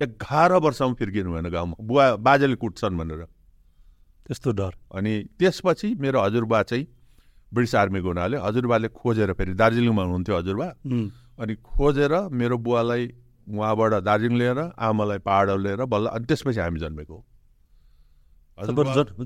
एघार 0.00 0.52
वर्षमा 0.58 0.94
फिर्किनु 0.98 1.32
भएन 1.32 1.48
गाउँमा। 1.50 1.74
बुवा 1.80 2.04
बाजेले 2.18 2.56
कुट्छन् 2.56 2.98
भनेर। 2.98 3.22
त्यस्तो 4.26 4.50
डर। 4.58 4.72
अनि 4.92 5.12
त्यसपछि 5.38 5.88
मेरो 6.02 6.18
हजुरबा 6.20 6.62
चाहिँ 6.62 6.84
ब्रिटिस 7.54 7.74
आर्मीको 7.74 8.08
हुनाले 8.08 8.36
हजुरबाले 8.42 8.88
खोजेर 8.90 9.32
फेरि 9.38 9.52
दार्जिलिङमा 9.54 10.02
हुनुहुन्थ्यो 10.02 10.34
हजुरबा। 10.36 10.68
अनि 11.42 11.54
खोजेर 11.62 12.12
मेरो 12.34 12.56
बुवालाई 12.58 13.02
उहाँबाट 13.46 13.92
दार्जिलिङ 14.02 14.36
लिएर 14.38 14.60
आमालाई 14.74 15.18
पाहाड 15.22 15.48
लिएर 15.64 15.80
बल्ल 15.86 16.06
अनि 16.16 16.24
त्यसपछि 16.26 16.60
हामी 16.60 16.80
जन्मेको 16.82 17.16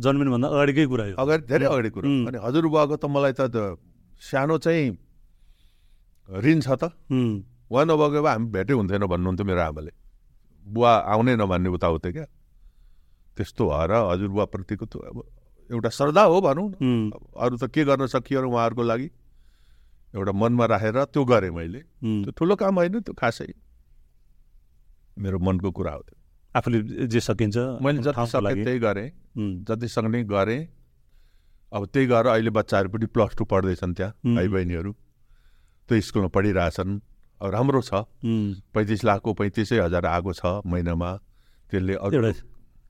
जन्मिनुभन्दा 0.05 0.49
अगाडिकै 0.49 0.85
कुरा 0.93 1.05
अगाडि 1.23 1.43
धेरै 1.49 1.67
अगाडि 1.67 1.91
कुरो. 1.95 2.05
अनि 2.29 2.39
हजुरबुवाको 2.45 2.95
त 2.99 3.05
मलाई 3.09 3.33
त 3.39 3.79
सानो 4.21 4.59
चाहिँ 4.59 4.87
ऋण 6.29 6.59
छ 6.61 6.69
त। 6.77 6.93
उहाँ 7.71 7.85
नभएको 7.87 8.21
भए 8.21 8.31
हामी 8.31 8.47
भेटै 8.53 8.75
हुन्थेन 8.75 9.07
भन्नुहुन्थ्यो 9.07 9.47
मेरो 9.47 9.63
आमाले। 9.71 9.93
बुवा 10.67 10.93
आउनै 11.15 11.35
नमान्ने 11.41 11.69
उताउति 11.71 12.11
क्या। 12.13 12.27
त्यस्तो 13.37 13.63
भएर 13.69 13.93
हजुरबुवाप्रतिको 14.11 14.85
एउटा 15.71 15.89
श्रद्धा 15.89 16.23
हो 16.23 16.41
भनौँ 16.41 16.69
न। 16.83 17.11
अरू 17.37 17.57
त 17.57 17.65
के 17.71 17.85
गर्न 17.85 18.07
सकियो 18.07 18.41
र 18.43 18.47
उहाँहरूको 18.47 18.83
लागि? 18.83 19.09
एउटा 20.15 20.33
मनमा 20.33 20.65
राखेर 20.67 20.99
त्यो 21.15 21.25
गरेँ 21.25 21.51
मैले। 21.51 21.81
त्यो 22.03 22.31
ठुलो 22.35 22.55
काम 22.57 22.75
होइन 22.79 23.01
त्यो 23.01 23.15
खासै। 23.15 23.55
मेरो 25.19 25.39
मनको 25.39 25.71
कुरा 25.71 25.93
हो 25.93 26.03
त्यो। 26.03 26.17
आफूले 26.55 27.07
जे 27.07 27.21
सकिन्छ 27.21 27.57
मैले 27.79 28.03
जति 28.03 28.27
सकेँ 28.27 28.65
त्यही 28.65 28.79
गरेँ। 28.79 29.09
जति 29.63 29.89
सक्ने 29.89 30.23
गरेँ। 30.27 30.67
अब 31.73 31.87
त्यही 31.87 32.07
गरेर 32.07 32.27
अहिले 32.35 32.51
बच्चाहरू 32.51 32.89
पनि 32.91 33.07
प्लस 33.15 33.31
टू 33.39 33.45
पढ्दैछन् 33.47 33.95
त्यहाँ. 33.95 34.13
भाइ 34.27 34.49
बहिनीहरू 34.49 34.93
त्यो 35.89 36.01
स्कुलमा 36.03 36.29
पढिरहेछन्। 36.35 36.91
अब 37.41 37.47
राम्रो 37.47 37.81
छ। 37.81 37.93
पैँतिस 38.75 39.05
लाखको 39.05 39.31
पैँतिसै 39.39 39.79
हजार 39.79 40.07
आएको 40.07 40.33
छ 40.35 40.67
महिनामा। 40.67 41.11
त्यसले 41.71 41.95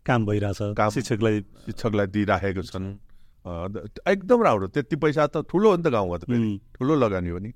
काम 0.06 0.26
भइरहेछ 0.26 0.58
काम- 0.62 0.94
शिक्षकलाई 0.94 1.40
शिक्षकलाई 1.40 2.06
दिइराखेको 2.06 2.62
छन्। 2.62 2.96
एकदम 4.08 4.42
राम्रो। 4.42 4.68
त्यति 4.68 4.96
पैसा 4.96 5.26
त 5.26 5.36
ठुलो 5.36 5.70
हो 5.70 5.76
नि 5.76 5.82
त 5.82 5.86
गाउँमा 5.86 6.18
त 6.18 6.24
ठुलो 6.78 6.94
लगानी 6.94 7.28
हो 7.28 7.38
नि। 7.38 7.52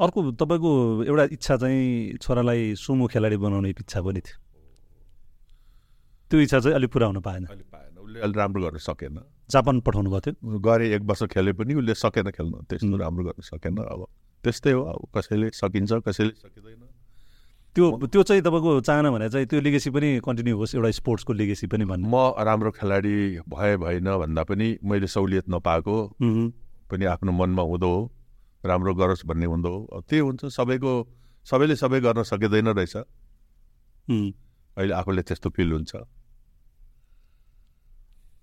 अर्को 0.00 0.32
तपाईँको 0.32 1.04
एउटा 1.04 1.24
इच्छा 1.24 1.56
चाहिँ 1.56 2.16
छोरालाई 2.16 2.74
सुमो 2.74 3.06
खेलाडी 3.06 3.36
बनाउने 3.36 3.70
इच्छा 3.70 4.02
पनि 4.02 4.20
थियो। 4.20 4.38
त्यो 6.30 6.40
इच्छा 6.40 6.60
चाहिँ 6.60 6.74
अलिक 6.74 6.92
पुरा 6.92 7.06
हुन 7.06 7.20
पाएन। 7.20 7.44
उसले 7.44 8.20
अलि 8.20 8.32
राम्रो 8.32 8.62
गर्न 8.62 8.78
सकेन। 8.78 9.20
जापान 9.50 9.80
पठाउनु 9.80 10.10
भएको 10.10 10.32
थियो 10.32 10.58
गरे 10.58 10.94
एक 10.94 11.02
वर्ष 11.02 11.22
खेले 11.22 11.52
पनि 11.52 11.74
उसले 11.74 11.94
सकेन 11.94 12.30
खेल्न। 12.30 12.64
त्यस्तो. 12.70 12.96
राम्रो 12.96 13.24
गर्न 13.24 13.42
सकेन। 13.42 13.76
अब 13.76 14.06
त्यस्तै 14.44 14.72
हो। 14.72 14.82
अब 14.82 15.08
कसैले 15.18 15.50
सकिन्छ 15.50 15.92
कसैले 15.92 16.30
सकिँदैन। 16.30 16.89
त्यो 17.76 17.86
त्यो 18.10 18.22
चाहिँ 18.22 18.42
तपाईँको 18.42 18.80
चाहना 18.82 19.10
भने 19.10 19.28
चाहिँ 19.30 19.46
त्यो 19.46 19.60
लिगेसी 19.60 19.90
पनि 19.94 20.08
कन्टिन्यू 20.26 20.56
होस् 20.58 20.74
एउटा 20.74 20.90
स्पोर्ट्सको 20.90 21.32
लिगेसी 21.32 21.66
पनि 21.70 21.84
भन्नु। 21.86 22.06
म 22.10 22.34
राम्रो 22.42 22.70
खेलाडी 22.74 23.46
भए 23.46 23.76
भएन 23.78 24.08
भन्दा 24.10 24.42
पनि 24.42 24.68
मैले 24.82 25.06
सहुलियत 25.06 25.46
नपाएको। 25.48 25.96
पनि 26.90 27.04
आफ्नो 27.14 27.30
मनमा 27.32 27.62
हुँदो 27.62 27.90
हो 27.94 28.00
राम्रो 28.66 28.94
गरोस् 28.94 29.26
भन्ने 29.26 29.46
हुँदो 29.46 29.70
हो। 29.70 30.00
त्यही 30.02 30.20
हुन्छ 30.20 30.50
सबैको 30.50 30.92
सबैले 31.46 31.74
सबै 31.78 32.00
गर्न 32.00 32.22
सकिँदैन 32.26 32.68
रहेछ। 32.74 32.96
अहिले 34.76 34.94
आफूले 34.94 35.22
त्यस्तो 35.22 35.48
फिल 35.54 35.72
हुन्छ। 35.72 35.92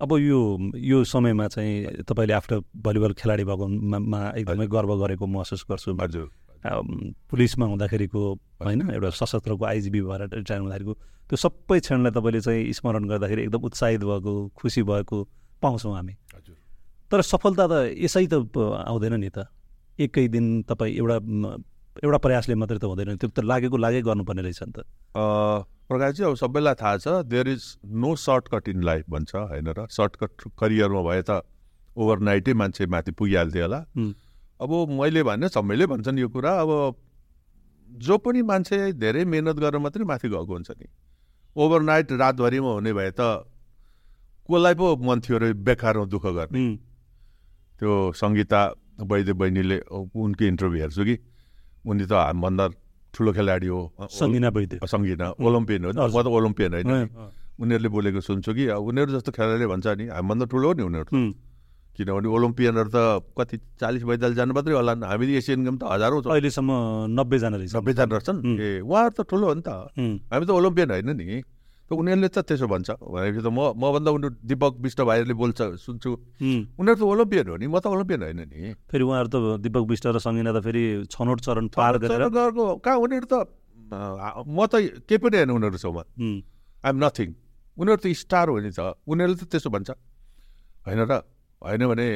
अब 0.02 0.12
यो 0.24 0.40
यो 0.78 1.04
समयमा 1.04 1.48
चाहिँ 1.52 2.08
तपाईँले 2.08 2.34
आफ्नो 2.34 2.58
भलिबल 2.80 3.14
खेलाडी 3.20 3.44
भएकोमा 3.44 4.20
एकदमै 4.40 4.68
गर्व 4.72 4.92
गरेको 5.04 5.26
महसुस 5.28 5.66
गर्छु। 5.68 5.92
हजुर। 6.00 6.28
पुलिसमा 6.66 7.66
हुँदाखेरिको 7.66 8.22
होइन 8.64 8.82
एउटा 8.90 9.10
सशस्त्रको 9.10 9.66
आइजिबी 9.66 10.02
भएर 10.02 10.22
रिटायर 10.34 10.62
हुँदाखेरिको 10.62 10.94
त्यो 11.30 11.38
सबै 11.38 11.80
क्षणलाई 11.80 12.12
तपाईँले 12.12 12.42
चाहिँ 12.42 12.74
स्मरण 12.74 13.08
गर्दाखेरि 13.08 13.42
एकदम 13.44 13.62
उत्साहित 13.68 14.02
भएको 14.04 14.34
खुसी 14.58 14.84
भएको 14.84 15.18
पाउँछौँ 15.62 15.94
हामी। 15.96 16.14
हजुर। 16.36 16.56
तर 17.12 17.22
सफलता 17.22 17.66
त 17.68 17.74
यसै 17.98 18.26
त 18.28 18.34
आउँदैन 18.58 19.14
नि 19.20 19.30
त। 19.30 19.48
एकै 20.00 20.28
दिन 20.28 20.64
तपाईँ 20.70 20.96
एउटा 20.98 21.18
एउटा 22.04 22.18
प्रयासले 22.18 22.56
मात्रै 22.56 22.78
त 22.78 22.86
हुँदैन। 22.86 23.18
त्यो 23.18 23.30
त 23.30 23.40
लागेको 23.44 23.78
लागै 23.78 24.02
गर्नुपर्ने 24.02 24.42
रहेछ 24.42 24.62
नि 24.64 24.74
त। 24.78 24.80
प्रकाशजी 25.90 26.24
अब 26.24 26.36
सबैलाई 26.36 26.76
थाहा 26.78 26.98
छ 26.98 27.08
there 27.26 27.48
is 27.48 27.64
no 27.86 28.16
shortcut 28.16 28.70
in 28.70 28.84
life 28.84 29.06
भन्छ 29.10 29.32
होइन 29.36 29.68
र? 29.68 29.88
सर्टकट 29.90 30.52
करियरमा 30.60 31.02
भए 31.02 31.22
त 31.26 31.42
ओभरनाइटै 31.98 32.54
मान्छे 32.54 32.86
माथि 32.86 33.12
पुगिहाल्थ्यो 33.12 33.64
होला। 33.64 33.80
अब 34.60 34.72
मैले 34.90 35.24
भने 35.24 35.50
सबैले 35.50 35.86
भन्छन् 35.86 36.20
यो 36.20 36.30
कुरा 36.30 36.52
अब 36.62 36.72
जो 37.90 38.18
पनि 38.18 38.42
मान्छे 38.42 38.94
धेरै 38.94 39.26
मिहिनेत 39.26 39.58
गरेर 39.58 39.80
मात्रै 39.80 40.06
माथि 40.06 40.28
गएको 40.30 40.54
हुन्छ 40.54 40.70
नि। 40.72 40.88
ओभरनाइट 41.56 42.12
रातभरिमा 42.12 42.72
हुने 42.74 42.94
भए 42.94 43.12
त 43.12 43.22
कसलाई 44.50 44.74
पो 44.76 44.96
मन 44.98 45.20
थियो 45.22 45.36
अरे 45.38 45.54
बेकारमा 45.54 46.06
दुःख 46.06 46.26
गर्ने? 46.38 46.60
त्यो 47.80 47.92
सङ्गीता 48.18 48.62
वैद्य 49.02 49.34
बहिनीले 49.34 49.78
उनको 49.94 50.44
इन्टरभ्यू 50.46 50.82
हेर्छु 50.82 51.04
कि। 51.06 51.16
उनी 51.86 52.06
त 52.06 52.12
हामीभन्दा 52.12 52.66
ठुलो 53.14 53.32
खेलाडी 53.34 53.68
हो। 53.68 53.82
सङ्गिना 54.10 54.50
वैद्य। 54.50 54.80
सङ्गीना 54.84 55.26
ओलम्पियन 55.38 55.86
हो। 55.86 55.92
म 55.92 56.18
त 56.22 56.28
ओलम्पियन 56.28 56.74
होइन 56.74 56.90
उनीहरूले 57.62 57.90
बोलेको 57.90 58.22
सुन्छु 58.22 58.52
कि। 58.54 58.64
अब 58.74 58.82
उनीहरू 58.90 59.12
जस्तो 59.18 59.32
खेलाडीले 59.38 59.68
भन्छ 59.68 59.88
नि 59.98 60.06
हामीभन्दा 60.14 60.46
ठुलो 60.52 60.68
हो 60.68 60.74
नि 60.74 60.84
उनीहरू 60.90 61.10
किनभने 61.98 62.28
ओलम्पियनहरू 62.30 62.90
त 62.94 62.98
कति 63.34 63.58
चालिस 63.82 64.04
पैँतालिस 64.06 64.38
जानु 64.38 64.54
मात्रै 64.54 64.74
होला 64.78 64.94
नि 65.02 65.06
हामी 65.10 65.26
एसियन 65.42 65.66
गेम 65.66 65.78
त 65.82 65.84
हजारौँ 65.90 66.22
छ। 66.22 66.26
अहिलेसम्म 66.30 66.72
नब्बेजना 67.18 67.58
रहेछ। 67.58 67.76
नब्बेजना 67.76 68.06
रहेछन्. 68.14 68.38
ए 68.46 68.70
उहाँहरू 68.86 69.14
त 69.18 69.20
ठुलो 69.26 69.46
हो 69.50 69.54
नि 69.58 69.64
त। 69.66 69.70
हामी 70.30 70.46
त 70.46 70.52
ओलम्पियन 70.54 70.90
होइन 70.94 71.10
नि। 71.18 71.42
त 71.88 71.96
उनीहरूले 71.96 72.30
त 72.30 72.38
त्यसो 72.44 72.68
भन्छ। 72.68 72.90
भनेपछि 73.00 73.42
त 73.42 73.48
म 73.48 73.74
मभन्दा 73.74 74.10
उनीहरू 74.12 74.36
दिपक 74.44 74.74
विष्ट 74.84 75.00
भाइहरूले 75.08 75.36
बोल्छ 75.40 75.60
सुन्छु। 75.80 76.12
उनीहरू 76.78 76.98
त 77.00 77.04
ओलम्पियन 77.08 77.46
हो 77.48 77.56
नि। 77.58 77.66
म 77.66 77.80
त 77.80 77.86
ओलम्पियन 77.88 78.22
होइन 78.28 78.42
नि। 78.46 78.60
फेरि 78.92 79.04
उहाँहरू 79.08 79.30
त 79.32 79.38
दिपक 79.64 79.84
विष्ट 79.88 80.06
र 80.12 80.20
सङ्गिना 80.20 80.52
त 80.52 80.60
फेरि 80.68 80.84
छनौट 81.08 81.40
चरण 81.42 81.66
पार 81.74 81.98
गरेर 82.04 82.28
कहाँ 82.84 82.98
उनीहरू 83.00 83.28
त 83.32 83.36
म 83.88 84.60
त 84.68 84.74
केही 85.08 85.18
पनि 85.18 85.36
होइन 85.38 85.52
उनीहरू 85.56 85.78
छेउमा। 85.80 86.04
उम्, 86.20 86.38
आइएम 86.84 86.98
नथिङ 87.00 87.30
उनीहरू 87.78 88.00
त 88.04 88.06
स्टार 88.20 88.46
हो 88.52 88.60
नि 88.60 88.72
त। 88.76 88.80
उनीहरूले 89.08 89.40
त 89.40 89.44
त्यसो 89.48 89.70
भन्छ। 89.72 89.90
होइन 90.86 91.02
र? 91.08 91.24
होइन 91.62 91.88
भने 91.88 92.10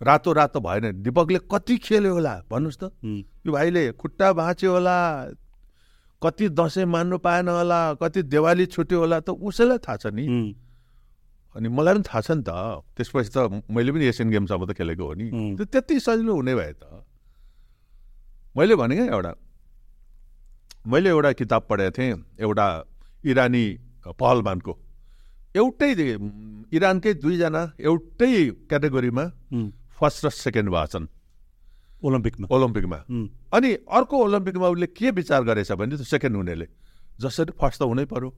रातो 0.00 0.32
रातो 0.32 0.60
भएन। 0.60 1.02
दिपकले 1.02 1.38
कति 1.50 1.76
खेल्यो 1.78 2.12
होला 2.12 2.34
भन्नुहोस् 2.50 2.78
त। 2.78 2.92
यो 3.46 3.52
भाइले 3.52 3.92
खुट्टा 3.92 4.32
भाँच्यो 4.32 4.72
होला 4.72 4.96
कति 6.22 6.48
दसैँ 6.48 6.84
मान्नु 6.84 7.18
पाएन 7.18 7.48
होला 7.48 7.80
कति 8.00 8.22
दिवाली 8.24 8.66
छुट्यो 8.66 8.98
होला 8.98 9.20
त 9.20 9.30
उसैलाई 9.30 9.78
थाहा 9.78 9.96
छ 9.96 10.06
नि। 10.12 10.24
अनि 11.56 11.68
मलाई 11.68 11.94
पनि 11.94 12.04
थाहा 12.08 12.20
छ 12.20 12.30
नि 12.30 12.42
त। 12.44 12.50
त्यसपछि 12.96 13.30
त 13.32 13.62
मैले 13.70 13.92
पनि 13.92 14.04
एसियन 14.12 14.30
गेम्समा 14.30 14.64
त 14.64 14.72
खेलेको 14.76 15.04
हो 15.04 15.14
नि. 15.14 15.56
त्यो 15.56 15.64
त्यति 15.64 16.00
सजिलो 16.00 16.32
हुने 16.34 16.54
भए 16.54 16.72
त। 16.72 17.04
मैले 18.56 18.74
भने 18.76 18.94
क्या 18.96 19.06
एउटा 19.12 19.32
मैले 20.86 21.08
एउटा 21.10 21.32
किताब 21.32 21.62
पढेको 21.68 21.90
थिएँ 21.96 22.14
एउटा 22.40 22.66
इरानी 23.24 23.64
पहलवानको। 24.06 24.72
एउटै 25.56 25.90
इरानकै 26.76 27.12
दुईजना 27.24 27.62
एउटै 27.80 28.32
क्याटेगोरीमा 28.70 29.24
फर्स्ट 29.98 30.18
र 30.24 30.28
सेकेन्ड 30.30 30.68
भएको 30.70 30.86
छन् 30.92 31.06
ओलम्पिकमा। 32.06 32.46
ओलम्पिकमा 32.52 32.98
अनि 33.56 33.68
अर्को 33.88 34.14
ओलम्पिकमा 34.24 34.66
उसले 34.74 34.86
के 34.98 35.10
विचार 35.18 35.40
गरेछ 35.48 35.72
भने 35.72 35.96
त्यो 35.96 36.04
सेकेन्ड 36.04 36.36
हुनेले 36.36 36.66
जसरी 37.20 37.52
फर्स्ट 37.56 37.78
त 37.80 37.88
हुनै 37.88 38.04
पर्यो 38.12 38.28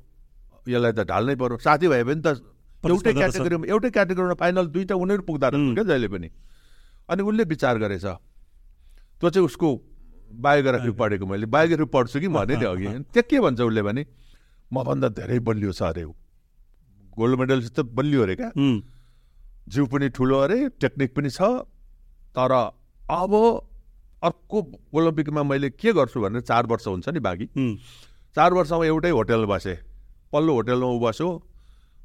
यसलाई 0.69 0.93
त 0.93 1.01
ढाल्नै 1.11 1.35
पर्यो। 1.35 1.57
साथी 1.59 1.87
भए 1.89 2.05
पनि 2.07 2.21
त 2.23 2.39
एउटै। 2.87 3.13
क्याटेगोरीमा 3.19 3.67
एउटै 3.67 3.91
क्याटेगोरीमा 3.91 4.37
फाइनल 4.39 4.67
दुईवटा 4.71 4.95
उनीहरू 4.95 5.23
पुग्दा 5.27 5.47
रहेछन् 5.49 5.69
उम्. 5.69 5.75
क्या 5.75 5.85
जहिले 5.91 6.09
पनि। 6.15 6.29
अनि 7.11 7.23
उसले 7.27 7.45
विचार 7.51 7.75
गरेछ 7.83 8.07
त्यो 9.19 9.29
चाहिँ 9.35 9.47
उसको 9.49 9.69
बायोग्राफी 10.29 10.91
पढेको 10.95 11.27
मैले 11.27 11.47
बायोग्राफी 11.51 11.91
पढ्छु 11.91 12.21
कि 12.21 12.29
भने 12.29 12.55
नि 12.55 12.67
अघि। 12.71 12.87
त्यो 13.11 13.23
के 13.27 13.39
भन्छ 13.41 13.61
उसले 13.67 13.83
भने 13.83 14.03
मभन्दा 14.71 15.09
धेरै 15.19 15.39
बलियो 15.43 15.73
छ 15.73 15.83
अरे 15.91 16.05
ऊ 16.05 16.13
गोल्ड 17.19 17.39
मेडलिस्ट 17.41 17.75
त 17.75 17.81
बलियो 17.95 18.23
अरे 18.23 18.35
क्या? 18.37 18.51
जिउ 19.69 19.87
पनि 19.93 20.09
ठुलो 20.17 20.39
अरे 20.41 20.59
टेक्निक 20.81 21.15
पनि 21.17 21.31
छ 21.31 21.41
तर 22.37 22.53
अब 23.13 23.33
अर्को 24.23 24.59
ओलम्पिकमा 24.95 25.43
मैले 25.43 25.71
के 25.73 25.93
गर्छु 25.93 26.21
भनेर 26.21 26.41
चार 26.43 26.67
वर्ष 26.67 26.87
हुन्छ 26.89 27.09
नि 27.09 27.21
बाँकी। 27.21 27.47
चार 28.37 28.53
वर्षमा 28.55 28.85
एउटै 28.87 29.11
होटेलमा 29.11 29.55
बसेँ। 29.55 29.77
पल्लो 30.33 30.53
होटेलमा 30.55 30.87
ऊ 30.87 30.99
बस्यो। 31.01 31.29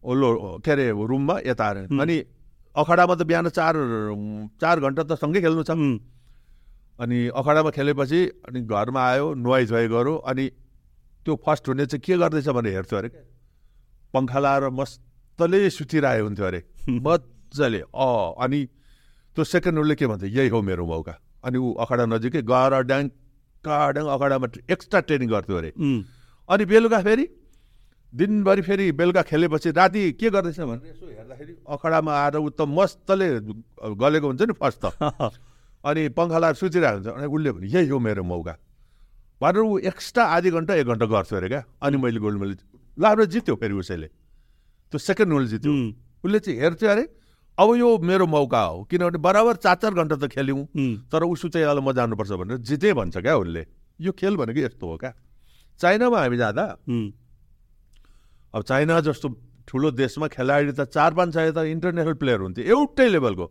ओल्लो 0.04 0.30
के 0.66 0.72
अरे 0.72 0.90
रुममा 0.92 1.36
यता 1.46 1.70
अरे। 1.70 1.82
अनि 2.02 2.16
अखाडामा 2.76 3.16
त 3.16 3.22
बिहान 3.24 3.50
चार 3.50 3.74
चार 4.62 4.80
घन्टा 4.80 5.04
त 5.04 5.12
सँगै 5.20 5.42
खेल्नु 5.42 5.64
छ। 5.64 5.72
अनि 7.00 7.20
अखाडामा 7.34 7.70
खेलेपछि 7.72 8.20
अनि 8.48 8.60
घरमा 8.64 9.02
आयो 9.02 9.34
नुहाइ 9.34 9.66
धुवाइ 9.66 9.88
गऱ्यो। 9.88 10.16
अनि 10.24 10.46
त्यो 11.26 11.34
फर्स्ट 11.46 11.68
हुने 11.68 11.86
चाहिँ 11.86 12.02
के 12.06 12.18
गर्दैछ 12.18 12.48
भनेर 12.50 12.74
हेर्थ्यो 12.74 12.98
अरे 13.00 13.10
पङ्खा 14.14 14.40
लाएर 14.40 14.70
मस्तले 14.80 15.70
सुतिरहेको 15.70 16.26
हुन्थ्यो 16.28 16.46
अरे। 16.46 16.64
मजाले 17.08 17.80
अ 17.82 18.08
अनि 18.44 18.60
त्यो 19.36 19.44
सेकेन्ड 19.44 19.80
उसले 19.80 19.96
के 19.96 20.08
भन्छ 20.08 20.24
यही 20.24 20.50
हो 20.50 20.62
मेरो 20.62 20.86
मौका। 20.86 21.14
अनि 21.44 21.58
ऊ 21.58 21.74
अखाडा 21.84 22.06
नजिकै 22.06 22.42
गएर 22.42 22.74
ड्याङ 22.90 23.10
ड्याङ 23.66 24.06
अखाडामा 24.16 24.48
एक्स्ट्रा 24.72 25.00
ट्रेनिङ 25.08 25.30
गर्थ्यो 25.30 25.58
अरे। 25.58 25.72
अनि 26.50 26.66
बेलुका 26.66 27.02
फेरि 27.02 27.26
दिनभरि 28.14 28.62
फेरि 28.62 28.92
बेलुका 28.92 29.22
खेलेपछि 29.26 29.72
राति 29.72 30.02
के 30.22 30.30
गर्दैछ 30.30 30.60
भनेर 30.60 30.90
यसो 30.90 31.06
हेर्दाखेरि 31.10 31.54
अखडामा 31.66 32.12
आएर 32.14 32.38
ऊ 32.38 32.50
त 32.50 32.62
मस्तले 32.70 33.30
गलेको 33.98 34.28
हुन्छ 34.28 34.42
नि 34.42 34.54
फर्स्ट 34.54 34.86
त। 34.86 34.94
अनि 35.90 36.02
पङ्खा 36.18 36.38
लगाएर 36.38 36.56
सुतिरहेको 36.62 36.98
हुन्छ। 36.98 37.08
अनि 37.18 37.28
उसले 37.28 37.52
भने 37.52 37.68
यही 37.68 37.88
हो 37.90 38.00
मेरो 38.00 38.24
मौका। 38.24 38.54
भनेर 39.42 39.64
ऊ 39.66 39.78
एक्स्ट्रा 39.90 40.24
आधी 40.36 40.50
घन्टा 40.52 40.74
एक 40.76 40.88
घन्टा 40.88 41.06
गर्थ्यो 41.10 41.38
अरे 41.38 41.48
क्या। 41.50 41.64
अनि 41.82 41.98
मैले 41.98 42.20
गोल्ड 42.22 42.40
मेडल 42.40 42.56
लाएर 42.98 43.26
जित्यो 43.26 43.56
फेरि 43.56 43.74
उसैले। 43.74 44.08
त्यो 44.08 44.98
सेकेन्ड 45.00 45.32
गोल्ड 45.34 45.50
जित्यो। 45.50 45.72
उसले 46.24 46.40
चाहिँ 46.40 46.60
हेर्थ्यो 46.60 46.90
अरे 46.90 47.04
अब 47.58 47.76
यो 47.76 47.98
मेरो 48.00 48.26
मौका 48.28 48.62
हो। 48.62 48.84
किनभने 48.90 49.18
बराबर 49.20 49.56
चार 49.58 49.76
चार 49.76 49.94
घन्टा 49.94 50.16
त 50.16 50.28
खेल्यौँ। 50.30 50.66
तर 51.12 51.24
उसो 51.24 51.50
चाहिँ 51.50 51.82
म 51.82 51.92
जानुपर्छ 51.94 52.32
भनेर 52.32 52.58
जिते 52.60 52.94
भन्छ 52.94 53.18
क्या 53.18 53.36
उसले। 53.38 53.66
यो 54.02 54.12
खेल 54.12 54.36
भनेको 54.38 54.60
यस्तो 54.60 54.88
हो 54.88 54.98
क्या। 54.98 55.14
चाइनामा 55.80 56.20
हामी 56.20 56.38
जाँदा 56.38 56.64
अब 58.54 58.62
चाइना 58.62 59.00
जस्तो 59.02 59.30
ठुलो 59.68 59.92
देशमा 59.92 60.28
खेलाडी 60.28 60.72
त 60.72 60.86
चार 60.86 61.14
पाँच 61.14 61.34
सय 61.34 61.52
त 61.52 61.58
इन्टरनेसनल 61.66 62.14
प्लेयर 62.22 62.40
हुन्थ्यो 62.40 62.66
एउटै 62.66 63.08
लेभलको 63.10 63.46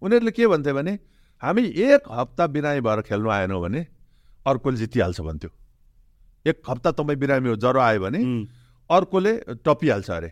उनीहरूले 0.00 0.30
के 0.30 0.46
भन्थे 0.46 0.72
भने 0.72 0.98
हामी 1.42 1.62
एक 1.86 2.02
हप्ता 2.08 2.46
बिरामी 2.46 2.80
भएर 2.80 3.00
खेल्नु 3.02 3.28
आएनौँ 3.28 3.60
भने 3.60 3.80
अर्कोले 4.46 4.76
जितिहाल्छ 4.76 5.20
भन्थ्यो। 5.20 5.50
एक 6.46 6.62
हप्ता 6.68 6.90
तपाईँ 6.96 7.18
बिरामी 7.18 7.48
हो 7.48 7.56
ज्वरो 7.56 7.80
आयो 7.80 8.00
भने 8.00 8.20
अर्कोले 8.90 9.32
टपिहाल्छ 9.64 10.10
अरे। 10.10 10.30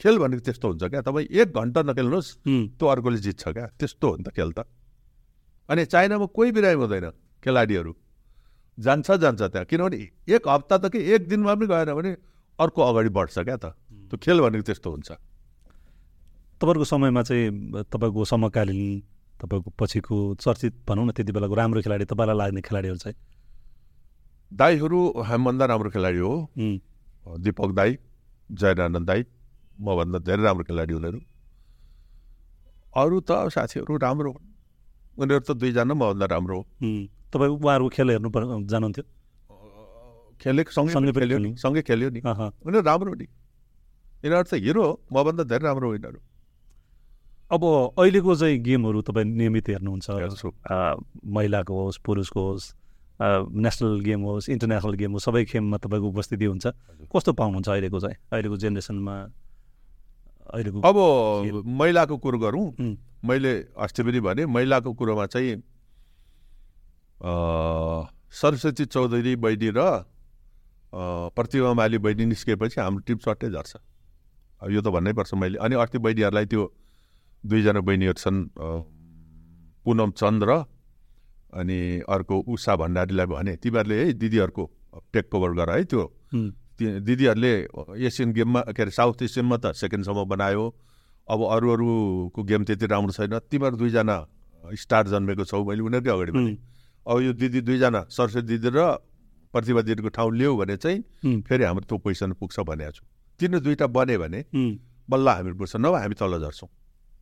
खेल 0.00 0.18
भनेको 0.18 0.42
त्यस्तो 0.42 0.68
हुन्छ 0.68 0.84
क्या। 0.84 1.00
तपाईँ 1.02 1.26
एक 1.30 1.48
घन्टा 1.54 1.82
नखेल्नुहोस् 1.82 2.30
त्यो 2.78 2.86
अर्कोले 2.88 3.18
जित्छ 3.18 3.48
क्या। 3.48 3.66
त्यस्तो 3.78 4.08
हो 4.08 4.16
नि 4.16 4.24
त 4.24 4.28
खेल 4.34 4.50
त। 4.52 4.66
अनि 5.68 5.84
चाइनामा 5.84 6.26
कोही 6.26 6.52
बिरामी 6.52 6.80
हुँदैन 6.80 7.10
खेलाडीहरू। 7.42 7.92
जान्छ 8.78 9.10
जान्छ 9.10 9.42
त्यहाँ। 9.42 9.64
किनभने 9.64 9.96
एक 10.34 10.48
हप्ता 10.48 10.76
त 10.78 10.90
के 10.92 10.98
एक 11.14 11.28
दिनमा 11.28 11.54
पनि 11.54 11.66
गएन 11.66 11.90
भने 11.94 12.10
अर्को 12.58 12.80
अगाडि 12.82 13.08
बढ्छ 13.08 13.38
क्या 13.38 13.56
त। 13.56 13.64
त्यो 14.10 14.16
खेल 14.18 14.40
भनेको 14.40 14.64
त्यस्तो 14.64 14.90
हुन्छ। 14.90 15.10
तपाईँहरूको 16.58 16.84
समयमा 16.84 17.22
चाहिँ 17.22 17.50
तपाईँको 17.86 18.24
समकालीन 18.24 18.80
तपाईँको 19.36 19.70
पछिको 19.78 20.16
चर्चित 20.40 20.74
भनौँ 20.88 21.06
न 21.06 21.10
त्यति 21.12 21.32
बेलाको 21.32 21.54
राम्रो 21.54 21.80
खेलाडी 21.82 22.04
तपाईँलाई 22.08 22.36
लाग्ने 22.36 22.60
खेलाडीहरू 22.62 22.98
चाहिँ? 22.98 23.16
दाईहरू 24.52 25.00
हामीभन्दा 25.22 25.64
राम्रो 25.66 25.90
खेलाडी 25.90 26.18
हो। 26.18 26.34
दिपक 27.26 27.70
दाई 27.74 27.98
जयनारायण 28.50 29.04
दाई 29.04 29.20
मभन्दा 29.80 30.18
धेरै 30.18 30.42
राम्रो 30.42 30.64
खेलाडी 30.64 30.94
उनीहरू 30.94 31.20
अरू 32.94 33.20
त 33.20 33.30
साथीहरू 33.48 33.96
राम्रो 33.96 34.30
हुन् 34.30 34.46
उनीहरू 35.18 35.44
त 35.48 35.50
दुईजना 35.56 35.94
मभन्दा 35.94 36.26
राम्रो 36.26 36.56
हो 36.56 36.62
तपाईँ 37.32 37.50
उहाँहरूको 37.50 37.88
खेल 37.88 38.10
हेर्नु 38.10 38.28
जानुहुन्थ्यो 38.72 39.04
खेलेको 40.40 40.70
सँगै 40.70 41.12
खेल्यो 41.12 41.38
नि। 41.38 41.50
सँगै 41.56 41.82
खेल्यो 41.82 42.10
नि। 42.10 42.20
उनीहरू 42.20 42.80
राम्रो 42.82 43.14
नि 43.14 43.26
यिनीहरू 44.24 44.44
त 44.44 44.54
हिरो 44.60 44.82
हो 44.84 44.92
मभन्दा 45.12 45.42
धेरै 45.44 45.64
राम्रो 45.64 45.88
हो 45.88 45.94
यिनीहरू 45.94 46.20
अब 47.50 47.62
अहिलेको 47.98 48.34
चाहिँ 48.36 48.58
गेमहरू 48.58 49.00
तपाईँ 49.02 49.24
नियमित 49.24 49.68
हेर्नुहुन्छ 49.68 50.08
महिलाको 51.26 51.74
होस् 51.74 51.98
पुरुषको 52.04 52.40
होस् 52.50 52.66
नेसनल 53.20 54.00
गेम 54.00 54.20
होस् 54.26 54.48
इन्टरनेसनल 54.50 54.94
गेम 54.98 55.12
होस् 55.12 55.24
सबै 55.24 55.44
गेममा 55.46 55.76
तपाईँको 55.78 56.06
उपस्थिति 56.08 56.44
हुन्छ। 56.44 56.66
कस्तो 57.06 57.32
पाउनुहुन्छ 57.32 57.68
अहिलेको 57.68 57.98
चाहिँ? 58.00 58.16
अहिलेको 58.32 58.56
जेनेरेसनमा 58.56 59.14
अहिलेको 60.50 60.78
अब 60.82 60.96
महिलाको 61.62 62.16
कुरो 62.18 62.38
गरौँ। 62.38 62.66
मैले 63.24 63.52
अस्ति 63.78 64.02
पनि 64.02 64.20
भने 64.20 64.42
महिलाको 64.46 64.92
कुरोमा 64.92 65.26
चाहिँ 65.26 65.62
सरस्वती 68.34 68.84
चौधरी 68.84 69.36
बहिनी 69.38 69.70
र 69.72 69.80
प्रतिभा 70.92 71.72
माली 71.72 71.98
बहिनी 71.98 72.24
निस्किएपछि 72.26 72.80
हाम्रो 72.80 73.02
टिम 73.06 73.18
सट्टै 73.22 73.50
झर्छ। 73.50 73.72
अब 74.62 74.70
यो 74.70 74.80
त 74.82 74.90
भन्नैपर्छ 74.90 75.34
मैले। 75.34 75.58
अनि 75.58 75.74
अस्ति 75.74 75.98
बहिनीहरूलाई 75.98 76.46
त्यो 76.46 76.62
दुईजना 77.44 77.80
बहिनीहरू 77.80 78.18
छन् 78.18 78.38
पुनम 79.86 80.10
चन्द 80.18 80.42
र 80.44 80.52
अनि 81.54 81.78
अर्को 82.08 82.34
उषा 82.50 82.76
भण्डारीलाई 82.76 83.26
भने 83.26 83.54
तिमीहरूले 83.62 83.96
है 84.00 84.12
दिदीहरूको 84.12 84.64
टेक 85.12 85.34
ओभर 85.34 85.50
गर 85.54 85.70
है 85.70 85.84
त्यो। 85.84 86.04
दिदीहरूले 86.74 87.52
एसियन 88.06 88.32
गेममा 88.32 88.60
के 88.74 88.82
अरे 88.82 88.90
साउथ 88.90 89.22
एसियनमा 89.22 89.56
त 89.56 89.72
सेकेन्डसम्म 89.74 90.24
बनायो। 90.26 90.64
अब 91.24 91.40
अरू 91.46 91.68
अरूको 91.72 92.42
गेम 92.42 92.64
त्यति 92.64 92.86
राम्रो 92.86 93.12
छैन। 93.12 93.38
तिमीहरू 93.46 93.76
दुईजना 93.76 94.16
स्टार 94.76 95.08
जन्मेको 95.08 95.44
छौ 95.44 95.64
मैले 95.64 95.82
उनीहरूकै 95.82 96.10
अगाडि 96.10 96.32
भने। 96.32 96.52
अब 97.06 97.16
यो 97.20 97.32
दिदी 97.32 97.60
दुईजना 97.62 98.00
सरस्वती 98.10 98.46
दिदी 98.50 98.70
र 98.74 98.98
प्रतिभा 99.54 99.80
दिदीको 99.86 100.08
ठाउँ 100.10 100.30
लियो 100.34 100.56
भने 100.56 100.76
चाहिँ 100.76 100.98
फेरि 101.46 101.64
हाम्रो 101.64 101.84
त्यो 101.86 101.98
पोजिसन 102.02 102.32
पुग्छ 102.34 102.60
भनेको 102.60 102.92
छु। 102.92 103.02
तिनीहरू 103.40 103.64
दुइटा 103.64 103.86
बने 103.86 104.16
भने 104.18 104.40
बल्ल 105.06 105.28
हामी 105.28 105.52
पुग्छ 105.54 105.76
नभए 105.78 105.98
हामी 106.02 106.14
तल 106.18 106.32
झर्छौँ। 106.42 106.68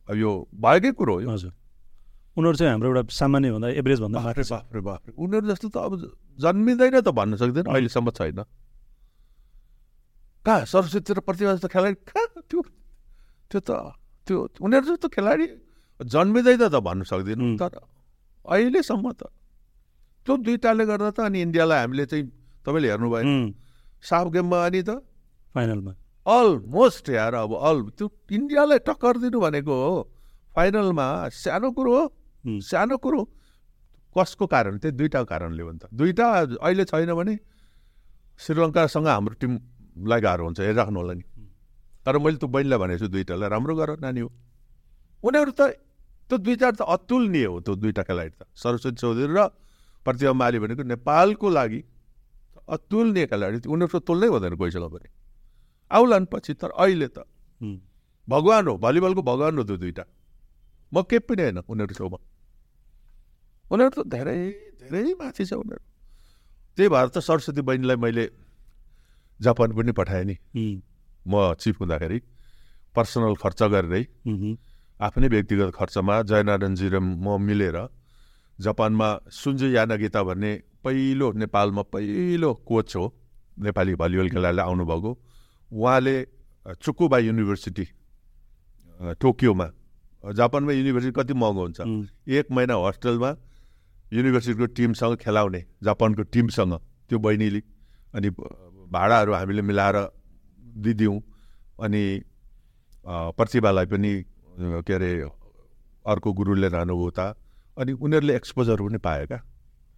अब 0.09 0.15
यो 0.17 0.31
भएकै 0.55 0.91
कुरो 0.97 1.13
हो 1.13 1.31
हजुर। 1.31 1.51
उनीहरू 2.33 2.55
चाहिँ 2.57 2.71
हाम्रो 2.73 2.89
एउटा 2.89 3.13
सामान्य 3.13 3.51
भन्दा 3.53 3.67
एभरेज 3.77 3.99
भन्दा 4.01 4.19
माथि 4.19 4.25
बाफ्रे 4.25 4.43
छ। 4.43 4.51
बाफ्रे 4.51 4.81
बाफ्रे 4.81 5.11
उनीहरू 5.13 5.45
जस्तो 5.53 5.67
त 5.69 5.77
अब 5.77 5.93
जन्मिँदैन 6.41 6.95
त 7.01 7.09
भन्न 7.13 7.33
सक्दैन 7.37 7.65
अहिलेसम्म 7.69 8.09
छैन। 8.09 8.41
कहाँ 10.45 10.65
सरस्वती 10.65 11.13
र 11.13 11.19
प्रतिभा 11.21 11.51
जस्तो 11.55 11.69
खेलाडी 11.69 11.95
कहाँ 12.09 12.41
त्यो 12.49 12.61
त्यो 13.49 13.59
त 13.61 13.71
त्यो 14.27 14.37
उनीहरू 14.65 14.85
जस्तो 14.91 15.07
खेलाडी 15.13 15.45
जन्मिँदैन 15.99 16.73
त 16.73 16.75
भन्न 16.81 17.03
सक्दैन. 17.05 17.57
तर 17.61 17.73
अहिलेसम्म 18.49 19.05
त 19.13 19.29
त्यो 20.25 20.33
दुइटाले 20.41 20.83
गर्दा 20.89 21.11
त 21.13 21.19
अनि 21.29 21.37
इन्डियालाई 21.45 21.79
हामीले 21.85 22.05
चाहिँ 22.09 22.25
तपाईँले 22.65 22.87
हेर्नुभयो। 22.89 23.29
साफ 24.01 24.25
गेममा 24.33 24.57
अनि 24.65 24.81
त 24.81 25.05
फाइनलमा। 25.53 25.93
अलमोस्ट 26.25 27.05
यार 27.13 27.33
अब 27.45 27.51
अल 27.61 27.77
त्यो 27.93 28.05
इन्डियालाई 28.31 28.79
टक्कर 28.89 29.15
दिनु 29.21 29.37
भनेको 29.37 29.69
हो। 29.69 29.95
फाइनलमा 30.57 31.07
सानो 31.29 31.69
कुरो 31.77 31.93
हो। 31.93 32.03
सानो 32.43 32.97
कुरो 32.97 33.21
कसको 34.15 34.45
कारण 34.47 34.77
त्यही 34.77 34.95
दुइटाको 34.97 35.25
कारणले 35.25 35.63
हो 35.63 35.71
नि 35.71 35.79
त। 35.79 35.89
दुइटा 35.89 36.25
अहिले 36.61 36.85
छैन 36.85 37.11
भने 37.15 37.33
श्रीलङ्कासँग 38.39 39.07
हाम्रो 39.07 39.35
टिमलाई 39.41 40.21
गाह्रो 40.21 40.43
हुन्छ 40.45 40.59
हेरिराख्नु 40.59 40.99
होला 40.99 41.13
नि। 41.13 41.23
तर 42.05 42.17
मैले 42.19 42.37
त 42.37 42.45
बहिनीलाई 42.45 42.79
भनेको 42.79 42.99
छु 42.99 43.07
दुइटालाई 43.09 43.49
राम्रो 43.49 43.73
गर 43.75 43.89
नानी 44.03 44.21
हो। 44.21 44.29
उनीहरू 45.23 45.51
त 45.55 45.61
त्यो 46.29 46.37
दुइटा 46.37 46.67
त 46.77 46.81
अतुलनीय 46.83 47.45
हो 47.47 47.57
त्यो 47.63 47.73
दुइटा 47.79 48.03
खेलाडी 48.03 48.31
त। 48.37 48.43
सरस्वती 48.53 48.99
चौधरी 49.01 49.33
र 49.33 49.39
प्रतिभा 50.03 50.33
माली 50.35 50.57
भनेको 50.59 50.83
नेपालको 50.83 51.47
लागि 51.49 51.79
अतुलनीय 52.75 53.25
खेलाडी 53.31 53.57
उनीहरू 53.65 53.99
त 53.99 54.03
तुल्नै 54.03 54.27
हुँदैन 54.27 54.55
कोहीसँग 54.59 54.87
पनि। 54.91 55.09
आउलान् 55.91 56.25
पछि 56.27 56.53
तर 56.59 56.71
अहिले 56.75 57.07
त। 57.07 57.23
भगवान् 58.27 58.67
हो 58.67 58.73
भलिबलको 58.77 59.21
भगवान् 59.21 59.57
हो 59.57 59.63
त्यो 59.63 59.77
दुइटा 59.79 60.03
म 60.91 60.95
केही 61.07 61.23
पनि 61.23 61.41
होइन 61.43 61.59
उनीहरू 61.65 61.93
छेउमा। 61.97 62.19
उनीहरू 63.73 63.93
त 63.97 64.07
धेरै 64.13 64.37
धेरै 64.85 65.13
माथि 65.17 65.43
छ 65.49 65.53
उनीहरू। 65.57 65.83
त्यही 66.77 66.89
भएर 66.93 67.07
त 67.09 67.17
सरस्वती 67.25 67.61
बहिनीलाई 67.65 67.97
मैले 68.05 68.25
जापान 69.39 69.69
पनि 69.73 69.91
पठाएँ 69.97 70.25
नि। 70.29 70.35
म 71.25 71.33
चिफ 71.57 71.75
हुँदाखेरि 71.81 72.19
पर्सनल 72.95 73.33
खर्च 73.41 73.61
गरेरै 73.73 74.03
आफ्नै 75.01 75.27
व्यक्तिगत 75.33 75.69
खर्चमा 75.73 76.15
जयनारायणजी 76.29 76.87
र 76.93 76.95
म 77.01 77.41
मिलेर 77.41 77.77
जापानमा 78.59 79.07
सुन्जु 79.33 79.67
यानागिता 79.73 80.21
भन्ने 80.23 80.51
पहिलो 80.85 81.27
नेपालमा 81.41 81.83
पहिलो 81.89 82.49
कोच 82.69 82.95
हो 82.95 83.05
नेपाली 83.57 83.93
भलिबल 83.97 84.27
खेलाडीलाई 84.29 84.65
आउनुभएको। 84.65 85.11
उहाँले 85.71 86.15
चुकुबा 86.77 87.17
युनिभर्सिटी 87.27 87.85
टोकियोमा 89.17 89.67
जापानमा 90.23 90.71
युनिभर्सिटी 90.71 91.13
कति 91.17 91.33
महँगो 91.33 91.61
हुन्छ। 91.63 91.79
एक 92.29 92.45
महिना 92.51 92.73
होस्टेलमा 92.77 93.31
युनिभर्सिटीको 94.13 94.65
टिमसँग 94.77 95.15
खेलाउने 95.17 95.61
जापानको 95.83 96.23
टिमसँग 96.33 96.73
त्यो 97.09 97.19
बहिनीले। 97.19 97.61
अनि 98.15 98.29
भाडाहरू 98.93 99.33
हामीले 99.33 99.61
मिलाएर 99.61 99.97
दिदियौँ 100.85 101.17
अनि 101.81 102.03
प्रतिभालाई 103.05 103.85
पनि 103.85 104.11
के 104.85 104.93
अरे 104.93 105.09
अर्को 106.05 106.33
गुरुले 106.33 106.69
लानुभयो 106.69 107.07
उता 107.07 107.25
अनि 107.77 107.91
उनीहरूले 107.97 108.35
एक्सपोजर 108.35 108.81
पनि 108.81 108.97
पायो 109.01 109.25
क्या। 109.27 109.39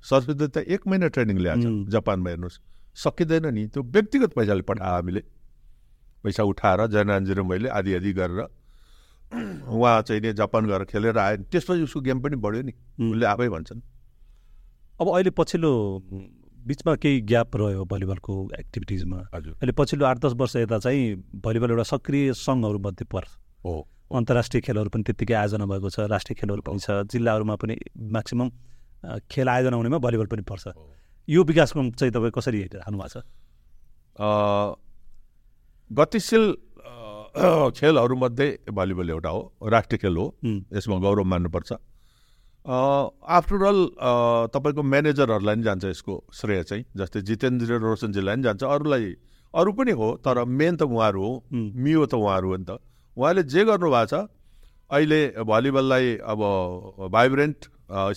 सरस्वती 0.05 0.47
त 0.47 0.57
एक 0.63 0.87
महिना 0.87 1.07
ट्रेनिङ 1.11 1.37
ल्याएको. 1.37 1.69
छ 1.85 1.91
जापानमा 1.91 2.29
हेर्नुहोस्। 2.29 2.59
सकिँदैन 2.95 3.45
नि 3.53 3.67
त्यो 3.67 3.83
व्यक्तिगत 3.83 4.31
पैसाले 4.33 4.61
पठायो 4.63 4.93
हामीले। 4.95 5.21
पैसा 6.23 6.43
उठाएर 6.43 6.85
जयनारायणजी 6.87 7.33
र 7.33 7.41
मैले 7.43 7.69
आदि 7.69 7.91
आदि 7.95 8.11
गरेर 8.13 8.41
उहाँ 9.67 10.01
चाहिँ 10.01 10.21
नि 10.21 10.33
जापान 10.33 10.65
गएर 10.65 10.83
खेलेर 10.87 11.17
आयो 11.17 11.37
त्यसपछि 11.51 11.83
उसको 11.83 11.99
गेम 12.01 12.19
पनि 12.21 12.35
बढ्यो 12.39 12.61
नि. 12.63 12.73
उसले 13.01 13.25
आफै 13.25 13.49
भन्छन्। 13.49 13.81
अब 15.01 15.07
अहिले 15.09 15.29
पछिल्लो 15.35 15.71
बिचमा 16.67 16.95
केही 16.95 17.21
ग्याप 17.29 17.55
रह्यो 17.55 17.83
भलिबलको 17.85 18.33
एक्टिभिटिजमा। 18.59 19.17
हजुर। 19.33 19.53
अहिले 19.53 19.71
पछिल्लो 19.75 20.05
आठ 20.05 20.17
दस 20.23 20.33
वर्ष 20.33 20.55
यता 20.55 20.77
चाहिँ 20.79 21.03
भलिबल 21.43 21.69
एउटा 21.71 21.83
सक्रिय 21.83 22.33
सङ्घहरूमध्ये 22.33 23.05
पर्छ। 23.11 23.29
हो। 23.65 23.73
अन्तर्राष्ट्रिय 24.15 24.61
खेलहरू 24.61 24.89
पनि 24.89 25.03
त्यत्तिकै 25.03 25.33
आयोजना 25.33 25.65
भएको 25.65 25.89
छ 25.89 26.07
राष्ट्रिय 26.07 26.35
खेलहरू 26.39 26.61
पनि 26.63 26.79
छ 26.79 27.03
जिल्लाहरूमा 27.11 27.55
पनि 27.59 27.75
म्याक्सिमम् 28.15 28.51
खेल 29.31 29.47
आयोजना 29.49 29.75
हुनेमा 29.75 29.97
भलिबल 29.99 30.27
पनि 30.31 30.43
पर्छ। 30.47 30.65
यो 31.27 31.43
विकासक्रम 31.43 31.91
चाहिँ 31.99 32.11
तपाईँ 32.15 32.31
कसरी 32.31 32.57
हेरिरहनु 32.63 32.97
भएको 32.97 33.09
छ? 33.11 33.23
गतिशील 35.91 36.45
खेलहरूमध्ये 37.77 38.47
भलिबल 38.71 39.09
एउटा 39.09 39.29
हो 39.29 39.41
राष्ट्रिय 39.69 39.99
खेल 40.01 40.17
हो। 40.17 40.25
यसमा 40.71 40.97
गौरव 41.03 41.23
मान्नुपर्छ। 41.27 41.71
आफ्टर 42.65 43.63
अल 43.63 43.79
तपाईँको 44.53 44.83
म्यानेजरहरूलाई 44.83 45.55
नि 45.55 45.63
जान्छ 45.63 45.85
यसको 45.85 46.13
श्रेय 46.33 46.63
चाहिँ 46.63 46.83
जस्तै 46.97 47.21
जितेन्द्र 47.21 47.77
रोशनजीलाई 47.77 48.35
नि 48.35 48.43
जान्छ 48.43 48.63
अरूलाई 48.65 49.05
अरू 49.53 49.71
पनि 49.71 49.91
हो 49.91 50.07
तर 50.25 50.43
मेन 50.43 50.75
त 50.75 50.81
उहाँहरू 50.83 51.21
हो 51.21 51.31
मियो 51.53 52.05
त 52.05 52.13
उहाँहरू 52.15 52.47
हो 52.49 52.57
नि 52.57 52.65
त। 52.65 52.81
उहाँले 53.17 53.43
जे 53.45 53.61
गर्नुभएको 53.65 54.05
छ 54.09 54.27
अहिले 54.89 55.19
भलिबललाई 55.45 56.05
अब 56.25 56.41
भाइब्रेन्ट 57.13 57.59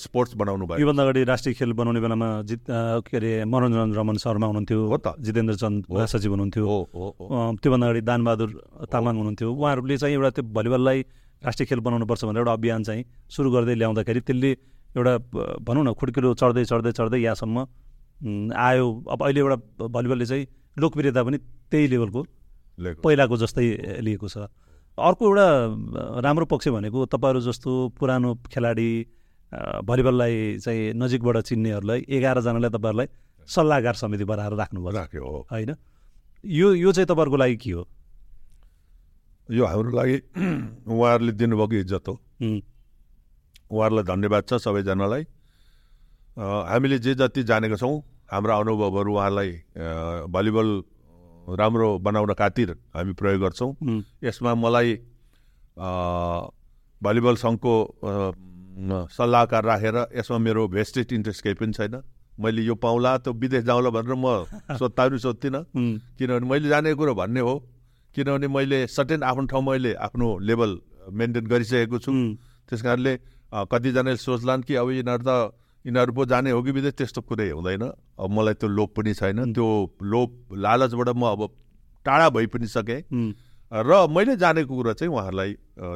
स्पोर्ट्स 0.01 0.35
बनाउनु 0.41 0.65
भयो। 0.67 0.81
योभन्दा 0.81 1.03
अगाडि 1.05 1.23
राष्ट्रिय 1.29 1.55
खेल 1.55 1.73
बनाउने 1.77 2.01
बेलामा 2.01 2.29
जित 2.49 2.65
के 3.05 3.17
अरे 3.17 3.45
मनोरञ्जन 3.45 3.93
रमन 3.95 4.17
शर्मा 4.17 4.47
हुनुहुन्थ्यो 4.49 4.81
हो 4.81 4.97
त। 4.97 5.21
जितेन्द्र 5.21 5.55
चन्द 5.61 5.85
हो। 5.85 5.95
महासचिव 5.95 6.31
हुनुहुन्थ्यो। 6.33 6.65
हो 6.65 6.79
हो 6.89 7.57
त्योभन्दा 7.61 7.87
अगाडि 7.87 8.01
दानबहादुर 8.01 8.51
तामाङ 8.89 9.15
हुनुहुन्थ्यो। 9.17 9.49
उहाँहरूले 9.53 9.97
चाहिँ 10.01 10.15
एउटा 10.17 10.31
त्यो 10.41 10.45
भलिबललाई 10.57 10.99
राष्ट्रिय 11.45 11.67
खेल 11.67 11.81
बनाउनुपर्छ 11.81 12.25
भनेर 12.25 12.39
एउटा 12.39 12.53
अभियान 12.53 12.83
चाहिँ 12.83 13.05
सुरु 13.31 13.51
गर्दै 13.51 13.75
ल्याउँदाखेरि 13.75 14.21
त्यसले 14.21 14.51
एउटा 14.97 15.13
भनौँ 15.63 15.85
न 15.85 15.93
खुड्किलो 15.95 16.35
चढ्दै 16.35 16.65
चढ्दै 16.65 16.93
चढ्दै 16.93 17.19
यहाँसम्म 17.19 17.57
आयो। 18.51 18.87
अब 19.11 19.23
अहिले 19.23 19.41
एउटा 19.41 19.87
भलिबलले 19.89 20.27
चाहिँ 20.27 20.47
लोकप्रियता 20.79 21.23
पनि 21.23 21.39
त्यही 21.71 21.87
लेभलको। 21.89 22.21
पहिलाको 23.05 23.37
जस्तै 23.37 23.67
लिएको 24.03 24.29
छ। 24.29 24.51
अर्को 24.99 25.23
एउटा 25.27 25.47
राम्रो 26.27 26.47
पक्ष 26.51 26.69
भनेको 26.75 27.07
तपाईँहरू 27.07 27.41
जस्तो 27.41 27.71
पुरानो 27.99 28.35
खेलाडी 28.51 28.91
भलिबललाई 29.87 30.35
चाहिँ 30.59 30.93
नजिकबाट 30.99 31.37
चिन्नेहरूलाई 31.47 32.01
एघारजनालाई 32.09 32.71
तपाईँहरूलाई 32.71 33.07
सल्लाहकार 33.49 33.95
समिति 33.95 34.25
बनाएर 34.25 34.53
राख्नुभयो 34.59 35.47
होइन? 35.51 35.71
यो 36.45 36.75
यो 36.75 36.93
चाहिँ 36.93 37.07
तपाईँहरूको 37.07 37.37
लागि 37.37 37.57
के 37.57 37.71
हो? 37.71 37.83
यो 39.51 39.65
हाम्रो 39.65 39.91
लागि 39.97 40.17
उहाँहरूले 40.93 41.33
दिनुभएको 41.33 41.75
इज्जत 41.75 42.09
हो। 42.09 42.15
उहाँहरूलाई 43.73 44.05
धन्यवाद 44.05 44.43
छ 44.49 44.55
सबैजनालाई। 44.65 45.23
हामीले 46.39 46.99
जे 46.99 47.15
जति 47.15 47.43
जानेका 47.49 47.77
छौँ 47.77 47.97
हाम्रा 48.33 48.57
अनुभवहरू 48.57 49.13
उहाँलाई 49.15 49.51
भलिबल 50.29 50.69
राम्रो 51.59 51.89
बनाउन 52.05 52.33
खातिर 52.39 52.71
हामी 52.95 53.13
प्रयोग 53.17 53.41
गर्छौँ। 53.41 53.73
यसमा 54.25 54.55
मलाई 54.55 54.95
भलिबल 57.03 57.35
सङ्घको 57.41 57.75
सल्लाहकार 59.17 59.65
राखेर 59.65 59.97
यसमा 60.17 60.39
मेरो 60.39 60.69
भेस्टेड 60.69 61.13
इन्ट्रेस्ट 61.13 61.43
केही 61.43 61.55
पनि 61.57 61.73
छैन। 61.73 62.03
मैले 62.39 62.63
यो 62.63 62.75
पाउँला 62.79 63.17
त्यो 63.25 63.33
विदेश 63.33 63.65
जाउँला 63.65 63.91
भनेर 63.91 64.15
म 64.15 64.45
सोध्दा 64.79 65.09
पनि 65.09 65.19
सोध्दिनँ। 65.19 65.65
उम्, 65.75 65.99
किनभने 66.19 66.47
मैले 66.47 66.69
जानेको 66.69 66.97
कुरो 66.97 67.15
भन्ने 67.15 67.41
हो। 67.41 67.55
किनभने 68.15 68.49
मैले 68.49 68.87
सर्टेन 68.87 69.23
आफ्नो 69.23 69.47
ठाउँमा 69.47 69.73
मैले 69.73 69.93
आफ्नो 69.95 70.27
लेभल 70.41 70.71
मेन्टेन 71.13 71.45
गरिसकेको 71.47 71.99
छु। 71.99 72.13
त्यस 72.69 72.83
कारणले 72.83 73.13
कतिजनाले 73.73 74.17
सोच्लान् 74.17 74.63
कि 74.63 74.75
अब 74.77 74.91
यिनीहरू 74.91 75.25
त 75.25 75.31
यिनीहरू 75.85 76.13
पो 76.13 76.25
जाने 76.27 76.51
हो 76.51 76.61
कि 76.63 76.71
विदेश 76.73 76.95
त्यस्तो 76.99 77.21
कुरै 77.25 77.49
हुँदैन। 77.51 77.85
अब 78.21 78.29
मलाई 78.29 78.55
त्यो 78.61 78.69
लोभ 78.69 78.89
पनि 78.97 79.13
छैन। 79.15 79.53
त्यो 79.53 79.67
लोभ 80.03 80.31
लालचबाट 80.53 81.09
म 81.17 81.23
अब 81.33 81.41
टाढा 82.05 82.29
भइ 82.29 82.47
पनि 82.53 82.67
सकेँ। 82.67 83.01
र 83.73 83.91
मैले 84.09 84.37
जानेको 84.37 84.73
कुरा 84.75 84.93
चाहिँ 84.99 85.13
उहाँहरूलाई 85.13 85.51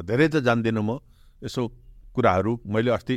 धेरै 0.07 0.27
त 0.27 0.35
जान्दिनँ 0.41 0.81
म। 0.81 0.97
यसो 1.41 1.61
कुराहरू 2.15 2.51
मैले 2.65 2.91
अस्ति 2.93 3.15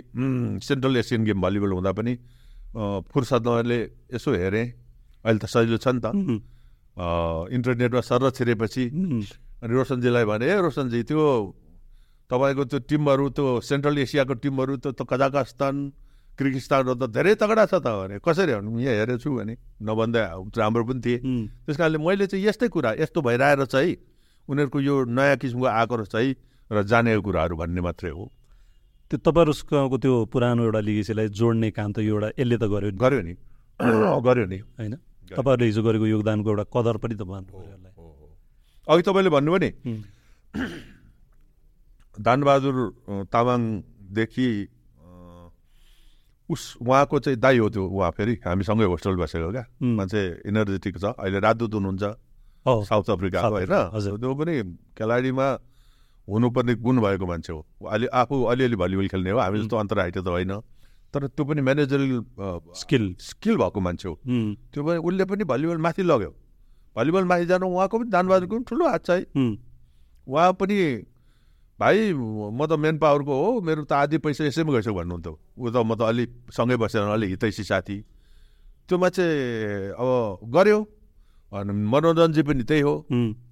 सेन्ट्रल 0.65 0.97
एसियन 0.97 1.25
गेम 1.25 1.41
भलिबल 1.41 1.73
हुँदा 1.77 1.93
पनि 1.93 2.13
फुर्सदले 3.13 3.79
यसो 4.13 4.31
हेरेँ। 4.33 4.67
अहिले 5.25 5.39
त 5.39 5.47
सजिलो 5.47 5.79
छ 5.79 5.89
नि 5.97 6.01
त। 6.01 6.13
इन्टरनेटमा 6.97 8.01
सर 8.01 8.31
छिरेपछि 8.31 8.85
अनि 9.63 9.73
रोशनजीलाई 9.75 10.25
भने 10.25 10.47
ए 10.47 10.57
रोशनजी 10.61 11.03
त्यो 11.03 11.23
तपाईँको 12.31 12.65
त्यो 12.65 12.79
टिमहरू 12.89 13.29
त्यो 13.31 13.61
सेन्ट्रल 13.61 13.99
एसियाको 13.99 14.35
टिमहरू 14.35 14.77
त्यो 14.77 14.93
त 14.93 15.03
कजाकस्तान 15.05 15.75
किर्गिस्तानहरू 16.39 16.95
त 16.95 17.05
धेरै 17.13 17.35
तगडा 17.35 17.65
छ 17.67 17.75
त 17.81 17.87
भने 17.87 18.19
कसरी 18.21 18.53
भन्नु 18.55 18.81
यहाँ 18.81 18.97
हेरेको 18.97 19.19
छु 19.19 19.31
भने 19.33 19.55
नभन्दा 19.83 20.21
राम्रो 20.57 20.85
पनि 20.85 21.01
थिएँ। 21.01 21.21
त्यस 21.65 21.77
कारणले 21.77 21.99
मैले 21.99 22.27
चाहिँ 22.27 22.45
यस्तै 22.47 22.69
कुरा 22.69 22.91
यस्तो 23.01 23.19
भइरहेर 23.23 23.65
चाहिँ 23.65 23.97
उनीहरूको 24.49 24.79
यो 24.81 24.95
नयाँ 25.09 25.37
किसिमको 25.37 25.67
आक्रोश 25.67 26.09
चाहिँ 26.09 26.35
र 26.73 26.83
जानेको 26.83 27.23
कुराहरू 27.23 27.57
भन्ने 27.57 27.81
मात्रै 27.81 28.11
हो। 28.11 28.25
त्यो 29.11 29.19
तपाईँहरूको 29.25 29.97
त्यो 29.97 30.15
पुरानो 30.33 30.63
एउटा 30.65 30.81
लिगेसीलाई 30.81 31.29
जोड्ने 31.29 31.71
काम 31.71 31.93
त 31.93 31.99
यो 32.05 32.15
एउटा 32.15 32.29
यसले 32.37 32.57
त 32.57 32.65
गर्यो 32.69 32.91
गर्यो 33.01 33.21
नि। 33.23 33.35
गर्यो 33.81 34.47
नि। 34.47 34.59
होइन? 34.81 34.95
तपाईँहरूले 35.31 35.67
हिजो 35.67 35.83
गरेको 35.83 36.07
योगदानको 36.07 36.49
एउटा 36.51 36.65
कदर 36.71 36.97
पनि 37.03 37.15
त 37.15 37.23
भन्नु 37.23 37.51
पऱ्यो 37.51 37.77
अघि 38.87 39.03
तपाईँले 39.03 39.31
भन्नुभयो 39.31 39.59
नि 39.59 39.71
दानबहादुर 42.27 42.77
तामाङदेखि 43.29 44.49
उस 46.49 46.63
उहाँको 46.79 47.19
चाहिँ 47.19 47.39
दाई 47.39 47.59
हो 47.59 47.69
त्यो 47.69 47.83
उहाँ 47.83 48.11
फेरि 48.15 48.35
हामीसँगै 48.47 48.87
होस्टेल 48.87 49.17
बसेको 49.19 49.51
क्या। 49.51 49.65
मान्छे 49.83 50.21
इनर्जेटिक 50.47 50.95
छ। 50.99 51.05
अहिले 51.19 51.39
राजदूत 51.43 51.75
हुनुहुन्छ। 51.75 52.05
साउथ 52.87 53.11
अफ्रिकाको 53.11 53.51
होइन। 53.51 53.75
त्यो 54.23 54.35
पनि 54.39 54.55
खेलाडीमा 54.95 55.47
हुनुपर्ने 56.29 56.75
गुण 56.79 56.97
भएको 57.03 57.27
मान्छे 57.27 57.53
हो। 57.53 57.61
अलि 57.91 58.07
आफू 58.07 58.43
अलिअलि 58.43 58.77
भलिबल 58.79 59.07
खेल्ने 59.11 59.31
हो। 59.31 59.39
हामी 59.39 59.59
जस्तो 59.59 59.77
अन्तर्राष्ट्रिय 59.77 60.23
त 60.23 60.29
होइन। 60.29 60.53
तर 61.17 61.27
त्यो 61.33 61.45
पनि 61.49 61.61
म्यानेजरियल 61.65 62.21
स्किल 62.77 63.05
स्किल 63.25 63.57
भएको 63.57 63.81
मान्छे 63.81 64.09
हो। 64.09 64.15
त्यो 64.21 64.85
पनि 64.85 64.99
उसले 65.01 65.25
पनि 65.25 65.45
भलिबल 65.49 65.79
माथि 65.81 66.03
लग्यो। 66.05 66.33
भलिबल 66.97 67.25
माथि 67.25 67.47
जानु 67.49 67.67
उहाँको 67.67 67.99
पनि 67.99 68.11
दानबहादुरको 68.13 68.55
पनि 68.57 68.65
ठुलो 68.69 68.85
हात 68.89 69.05
छ 69.07 69.11
है। 69.11 69.25
उहाँ 70.29 70.53
पनि 70.61 70.77
भाइ 71.81 72.13
म 72.13 72.61
त 72.69 72.73
मेन 72.77 72.99
पावरको 72.99 73.33
हो 73.33 73.61
मेरो 73.61 73.85
त 73.85 73.93
आधी 73.93 74.19
पैसा 74.21 74.45
यसैमा 74.45 74.73
गइसक्यो 74.77 74.95
भन्नुहुन्थ्यो। 74.97 75.33
ऊ 75.57 75.71
त 75.73 75.77
म 75.81 75.97
त 75.97 76.01
अलि 76.05 76.25
सँगै 76.53 76.77
बसेर 76.77 77.09
अलि 77.17 77.27
हितैसी 77.33 77.65
साथी। 77.65 77.97
त्यो 78.89 78.97
मान्छे 78.97 79.25
अब 79.97 80.53
गर्यो। 80.53 80.79
अनि 81.53 81.73
मनोरञ्जनजी 81.73 82.43
पनि 82.43 82.63
त्यही 82.65 82.81
हो। 82.81 82.95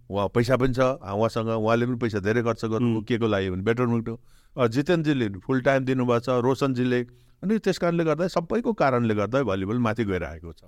उहाँ 0.05 0.29
पैसा 0.37 0.57
पनि 0.57 0.73
छ 0.73 0.81
उहाँसँग 1.01 1.49
उहाँले 1.49 1.85
पनि 1.87 1.97
पैसा 2.01 2.19
धेरै 2.21 2.43
खर्च 2.45 2.65
गर्नु 2.65 3.01
के 3.09 3.17
को 3.19 3.27
लागि 3.29 3.51
भने 3.51 3.63
बेटरमेन्ट 3.65 4.09
जितेनजीले 4.57 5.29
फुल 5.45 5.61
टाइम 5.61 5.85
दिनुभएको 5.85 6.21
छ 6.25 6.29
रोशनजीले 6.45 7.01
अनि 7.43 7.59
त्यस 7.59 7.79
कारणले 7.79 8.05
गर्दा 8.05 8.27
सबैको 8.31 8.73
कारणले 8.73 9.15
गर्दा 9.15 9.43
भलिबल 9.43 9.79
माथि 9.79 10.05
गइरहेको 10.05 10.53
छ। 10.53 10.63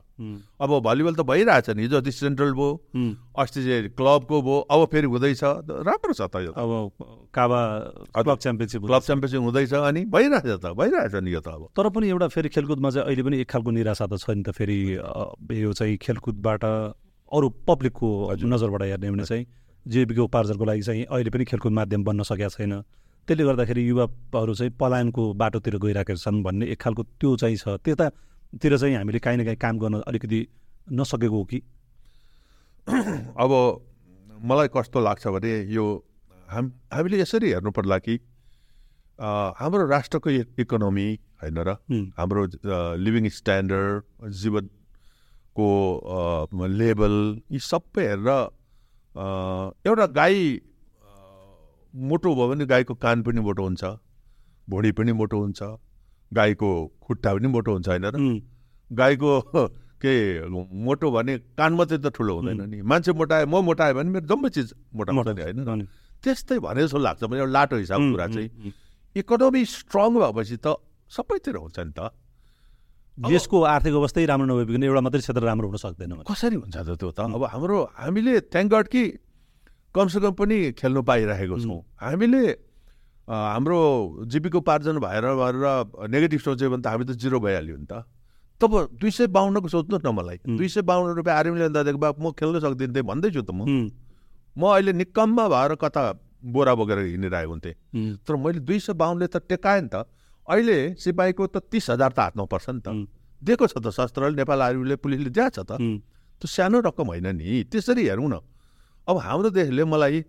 अब 0.60 0.70
भलिबल 0.84 1.14
त 1.14 1.20
भइरहेछ 1.24 1.70
नि 1.70 1.82
हिजो 1.82 1.96
अस्ति 1.96 2.12
सेन्ट्रल 2.12 2.52
भयो। 2.52 2.70
अस्ति 3.38 3.60
चाहिँ 3.64 3.88
क्लबको 3.96 4.36
भयो 4.42 4.58
अब 4.68 4.80
फेरि 4.92 5.06
हुँदैछ 5.06 5.42
राम्रो 5.88 6.12
छ 6.12 6.22
त 6.28 6.36
यो 6.44 6.52
अब 6.52 6.70
काबा 7.32 7.60
क्लब 8.12 8.38
च्याम्पियनसिप 8.38 8.80
क्लब 8.84 9.02
च्याम्पियनसिप 9.02 9.40
हुँदैछ 9.40 9.72
अनि 9.72 10.04
भइरहेछ 10.12 10.60
त 10.60 10.66
भइरहेछ 10.76 11.14
नि 11.24 11.30
यो 11.32 11.40
त 11.40 11.48
अब। 11.48 11.62
तर 11.72 11.88
पनि 11.88 12.08
एउटा 12.12 12.28
फेरि 12.28 12.48
खेलकुदमा 12.52 12.90
चाहिँ 12.90 13.06
अहिले 13.06 13.22
पनि 13.24 13.36
एक 13.40 13.48
खालको 13.48 13.70
निराशा 13.70 14.06
त 14.06 14.20
छ 14.20 14.36
नि 14.36 14.42
त 14.44 14.52
फेरि 14.52 14.78
यो 15.64 15.72
चाहिँ 15.72 15.96
खेलकुदबाट 15.96 16.64
अरू 16.64 17.48
पब्लिकको 17.64 18.08
नजरबाट 18.36 18.82
हेर्ने 18.82 19.10
भने 19.10 19.24
चाहिँ 19.24 19.46
जीविका 19.86 20.22
उपार्जनको 20.22 20.64
लागि 20.64 20.82
चाहिँ 20.82 21.04
अहिले 21.08 21.30
पनि 21.30 21.44
खेलकुद 21.46 21.72
माध्यम 21.72 22.04
बन्न 22.04 22.22
सकेका 22.22 22.48
छैन। 22.52 22.82
त्यसले 23.26 23.44
गर्दाखेरि 23.44 23.82
युवाहरू 23.88 24.54
चाहिँ 24.54 24.72
पलायनको 24.78 25.22
बाटोतिर 25.34 25.76
गइरहेका 25.82 26.14
छन् 26.14 26.42
भन्ने 26.42 26.66
एक 26.72 26.80
खालको 26.80 27.02
त्यो 27.20 27.36
चाहिँ 27.36 27.56
छ। 27.56 27.68
त्यतातिर 27.84 28.76
चाहिँ 28.78 28.94
हामीले 28.96 29.18
काहीँ 29.18 29.38
न 29.38 29.44
काहीँ 29.44 29.58
काम 29.58 29.78
गर्न 29.78 30.00
अलिकति 30.06 30.40
नसकेको 30.92 31.36
हो 31.36 31.44
कि? 31.44 31.58
अब 33.42 33.50
मलाई 34.30 34.68
कस्तो 34.70 35.00
लाग्छ 35.00 35.26
भने 35.26 35.52
यो 35.74 35.84
हाम 36.48 36.72
हामीले 36.92 37.20
यसरी 37.20 37.50
हेर्नु 37.50 37.70
पर्ला 37.70 37.98
कि 37.98 38.14
हाम्रो 39.18 39.86
राष्ट्रको 39.86 40.30
इकोनोमी 40.62 41.08
होइन 41.42 41.58
र 41.58 41.70
हाम्रो 42.18 42.42
लिभिङ 42.96 43.28
स्ट्यान्डर्ड 43.28 44.30
जीवनको 44.30 45.66
लेभल 46.78 47.14
यी 47.52 47.58
सबै 47.58 48.04
हेरेर 48.06 48.28
एउटा 49.86 50.06
गाई 50.14 50.38
मोटो 51.96 52.34
भयो 52.34 52.48
भने 52.48 52.66
गाईको 52.66 52.94
कान 52.94 53.22
पनि 53.22 53.40
मोटो 53.40 53.62
हुन्छ 53.62 53.84
भुँडी 54.68 54.92
पनि 54.92 55.12
मोटो 55.12 55.36
हुन्छ 55.40 55.62
गाईको 56.32 56.70
खुट्टा 57.02 57.34
पनि 57.34 57.48
मोटो 57.48 57.72
हुन्छ 57.72 57.88
होइन 57.88 58.04
र? 58.04 58.16
गाईको 58.90 59.32
के 60.04 60.12
मोटो 60.84 61.10
भने 61.10 61.38
कान 61.58 61.72
मात्रै 61.74 61.98
त 61.98 62.12
ठुलो 62.12 62.34
हुँदैन 62.36 62.60
नि। 62.70 62.82
मान्छे 62.82 63.12
मोटाए 63.12 63.44
म 63.44 63.64
मोटाएँ 63.64 63.94
भने 63.94 64.10
मेरो 64.10 64.26
जम्मै 64.26 64.48
चिज 64.50 64.74
मोटा 64.94 65.12
नि 65.12 65.42
होइन 65.42 65.86
त्यस्तै 66.22 66.58
भने 66.58 66.82
जस्तो 66.82 66.98
लाग्छ 66.98 67.22
मलाई 67.24 67.40
एउटा 67.40 67.52
लाटो 67.52 67.76
हिसाबको 67.76 68.04
उम्, 68.04 68.12
कुरा 68.12 68.26
चाहिँ 68.26 68.72
इकोनोमी 69.16 69.62
स्ट्रङ 69.64 70.08
भएपछि 70.20 70.56
त 70.60 70.76
सबैतिर 71.10 71.56
हुन्छ 71.56 71.78
नि 71.80 71.92
त। 71.96 72.12
देशको 73.18 73.56
आर्थिक 73.64 73.94
अवस्थै 73.96 74.24
राम्रो 74.28 74.46
नभइकन 74.52 74.82
एउटा 74.84 75.00
मात्रै 75.00 75.20
क्षेत्र 75.24 75.42
राम्रो 75.48 75.66
हुन 75.68 75.76
सक्दैन। 75.80 76.12
कसरी 76.28 76.56
हुन्छ 76.60 76.76
त 76.76 76.88
त्यो 77.00 77.10
त? 77.16 77.20
अब 77.32 77.42
हाम्रो 77.48 77.76
हामीले 77.96 78.32
थ्याङ्क 78.52 78.68
गड 78.72 78.86
कि 78.92 79.02
कमसेकम 79.96 80.32
पनि 80.36 80.56
खेल्नु 80.76 81.02
पाइरहेको 81.02 81.56
छौँ। 81.64 81.80
हामीले 82.04 82.42
हाम्रो 83.28 83.78
जीविकोपार्जन 84.28 84.98
भएर 85.00 85.24
भएर 85.40 85.56
नेगेटिभ 86.12 86.40
सोच्यो 86.40 86.70
भने 86.70 86.82
त 86.82 86.86
हामी 86.86 87.04
त 87.08 87.10
जिरो 87.16 87.40
भइहाल्यो 87.40 87.76
नि 87.76 87.86
त। 87.90 88.04
तब 88.60 88.72
दुई 89.00 89.10
सय 89.10 89.26
बाहन्नको 89.32 89.68
सोच्नुहोस् 89.68 90.04
न 90.06 90.10
मलाई. 90.14 90.38
दुई 90.46 90.68
सय 90.68 90.82
बाहन्न 90.84 91.16
रुपियाँ 91.16 91.36
आर्मीले 91.36 91.64
भन्दादेखि 91.68 91.98
बा 91.98 92.08
म 92.20 92.30
खेल्न 92.38 92.60
सक्दिनँ 92.60 92.92
त्यही 92.92 93.06
भन्दैछु 93.08 93.42
त 93.42 93.50
म। 93.50 93.90
म 94.56 94.62
अहिले 94.72 94.92
निकम्मा 94.92 95.44
भएर 95.48 95.74
कता 95.76 96.02
बोरा 96.54 96.72
बोकेर 96.78 96.98
हिँडिरहेको 97.16 97.50
हुन्थेँ 97.50 97.74
तर 98.24 98.34
मैले 98.36 98.60
दुई 98.62 98.78
सय 98.78 98.92
बाहुनले 98.94 99.26
त 99.26 99.36
टेकाएँ 99.48 99.82
नि 99.82 99.88
त। 99.92 100.06
अहिले 100.48 100.94
सिपाहीको 100.94 101.46
त 101.50 101.56
तिस 101.68 101.90
हजार 101.90 102.10
त 102.14 102.18
हातमा 102.30 102.44
पर्छ 102.46 102.66
नि 102.70 102.80
त। 102.80 102.88
दिएको 103.42 103.66
छ 103.66 103.74
त 103.82 103.90
शस्त्रले 103.90 104.36
नेपाल 104.38 104.60
आर्मीले 104.62 104.96
पुलिसले 105.02 105.30
दिएको 105.34 105.50
छ 105.50 105.60
त। 105.66 105.76
त्यो 106.40 106.46
सानो 106.46 106.80
रकम 106.86 107.06
होइन 107.12 107.28
नि। 107.36 107.64
त्यसरी 107.68 108.02
हेरौँ 108.06 108.28
न। 108.30 108.40
अब 109.08 109.16
हाम्रो 109.18 109.50
देशले 109.50 109.84
मलाई 109.84 110.24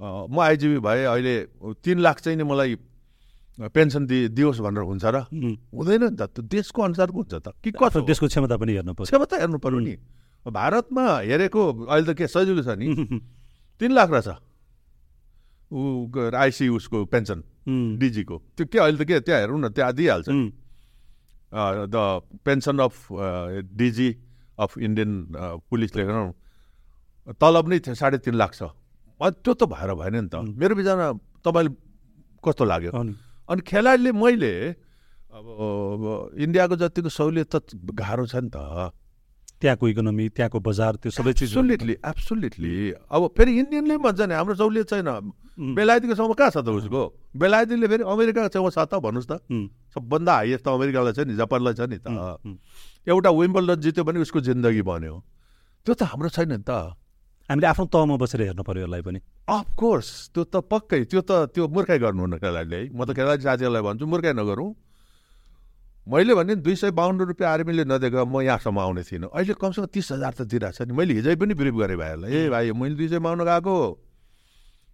म 0.00 0.36
आइजिबी 0.38 0.78
भए 0.78 1.04
अहिले 1.04 1.34
तिन 1.82 1.98
लाख 1.98 2.20
चाहिँ 2.20 2.36
नि 2.38 2.44
मलाई 2.44 2.76
पेन्सन 3.74 4.06
दि 4.06 4.28
दियोस् 4.30 4.60
भनेर 4.62 4.84
हुन्छ 4.86 5.04
र। 5.04 5.26
हुँदैन 5.74 6.02
नि 6.04 6.16
त। 6.16 6.30
त्यो 6.30 6.42
देशको 6.46 6.78
अनुसारको 6.82 7.18
हुन्छ 7.18 7.34
त। 7.42 7.58
कि 7.58 7.70
कस्तो 7.74 8.06
देशको 8.06 8.26
क्षमता 8.30 8.56
पनि 8.56 8.72
हेर्नु 8.78 8.94
पर्छ 8.94 9.10
क्षमता 9.10 9.36
हेर्नु 9.42 9.58
पर्यो 9.58 9.78
नि। 9.82 9.94
भारतमा 10.46 11.04
हेरेको 11.26 11.62
अहिले 11.90 12.06
त 12.06 12.10
के 12.14 12.26
सजिलो 12.30 12.62
छ 12.62 12.78
नि? 12.78 12.86
तिन 13.80 13.90
लाख 13.90 14.08
रहेछ। 14.14 14.28
ऊ 15.74 15.80
आइसी 16.38 16.68
उसको 16.70 17.04
पेन्सन 17.10 17.38
डिजीको। 17.98 18.36
त्यो 18.54 18.66
के 18.70 18.78
अहिले 18.78 18.98
त 19.02 19.08
के 19.08 19.20
त्यहाँ 19.26 19.40
हेरौँ 19.42 19.58
न 19.58 19.68
त्यहाँ 19.74 19.92
दिइहाल्छ 19.98 20.28
the 21.90 21.96
pension 22.46 22.78
of 22.78 22.94
DG 23.74 24.08
of 24.62 24.78
Indian 24.78 25.10
पुलिसले 25.66 26.04
गरौँ 26.06 26.30
तलब 27.36 27.64
नै 27.68 27.78
थियो 27.84 27.94
साढे 27.94 28.18
तिन 28.24 28.34
लाख 28.40 28.52
छ। 28.56 28.72
त्यो 29.20 29.52
त 29.52 29.62
भएर 29.68 29.90
भएन 29.92 30.16
नि 30.24 30.28
त। 30.32 30.40
मेरो 30.56 30.74
विचारमा 30.78 31.08
तपाईँले 31.44 31.70
कस्तो 32.40 32.64
लाग्यो। 32.64 32.90
अनि? 32.94 33.60
खेलाडीले 33.68 34.12
मैले 34.12 34.52
अब 35.28 35.46
इन्डियाको 36.40 36.74
जतिको 36.80 37.08
सहुलियत 37.12 37.48
त 37.52 37.76
गाह्रो 37.76 38.24
छ 38.26 38.40
नि 38.40 38.48
त। 38.48 38.56
त्यहाँको 39.58 39.84
इकोनोमी 39.90 40.24
त्यहाँको 40.38 40.58
बजार 40.62 41.02
त्यो 41.02 41.10
सबै 41.10 41.32
चिज 41.34 41.50
एब्सोल्युटली 41.50 41.94
एब्सोल्युटली 41.98 42.74
अब 43.10 43.22
फेरि 43.34 43.52
इन्डियनले 43.58 43.96
भन्छ 43.98 44.20
नि 44.30 44.34
हाम्रो 44.38 44.54
सहुलियत 44.54 44.86
छैन। 44.88 45.10
बेलायतीको 45.74 46.14
छेउमा 46.14 46.34
कहाँ 46.38 46.50
छ 46.54 46.62
त 46.62 46.70
उसको? 46.70 47.02
बेलायतीले 47.34 47.86
फेरि 47.90 48.02
अमेरिकाको 48.06 48.48
छेउमा 48.54 48.70
छ 48.70 48.78
त 48.86 49.02
भन्नुहोस् 49.02 49.28
त। 49.28 49.42
सबभन्दा 49.98 50.32
हाइएस्ट 50.32 50.64
त 50.64 50.68
अमेरिकालाई 50.70 51.12
छ 51.12 51.20
नि 51.26 51.34
जापानलाई 51.34 51.74
छ 51.74 51.80
नि 51.90 51.98
त। 51.98 52.08
एउटा 53.04 53.30
विम्बल्डन 53.34 53.78
जित्यो 53.82 54.02
भने 54.06 54.18
उसको 54.22 54.40
जिन्दगी 54.46 54.82
बन्यो। 54.86 55.14
त्यो 55.84 55.92
त 55.92 56.02
हाम्रो 56.06 56.30
छैन 56.30 56.54
नि 56.54 56.62
त। 56.62 56.94
हामीले 57.48 57.66
आफ्नो 57.72 57.84
तहमा 57.88 58.16
बसेर 58.20 58.40
हेर्नु 58.52 58.62
पर्यो 58.62 58.84
यसलाई 58.84 59.02
पनि। 59.08 59.18
अफकोर्स 59.48 60.08
त्यो 60.36 60.42
त 60.52 60.54
पक्कै 60.68 61.00
त्यो 61.08 61.20
त 61.24 61.48
त्यो 61.48 61.64
मूर्खाइ 61.72 61.98
गर्नु 62.04 62.20
हुन 62.20 62.36
खेलाडीले 62.44 62.76
है 62.76 62.84
म 62.92 63.00
त 63.08 63.16
खेलाडी 63.16 63.42
साथीहरूलाई 63.48 63.82
भन्छु 63.88 64.04
मूर्खाइ 64.04 64.32
नगरौँ। 64.36 64.68
मैले 66.12 66.32
भने 66.36 66.52
दुई 66.60 66.76
सय 66.76 66.90
बाहन्न 66.92 67.20
रुपियाँ 67.32 67.48
आर्मीले 67.52 67.84
नदिएको 67.88 68.20
म 68.28 68.44
यहाँसम्म 68.44 68.78
आउने 68.84 69.02
थिइनँ। 69.08 69.28
अहिले 69.32 69.54
कमसेकम 69.56 69.88
तिस 69.96 70.08
हजार 70.12 70.32
त 70.36 70.40
दिइरहेको 70.44 70.76
छ 70.76 70.80
नि। 70.88 70.92
मैले 70.92 71.12
हिजै 71.20 71.36
पनि 71.40 71.52
ब्रिफ 71.56 71.74
गरेँ 71.80 71.96
भाइहरूलाई 71.96 72.32
ए 72.36 72.48
भाइ 72.52 72.72
मैले 72.76 72.94
दुई 73.00 73.08
सय 73.08 73.20
बाहन्न 73.24 73.44
गएको। 73.48 73.76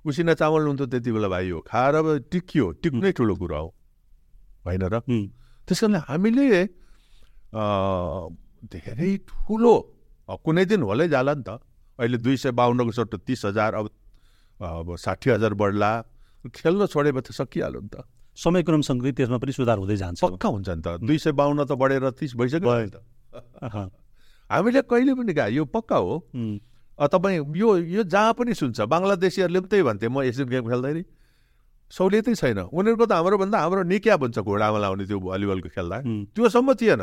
उसिना 0.07 0.35
चामल 0.39 0.63
हुन्थ्यो 0.71 0.87
त्यति 0.95 1.11
बेला 1.11 1.29
भाइ 1.35 1.51
हो 1.51 1.59
खाएर 1.67 1.95
टिकियो। 2.31 2.67
टिक्नै 2.83 3.11
ठुलो 3.19 3.35
कुरा 3.35 3.59
हो। 3.59 3.69
होइन 4.63 4.83
र? 4.95 4.95
त्यस 5.67 5.81
कारणले 5.83 5.99
हामीले 6.07 6.47
धेरै 8.71 9.11
ठुलो 9.27 9.75
कुनै 10.45 10.65
दिन 10.71 10.83
होलै 10.83 11.07
जाला 11.11 11.35
नि 11.35 11.43
त। 11.43 11.59
अहिले 11.99 12.19
दुई 12.19 12.37
सय 12.37 12.51
बाहन्नको 12.51 12.93
सट्टो 12.93 13.17
तिस 13.23 13.45
हजार 13.45 13.75
अब 13.75 13.87
अब 14.61 14.97
साठी 14.97 15.31
हजार 15.31 15.55
बढ्ला। 15.55 15.91
खेल्न 16.45 16.87
छोडेपछि 16.87 17.33
सकिहाल्यो 17.33 17.81
नि 17.81 17.89
त। 17.89 18.05
समयक्रमसँगै 18.37 19.13
त्यसमा 19.15 19.39
पनि 19.39 19.53
सुधार 19.53 19.79
हुँदै 19.79 19.97
जान्छ। 19.97 20.21
पक्का 20.21 20.49
हुन्छ 20.49 20.69
नि 20.69 20.83
त। 20.83 20.89
दुई 21.01 21.19
सय 21.19 21.33
बाहन्न 21.33 21.65
त 21.65 21.73
बढेर 21.79 22.11
तिस 22.19 22.35
भइसक्यो 22.37 22.67
नि 22.67 22.91
त। 22.91 22.99
हामीले 24.51 24.83
कहिले 24.85 25.15
पनि 25.15 25.33
गा 25.33 25.47
यो 25.55 25.65
पक्का 25.65 25.97
हो। 25.97 26.15
तपाईँ 26.95 27.43
यो 27.57 27.69
यो 27.79 28.03
जहाँ 28.07 28.33
पनि 28.39 28.55
सुन्छ 28.55 28.81
बङ्गलादेशीहरूले 28.87 29.61
पनि 29.61 29.71
त्यही 29.71 29.83
भन्थे 29.83 30.07
म 30.09 30.23
एसियन 30.31 30.49
गेम 30.51 30.65
खेल्दाखेरि 30.71 31.03
सहुलियतै 31.91 32.35
छैन। 32.35 32.59
उनीहरूको 32.71 33.07
त 33.07 33.13
हाम्रो 33.19 33.37
भन्दा 33.39 33.59
हाम्रो 33.59 33.83
निक्या 33.87 34.15
भन्छ 34.19 34.39
घोडामा 34.43 34.79
लाउने 34.79 35.05
त्यो 35.07 35.19
भलिबलको 35.19 35.69
खेल्दा। 35.75 35.97
त्योसम्म 36.35 36.69
थिएन। 36.75 37.03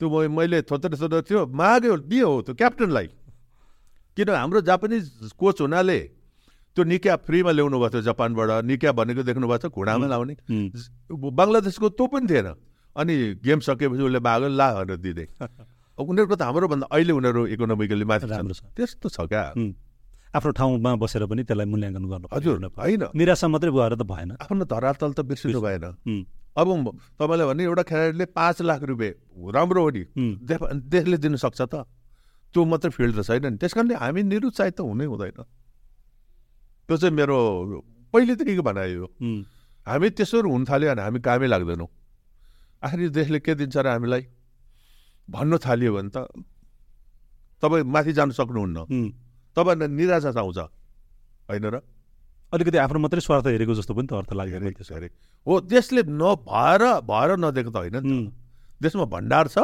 त्यो 0.00 0.06
मैले 0.28 0.58
थोत्रे 0.68 0.96
थोत्रे 0.96 1.22
थियो 1.28 1.40
माग्यो 1.46 1.94
दियो 2.10 2.30
त्यो 2.46 2.54
क्याप्टनलाई। 2.56 3.06
किन 4.16 4.28
हाम्रो 4.30 4.60
जापानिज 4.60 5.32
कोच 5.38 5.60
हुनाले 5.60 6.00
त्यो 6.76 6.84
निक्या 6.84 7.16
फ्रीमा 7.24 7.50
ल्याउनु 7.52 7.76
भएको 7.78 7.90
थियो 7.92 8.02
जापानबाट। 8.02 8.64
निक्या 8.64 8.92
भनेको 8.92 9.22
देख्नु 9.28 9.46
भएको 9.48 9.68
छ 9.68 9.72
घुँडामा 9.72 10.06
लाउने। 10.08 10.34
बङ्गलादेशको 11.12 11.88
त्यो 11.96 12.06
पनि 12.08 12.26
थिएन। 12.28 12.48
अनि 12.96 13.14
गेम 13.44 13.58
सकेपछि 13.60 14.02
उसले 14.02 14.20
माग्यो 14.20 14.48
ला 14.48 14.66
भनेर 14.80 14.96
दिँदै। 15.04 15.26
उनीहरूको 16.00 16.36
त 16.36 16.42
हाम्रो 16.48 16.66
भन्दा 16.72 16.86
अहिले 16.88 17.12
उनीहरू 17.12 17.40
इकोनोमिकली 17.56 18.04
माथि 18.08 18.26
राम्रो 18.26 18.54
छ। 18.56 18.64
त्यस्तो 18.76 19.08
छ 19.08 19.20
क्या। 19.28 19.44
आफ्नो 20.32 20.50
ठाउँमा 20.56 20.90
बसेर 20.96 21.24
पनि 21.28 21.44
त्यसलाई 21.44 21.66
मूल्याङ्कन 21.68 22.04
गर्नु। 22.08 22.28
हजुर 22.32 22.56
होइन। 22.72 23.02
निराशा 23.12 23.46
मात्रै 23.52 23.70
भएर 23.72 23.94
त 24.00 24.02
भएन। 24.08 24.30
आफ्नो 24.40 24.64
धरातल 24.64 25.12
त 25.12 25.20
बिर्सिनु 25.28 25.60
भएन। 25.60 25.84
अब 26.56 26.68
तपाईँलाई 27.20 27.46
भने 27.48 27.62
एउटा 27.64 27.82
खेलाडीले 27.84 28.26
पाँच 28.32 28.56
लाख 28.64 28.80
रुपियाँ 28.80 29.52
राम्रो 29.52 29.80
हो 29.84 29.90
नि। 29.92 30.02
देशले 30.88 31.16
दिन 31.16 31.36
सक्छ 31.36 31.60
त। 31.68 31.84
त्यो 32.52 32.64
मात्रै 32.64 32.90
फिल्ड 32.92 33.14
त 33.16 33.22
छैन 33.24 33.46
नि। 33.46 33.56
त्यस 33.56 33.72
कारणले 33.72 33.94
हामी 33.96 34.20
निरुत्साहित 34.22 34.74
त 34.76 34.80
हुनै 34.80 35.06
हुँदैन। 35.08 35.40
त्यो 36.88 36.96
चाहिँ 36.96 37.14
मेरो 37.16 37.36
पहिलेदेखिको 38.12 38.62
भनाइ 38.62 38.94
हो। 39.00 39.06
हामी 39.86 40.08
त्यसरी 40.12 40.48
हुन 40.52 40.62
थाल्यो 40.68 40.88
भने 40.92 41.02
हामी 41.02 41.18
कामै 41.20 41.46
लाग्दैनौँ। 41.48 41.90
आखिर 42.84 43.08
देशले 43.10 43.38
के 43.40 43.52
दिन्छ 43.56 43.76
र 43.76 43.86
हामीलाई? 43.96 44.22
भन्नु 45.30 45.56
थालियो 45.58 45.90
भने 45.96 46.10
त 46.12 46.16
तपाईँ 47.62 47.84
माथि 47.88 48.12
जानु 48.12 48.32
सक्नुहुन्न। 48.36 48.78
तपाईँलाई 49.56 49.88
निराशा 49.88 50.30
आउँछ। 50.34 50.58
होइन 51.48 51.64
र? 51.72 51.76
अलिकति 52.52 52.78
आफ्नो 52.84 52.98
मात्रै 53.00 53.20
स्वार्थ 53.22 53.46
हेरेको 53.48 53.74
जस्तो 53.80 53.94
पनि 53.96 54.06
त 54.06 54.12
अर्थ 54.12 54.30
धेरै 54.34 55.08
हो 55.46 55.52
देशले 55.64 56.02
नभएर 56.04 56.82
भएर 57.00 57.30
नदिएको 57.40 57.70
त। 57.72 57.76
होइन 57.80 57.96
देशमा 58.82 59.04
भण्डार 59.08 59.46
छ। 59.48 59.58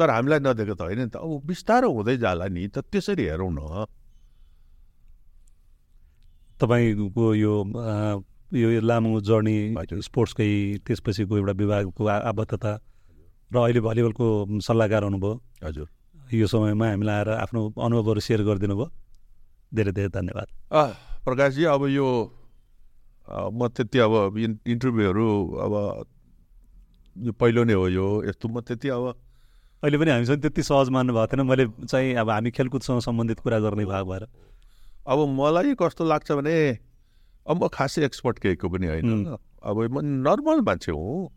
तर 0.00 0.10
हामीलाई 0.10 0.40
नदिएको 0.40 0.74
त 0.74 0.82
होइन 0.88 0.98
नि 1.04 1.08
त। 1.12 1.16
अब 1.20 1.44
बिस्तारो 1.44 1.88
हुँदै 1.92 2.16
जाला 2.24 2.48
नि 2.48 2.68
त 2.72 2.78
त्यसरी 2.80 3.24
हेरौँ 3.28 3.52
न। 3.52 3.60
तपाईँको 6.60 7.26
यो 7.34 7.54
यो 8.52 8.68
लामो 8.80 9.20
जर्नी। 9.20 9.56
स्पोर्ट्सकै 10.08 10.48
त्यसपछिको 10.86 11.32
एउटा 11.36 11.52
विभागको 11.52 12.02
आबद्धता 12.30 12.72
र 13.52 13.56
अहिले 13.60 13.80
भलिबलको 13.80 14.26
सल्लाहकार 14.66 15.02
हुनुभयो। 15.04 15.32
हजुर। 15.64 15.88
यो 16.32 16.46
समयमा 16.46 16.86
हामीलाई 16.88 17.16
आएर 17.20 17.28
आफ्नो 17.44 17.60
अनुभवहरू 17.76 18.20
सेयर 18.20 18.40
गरिदिनु 18.48 18.74
भयो। 18.76 18.88
धेरै 19.74 19.92
धेरै 19.92 20.08
धन्यवाद। 20.08 20.48
प्रकाशजी 21.26 21.64
अब 21.64 21.82
यो 21.86 22.06
म 23.30 23.68
त्यति 23.68 23.98
अब 23.98 24.38
इन्- 24.38 24.62
इन्टरभ्यूहरू 24.66 25.28
अब 25.64 25.72
यो 27.26 27.32
पहिलो 27.32 27.62
नै 27.64 27.74
हो 27.74 27.86
यो। 27.88 28.06
यस्तो 28.28 28.48
म 28.48 28.60
त्यति 28.66 28.88
अब 28.88 29.04
अहिले 29.82 29.98
पनि 29.98 30.10
हामीसँग 30.10 30.40
त्यति 30.42 30.62
सहज 30.62 30.88
मान्नु 30.92 31.12
भएको 31.14 31.26
थिएन। 31.32 31.46
मैले 31.48 31.64
चाहिँ 31.88 32.14
अब 32.20 32.30
हामी 32.30 32.50
खेलकुदसँग 32.52 33.00
सम्बन्धित 33.00 33.40
कुरा 33.40 33.58
गर्ने 33.64 33.84
भाग 33.88 34.04
भएर। 34.06 34.24
अब 35.08 35.18
मलाई 35.40 35.74
कस्तो 35.80 36.04
लाग्छ 36.04 36.32
भने 36.36 36.54
अब 37.48 37.64
म 37.64 37.68
खासै 37.72 38.04
एक्सपर्ट 38.04 38.38
केहीको 38.44 38.68
पनि 38.68 38.86
होइन। 38.86 39.24
अब 39.64 39.76
म 39.88 40.04
नर्मल 40.20 40.60
मान्छे 40.60 40.92
हुँ। 40.92 41.28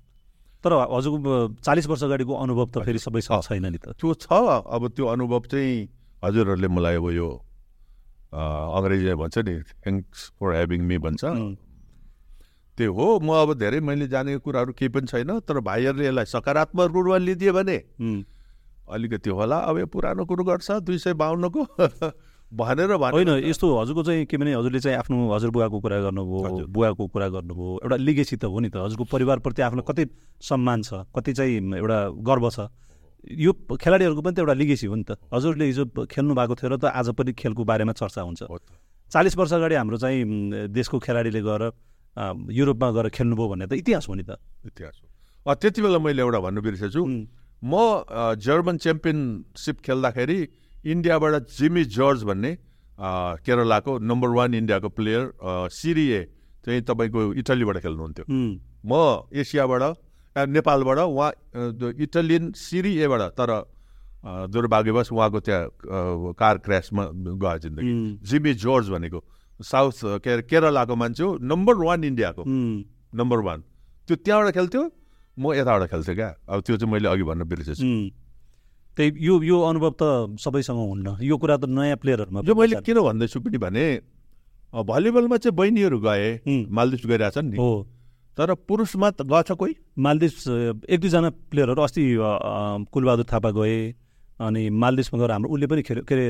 तर 0.60 0.72
हजुरको 0.92 1.64
चालिस 1.64 1.88
वर्ष 1.88 2.04
अगाडिको 2.04 2.34
अनुभव 2.36 2.66
त 2.68 2.84
फेरि 2.84 3.00
छ। 3.00 3.08
छैन 3.48 3.66
नि 3.72 3.80
त। 3.80 3.96
त्यो 3.96 4.14
छ। 4.14 4.28
अब 4.28 4.92
त्यो 4.92 5.06
अनुभव 5.08 5.42
चाहिँ 5.48 5.88
हजुरहरूले 6.24 6.68
मलाई 6.68 6.96
अब 7.00 7.08
यो 7.16 7.30
अङ्ग्रेजीमा 8.34 9.16
भन्छ 9.24 9.38
नि 9.40 9.54
थ्याङ्क्स 9.64 10.20
फर 10.36 10.48
ह्याभिङ 10.52 10.82
मी 10.84 10.98
भन्छ। 11.00 11.24
त्यो 12.76 12.92
हो। 12.92 13.08
म 13.24 13.30
अब 13.40 13.56
धेरै 13.56 13.80
मैले 13.80 14.08
जानेको 14.12 14.40
कुराहरू 14.44 14.72
केही 14.76 14.90
पनि 14.92 15.08
छैन। 15.08 15.40
तर 15.48 15.60
भाइहरूले 15.64 16.08
यसलाई 16.12 16.26
सकारात्मक 16.28 16.92
रूपमा 16.92 17.18
लिदियो 17.24 17.54
भने। 17.54 17.78
अलिकति 18.90 19.30
होला 19.30 19.58
अब 19.70 19.78
यो 19.80 19.86
पुरानो 19.88 20.26
कुरो 20.26 20.44
गर्छ 20.44 20.72
दुई 20.84 20.98
सय 20.98 21.14
बाहन्नको 21.14 21.62
भनेर 22.54 22.92
भने 22.98 23.18
होइन 23.18 23.30
यस्तो 23.50 23.66
हजुरको 23.80 24.04
चाहिँ 24.04 24.26
के 24.30 24.38
भने 24.38 24.54
हजुरले 24.54 24.80
चाहिँ 24.80 24.98
आफ्नो 24.98 25.18
हजुरबुवाको 25.34 25.80
कुरा 25.80 26.00
गर्नुभयो। 26.06 26.68
बुवाको 26.70 27.08
कुरा 27.10 27.28
गर्नुभयो 27.34 27.80
एउटा 27.82 27.96
लिगेसी 27.98 28.36
त 28.38 28.46
हो 28.46 28.60
नि 28.60 28.70
त। 28.70 28.78
हजुरको 28.78 29.04
परिवारप्रति 29.10 29.62
आफूलाई 29.62 29.86
कति 29.90 30.04
सम्मान 30.38 30.82
छ 30.86 31.10
कति 31.16 31.34
चाहिँ 31.34 31.58
एउटा 31.82 32.00
गर्व 32.22 32.50
छ 32.54 32.70
यो 33.26 33.52
खेलाडीहरूको 33.74 34.22
पनि 34.22 34.36
त 34.36 34.40
एउटा 34.46 34.54
लिगेसी 34.54 34.86
हो 34.86 34.96
नि 34.96 35.04
त। 35.10 35.18
हजुरले 35.34 35.66
हिजो 35.66 35.86
खेल्नु 36.06 36.34
भएको 36.36 36.56
थियो 36.62 36.70
र 36.70 36.78
त 36.78 36.94
आज 36.94 37.10
पनि 37.18 37.34
खेलको 37.34 37.64
बारेमा 37.66 37.94
चर्चा 37.98 38.22
हुन्छ। 38.22 38.44
चालिस 39.10 39.34
वर्ष 39.38 39.54
अगाडि 39.54 39.76
हाम्रो 39.76 39.98
चाहिँ 39.98 40.70
देशको 40.70 41.00
खेलाडीले 41.02 41.42
गएर 41.42 41.64
युरोपमा 42.54 42.90
गएर 42.92 43.10
खेल्नुभयो 43.10 43.48
भन्ने 43.50 43.66
त 43.66 43.74
इतिहास 43.82 44.06
हो 44.10 44.14
नि 44.14 44.24
त। 44.30 44.38
इतिहास 44.70 45.02
हो। 45.02 45.54
त्यति 45.58 45.82
बेला 45.82 45.98
मैले 45.98 46.22
एउटा 46.22 46.40
भन्नु 46.40 46.62
बिर्सेछु। 46.62 47.02
म 47.64 47.76
जर्मन 48.44 48.78
च्याम्पियनसिप 48.78 49.80
खेल्दाखेरि 49.82 50.40
इन्डियाबाट 50.86 51.48
जिमी 51.50 51.84
जर्ज 51.96 52.24
भन्ने 52.24 52.52
केरलाको 53.46 53.92
नम्बर 54.04 54.30
वान 54.38 54.54
इन्डियाको 54.54 54.90
प्लेयर 54.92 55.24
सिरिए 55.72 56.24
चाहिँ 56.66 56.82
तपाईँको 56.84 57.22
इटलीबाट 57.34 57.78
खेल्नुहुन्थ्यो। 57.80 58.26
म 58.84 58.92
एसियाबाट 59.32 59.84
नेपालबाट 60.36 61.00
उहाँ 61.00 61.32
इटालियन 62.04 62.52
सिरिएबाट 62.58 63.22
तर 63.40 63.52
दुर्भाग्यवश 64.52 65.12
उहाँको 65.12 65.40
त्यहाँ 65.40 66.34
कार 66.36 66.58
क्रासमा 66.68 67.04
गयो 67.14 67.58
जिन्दगी। 67.60 67.94
जिमी 68.28 68.54
जर्ज 68.60 68.90
भनेको 68.90 69.20
साउथ 69.60 70.20
के 70.20 70.42
केरलाको 70.52 70.96
मान्छे 70.96 71.24
हो 71.24 71.38
नम्बर 71.42 71.76
वान 71.80 72.04
इन्डियाको। 72.04 72.44
Number 72.44 73.40
one. 73.40 73.64
त्यो 74.08 74.16
त्यहाँबाट 74.18 74.54
खेल्थ्यो। 74.54 74.84
म 75.38 75.54
यताबाट 75.54 75.90
खेल्थेँ 75.90 76.16
क्या। 76.16 76.30
अब 76.50 76.60
त्यो 76.62 76.78
चाहिँ 76.78 76.92
मैले 76.94 77.08
अघि 77.10 77.24
भन्न 77.24 77.44
बिर्सेछु। 77.50 77.84
त्यही 78.98 79.10
यो 79.18 79.34
यो 79.42 79.58
अनुभव 79.62 79.92
त 79.98 80.38
सबैसँग 80.38 80.78
हुन्न। 80.78 81.18
यो 81.26 81.36
कुरा 81.38 81.58
त 81.58 81.66
नयाँ 81.66 81.98
प्लेयरहरूमा 81.98 82.42
जो 82.46 82.54
मैले 82.54 82.82
किन 82.86 82.98
भन्दैछु 83.02 83.40
पनि 83.42 83.58
भने 83.58 83.86
भलिबलमा 84.74 85.38
चाहिँ 85.38 85.56
बहिनीहरू 85.58 85.98
गए 86.00 86.30
मालदिप्स 86.70 87.06
गइरहेछन् 87.06 87.50
नि। 87.50 87.58
हो। 87.58 87.72
तर 88.38 88.54
पुरुषमा 88.66 89.10
त 89.18 89.22
गछ 89.26 89.52
कोही? 89.58 89.74
मालदिप्स 89.98 90.44
एक 90.90 91.00
दुईजना 91.02 91.30
प्लेयरहरू 91.50 91.82
अस्ति 91.82 92.02
कुलबहादुर 92.94 93.26
थापा 93.26 93.50
गए 93.58 93.78
अनि 94.42 94.62
मालदिप्समा 94.70 95.18
गएर 95.22 95.32
हाम्रो 95.32 95.50
उसले 95.50 95.68
पनि 95.70 95.82
खेल्यो। 95.82 96.04
के 96.06 96.14
अरे 96.14 96.28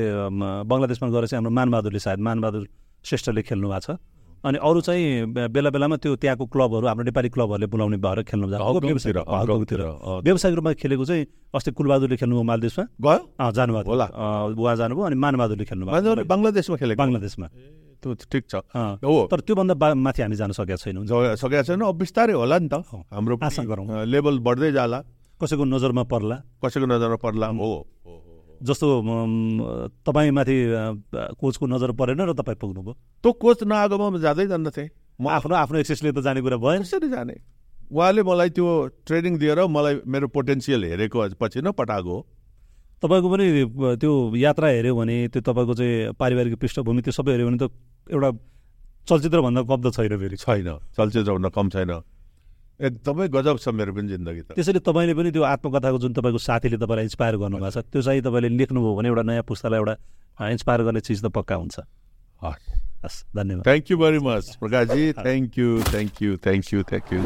बङ्गलादेशमा 0.64 1.08
गएर 1.08 1.24
चाहिँ 1.28 1.38
हाम्रो 1.40 1.52
मानबहादुरले 1.56 2.00
सायद 2.00 2.20
मानबहादुर 2.20 2.64
श्रेष्ठले 3.04 3.42
खेल्नु 3.48 3.68
भएको 3.68 3.80
छ। 3.80 3.96
अनि 4.44 4.58
अरू 4.60 4.80
चाहिँ 4.86 5.26
बेला 5.52 5.70
बेलामा 5.74 5.96
त्यो 6.04 6.16
त्यहाँको 6.20 6.44
क्लबहरू 6.52 6.86
हाम्रो 6.86 7.04
नेपाली 7.08 7.28
क्लबहरूले 7.34 7.66
बोलाउने 7.72 7.96
भएर 7.96 8.18
खेल्नु 8.28 8.46
अ, 9.88 10.10
व्यावसायिक 10.20 10.54
रूपमा 10.58 10.72
खेलेको 10.84 11.04
चाहिँ 11.08 11.22
अस्ति 11.56 11.70
कुलबहादुरले 11.78 12.16
खेल्नुभयो 12.20 12.42
मालदिप्समा 12.44 12.84
गयो? 13.04 13.20
जानुभएको 13.56 13.90
होला। 13.90 14.06
उहाँ 14.52 14.76
जानुभयो 14.76 15.04
अनि 15.08 15.16
मानबहादुरले 15.24 15.64
खेल्नु 15.64 15.84
मान्छेहरूले 15.88 16.22
भएको 16.22 16.28
बङ्गलादेशमा 16.34 16.76
खेलेको 16.76 17.00
बङ्गलादेशमा 17.02 17.46
त्यो 18.04 18.10
ठिक 18.32 18.44
छ। 18.52 18.54
अँ, 18.76 19.00
हो। 19.00 19.16
तर 19.32 19.40
त्योभन्दा 19.48 19.74
माथि 19.96 20.20
हामी 20.22 20.36
जान 20.36 20.52
सकेका 20.52 20.76
छैनौँ। 20.76 21.04
सकेको 21.40 21.62
छैन। 21.64 21.80
अब 21.88 21.96
बिस्तारै 22.04 22.32
होला 22.36 22.58
नि 22.60 22.68
त। 22.68 22.84
हाम्रो 23.16 23.34
आशा 23.40 23.62
गरौँ। 23.64 24.04
लेभल 24.04 24.38
बढ्दै 24.44 24.70
जाला। 24.76 24.98
कसैको 25.40 25.64
नजरमा 25.64 26.02
पर्ला। 26.12 26.36
कसैको 26.60 26.84
नजरमा 26.84 27.16
पर्ला। 27.16 27.46
हो। 27.48 27.72
जस्तो 28.62 28.86
तपाईँमाथि 30.06 30.56
कोचको 31.40 31.64
नजर 31.66 31.90
परेन 31.98 32.20
र 32.20 32.32
तपाईँ 32.34 32.58
पुग्नुभयो? 32.60 32.94
त्यो 33.22 33.32
कोच 33.32 33.62
नआएकोमा 33.64 34.06
म 34.10 34.16
जाँदै 34.20 34.46
जान्दैथेँ 34.46 34.88
म 35.18 35.28
आफ्नो 35.30 35.54
आफ्नो 35.54 35.78
एक्सेसले 35.78 36.12
त 36.12 36.18
जाने 36.22 36.40
कुरा 36.42 36.56
भएन। 36.58 36.82
कसरी 36.82 37.08
जाने? 37.08 37.34
उहाँले 37.90 38.22
मलाई 38.22 38.50
त्यो 38.50 38.66
ट्रेनिङ 39.06 39.38
दिएर 39.38 39.58
मलाई 39.66 39.94
मेरो 40.06 40.26
पोटेन्सियल 40.28 40.84
हेरेको 40.84 41.18
पछि 41.38 41.60
न 41.60 41.70
पठाएको 41.72 42.10
हो। 42.10 42.20
तपाईँको 43.02 43.28
पनि 43.28 43.46
त्यो 44.00 44.12
यात्रा 44.36 44.68
हेऱ्यो 44.68 44.94
भने 44.96 45.16
त्यो 45.28 45.40
तपाईँको 45.42 45.74
चाहिँ 45.74 46.12
पारिवारिक 46.18 46.54
पृष्ठभूमि 46.56 47.02
त्यो 47.02 47.12
सबै 47.12 47.30
हेऱ्यो 47.32 47.46
भने 47.46 47.58
त 47.60 47.70
एउटा 48.10 48.30
चलचित्रभन्दा 49.04 49.62
कम 49.68 49.80
त 49.84 49.86
छैन 49.92 50.16
फेरि। 50.16 50.36
छैन 50.40 50.68
चलचित्रभन्दा 50.96 51.48
कम 51.52 51.68
छैन। 51.68 51.92
एकदमै 52.80 53.28
गजब 53.30 53.56
छ 53.62 53.68
मेरो 53.70 53.92
पनि 53.94 54.08
जिन्दगी 54.08 54.40
त। 54.42 54.58
त्यसैले 54.58 54.80
तपाईँले 54.82 55.14
पनि 55.14 55.30
त्यो 55.30 55.42
आत्मकथाको 55.42 55.98
जुन 55.98 56.12
तपाईँको 56.18 56.40
साथीले 56.42 56.76
तपाईँलाई 56.82 57.04
इन्सपायर 57.06 57.34
गर्नुभएको 57.38 57.70
छ 57.70 57.86
त्यो 57.86 58.02
चाहिँ 58.02 58.22
तपाईँले 58.22 58.48
लेख्नुभयो 58.58 58.94
भने 58.98 59.08
एउटा 59.08 59.22
नयाँ 59.22 59.44
पुस्तालाई 59.46 59.78
एउटा 59.78 59.94
इन्सपायर 60.50 60.80
गर्ने 60.82 61.00
चिज 61.06 61.18
त 61.22 61.26
पक्का 61.30 61.54
हुन्छ। 61.54 61.76
हस् 62.42 62.66
हस् 63.04 63.18
धन्यवाद। 63.30 63.64
Thank 63.64 63.90
you 63.90 63.96
very 63.98 64.18
much 64.26 64.44
Prakashji. 64.58 65.12
Thank 65.22 65.58
you 65.58 65.68
thank 65.86 66.14
you 66.22 66.30
thank 66.36 66.66
you 66.74 66.82
thank 66.82 67.12
you 67.14 67.22